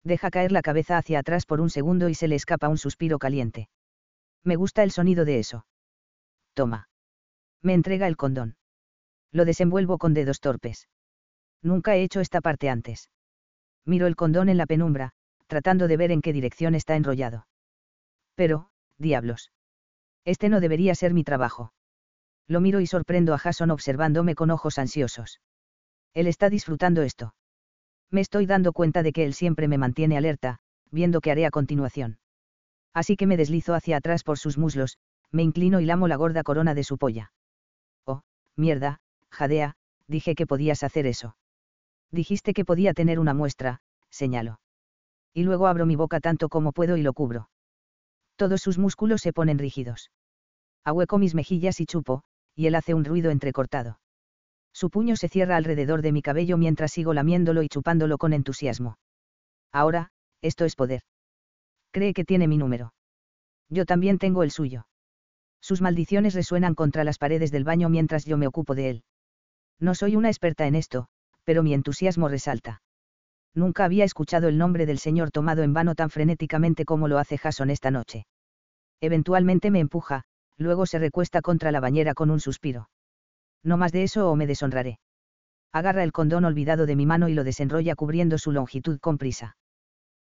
[0.05, 3.19] Deja caer la cabeza hacia atrás por un segundo y se le escapa un suspiro
[3.19, 3.69] caliente.
[4.45, 5.67] Me gusta el sonido de eso.
[6.55, 6.89] Toma.
[7.63, 8.57] Me entrega el condón.
[9.33, 10.89] Lo desenvuelvo con dedos torpes.
[11.63, 13.11] Nunca he hecho esta parte antes.
[13.85, 15.11] Miro el condón en la penumbra,
[15.49, 17.49] tratando de ver en qué dirección está enrollado.
[18.37, 19.51] Pero, diablos.
[20.25, 21.73] Este no debería ser mi trabajo.
[22.47, 25.41] Lo miro y sorprendo a Jason observándome con ojos ansiosos.
[26.15, 27.35] Él está disfrutando esto.
[28.13, 30.59] Me estoy dando cuenta de que él siempre me mantiene alerta,
[30.91, 32.19] viendo qué haré a continuación.
[32.93, 34.99] Así que me deslizo hacia atrás por sus muslos,
[35.31, 37.33] me inclino y lamo la gorda corona de su polla.
[38.05, 38.21] Oh,
[38.55, 39.01] mierda,
[39.31, 39.77] jadea,
[40.09, 41.37] dije que podías hacer eso.
[42.11, 44.61] Dijiste que podía tener una muestra, señalo.
[45.33, 47.49] Y luego abro mi boca tanto como puedo y lo cubro.
[48.37, 50.11] Todos sus músculos se ponen rígidos.
[50.85, 52.25] Ahueco mis mejillas y chupo,
[52.55, 53.99] y él hace un ruido entrecortado.
[54.73, 58.99] Su puño se cierra alrededor de mi cabello mientras sigo lamiéndolo y chupándolo con entusiasmo.
[59.73, 60.11] Ahora,
[60.41, 61.03] esto es poder.
[61.91, 62.95] Cree que tiene mi número.
[63.69, 64.87] Yo también tengo el suyo.
[65.61, 69.05] Sus maldiciones resuenan contra las paredes del baño mientras yo me ocupo de él.
[69.79, 71.07] No soy una experta en esto,
[71.45, 72.83] pero mi entusiasmo resalta.
[73.55, 77.37] Nunca había escuchado el nombre del Señor tomado en vano tan frenéticamente como lo hace
[77.37, 78.27] Jason esta noche.
[79.01, 80.25] Eventualmente me empuja,
[80.57, 82.89] luego se recuesta contra la bañera con un suspiro.
[83.63, 84.99] No más de eso o me deshonraré.
[85.73, 89.57] Agarra el condón olvidado de mi mano y lo desenrolla cubriendo su longitud con prisa.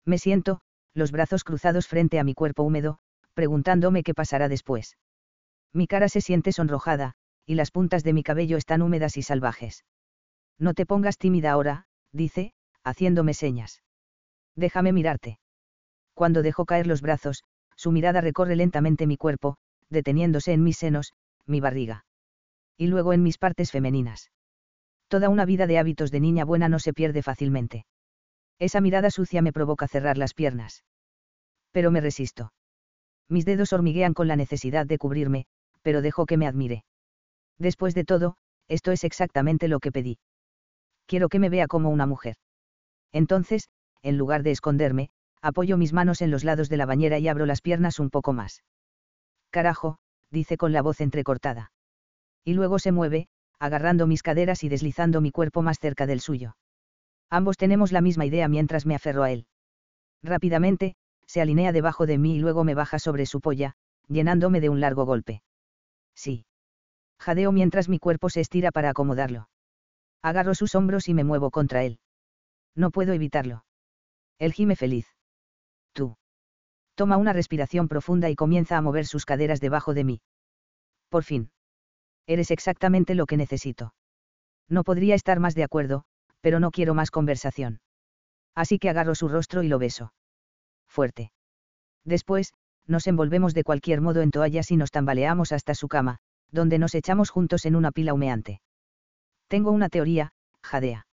[0.06, 0.62] Me siento,
[0.94, 3.00] los brazos cruzados frente a mi cuerpo húmedo,
[3.34, 4.98] preguntándome qué pasará después.
[5.72, 7.14] Mi cara se siente sonrojada,
[7.46, 9.86] y las puntas de mi cabello están húmedas y salvajes.
[10.58, 13.84] No te pongas tímida ahora, dice, haciéndome señas.
[14.56, 15.40] Déjame mirarte.
[16.16, 17.44] Cuando dejo caer los brazos,
[17.76, 19.58] su mirada recorre lentamente mi cuerpo,
[19.90, 21.14] deteniéndose en mis senos,
[21.46, 22.07] mi barriga.
[22.78, 24.32] Y luego en mis partes femeninas.
[25.08, 27.86] Toda una vida de hábitos de niña buena no se pierde fácilmente.
[28.60, 30.84] Esa mirada sucia me provoca cerrar las piernas.
[31.72, 32.54] Pero me resisto.
[33.30, 35.46] Mis dedos hormiguean con la necesidad de cubrirme,
[35.82, 36.84] pero dejo que me admire.
[37.58, 40.20] Después de todo, esto es exactamente lo que pedí.
[41.06, 42.36] Quiero que me vea como una mujer.
[43.12, 43.70] Entonces,
[44.02, 45.10] en lugar de esconderme,
[45.42, 48.34] apoyo mis manos en los lados de la bañera y abro las piernas un poco
[48.34, 48.64] más.
[49.50, 49.98] Carajo,
[50.30, 51.72] dice con la voz entrecortada.
[52.48, 53.28] Y luego se mueve,
[53.60, 56.56] agarrando mis caderas y deslizando mi cuerpo más cerca del suyo.
[57.30, 59.48] Ambos tenemos la misma idea mientras me aferro a él.
[60.24, 60.96] Rápidamente,
[61.26, 63.74] se alinea debajo de mí y luego me baja sobre su polla,
[64.08, 65.42] llenándome de un largo golpe.
[66.16, 66.46] Sí.
[67.20, 69.50] Jadeo mientras mi cuerpo se estira para acomodarlo.
[70.22, 72.00] Agarro sus hombros y me muevo contra él.
[72.76, 73.66] No puedo evitarlo.
[74.40, 75.06] Él gime feliz.
[75.92, 76.16] Tú.
[76.96, 80.22] Toma una respiración profunda y comienza a mover sus caderas debajo de mí.
[81.10, 81.52] Por fin.
[82.28, 83.94] Eres exactamente lo que necesito.
[84.70, 86.04] No podría estar más de acuerdo,
[86.42, 87.80] pero no quiero más conversación.
[88.54, 90.14] Así que agarro su rostro y lo beso.
[90.88, 91.32] Fuerte.
[92.04, 92.54] Después,
[92.86, 96.20] nos envolvemos de cualquier modo en toallas y nos tambaleamos hasta su cama,
[96.52, 98.62] donde nos echamos juntos en una pila humeante.
[99.48, 100.32] Tengo una teoría,
[100.62, 101.08] jadea.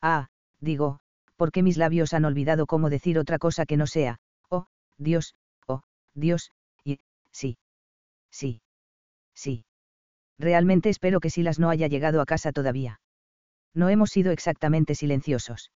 [0.00, 0.28] Ah,
[0.60, 1.00] digo,
[1.36, 4.18] porque mis labios han olvidado cómo decir otra cosa que no sea,
[4.48, 5.34] oh, Dios,
[5.66, 5.82] oh,
[6.14, 6.52] Dios,
[6.84, 6.98] y,
[7.32, 7.58] sí.
[8.30, 8.60] Sí.
[9.34, 9.64] Sí.
[10.38, 13.00] Realmente espero que Silas no haya llegado a casa todavía.
[13.74, 15.72] No hemos sido exactamente silenciosos.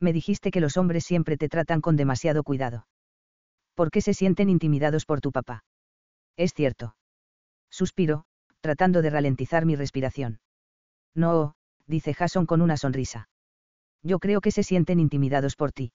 [0.00, 2.86] Me dijiste que los hombres siempre te tratan con demasiado cuidado.
[3.74, 5.64] ¿Por qué se sienten intimidados por tu papá?
[6.36, 6.96] Es cierto.
[7.70, 8.24] Suspiro,
[8.60, 10.40] tratando de ralentizar mi respiración.
[11.14, 11.54] No,
[11.86, 13.28] dice Jason con una sonrisa.
[14.02, 15.92] Yo creo que se sienten intimidados por ti.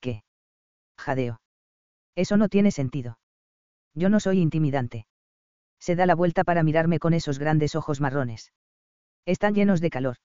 [0.00, 0.22] ¿Qué?
[0.96, 1.40] Jadeo.
[2.14, 3.18] Eso no tiene sentido.
[3.94, 5.06] Yo no soy intimidante.
[5.84, 8.54] Se da la vuelta para mirarme con esos grandes ojos marrones.
[9.26, 10.16] Están llenos de calor.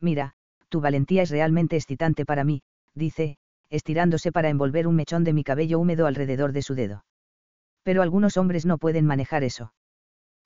[0.00, 0.34] Mira,
[0.68, 2.62] tu valentía es realmente excitante para mí,
[2.92, 3.38] dice,
[3.68, 7.04] estirándose para envolver un mechón de mi cabello húmedo alrededor de su dedo.
[7.84, 9.72] Pero algunos hombres no pueden manejar eso.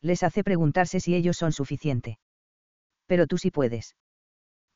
[0.02, 2.18] Les hace preguntarse si ellos son suficiente.
[3.06, 3.96] Pero tú sí puedes.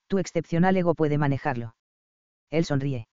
[0.07, 1.77] Tu excepcional ego puede manejarlo.
[2.49, 3.07] Él sonríe.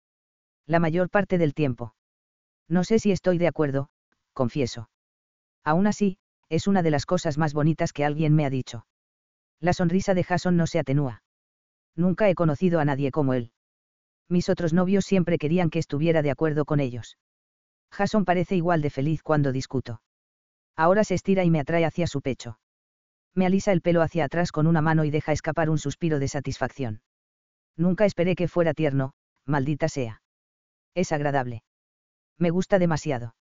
[0.68, 1.96] La mayor parte del tiempo.
[2.68, 3.90] No sé si estoy de acuerdo,
[4.34, 4.92] confieso.
[5.64, 6.20] Aún así,
[6.54, 8.86] es una de las cosas más bonitas que alguien me ha dicho.
[9.60, 11.24] La sonrisa de Jason no se atenúa.
[11.96, 13.52] Nunca he conocido a nadie como él.
[14.30, 17.18] Mis otros novios siempre querían que estuviera de acuerdo con ellos.
[17.92, 20.02] Jason parece igual de feliz cuando discuto.
[20.76, 22.58] Ahora se estira y me atrae hacia su pecho
[23.36, 26.28] me alisa el pelo hacia atrás con una mano y deja escapar un suspiro de
[26.28, 27.02] satisfacción.
[27.76, 29.14] Nunca esperé que fuera tierno,
[29.46, 30.22] maldita sea.
[30.94, 31.64] Es agradable.
[32.38, 33.36] Me gusta demasiado.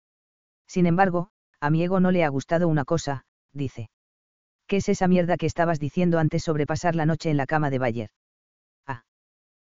[0.66, 1.30] Sin embargo,
[1.60, 3.90] a mi ego no le ha gustado una cosa, dice.
[4.66, 7.70] ¿Qué es esa mierda que estabas diciendo antes sobre pasar la noche en la cama
[7.70, 8.10] de Bayer?
[8.86, 9.04] Ah.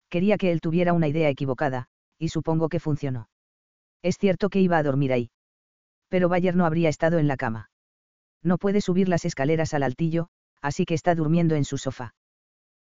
[0.09, 3.29] Quería que él tuviera una idea equivocada, y supongo que funcionó.
[4.01, 5.31] Es cierto que iba a dormir ahí.
[6.09, 7.69] Pero Bayer no habría estado en la cama.
[8.43, 10.29] No puede subir las escaleras al altillo,
[10.61, 12.15] así que está durmiendo en su sofá.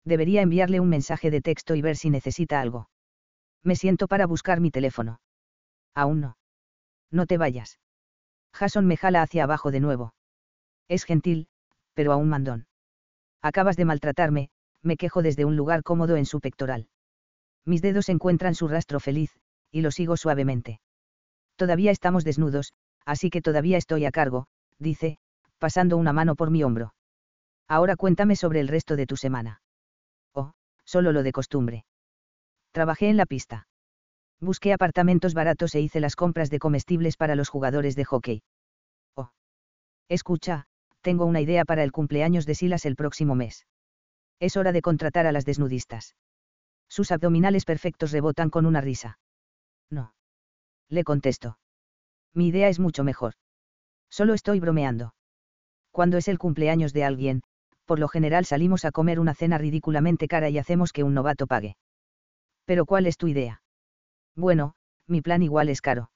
[0.04, 2.88] Debería enviarle un mensaje de texto y ver si necesita algo.
[3.62, 5.20] Me siento para buscar mi teléfono.
[5.94, 6.36] Aún no.
[7.10, 7.78] No te vayas.
[8.54, 10.14] Jason me jala hacia abajo de nuevo.
[10.88, 11.48] Es gentil,
[11.92, 12.66] pero aún mandón.
[13.42, 14.48] Acabas de maltratarme,
[14.80, 16.88] me quejo desde un lugar cómodo en su pectoral.
[17.64, 19.36] Mis dedos encuentran su rastro feliz,
[19.70, 20.80] y lo sigo suavemente.
[21.56, 22.72] Todavía estamos desnudos,
[23.04, 24.46] así que todavía estoy a cargo,
[24.78, 25.18] dice,
[25.58, 26.94] pasando una mano por mi hombro.
[27.66, 29.62] Ahora cuéntame sobre el resto de tu semana.
[30.32, 30.52] Oh,
[30.84, 31.84] solo lo de costumbre.
[32.72, 33.66] Trabajé en la pista.
[34.40, 38.42] Busqué apartamentos baratos e hice las compras de comestibles para los jugadores de hockey.
[39.16, 39.30] Oh.
[40.08, 40.66] Escucha,
[41.00, 43.66] tengo una idea para el cumpleaños de Silas el próximo mes.
[44.40, 46.16] Es hora de contratar a las desnudistas.
[46.88, 49.18] Sus abdominales perfectos rebotan con una risa.
[49.90, 50.14] No.
[50.88, 51.58] Le contesto.
[52.34, 53.34] Mi idea es mucho mejor.
[54.10, 55.14] Solo estoy bromeando.
[55.90, 57.42] Cuando es el cumpleaños de alguien,
[57.84, 61.46] por lo general salimos a comer una cena ridículamente cara y hacemos que un novato
[61.46, 61.76] pague.
[62.64, 63.62] Pero ¿cuál es tu idea?
[64.36, 64.74] Bueno,
[65.06, 66.10] mi plan igual es caro.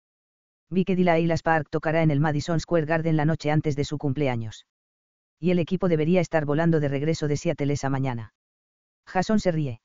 [0.71, 3.99] Vi que Dylan Park tocará en el Madison Square Garden la noche antes de su
[3.99, 4.67] cumpleaños.
[5.41, 8.35] Y el equipo debería estar volando de regreso de Seattle esa mañana.
[9.07, 9.81] Jason se ríe.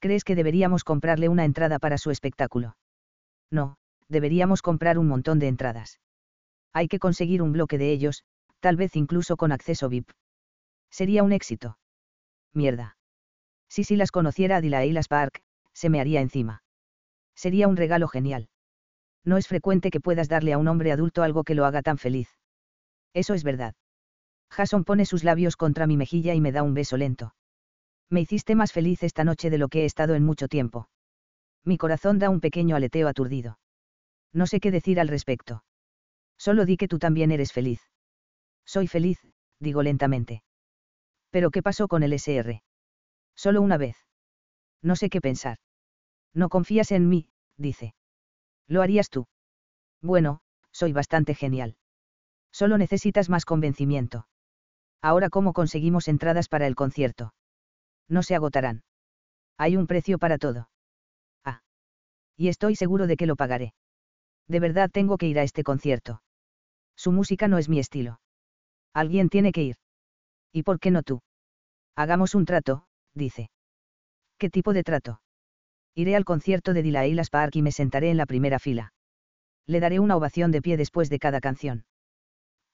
[0.00, 2.76] ¿Crees que deberíamos comprarle una entrada para su espectáculo?
[3.50, 3.76] No,
[4.08, 6.00] deberíamos comprar un montón de entradas.
[6.72, 8.24] Hay que conseguir un bloque de ellos,
[8.60, 10.10] tal vez incluso con acceso VIP.
[10.90, 11.78] Sería un éxito.
[12.54, 12.96] Mierda.
[13.68, 16.62] Si si las conociera a Dylan Park, se me haría encima.
[17.40, 18.50] Sería un regalo genial.
[19.24, 21.96] No es frecuente que puedas darle a un hombre adulto algo que lo haga tan
[21.96, 22.28] feliz.
[23.14, 23.74] Eso es verdad.
[24.50, 27.34] Jason pone sus labios contra mi mejilla y me da un beso lento.
[28.10, 30.90] Me hiciste más feliz esta noche de lo que he estado en mucho tiempo.
[31.64, 33.58] Mi corazón da un pequeño aleteo aturdido.
[34.34, 35.64] No sé qué decir al respecto.
[36.36, 37.80] Solo di que tú también eres feliz.
[38.66, 39.18] Soy feliz,
[39.60, 40.42] digo lentamente.
[41.30, 42.62] ¿Pero qué pasó con el SR?
[43.34, 43.96] Solo una vez.
[44.82, 45.56] No sé qué pensar.
[46.34, 47.94] No confías en mí, dice.
[48.66, 49.26] Lo harías tú.
[50.00, 50.40] Bueno,
[50.72, 51.76] soy bastante genial.
[52.52, 54.26] Solo necesitas más convencimiento.
[55.02, 57.34] Ahora, ¿cómo conseguimos entradas para el concierto?
[58.08, 58.82] No se agotarán.
[59.56, 60.68] Hay un precio para todo.
[61.44, 61.62] Ah.
[62.36, 63.74] Y estoy seguro de que lo pagaré.
[64.48, 66.22] De verdad tengo que ir a este concierto.
[66.96, 68.20] Su música no es mi estilo.
[68.92, 69.76] Alguien tiene que ir.
[70.52, 71.22] ¿Y por qué no tú?
[71.94, 73.50] Hagamos un trato, dice.
[74.38, 75.20] ¿Qué tipo de trato?
[75.94, 78.92] Iré al concierto de Dilailas Park y me sentaré en la primera fila.
[79.66, 81.84] Le daré una ovación de pie después de cada canción.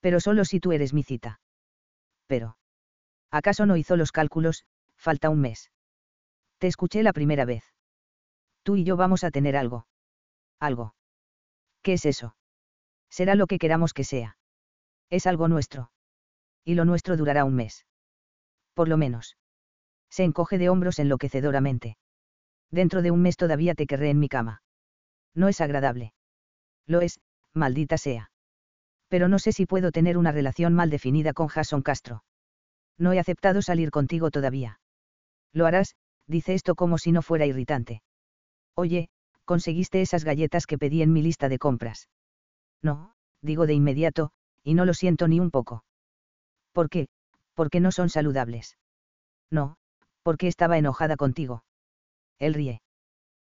[0.00, 1.40] Pero solo si tú eres mi cita.
[2.26, 2.56] Pero.
[3.30, 4.64] ¿Acaso no hizo los cálculos?
[4.96, 5.70] Falta un mes.
[6.58, 7.64] Te escuché la primera vez.
[8.62, 9.86] Tú y yo vamos a tener algo.
[10.58, 10.94] Algo.
[11.82, 12.36] ¿Qué es eso?
[13.10, 14.38] Será lo que queramos que sea.
[15.10, 15.90] Es algo nuestro.
[16.64, 17.86] Y lo nuestro durará un mes.
[18.74, 19.36] Por lo menos.
[20.10, 21.96] Se encoge de hombros enloquecedoramente.
[22.76, 24.60] Dentro de un mes todavía te querré en mi cama.
[25.34, 26.12] No es agradable.
[26.86, 27.20] Lo es,
[27.54, 28.30] maldita sea.
[29.08, 32.22] Pero no sé si puedo tener una relación mal definida con Jason Castro.
[32.98, 34.78] No he aceptado salir contigo todavía.
[35.54, 35.96] Lo harás,
[36.26, 38.02] dice esto como si no fuera irritante.
[38.74, 39.08] Oye,
[39.46, 42.10] conseguiste esas galletas que pedí en mi lista de compras.
[42.82, 44.32] No, digo de inmediato,
[44.62, 45.82] y no lo siento ni un poco.
[46.72, 47.08] ¿Por qué?
[47.54, 48.76] Porque no son saludables.
[49.50, 49.78] No,
[50.22, 51.64] porque estaba enojada contigo.
[52.38, 52.82] Él ríe.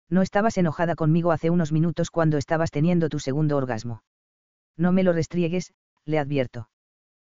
[0.09, 4.03] No estabas enojada conmigo hace unos minutos cuando estabas teniendo tu segundo orgasmo.
[4.77, 5.73] No me lo restriegues,
[6.05, 6.69] le advierto.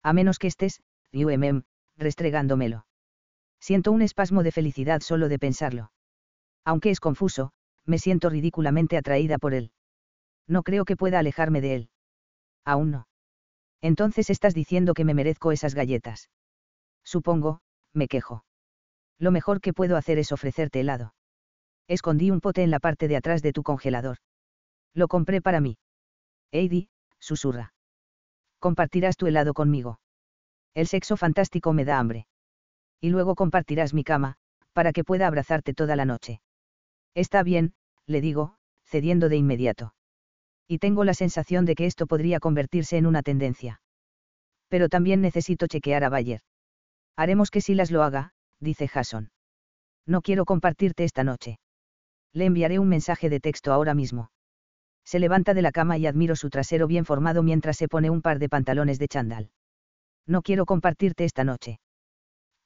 [0.03, 0.81] A menos que estés,
[1.13, 1.65] UMM,
[1.97, 2.87] restregándomelo.
[3.61, 5.91] Siento un espasmo de felicidad solo de pensarlo.
[6.65, 7.53] Aunque es confuso,
[7.85, 9.73] me siento ridículamente atraída por él.
[10.47, 11.91] No creo que pueda alejarme de él.
[12.65, 13.09] Aún no.
[13.81, 16.31] Entonces estás diciendo que me merezco esas galletas.
[17.03, 17.61] Supongo,
[17.93, 18.45] me quejo.
[19.19, 21.15] Lo mejor que puedo hacer es ofrecerte helado
[21.91, 24.19] escondí un pote en la parte de atrás de tu congelador.
[24.95, 25.77] Lo compré para mí.
[26.53, 26.89] Heidi,
[27.19, 27.75] susurra.
[28.61, 30.01] Compartirás tu helado conmigo.
[30.73, 32.29] El sexo fantástico me da hambre.
[33.01, 34.37] Y luego compartirás mi cama,
[34.73, 36.41] para que pueda abrazarte toda la noche.
[37.15, 37.75] Está bien,
[38.07, 38.55] le digo,
[38.85, 39.93] cediendo de inmediato.
[40.69, 43.81] Y tengo la sensación de que esto podría convertirse en una tendencia.
[44.69, 46.43] Pero también necesito chequear a Bayer.
[47.17, 49.33] Haremos que Silas lo haga, dice Jason.
[50.07, 51.59] No quiero compartirte esta noche.
[52.33, 54.31] Le enviaré un mensaje de texto ahora mismo.
[55.05, 58.23] Se levanta de la cama y admiro su trasero bien formado mientras se pone un
[58.23, 59.51] par de pantalones de chandal.
[60.27, 61.81] No quiero compartirte esta noche.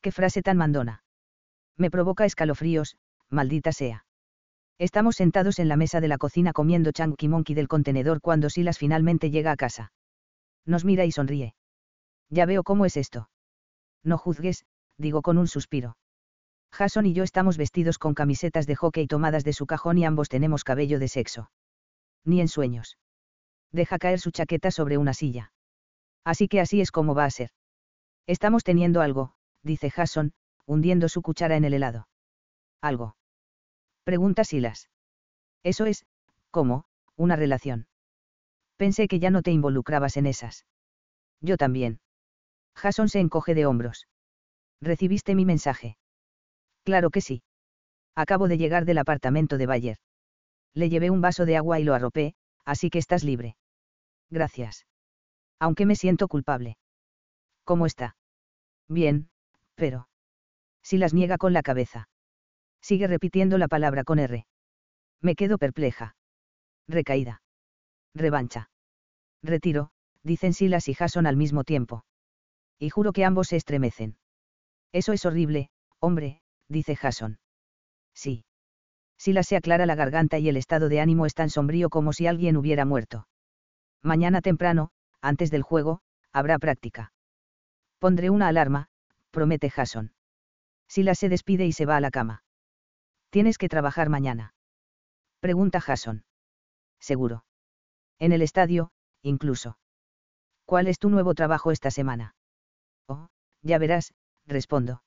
[0.02, 1.02] Qué frase tan mandona.
[1.78, 2.96] Me provoca escalofríos,
[3.30, 4.04] maldita sea.
[4.78, 8.78] Estamos sentados en la mesa de la cocina comiendo chunky monkey del contenedor cuando Silas
[8.78, 9.92] finalmente llega a casa.
[10.66, 11.54] Nos mira y sonríe.
[12.28, 13.30] Ya veo cómo es esto.
[14.02, 14.66] No juzgues,
[14.98, 15.96] digo con un suspiro.
[16.74, 20.28] Jason y yo estamos vestidos con camisetas de hockey tomadas de su cajón y ambos
[20.28, 21.52] tenemos cabello de sexo.
[22.24, 22.98] Ni en sueños.
[23.70, 25.52] Deja caer su chaqueta sobre una silla.
[26.24, 27.50] Así que así es como va a ser.
[28.26, 30.32] Estamos teniendo algo, dice Jason,
[30.66, 32.08] hundiendo su cuchara en el helado.
[32.80, 33.14] ¿Algo?
[34.02, 34.90] Pregunta Silas.
[35.62, 36.06] Eso es,
[36.50, 36.86] ¿cómo?
[37.14, 37.86] Una relación.
[38.76, 40.66] Pensé que ya no te involucrabas en esas.
[41.40, 42.00] Yo también.
[42.74, 44.08] Jason se encoge de hombros.
[44.80, 45.98] ¿Recibiste mi mensaje?
[46.84, 47.42] Claro que sí.
[48.14, 49.96] Acabo de llegar del apartamento de Bayer.
[50.74, 53.56] Le llevé un vaso de agua y lo arropé, así que estás libre.
[54.30, 54.86] Gracias.
[55.58, 56.76] Aunque me siento culpable.
[57.64, 58.16] ¿Cómo está?
[58.88, 59.28] Bien,
[59.74, 60.08] pero.
[60.82, 62.08] Si las niega con la cabeza.
[62.82, 64.46] Sigue repitiendo la palabra con R.
[65.22, 66.16] Me quedo perpleja.
[66.86, 67.40] Recaída.
[68.14, 68.68] Revancha.
[69.42, 69.90] Retiro,
[70.22, 72.04] dicen Silas y Jason al mismo tiempo.
[72.78, 74.18] Y juro que ambos se estremecen.
[74.92, 76.42] Eso es horrible, hombre,
[76.74, 77.38] dice Jason.
[78.12, 78.44] Sí.
[79.16, 82.26] Silas se aclara la garganta y el estado de ánimo es tan sombrío como si
[82.26, 83.26] alguien hubiera muerto.
[84.02, 84.90] Mañana temprano,
[85.22, 87.12] antes del juego, habrá práctica.
[87.98, 88.88] Pondré una alarma,
[89.30, 90.12] promete Jason.
[90.86, 92.42] Silas se despide y se va a la cama.
[93.30, 94.54] ¿Tienes que trabajar mañana?
[95.40, 96.24] Pregunta Jason.
[97.00, 97.44] Seguro.
[98.18, 98.90] En el estadio,
[99.22, 99.78] incluso.
[100.66, 102.34] ¿Cuál es tu nuevo trabajo esta semana?
[103.06, 103.28] Oh,
[103.62, 104.12] ya verás,
[104.46, 105.02] respondo.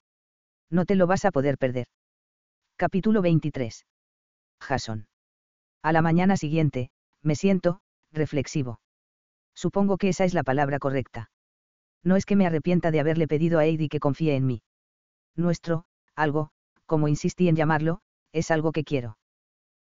[0.70, 1.88] No te lo vas a poder perder.
[2.76, 3.86] Capítulo 23.
[4.60, 5.08] Jason.
[5.82, 6.90] A la mañana siguiente,
[7.24, 7.80] me siento,
[8.12, 8.80] reflexivo.
[9.56, 11.32] Supongo que esa es la palabra correcta.
[12.04, 14.62] No es que me arrepienta de haberle pedido a Eddie que confíe en mí.
[15.36, 16.52] Nuestro, algo,
[16.86, 18.02] como insistí en llamarlo,
[18.34, 19.18] es algo que quiero.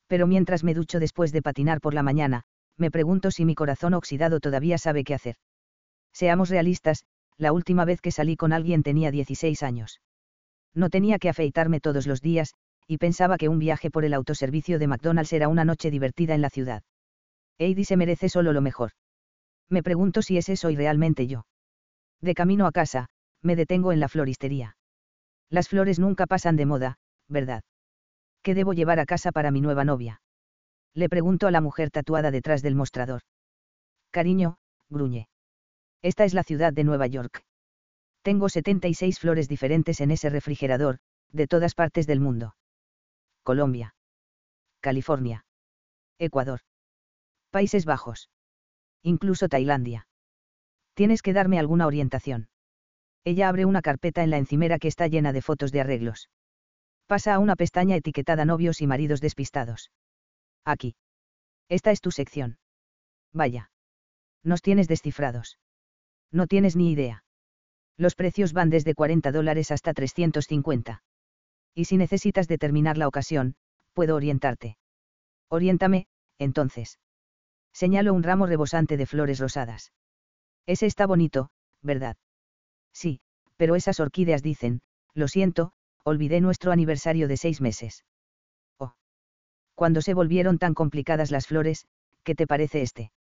[0.08, 2.44] Pero mientras me ducho después de patinar por la mañana,
[2.78, 5.36] me pregunto si mi corazón oxidado todavía sabe qué hacer.
[6.14, 7.04] Seamos realistas,
[7.38, 10.00] la última vez que salí con alguien tenía 16 años.
[10.74, 12.54] No tenía que afeitarme todos los días,
[12.88, 16.42] y pensaba que un viaje por el autoservicio de McDonald's era una noche divertida en
[16.42, 16.84] la ciudad.
[17.58, 18.92] Heidi se merece solo lo mejor.
[19.70, 21.46] Me pregunto si es eso y realmente yo.
[22.22, 23.08] De camino a casa,
[23.42, 24.76] me detengo en la floristería.
[25.50, 27.64] Las flores nunca pasan de moda, ¿verdad?
[28.42, 30.22] ¿Qué debo llevar a casa para mi nueva novia?
[30.94, 33.22] Le pregunto a la mujer tatuada detrás del mostrador.
[34.12, 34.58] Cariño,
[34.90, 35.28] gruñe.
[36.02, 37.44] Esta es la ciudad de Nueva York.
[38.30, 41.00] Tengo 76 flores diferentes en ese refrigerador,
[41.32, 42.56] de todas partes del mundo.
[43.42, 43.96] Colombia.
[44.82, 45.48] California.
[46.20, 46.60] Ecuador.
[47.50, 48.30] Países Bajos.
[49.02, 50.08] Incluso Tailandia.
[50.94, 52.50] Tienes que darme alguna orientación.
[53.24, 56.30] Ella abre una carpeta en la encimera que está llena de fotos de arreglos.
[57.08, 59.92] Pasa a una pestaña etiquetada novios y maridos despistados.
[60.64, 60.96] Aquí.
[61.68, 62.60] Esta es tu sección.
[63.34, 63.72] Vaya.
[64.44, 65.58] Nos tienes descifrados.
[66.32, 67.24] No tienes ni idea.
[68.00, 71.04] Los precios van desde 40 dólares hasta 350.
[71.76, 73.56] Y si necesitas determinar la ocasión,
[73.92, 74.78] puedo orientarte.
[75.50, 76.98] Oriéntame, entonces.
[77.74, 79.92] Señalo un ramo rebosante de flores rosadas.
[80.66, 81.50] Ese está bonito,
[81.82, 82.16] ¿verdad?
[82.94, 83.20] Sí,
[83.58, 84.80] pero esas orquídeas dicen,
[85.14, 85.74] lo siento,
[86.06, 88.06] olvidé nuestro aniversario de seis meses.
[88.78, 88.94] Oh.
[89.76, 91.86] Cuando se volvieron tan complicadas las flores,
[92.24, 93.12] ¿qué te parece este?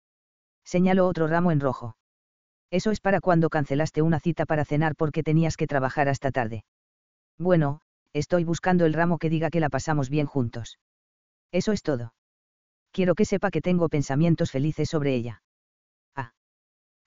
[0.63, 1.97] Señalo otro ramo en rojo.
[2.71, 6.63] Eso es para cuando cancelaste una cita para cenar porque tenías que trabajar hasta tarde.
[7.37, 7.81] Bueno,
[8.13, 10.79] estoy buscando el ramo que diga que la pasamos bien juntos.
[11.51, 12.13] Eso es todo.
[12.91, 15.41] Quiero que sepa que tengo pensamientos felices sobre ella.
[16.15, 16.33] Ah.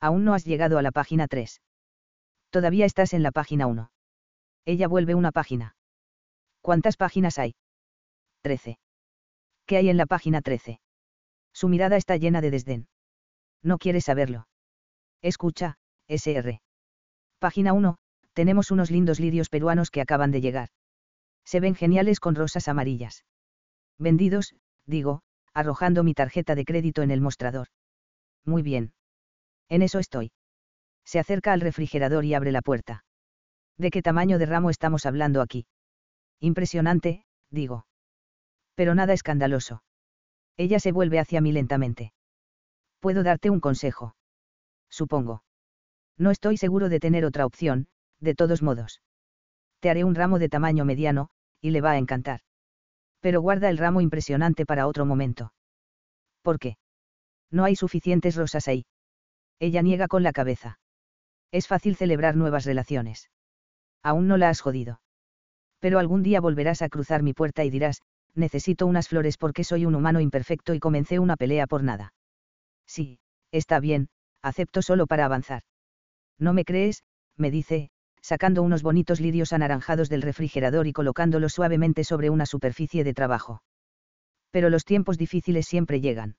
[0.00, 1.60] Aún no has llegado a la página 3.
[2.50, 3.90] Todavía estás en la página 1.
[4.64, 5.76] Ella vuelve una página.
[6.60, 7.54] ¿Cuántas páginas hay?
[8.42, 8.78] 13.
[9.66, 10.80] ¿Qué hay en la página 13?
[11.52, 12.88] Su mirada está llena de desdén.
[13.62, 14.46] No quiere saberlo.
[15.22, 15.76] Escucha,
[16.08, 16.60] SR.
[17.38, 17.96] Página 1,
[18.32, 20.68] tenemos unos lindos lirios peruanos que acaban de llegar.
[21.44, 23.24] Se ven geniales con rosas amarillas.
[23.98, 25.22] Vendidos, digo,
[25.54, 27.68] arrojando mi tarjeta de crédito en el mostrador.
[28.44, 28.94] Muy bien.
[29.68, 30.32] En eso estoy.
[31.04, 33.04] Se acerca al refrigerador y abre la puerta.
[33.78, 35.66] ¿De qué tamaño de ramo estamos hablando aquí?
[36.40, 37.86] Impresionante, digo.
[38.74, 39.82] Pero nada escandaloso.
[40.56, 42.12] Ella se vuelve hacia mí lentamente.
[43.00, 44.14] Puedo darte un consejo.
[44.92, 45.42] Supongo.
[46.16, 47.88] No estoy seguro de tener otra opción,
[48.20, 49.02] de todos modos.
[49.80, 51.30] Te haré un ramo de tamaño mediano,
[51.60, 52.42] y le va a encantar.
[53.18, 55.52] Pero guarda el ramo impresionante para otro momento.
[56.42, 56.76] ¿Por qué?
[57.50, 58.86] No hay suficientes rosas ahí.
[59.58, 60.78] Ella niega con la cabeza.
[61.50, 63.28] Es fácil celebrar nuevas relaciones
[64.02, 65.00] aún no la has jodido.
[65.78, 68.02] Pero algún día volverás a cruzar mi puerta y dirás,
[68.34, 72.14] necesito unas flores porque soy un humano imperfecto y comencé una pelea por nada.
[72.86, 73.18] Sí,
[73.50, 74.08] está bien,
[74.42, 75.62] acepto solo para avanzar.
[76.38, 77.04] ¿No me crees?
[77.36, 77.90] me dice,
[78.20, 83.62] sacando unos bonitos lirios anaranjados del refrigerador y colocándolos suavemente sobre una superficie de trabajo.
[84.50, 86.36] Pero los tiempos difíciles siempre llegan.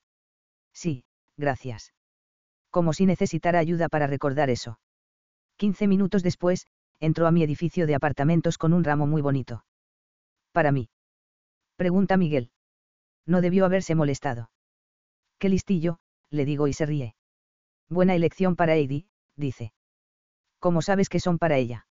[0.73, 1.03] Sí,
[1.37, 1.93] gracias.
[2.69, 4.79] Como si necesitara ayuda para recordar eso.
[5.57, 6.67] Quince minutos después,
[6.99, 9.65] entró a mi edificio de apartamentos con un ramo muy bonito.
[10.51, 10.89] Para mí.
[11.75, 12.51] Pregunta Miguel.
[13.25, 14.51] No debió haberse molestado.
[15.37, 15.99] Qué listillo,
[16.29, 17.15] le digo y se ríe.
[17.89, 19.73] Buena elección para Heidi, dice.
[20.59, 21.85] ¿Cómo sabes que son para ella?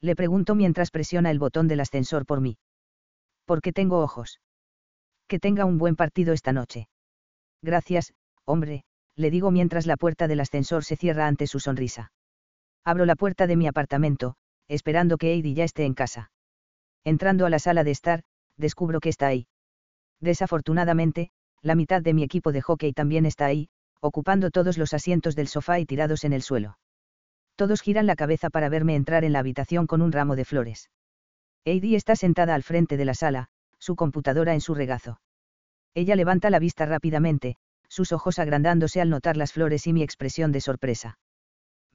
[0.00, 2.58] Le pregunto mientras presiona el botón del ascensor por mí.
[3.46, 4.40] Porque tengo ojos.
[5.26, 6.88] Que tenga un buen partido esta noche.
[7.62, 8.12] Gracias,
[8.44, 8.84] hombre,
[9.16, 12.12] le digo mientras la puerta del ascensor se cierra ante su sonrisa.
[12.84, 14.36] Abro la puerta de mi apartamento,
[14.68, 16.30] esperando que Heidi ya esté en casa.
[17.04, 18.24] Entrando a la sala de estar,
[18.56, 19.46] descubro que está ahí.
[20.20, 21.30] Desafortunadamente,
[21.62, 23.68] la mitad de mi equipo de hockey también está ahí,
[24.04, 26.76] ocupando todos los asientos del sofá y tirados en el suelo.
[27.56, 30.90] Todos giran la cabeza para verme entrar en la habitación con un ramo de flores.
[31.64, 35.22] Heidi está sentada al frente de la sala, su computadora en su regazo.
[35.94, 37.56] Ella levanta la vista rápidamente,
[37.88, 41.18] sus ojos agrandándose al notar las flores y mi expresión de sorpresa.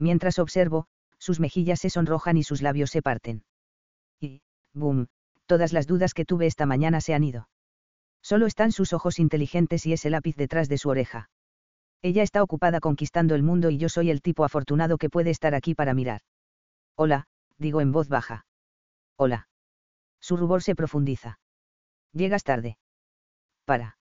[0.00, 0.88] Mientras observo,
[1.20, 3.44] sus mejillas se sonrojan y sus labios se parten.
[4.18, 5.06] Y, boom,
[5.46, 7.48] todas las dudas que tuve esta mañana se han ido.
[8.20, 11.29] Solo están sus ojos inteligentes y ese lápiz detrás de su oreja.
[12.02, 15.54] Ella está ocupada conquistando el mundo y yo soy el tipo afortunado que puede estar
[15.54, 16.22] aquí para mirar.
[16.96, 17.26] Hola,
[17.58, 18.46] digo en voz baja.
[19.16, 19.48] Hola.
[20.20, 21.38] Su rubor se profundiza.
[22.12, 22.78] Llegas tarde.
[23.64, 23.98] Para.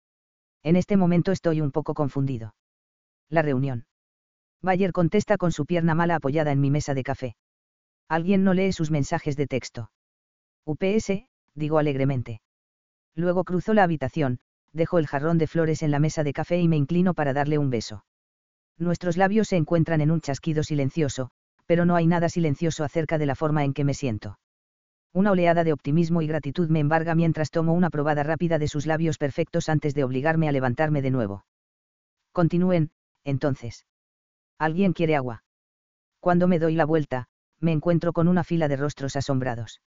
[0.63, 2.55] En este momento estoy un poco confundido.
[3.29, 3.85] La reunión.
[4.61, 7.35] Bayer contesta con su pierna mala apoyada en mi mesa de café.
[8.07, 9.91] Alguien no lee sus mensajes de texto.
[10.65, 12.41] UPS, digo alegremente.
[13.15, 14.39] Luego cruzo la habitación,
[14.73, 17.57] dejo el jarrón de flores en la mesa de café y me inclino para darle
[17.57, 18.03] un beso.
[18.77, 21.29] Nuestros labios se encuentran en un chasquido silencioso,
[21.65, 24.39] pero no hay nada silencioso acerca de la forma en que me siento.
[25.13, 28.87] Una oleada de optimismo y gratitud me embarga mientras tomo una probada rápida de sus
[28.87, 31.45] labios perfectos antes de obligarme a levantarme de nuevo.
[32.31, 32.89] Continúen,
[33.23, 33.85] entonces.
[34.57, 35.43] ¿Alguien quiere agua?
[36.19, 37.27] Cuando me doy la vuelta,
[37.59, 39.81] me encuentro con una fila de rostros asombrados.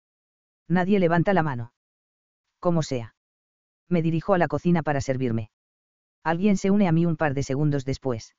[0.69, 1.73] Nadie levanta la mano.
[2.61, 3.16] Como sea.
[3.89, 5.51] Me dirijo a la cocina para servirme.
[6.25, 8.35] Alguien se une a mí un par de segundos después.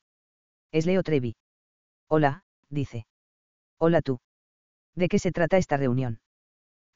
[0.72, 1.36] Es Leo Trevi.
[2.08, 3.06] Hola, dice.
[3.78, 4.18] Hola tú.
[4.94, 6.20] ¿De qué se trata esta reunión?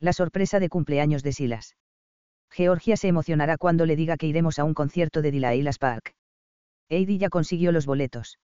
[0.00, 1.76] La sorpresa de cumpleaños de Silas.
[2.50, 6.14] Georgia se emocionará cuando le diga que iremos a un concierto de Dilailas Park.
[6.90, 8.38] Heidi ya consiguió los boletos.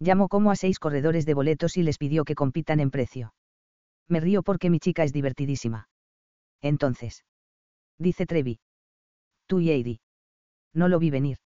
[0.00, 3.34] Llamó como a seis corredores de boletos y les pidió que compitan en precio.
[4.08, 5.88] Me río porque mi chica es divertidísima.
[6.60, 7.24] Entonces.
[7.98, 8.58] Dice Trevi.
[9.48, 10.00] Tú y Heidi.
[10.74, 11.38] No lo vi venir.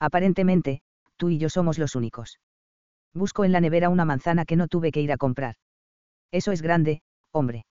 [0.00, 0.80] Aparentemente,
[1.16, 2.38] tú y yo somos los únicos.
[3.12, 5.56] Busco en la nevera una manzana que no tuve que ir a comprar.
[6.30, 7.66] Eso es grande, hombre.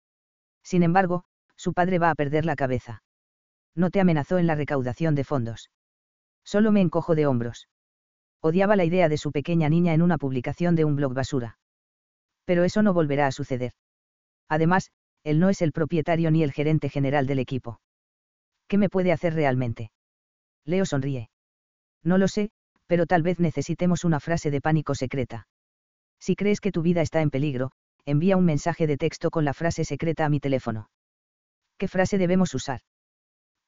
[0.62, 1.24] Sin embargo,
[1.56, 3.02] su padre va a perder la cabeza.
[3.74, 5.70] No te amenazó en la recaudación de fondos.
[6.44, 7.68] Solo me encojo de hombros.
[8.40, 11.58] Odiaba la idea de su pequeña niña en una publicación de un blog basura.
[12.44, 13.72] Pero eso no volverá a suceder.
[14.48, 14.92] Además,
[15.24, 17.80] él no es el propietario ni el gerente general del equipo.
[18.68, 19.90] ¿Qué me puede hacer realmente?
[20.64, 21.30] Leo sonríe.
[22.04, 22.50] No lo sé,
[22.86, 25.48] pero tal vez necesitemos una frase de pánico secreta.
[26.20, 27.72] Si crees que tu vida está en peligro,
[28.04, 30.90] envía un mensaje de texto con la frase secreta a mi teléfono.
[31.78, 32.80] ¿Qué frase debemos usar?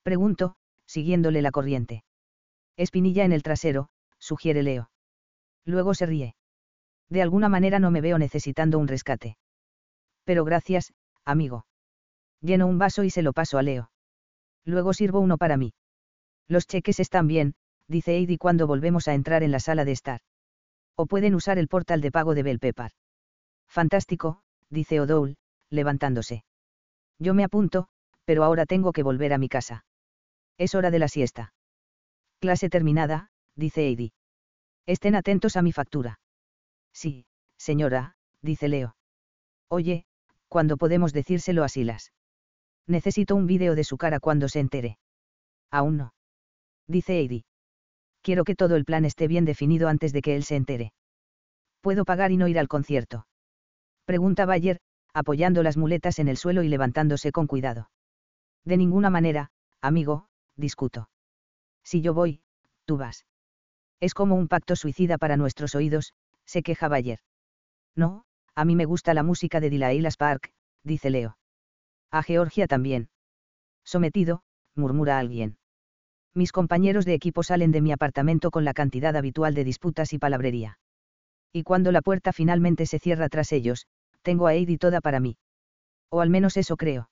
[0.02, 0.56] Pregunto,
[0.86, 2.04] siguiéndole la corriente.
[2.76, 3.88] Espinilla en el trasero,
[4.18, 4.90] sugiere Leo.
[5.64, 6.34] Luego se ríe.
[7.08, 9.36] De alguna manera no me veo necesitando un rescate.
[10.24, 10.92] Pero gracias,
[11.24, 11.66] amigo.
[12.40, 13.90] Lleno un vaso y se lo paso a Leo.
[14.64, 15.72] Luego sirvo uno para mí.
[16.48, 17.54] Los cheques están bien,
[17.86, 20.20] dice Heidi cuando volvemos a entrar en la sala de estar.
[20.96, 22.92] O pueden usar el portal de pago de Belpepar.
[23.68, 25.36] Fantástico, dice O'Dowd,
[25.70, 26.44] levantándose.
[27.18, 27.88] Yo me apunto,
[28.24, 29.84] pero ahora tengo que volver a mi casa.
[30.58, 31.52] Es hora de la siesta.
[32.40, 34.12] Clase terminada, dice Heidi.
[34.86, 36.20] Estén atentos a mi factura.
[36.92, 38.96] Sí, señora, dice Leo.
[39.68, 40.04] Oye,
[40.48, 42.12] ¿cuándo podemos decírselo a Silas?
[42.90, 44.98] Necesito un vídeo de su cara cuando se entere.
[45.70, 46.12] Aún no.
[46.88, 47.44] Dice Heidi.
[48.20, 50.92] Quiero que todo el plan esté bien definido antes de que él se entere.
[51.82, 53.28] ¿Puedo pagar y no ir al concierto?
[54.06, 54.80] Pregunta Bayer,
[55.14, 57.90] apoyando las muletas en el suelo y levantándose con cuidado.
[58.64, 61.08] De ninguna manera, amigo, discuto.
[61.84, 62.42] Si yo voy,
[62.86, 63.24] tú vas.
[64.00, 66.12] Es como un pacto suicida para nuestros oídos,
[66.44, 67.20] se queja Bayer.
[67.94, 68.24] No,
[68.56, 70.52] a mí me gusta la música de Dilailas Park,
[70.82, 71.36] dice Leo.
[72.10, 73.08] A Georgia también.
[73.84, 74.42] Sometido,
[74.74, 75.58] murmura alguien.
[76.34, 80.18] Mis compañeros de equipo salen de mi apartamento con la cantidad habitual de disputas y
[80.18, 80.78] palabrería.
[81.52, 83.86] Y cuando la puerta finalmente se cierra tras ellos,
[84.22, 85.36] tengo a Heidi toda para mí.
[86.08, 87.10] O al menos eso creo.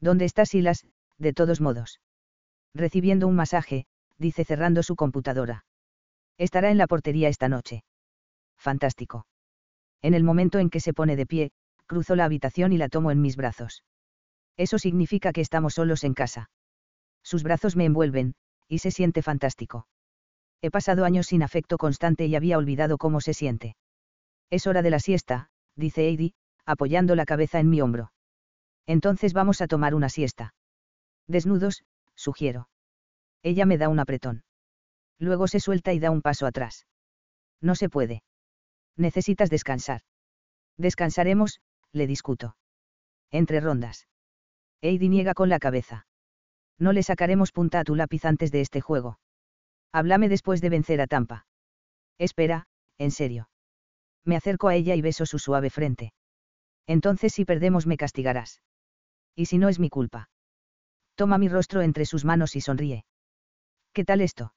[0.00, 0.86] ¿Dónde está Silas,
[1.18, 2.00] de todos modos?
[2.74, 3.86] Recibiendo un masaje,
[4.18, 5.64] dice cerrando su computadora.
[6.38, 7.82] Estará en la portería esta noche.
[8.58, 9.26] Fantástico.
[10.02, 11.50] En el momento en que se pone de pie,
[11.86, 13.82] cruzo la habitación y la tomo en mis brazos.
[14.56, 16.50] Eso significa que estamos solos en casa.
[17.22, 18.34] Sus brazos me envuelven,
[18.68, 19.86] y se siente fantástico.
[20.62, 23.76] He pasado años sin afecto constante y había olvidado cómo se siente.
[24.50, 28.12] Es hora de la siesta, dice Heidi, apoyando la cabeza en mi hombro.
[28.86, 30.54] Entonces vamos a tomar una siesta.
[31.26, 32.68] Desnudos, sugiero.
[33.42, 34.44] Ella me da un apretón.
[35.18, 36.86] Luego se suelta y da un paso atrás.
[37.60, 38.22] No se puede.
[38.96, 40.02] Necesitas descansar.
[40.76, 41.60] Descansaremos,
[41.92, 42.56] le discuto.
[43.30, 44.06] Entre rondas.
[44.86, 46.06] Heidi niega con la cabeza.
[46.78, 49.18] No le sacaremos punta a tu lápiz antes de este juego.
[49.92, 51.46] Háblame después de vencer a Tampa.
[52.18, 52.66] Espera,
[52.98, 53.48] en serio.
[54.24, 56.12] Me acerco a ella y beso su suave frente.
[56.86, 58.62] Entonces si perdemos me castigarás.
[59.34, 60.28] Y si no es mi culpa.
[61.14, 63.04] Toma mi rostro entre sus manos y sonríe.
[63.92, 64.54] ¿Qué tal esto?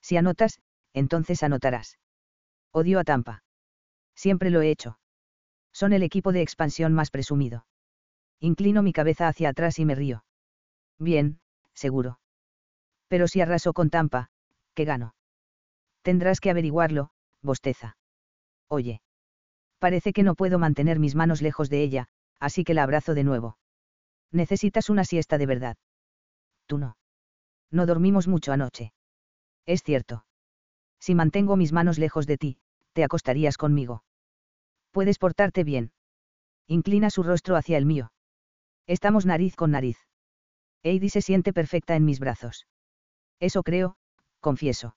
[0.00, 0.60] Si anotas,
[0.94, 1.98] entonces anotarás.
[2.72, 3.42] Odio a Tampa.
[4.14, 4.98] Siempre lo he hecho.
[5.72, 7.66] Son el equipo de expansión más presumido.
[8.40, 10.24] Inclino mi cabeza hacia atrás y me río.
[10.98, 11.40] Bien,
[11.74, 12.18] seguro.
[13.08, 14.30] Pero si arraso con Tampa,
[14.74, 15.14] ¿qué gano?
[16.02, 17.10] Tendrás que averiguarlo,
[17.42, 17.98] bosteza.
[18.68, 19.02] Oye.
[19.78, 23.24] Parece que no puedo mantener mis manos lejos de ella, así que la abrazo de
[23.24, 23.58] nuevo.
[24.30, 25.76] Necesitas una siesta de verdad.
[26.66, 26.96] Tú no.
[27.70, 28.92] No dormimos mucho anoche.
[29.66, 30.24] Es cierto.
[30.98, 32.58] Si mantengo mis manos lejos de ti,
[32.92, 34.04] te acostarías conmigo.
[34.90, 35.92] Puedes portarte bien.
[36.66, 38.12] Inclina su rostro hacia el mío.
[38.86, 39.98] Estamos nariz con nariz.
[40.82, 42.66] Heidi se siente perfecta en mis brazos.
[43.38, 43.96] Eso creo,
[44.40, 44.96] confieso.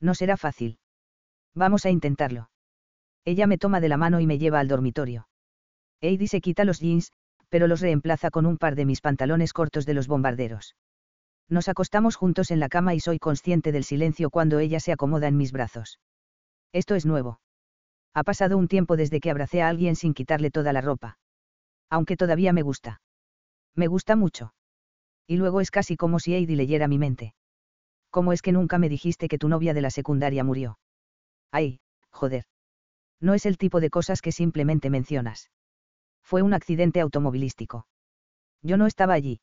[0.00, 0.78] No será fácil.
[1.54, 2.50] Vamos a intentarlo.
[3.24, 5.28] Ella me toma de la mano y me lleva al dormitorio.
[6.00, 7.12] Heidi se quita los jeans,
[7.48, 10.76] pero los reemplaza con un par de mis pantalones cortos de los bombarderos.
[11.48, 15.26] Nos acostamos juntos en la cama y soy consciente del silencio cuando ella se acomoda
[15.26, 15.98] en mis brazos.
[16.72, 17.40] Esto es nuevo.
[18.14, 21.18] Ha pasado un tiempo desde que abracé a alguien sin quitarle toda la ropa.
[21.90, 23.02] Aunque todavía me gusta.
[23.74, 24.54] Me gusta mucho.
[25.26, 27.34] Y luego es casi como si Heidi leyera mi mente.
[28.10, 30.78] ¿Cómo es que nunca me dijiste que tu novia de la secundaria murió?
[31.52, 32.44] Ay, joder.
[33.20, 35.50] No es el tipo de cosas que simplemente mencionas.
[36.22, 37.86] Fue un accidente automovilístico.
[38.62, 39.40] Yo no estaba allí.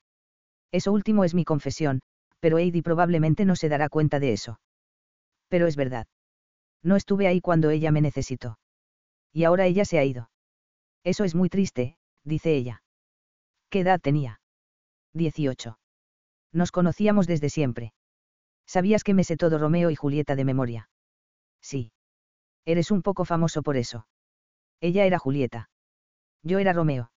[0.72, 2.01] Eso último es mi confesión,
[2.40, 4.59] pero Heidi probablemente no se dará cuenta de eso.
[5.48, 6.08] Pero es verdad.
[6.84, 8.59] No estuve ahí cuando ella me necesitó.
[9.34, 10.30] Y ahora ella se ha ido.
[11.03, 11.97] Eso es muy triste,
[12.27, 12.83] dice ella.
[13.69, 14.39] ¿Qué edad tenía?
[15.14, 15.80] 18.
[16.53, 17.93] Nos conocíamos desde siempre.
[18.65, 20.89] ¿Sabías que me sé todo Romeo y Julieta de memoria?
[21.61, 21.91] Sí.
[22.65, 24.07] Eres un poco famoso por eso.
[24.81, 25.69] Ella era Julieta.
[26.43, 27.11] Yo era Romeo.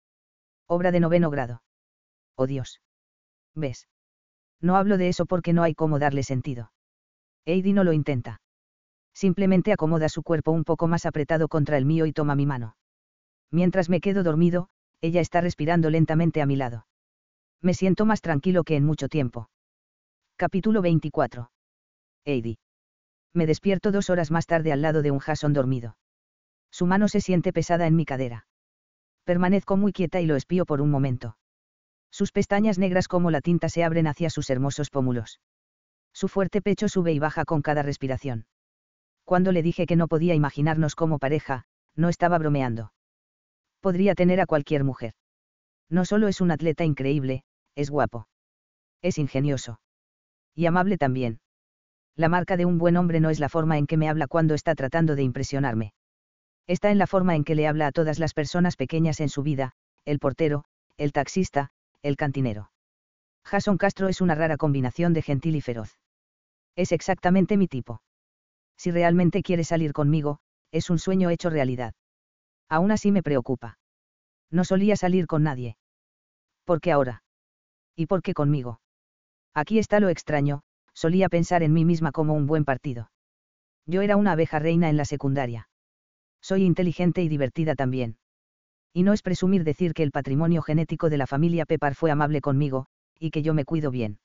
[0.67, 1.63] Obra de noveno grado.
[2.37, 2.81] Oh Dios.
[3.55, 3.89] ¿Ves?
[4.61, 6.73] No hablo de eso porque no hay cómo darle sentido.
[7.45, 8.41] Heidi no lo intenta.
[9.13, 12.77] Simplemente acomoda su cuerpo un poco más apretado contra el mío y toma mi mano.
[13.51, 14.69] Mientras me quedo dormido,
[15.01, 16.87] ella está respirando lentamente a mi lado.
[17.63, 19.51] Me siento más tranquilo que en mucho tiempo.
[20.37, 21.51] Capítulo 24.
[22.25, 22.59] Heidi.
[23.35, 25.97] Me despierto dos horas más tarde al lado de un Jason dormido.
[26.71, 28.47] Su mano se siente pesada en mi cadera.
[29.25, 31.37] Permanezco muy quieta y lo espío por un momento.
[32.11, 35.41] Sus pestañas negras como la tinta se abren hacia sus hermosos pómulos.
[36.13, 38.47] Su fuerte pecho sube y baja con cada respiración.
[39.25, 41.65] Cuando le dije que no podía imaginarnos como pareja,
[41.95, 42.93] no estaba bromeando.
[43.81, 45.15] Podría tener a cualquier mujer.
[45.89, 47.45] No solo es un atleta increíble,
[47.75, 48.29] es guapo.
[49.03, 49.81] Es ingenioso.
[50.55, 51.41] Y amable también.
[52.17, 54.55] La marca de un buen hombre no es la forma en que me habla cuando
[54.55, 55.95] está tratando de impresionarme.
[56.67, 59.43] Está en la forma en que le habla a todas las personas pequeñas en su
[59.43, 59.73] vida,
[60.05, 60.65] el portero,
[60.97, 61.71] el taxista,
[62.03, 62.71] el cantinero.
[63.45, 65.99] Jason Castro es una rara combinación de gentil y feroz.
[66.77, 68.03] Es exactamente mi tipo.
[68.77, 70.39] Si realmente quiere salir conmigo,
[70.71, 71.95] es un sueño hecho realidad.
[72.71, 73.79] Aún así me preocupa.
[74.51, 75.77] No solía salir con nadie.
[76.65, 77.23] ¿Por qué ahora?
[77.97, 78.81] ¿Y por qué conmigo?
[79.53, 80.63] Aquí está lo extraño,
[80.95, 83.11] solía pensar en mí misma como un buen partido.
[83.87, 85.69] Yo era una abeja reina en la secundaria.
[86.41, 88.17] Soy inteligente y divertida también.
[88.93, 92.41] Y no es presumir decir que el patrimonio genético de la familia Pepar fue amable
[92.41, 92.87] conmigo,
[93.19, 94.21] y que yo me cuido bien.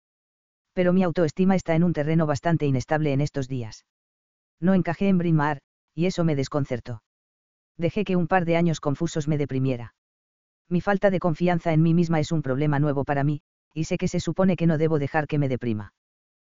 [0.74, 3.86] Pero mi autoestima está en un terreno bastante inestable en estos días.
[4.60, 5.40] No encajé en Bryn
[5.96, 7.02] y eso me desconcertó.
[7.78, 9.94] Dejé que un par de años confusos me deprimiera.
[10.70, 13.42] Mi falta de confianza en mí misma es un problema nuevo para mí,
[13.74, 15.94] y sé que se supone que no debo dejar que me deprima.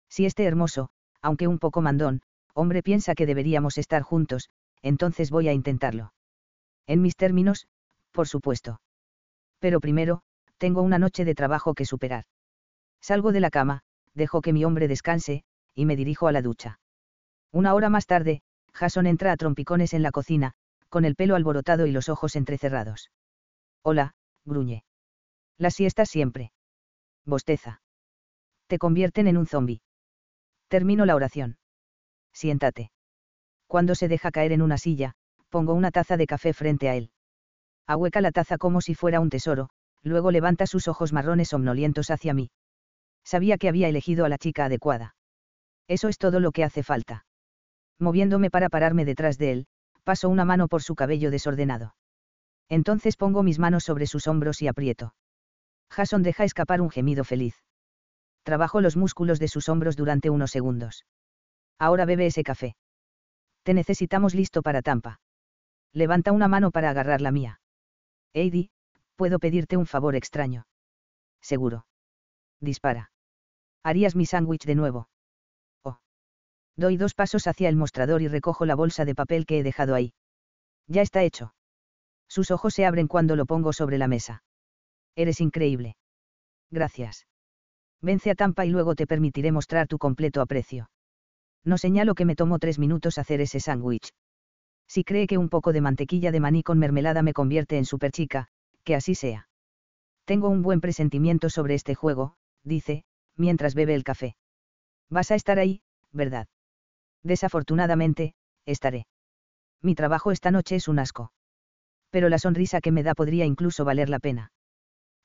[0.08, 0.90] Si este hermoso,
[1.20, 2.22] aunque un poco mandón,
[2.54, 4.50] hombre piensa que deberíamos estar juntos,
[4.82, 6.12] entonces voy a intentarlo.
[6.86, 7.66] En mis términos,
[8.12, 8.80] por supuesto.
[9.58, 10.22] Pero primero,
[10.56, 12.24] tengo una noche de trabajo que superar.
[13.00, 13.82] Salgo de la cama,
[14.14, 16.80] dejo que mi hombre descanse, y me dirijo a la ducha.
[17.52, 20.54] Una hora más tarde, Jason entra a trompicones en la cocina,
[20.88, 23.10] con el pelo alborotado y los ojos entrecerrados.
[23.82, 24.84] Hola, gruñe.
[25.58, 26.52] Las siestas siempre.
[27.24, 27.80] Bosteza.
[28.66, 29.80] Te convierten en un zombi.
[30.68, 31.58] Termino la oración.
[32.32, 32.90] Siéntate.
[33.66, 35.14] Cuando se deja caer en una silla,
[35.48, 37.10] pongo una taza de café frente a él.
[37.86, 39.70] Ahueca la taza como si fuera un tesoro,
[40.02, 42.50] luego levanta sus ojos marrones somnolientos hacia mí.
[43.24, 45.14] Sabía que había elegido a la chica adecuada.
[45.86, 47.26] Eso es todo lo que hace falta.
[47.98, 49.66] Moviéndome para pararme detrás de él,
[50.08, 51.94] paso una mano por su cabello desordenado.
[52.70, 55.14] Entonces pongo mis manos sobre sus hombros y aprieto.
[55.90, 57.62] Jason deja escapar un gemido feliz.
[58.42, 61.04] Trabajo los músculos de sus hombros durante unos segundos.
[61.78, 62.74] Ahora bebe ese café.
[63.64, 65.20] Te necesitamos listo para Tampa.
[65.92, 67.60] Levanta una mano para agarrar la mía.
[68.32, 68.70] Heidi,
[69.14, 70.64] puedo pedirte un favor extraño.
[71.42, 71.84] Seguro.
[72.60, 73.10] Dispara.
[73.82, 75.10] ¿Harías mi sándwich de nuevo?
[76.78, 79.96] Doy dos pasos hacia el mostrador y recojo la bolsa de papel que he dejado
[79.96, 80.14] ahí.
[80.86, 81.52] Ya está hecho.
[82.28, 84.44] Sus ojos se abren cuando lo pongo sobre la mesa.
[85.16, 85.96] Eres increíble.
[86.70, 87.26] Gracias.
[88.00, 90.88] Vence a Tampa y luego te permitiré mostrar tu completo aprecio.
[91.64, 94.14] No señalo que me tomó tres minutos hacer ese sándwich.
[94.86, 98.12] Si cree que un poco de mantequilla de maní con mermelada me convierte en super
[98.12, 98.46] chica,
[98.84, 99.48] que así sea.
[100.26, 103.02] Tengo un buen presentimiento sobre este juego, dice,
[103.34, 104.36] mientras bebe el café.
[105.10, 105.82] Vas a estar ahí,
[106.12, 106.46] ¿verdad?
[107.22, 108.34] Desafortunadamente,
[108.66, 109.06] estaré.
[109.82, 111.32] Mi trabajo esta noche es un asco.
[112.10, 114.52] Pero la sonrisa que me da podría incluso valer la pena.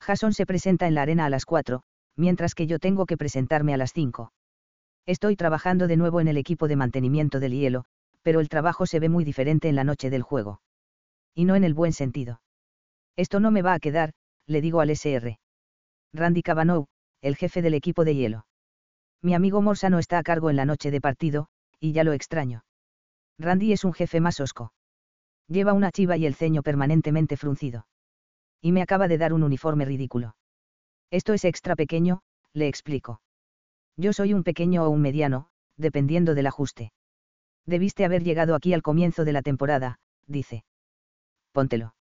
[0.02, 1.84] Jason se presenta en la arena a las cuatro,
[2.16, 4.34] mientras que yo tengo que presentarme a las cinco.
[5.06, 7.86] Estoy trabajando de nuevo en el equipo de mantenimiento del hielo,
[8.22, 10.62] pero el trabajo se ve muy diferente en la noche del juego.
[11.34, 12.42] Y no en el buen sentido.
[13.16, 14.14] Esto no me va a quedar,
[14.48, 15.40] le digo al SR.
[16.14, 16.88] Randy Cavanaugh,
[17.22, 18.46] el jefe del equipo de hielo.
[19.22, 21.48] Mi amigo Morsa no está a cargo en la noche de partido,
[21.84, 22.64] y ya lo extraño.
[23.38, 24.72] Randy es un jefe más osco.
[25.50, 27.88] Lleva una chiva y el ceño permanentemente fruncido.
[28.62, 30.38] Y me acaba de dar un uniforme ridículo.
[31.12, 32.22] Esto es extra pequeño,
[32.54, 33.20] le explico.
[33.98, 36.94] Yo soy un pequeño o un mediano, dependiendo del ajuste.
[37.66, 40.64] Debiste haber llegado aquí al comienzo de la temporada, dice.
[41.52, 41.96] Póntelo.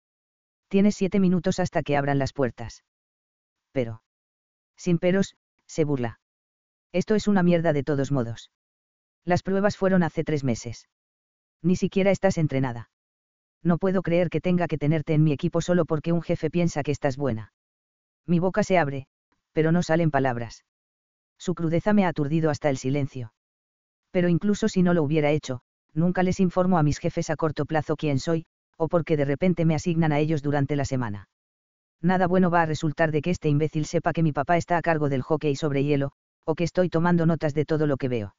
[0.67, 2.83] Tienes siete minutos hasta que abran las puertas.
[3.71, 4.03] Pero.
[4.75, 6.19] Sin peros, se burla.
[6.91, 8.51] Esto es una mierda de todos modos.
[9.25, 10.87] Las pruebas fueron hace tres meses.
[11.61, 12.89] Ni siquiera estás entrenada.
[13.63, 16.83] No puedo creer que tenga que tenerte en mi equipo solo porque un jefe piensa
[16.83, 17.51] que estás buena.
[18.25, 19.07] Mi boca se abre,
[19.51, 20.63] pero no salen palabras.
[21.37, 23.33] Su crudeza me ha aturdido hasta el silencio.
[24.11, 25.61] Pero incluso si no lo hubiera hecho,
[25.93, 28.45] nunca les informo a mis jefes a corto plazo quién soy,
[28.77, 31.27] o porque de repente me asignan a ellos durante la semana.
[32.01, 34.81] Nada bueno va a resultar de que este imbécil sepa que mi papá está a
[34.81, 36.11] cargo del hockey sobre hielo,
[36.45, 38.35] o que estoy tomando notas de todo lo que veo.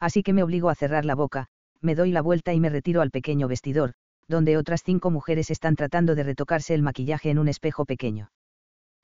[0.00, 1.46] Así que me obligo a cerrar la boca,
[1.80, 3.92] me doy la vuelta y me retiro al pequeño vestidor,
[4.26, 8.30] donde otras cinco mujeres están tratando de retocarse el maquillaje en un espejo pequeño.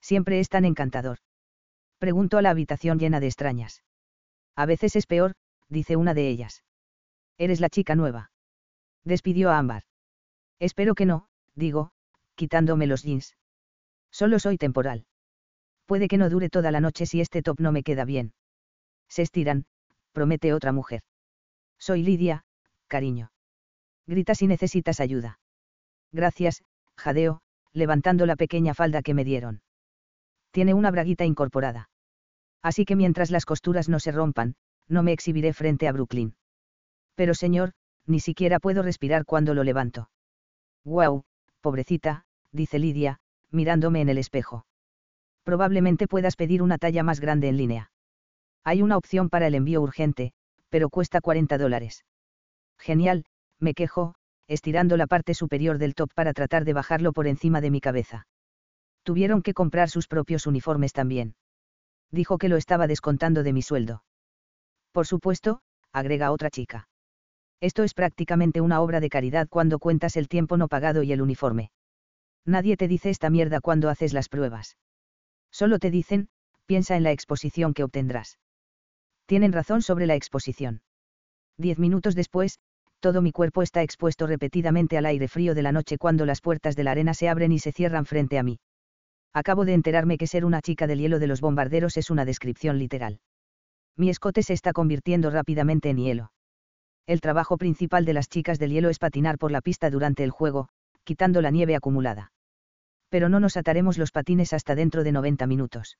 [0.01, 1.19] Siempre es tan encantador.
[1.99, 3.83] Pregunto a la habitación llena de extrañas.
[4.55, 5.35] A veces es peor,
[5.69, 6.65] dice una de ellas.
[7.39, 8.31] Eres la chica nueva.
[9.05, 9.83] Despidió a Ámbar.
[10.59, 11.91] Espero que no, digo,
[12.35, 13.37] quitándome los jeans.
[14.11, 15.05] Solo soy temporal.
[15.85, 18.33] Puede que no dure toda la noche si este top no me queda bien.
[19.09, 19.67] Se estiran,
[20.17, 21.03] promete otra mujer.
[21.79, 22.43] Soy Lidia,
[22.87, 23.33] cariño.
[24.07, 25.41] Grita si necesitas ayuda.
[26.11, 26.65] Gracias,
[26.97, 27.43] jadeo,
[27.75, 29.61] levantando la pequeña falda que me dieron.
[30.53, 31.91] Tiene una braguita incorporada.
[32.63, 34.55] Así que mientras las costuras no se rompan,
[34.89, 36.35] no me exhibiré frente a Brooklyn.
[37.15, 37.73] Pero señor,
[38.07, 40.09] ni siquiera puedo respirar cuando lo levanto.
[40.83, 41.25] Guau,
[41.61, 43.19] pobrecita, dice Lidia,
[43.51, 44.65] mirándome en el espejo.
[45.45, 47.91] Probablemente puedas pedir una talla más grande en línea.
[48.67, 50.33] Hay una opción para el envío urgente,
[50.71, 52.05] pero cuesta 40 dólares.
[52.81, 53.25] Genial,
[53.61, 54.17] me quejo,
[54.49, 58.27] estirando la parte superior del top para tratar de bajarlo por encima de mi cabeza.
[59.05, 61.37] Tuvieron que comprar sus propios uniformes también.
[62.11, 64.03] Dijo que lo estaba descontando de mi sueldo.
[64.91, 65.61] Por supuesto,
[65.93, 66.89] agrega otra chica.
[67.61, 71.23] Esto es prácticamente una obra de caridad cuando cuentas el tiempo no pagado y el
[71.23, 71.71] uniforme.
[72.45, 74.77] Nadie te dice esta mierda cuando haces las pruebas.
[75.53, 76.31] Solo te dicen,
[76.67, 78.39] piensa en la exposición que obtendrás.
[79.27, 80.83] Tienen razón sobre la exposición.
[81.59, 82.59] Diez minutos después,
[83.01, 86.77] todo mi cuerpo está expuesto repetidamente al aire frío de la noche cuando las puertas
[86.77, 88.59] de la arena se abren y se cierran frente a mí.
[89.33, 92.79] Acabo de enterarme que ser una chica del hielo de los bombarderos es una descripción
[92.79, 93.21] literal
[93.97, 96.33] mi escote se está convirtiendo rápidamente en hielo.
[97.07, 100.31] El trabajo principal de las chicas del hielo es patinar por la pista durante el
[100.31, 100.69] juego,
[101.05, 102.33] quitando la nieve acumulada.
[103.09, 105.97] Pero no nos ataremos los patines hasta dentro de 90 minutos.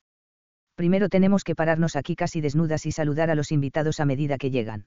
[0.77, 4.51] Primero tenemos que pararnos aquí casi desnudas y saludar a los invitados a medida que
[4.51, 4.87] llegan.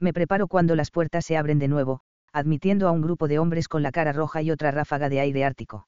[0.00, 2.00] Me preparo cuando las puertas se abren de nuevo,
[2.32, 5.44] admitiendo a un grupo de hombres con la cara roja y otra ráfaga de aire
[5.44, 5.86] ártico.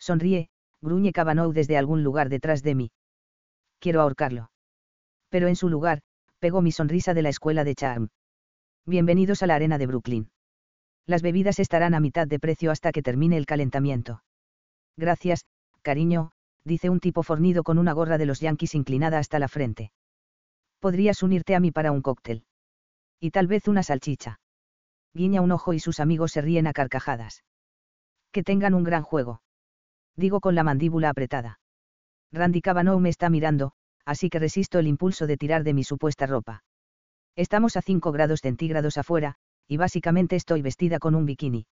[0.00, 0.48] Sonríe,
[0.82, 2.90] gruñe Cabanou desde algún lugar detrás de mí.
[3.78, 4.50] Quiero ahorcarlo.
[5.28, 6.02] Pero en su lugar,
[6.40, 8.08] pego mi sonrisa de la escuela de Charm.
[8.84, 10.30] Bienvenidos a la arena de Brooklyn.
[11.06, 14.24] Las bebidas estarán a mitad de precio hasta que termine el calentamiento.
[14.96, 15.46] Gracias,
[15.82, 16.32] cariño,
[16.64, 19.92] dice un tipo fornido con una gorra de los Yankees inclinada hasta la frente.
[20.78, 22.44] Podrías unirte a mí para un cóctel.
[23.20, 24.40] Y tal vez una salchicha.
[25.12, 27.44] Guiña un ojo y sus amigos se ríen a carcajadas.
[28.32, 29.42] Que tengan un gran juego.
[30.16, 31.60] Digo con la mandíbula apretada.
[32.32, 33.72] Randy Cavanaugh me está mirando,
[34.04, 36.62] así que resisto el impulso de tirar de mi supuesta ropa.
[37.36, 39.34] Estamos a 5 grados centígrados afuera,
[39.66, 41.66] y básicamente estoy vestida con un bikini.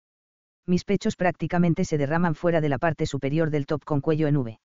[0.66, 4.38] Mis pechos prácticamente se derraman fuera de la parte superior del top con cuello en
[4.38, 4.60] V.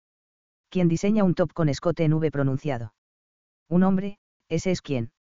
[0.70, 2.92] ¿Quién diseña un top con escote en V pronunciado?
[3.68, 5.12] Un hombre, ese es quién.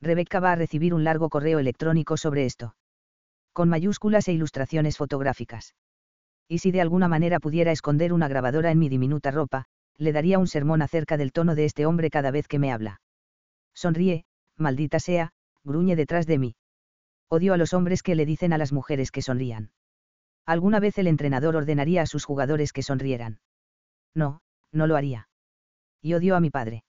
[0.00, 2.74] Rebecca va a recibir un largo correo electrónico sobre esto.
[3.52, 5.74] Con mayúsculas e ilustraciones fotográficas.
[6.48, 10.38] Y si de alguna manera pudiera esconder una grabadora en mi diminuta ropa, le daría
[10.38, 13.00] un sermón acerca del tono de este hombre cada vez que me habla.
[13.74, 14.24] Sonríe,
[14.56, 15.32] maldita sea,
[15.64, 16.56] gruñe detrás de mí.
[17.28, 19.70] Odio a los hombres que le dicen a las mujeres que sonrían.
[20.44, 23.40] Alguna vez el entrenador ordenaría a sus jugadores que sonrieran.
[24.14, 24.41] No,
[24.72, 25.28] no lo haría.
[26.00, 26.84] Y odio a mi padre.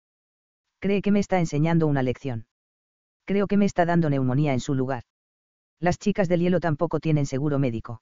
[0.79, 2.45] Cree que me está enseñando una lección.
[3.25, 5.03] Creo que me está dando neumonía en su lugar.
[5.79, 8.01] Las chicas del hielo tampoco tienen seguro médico.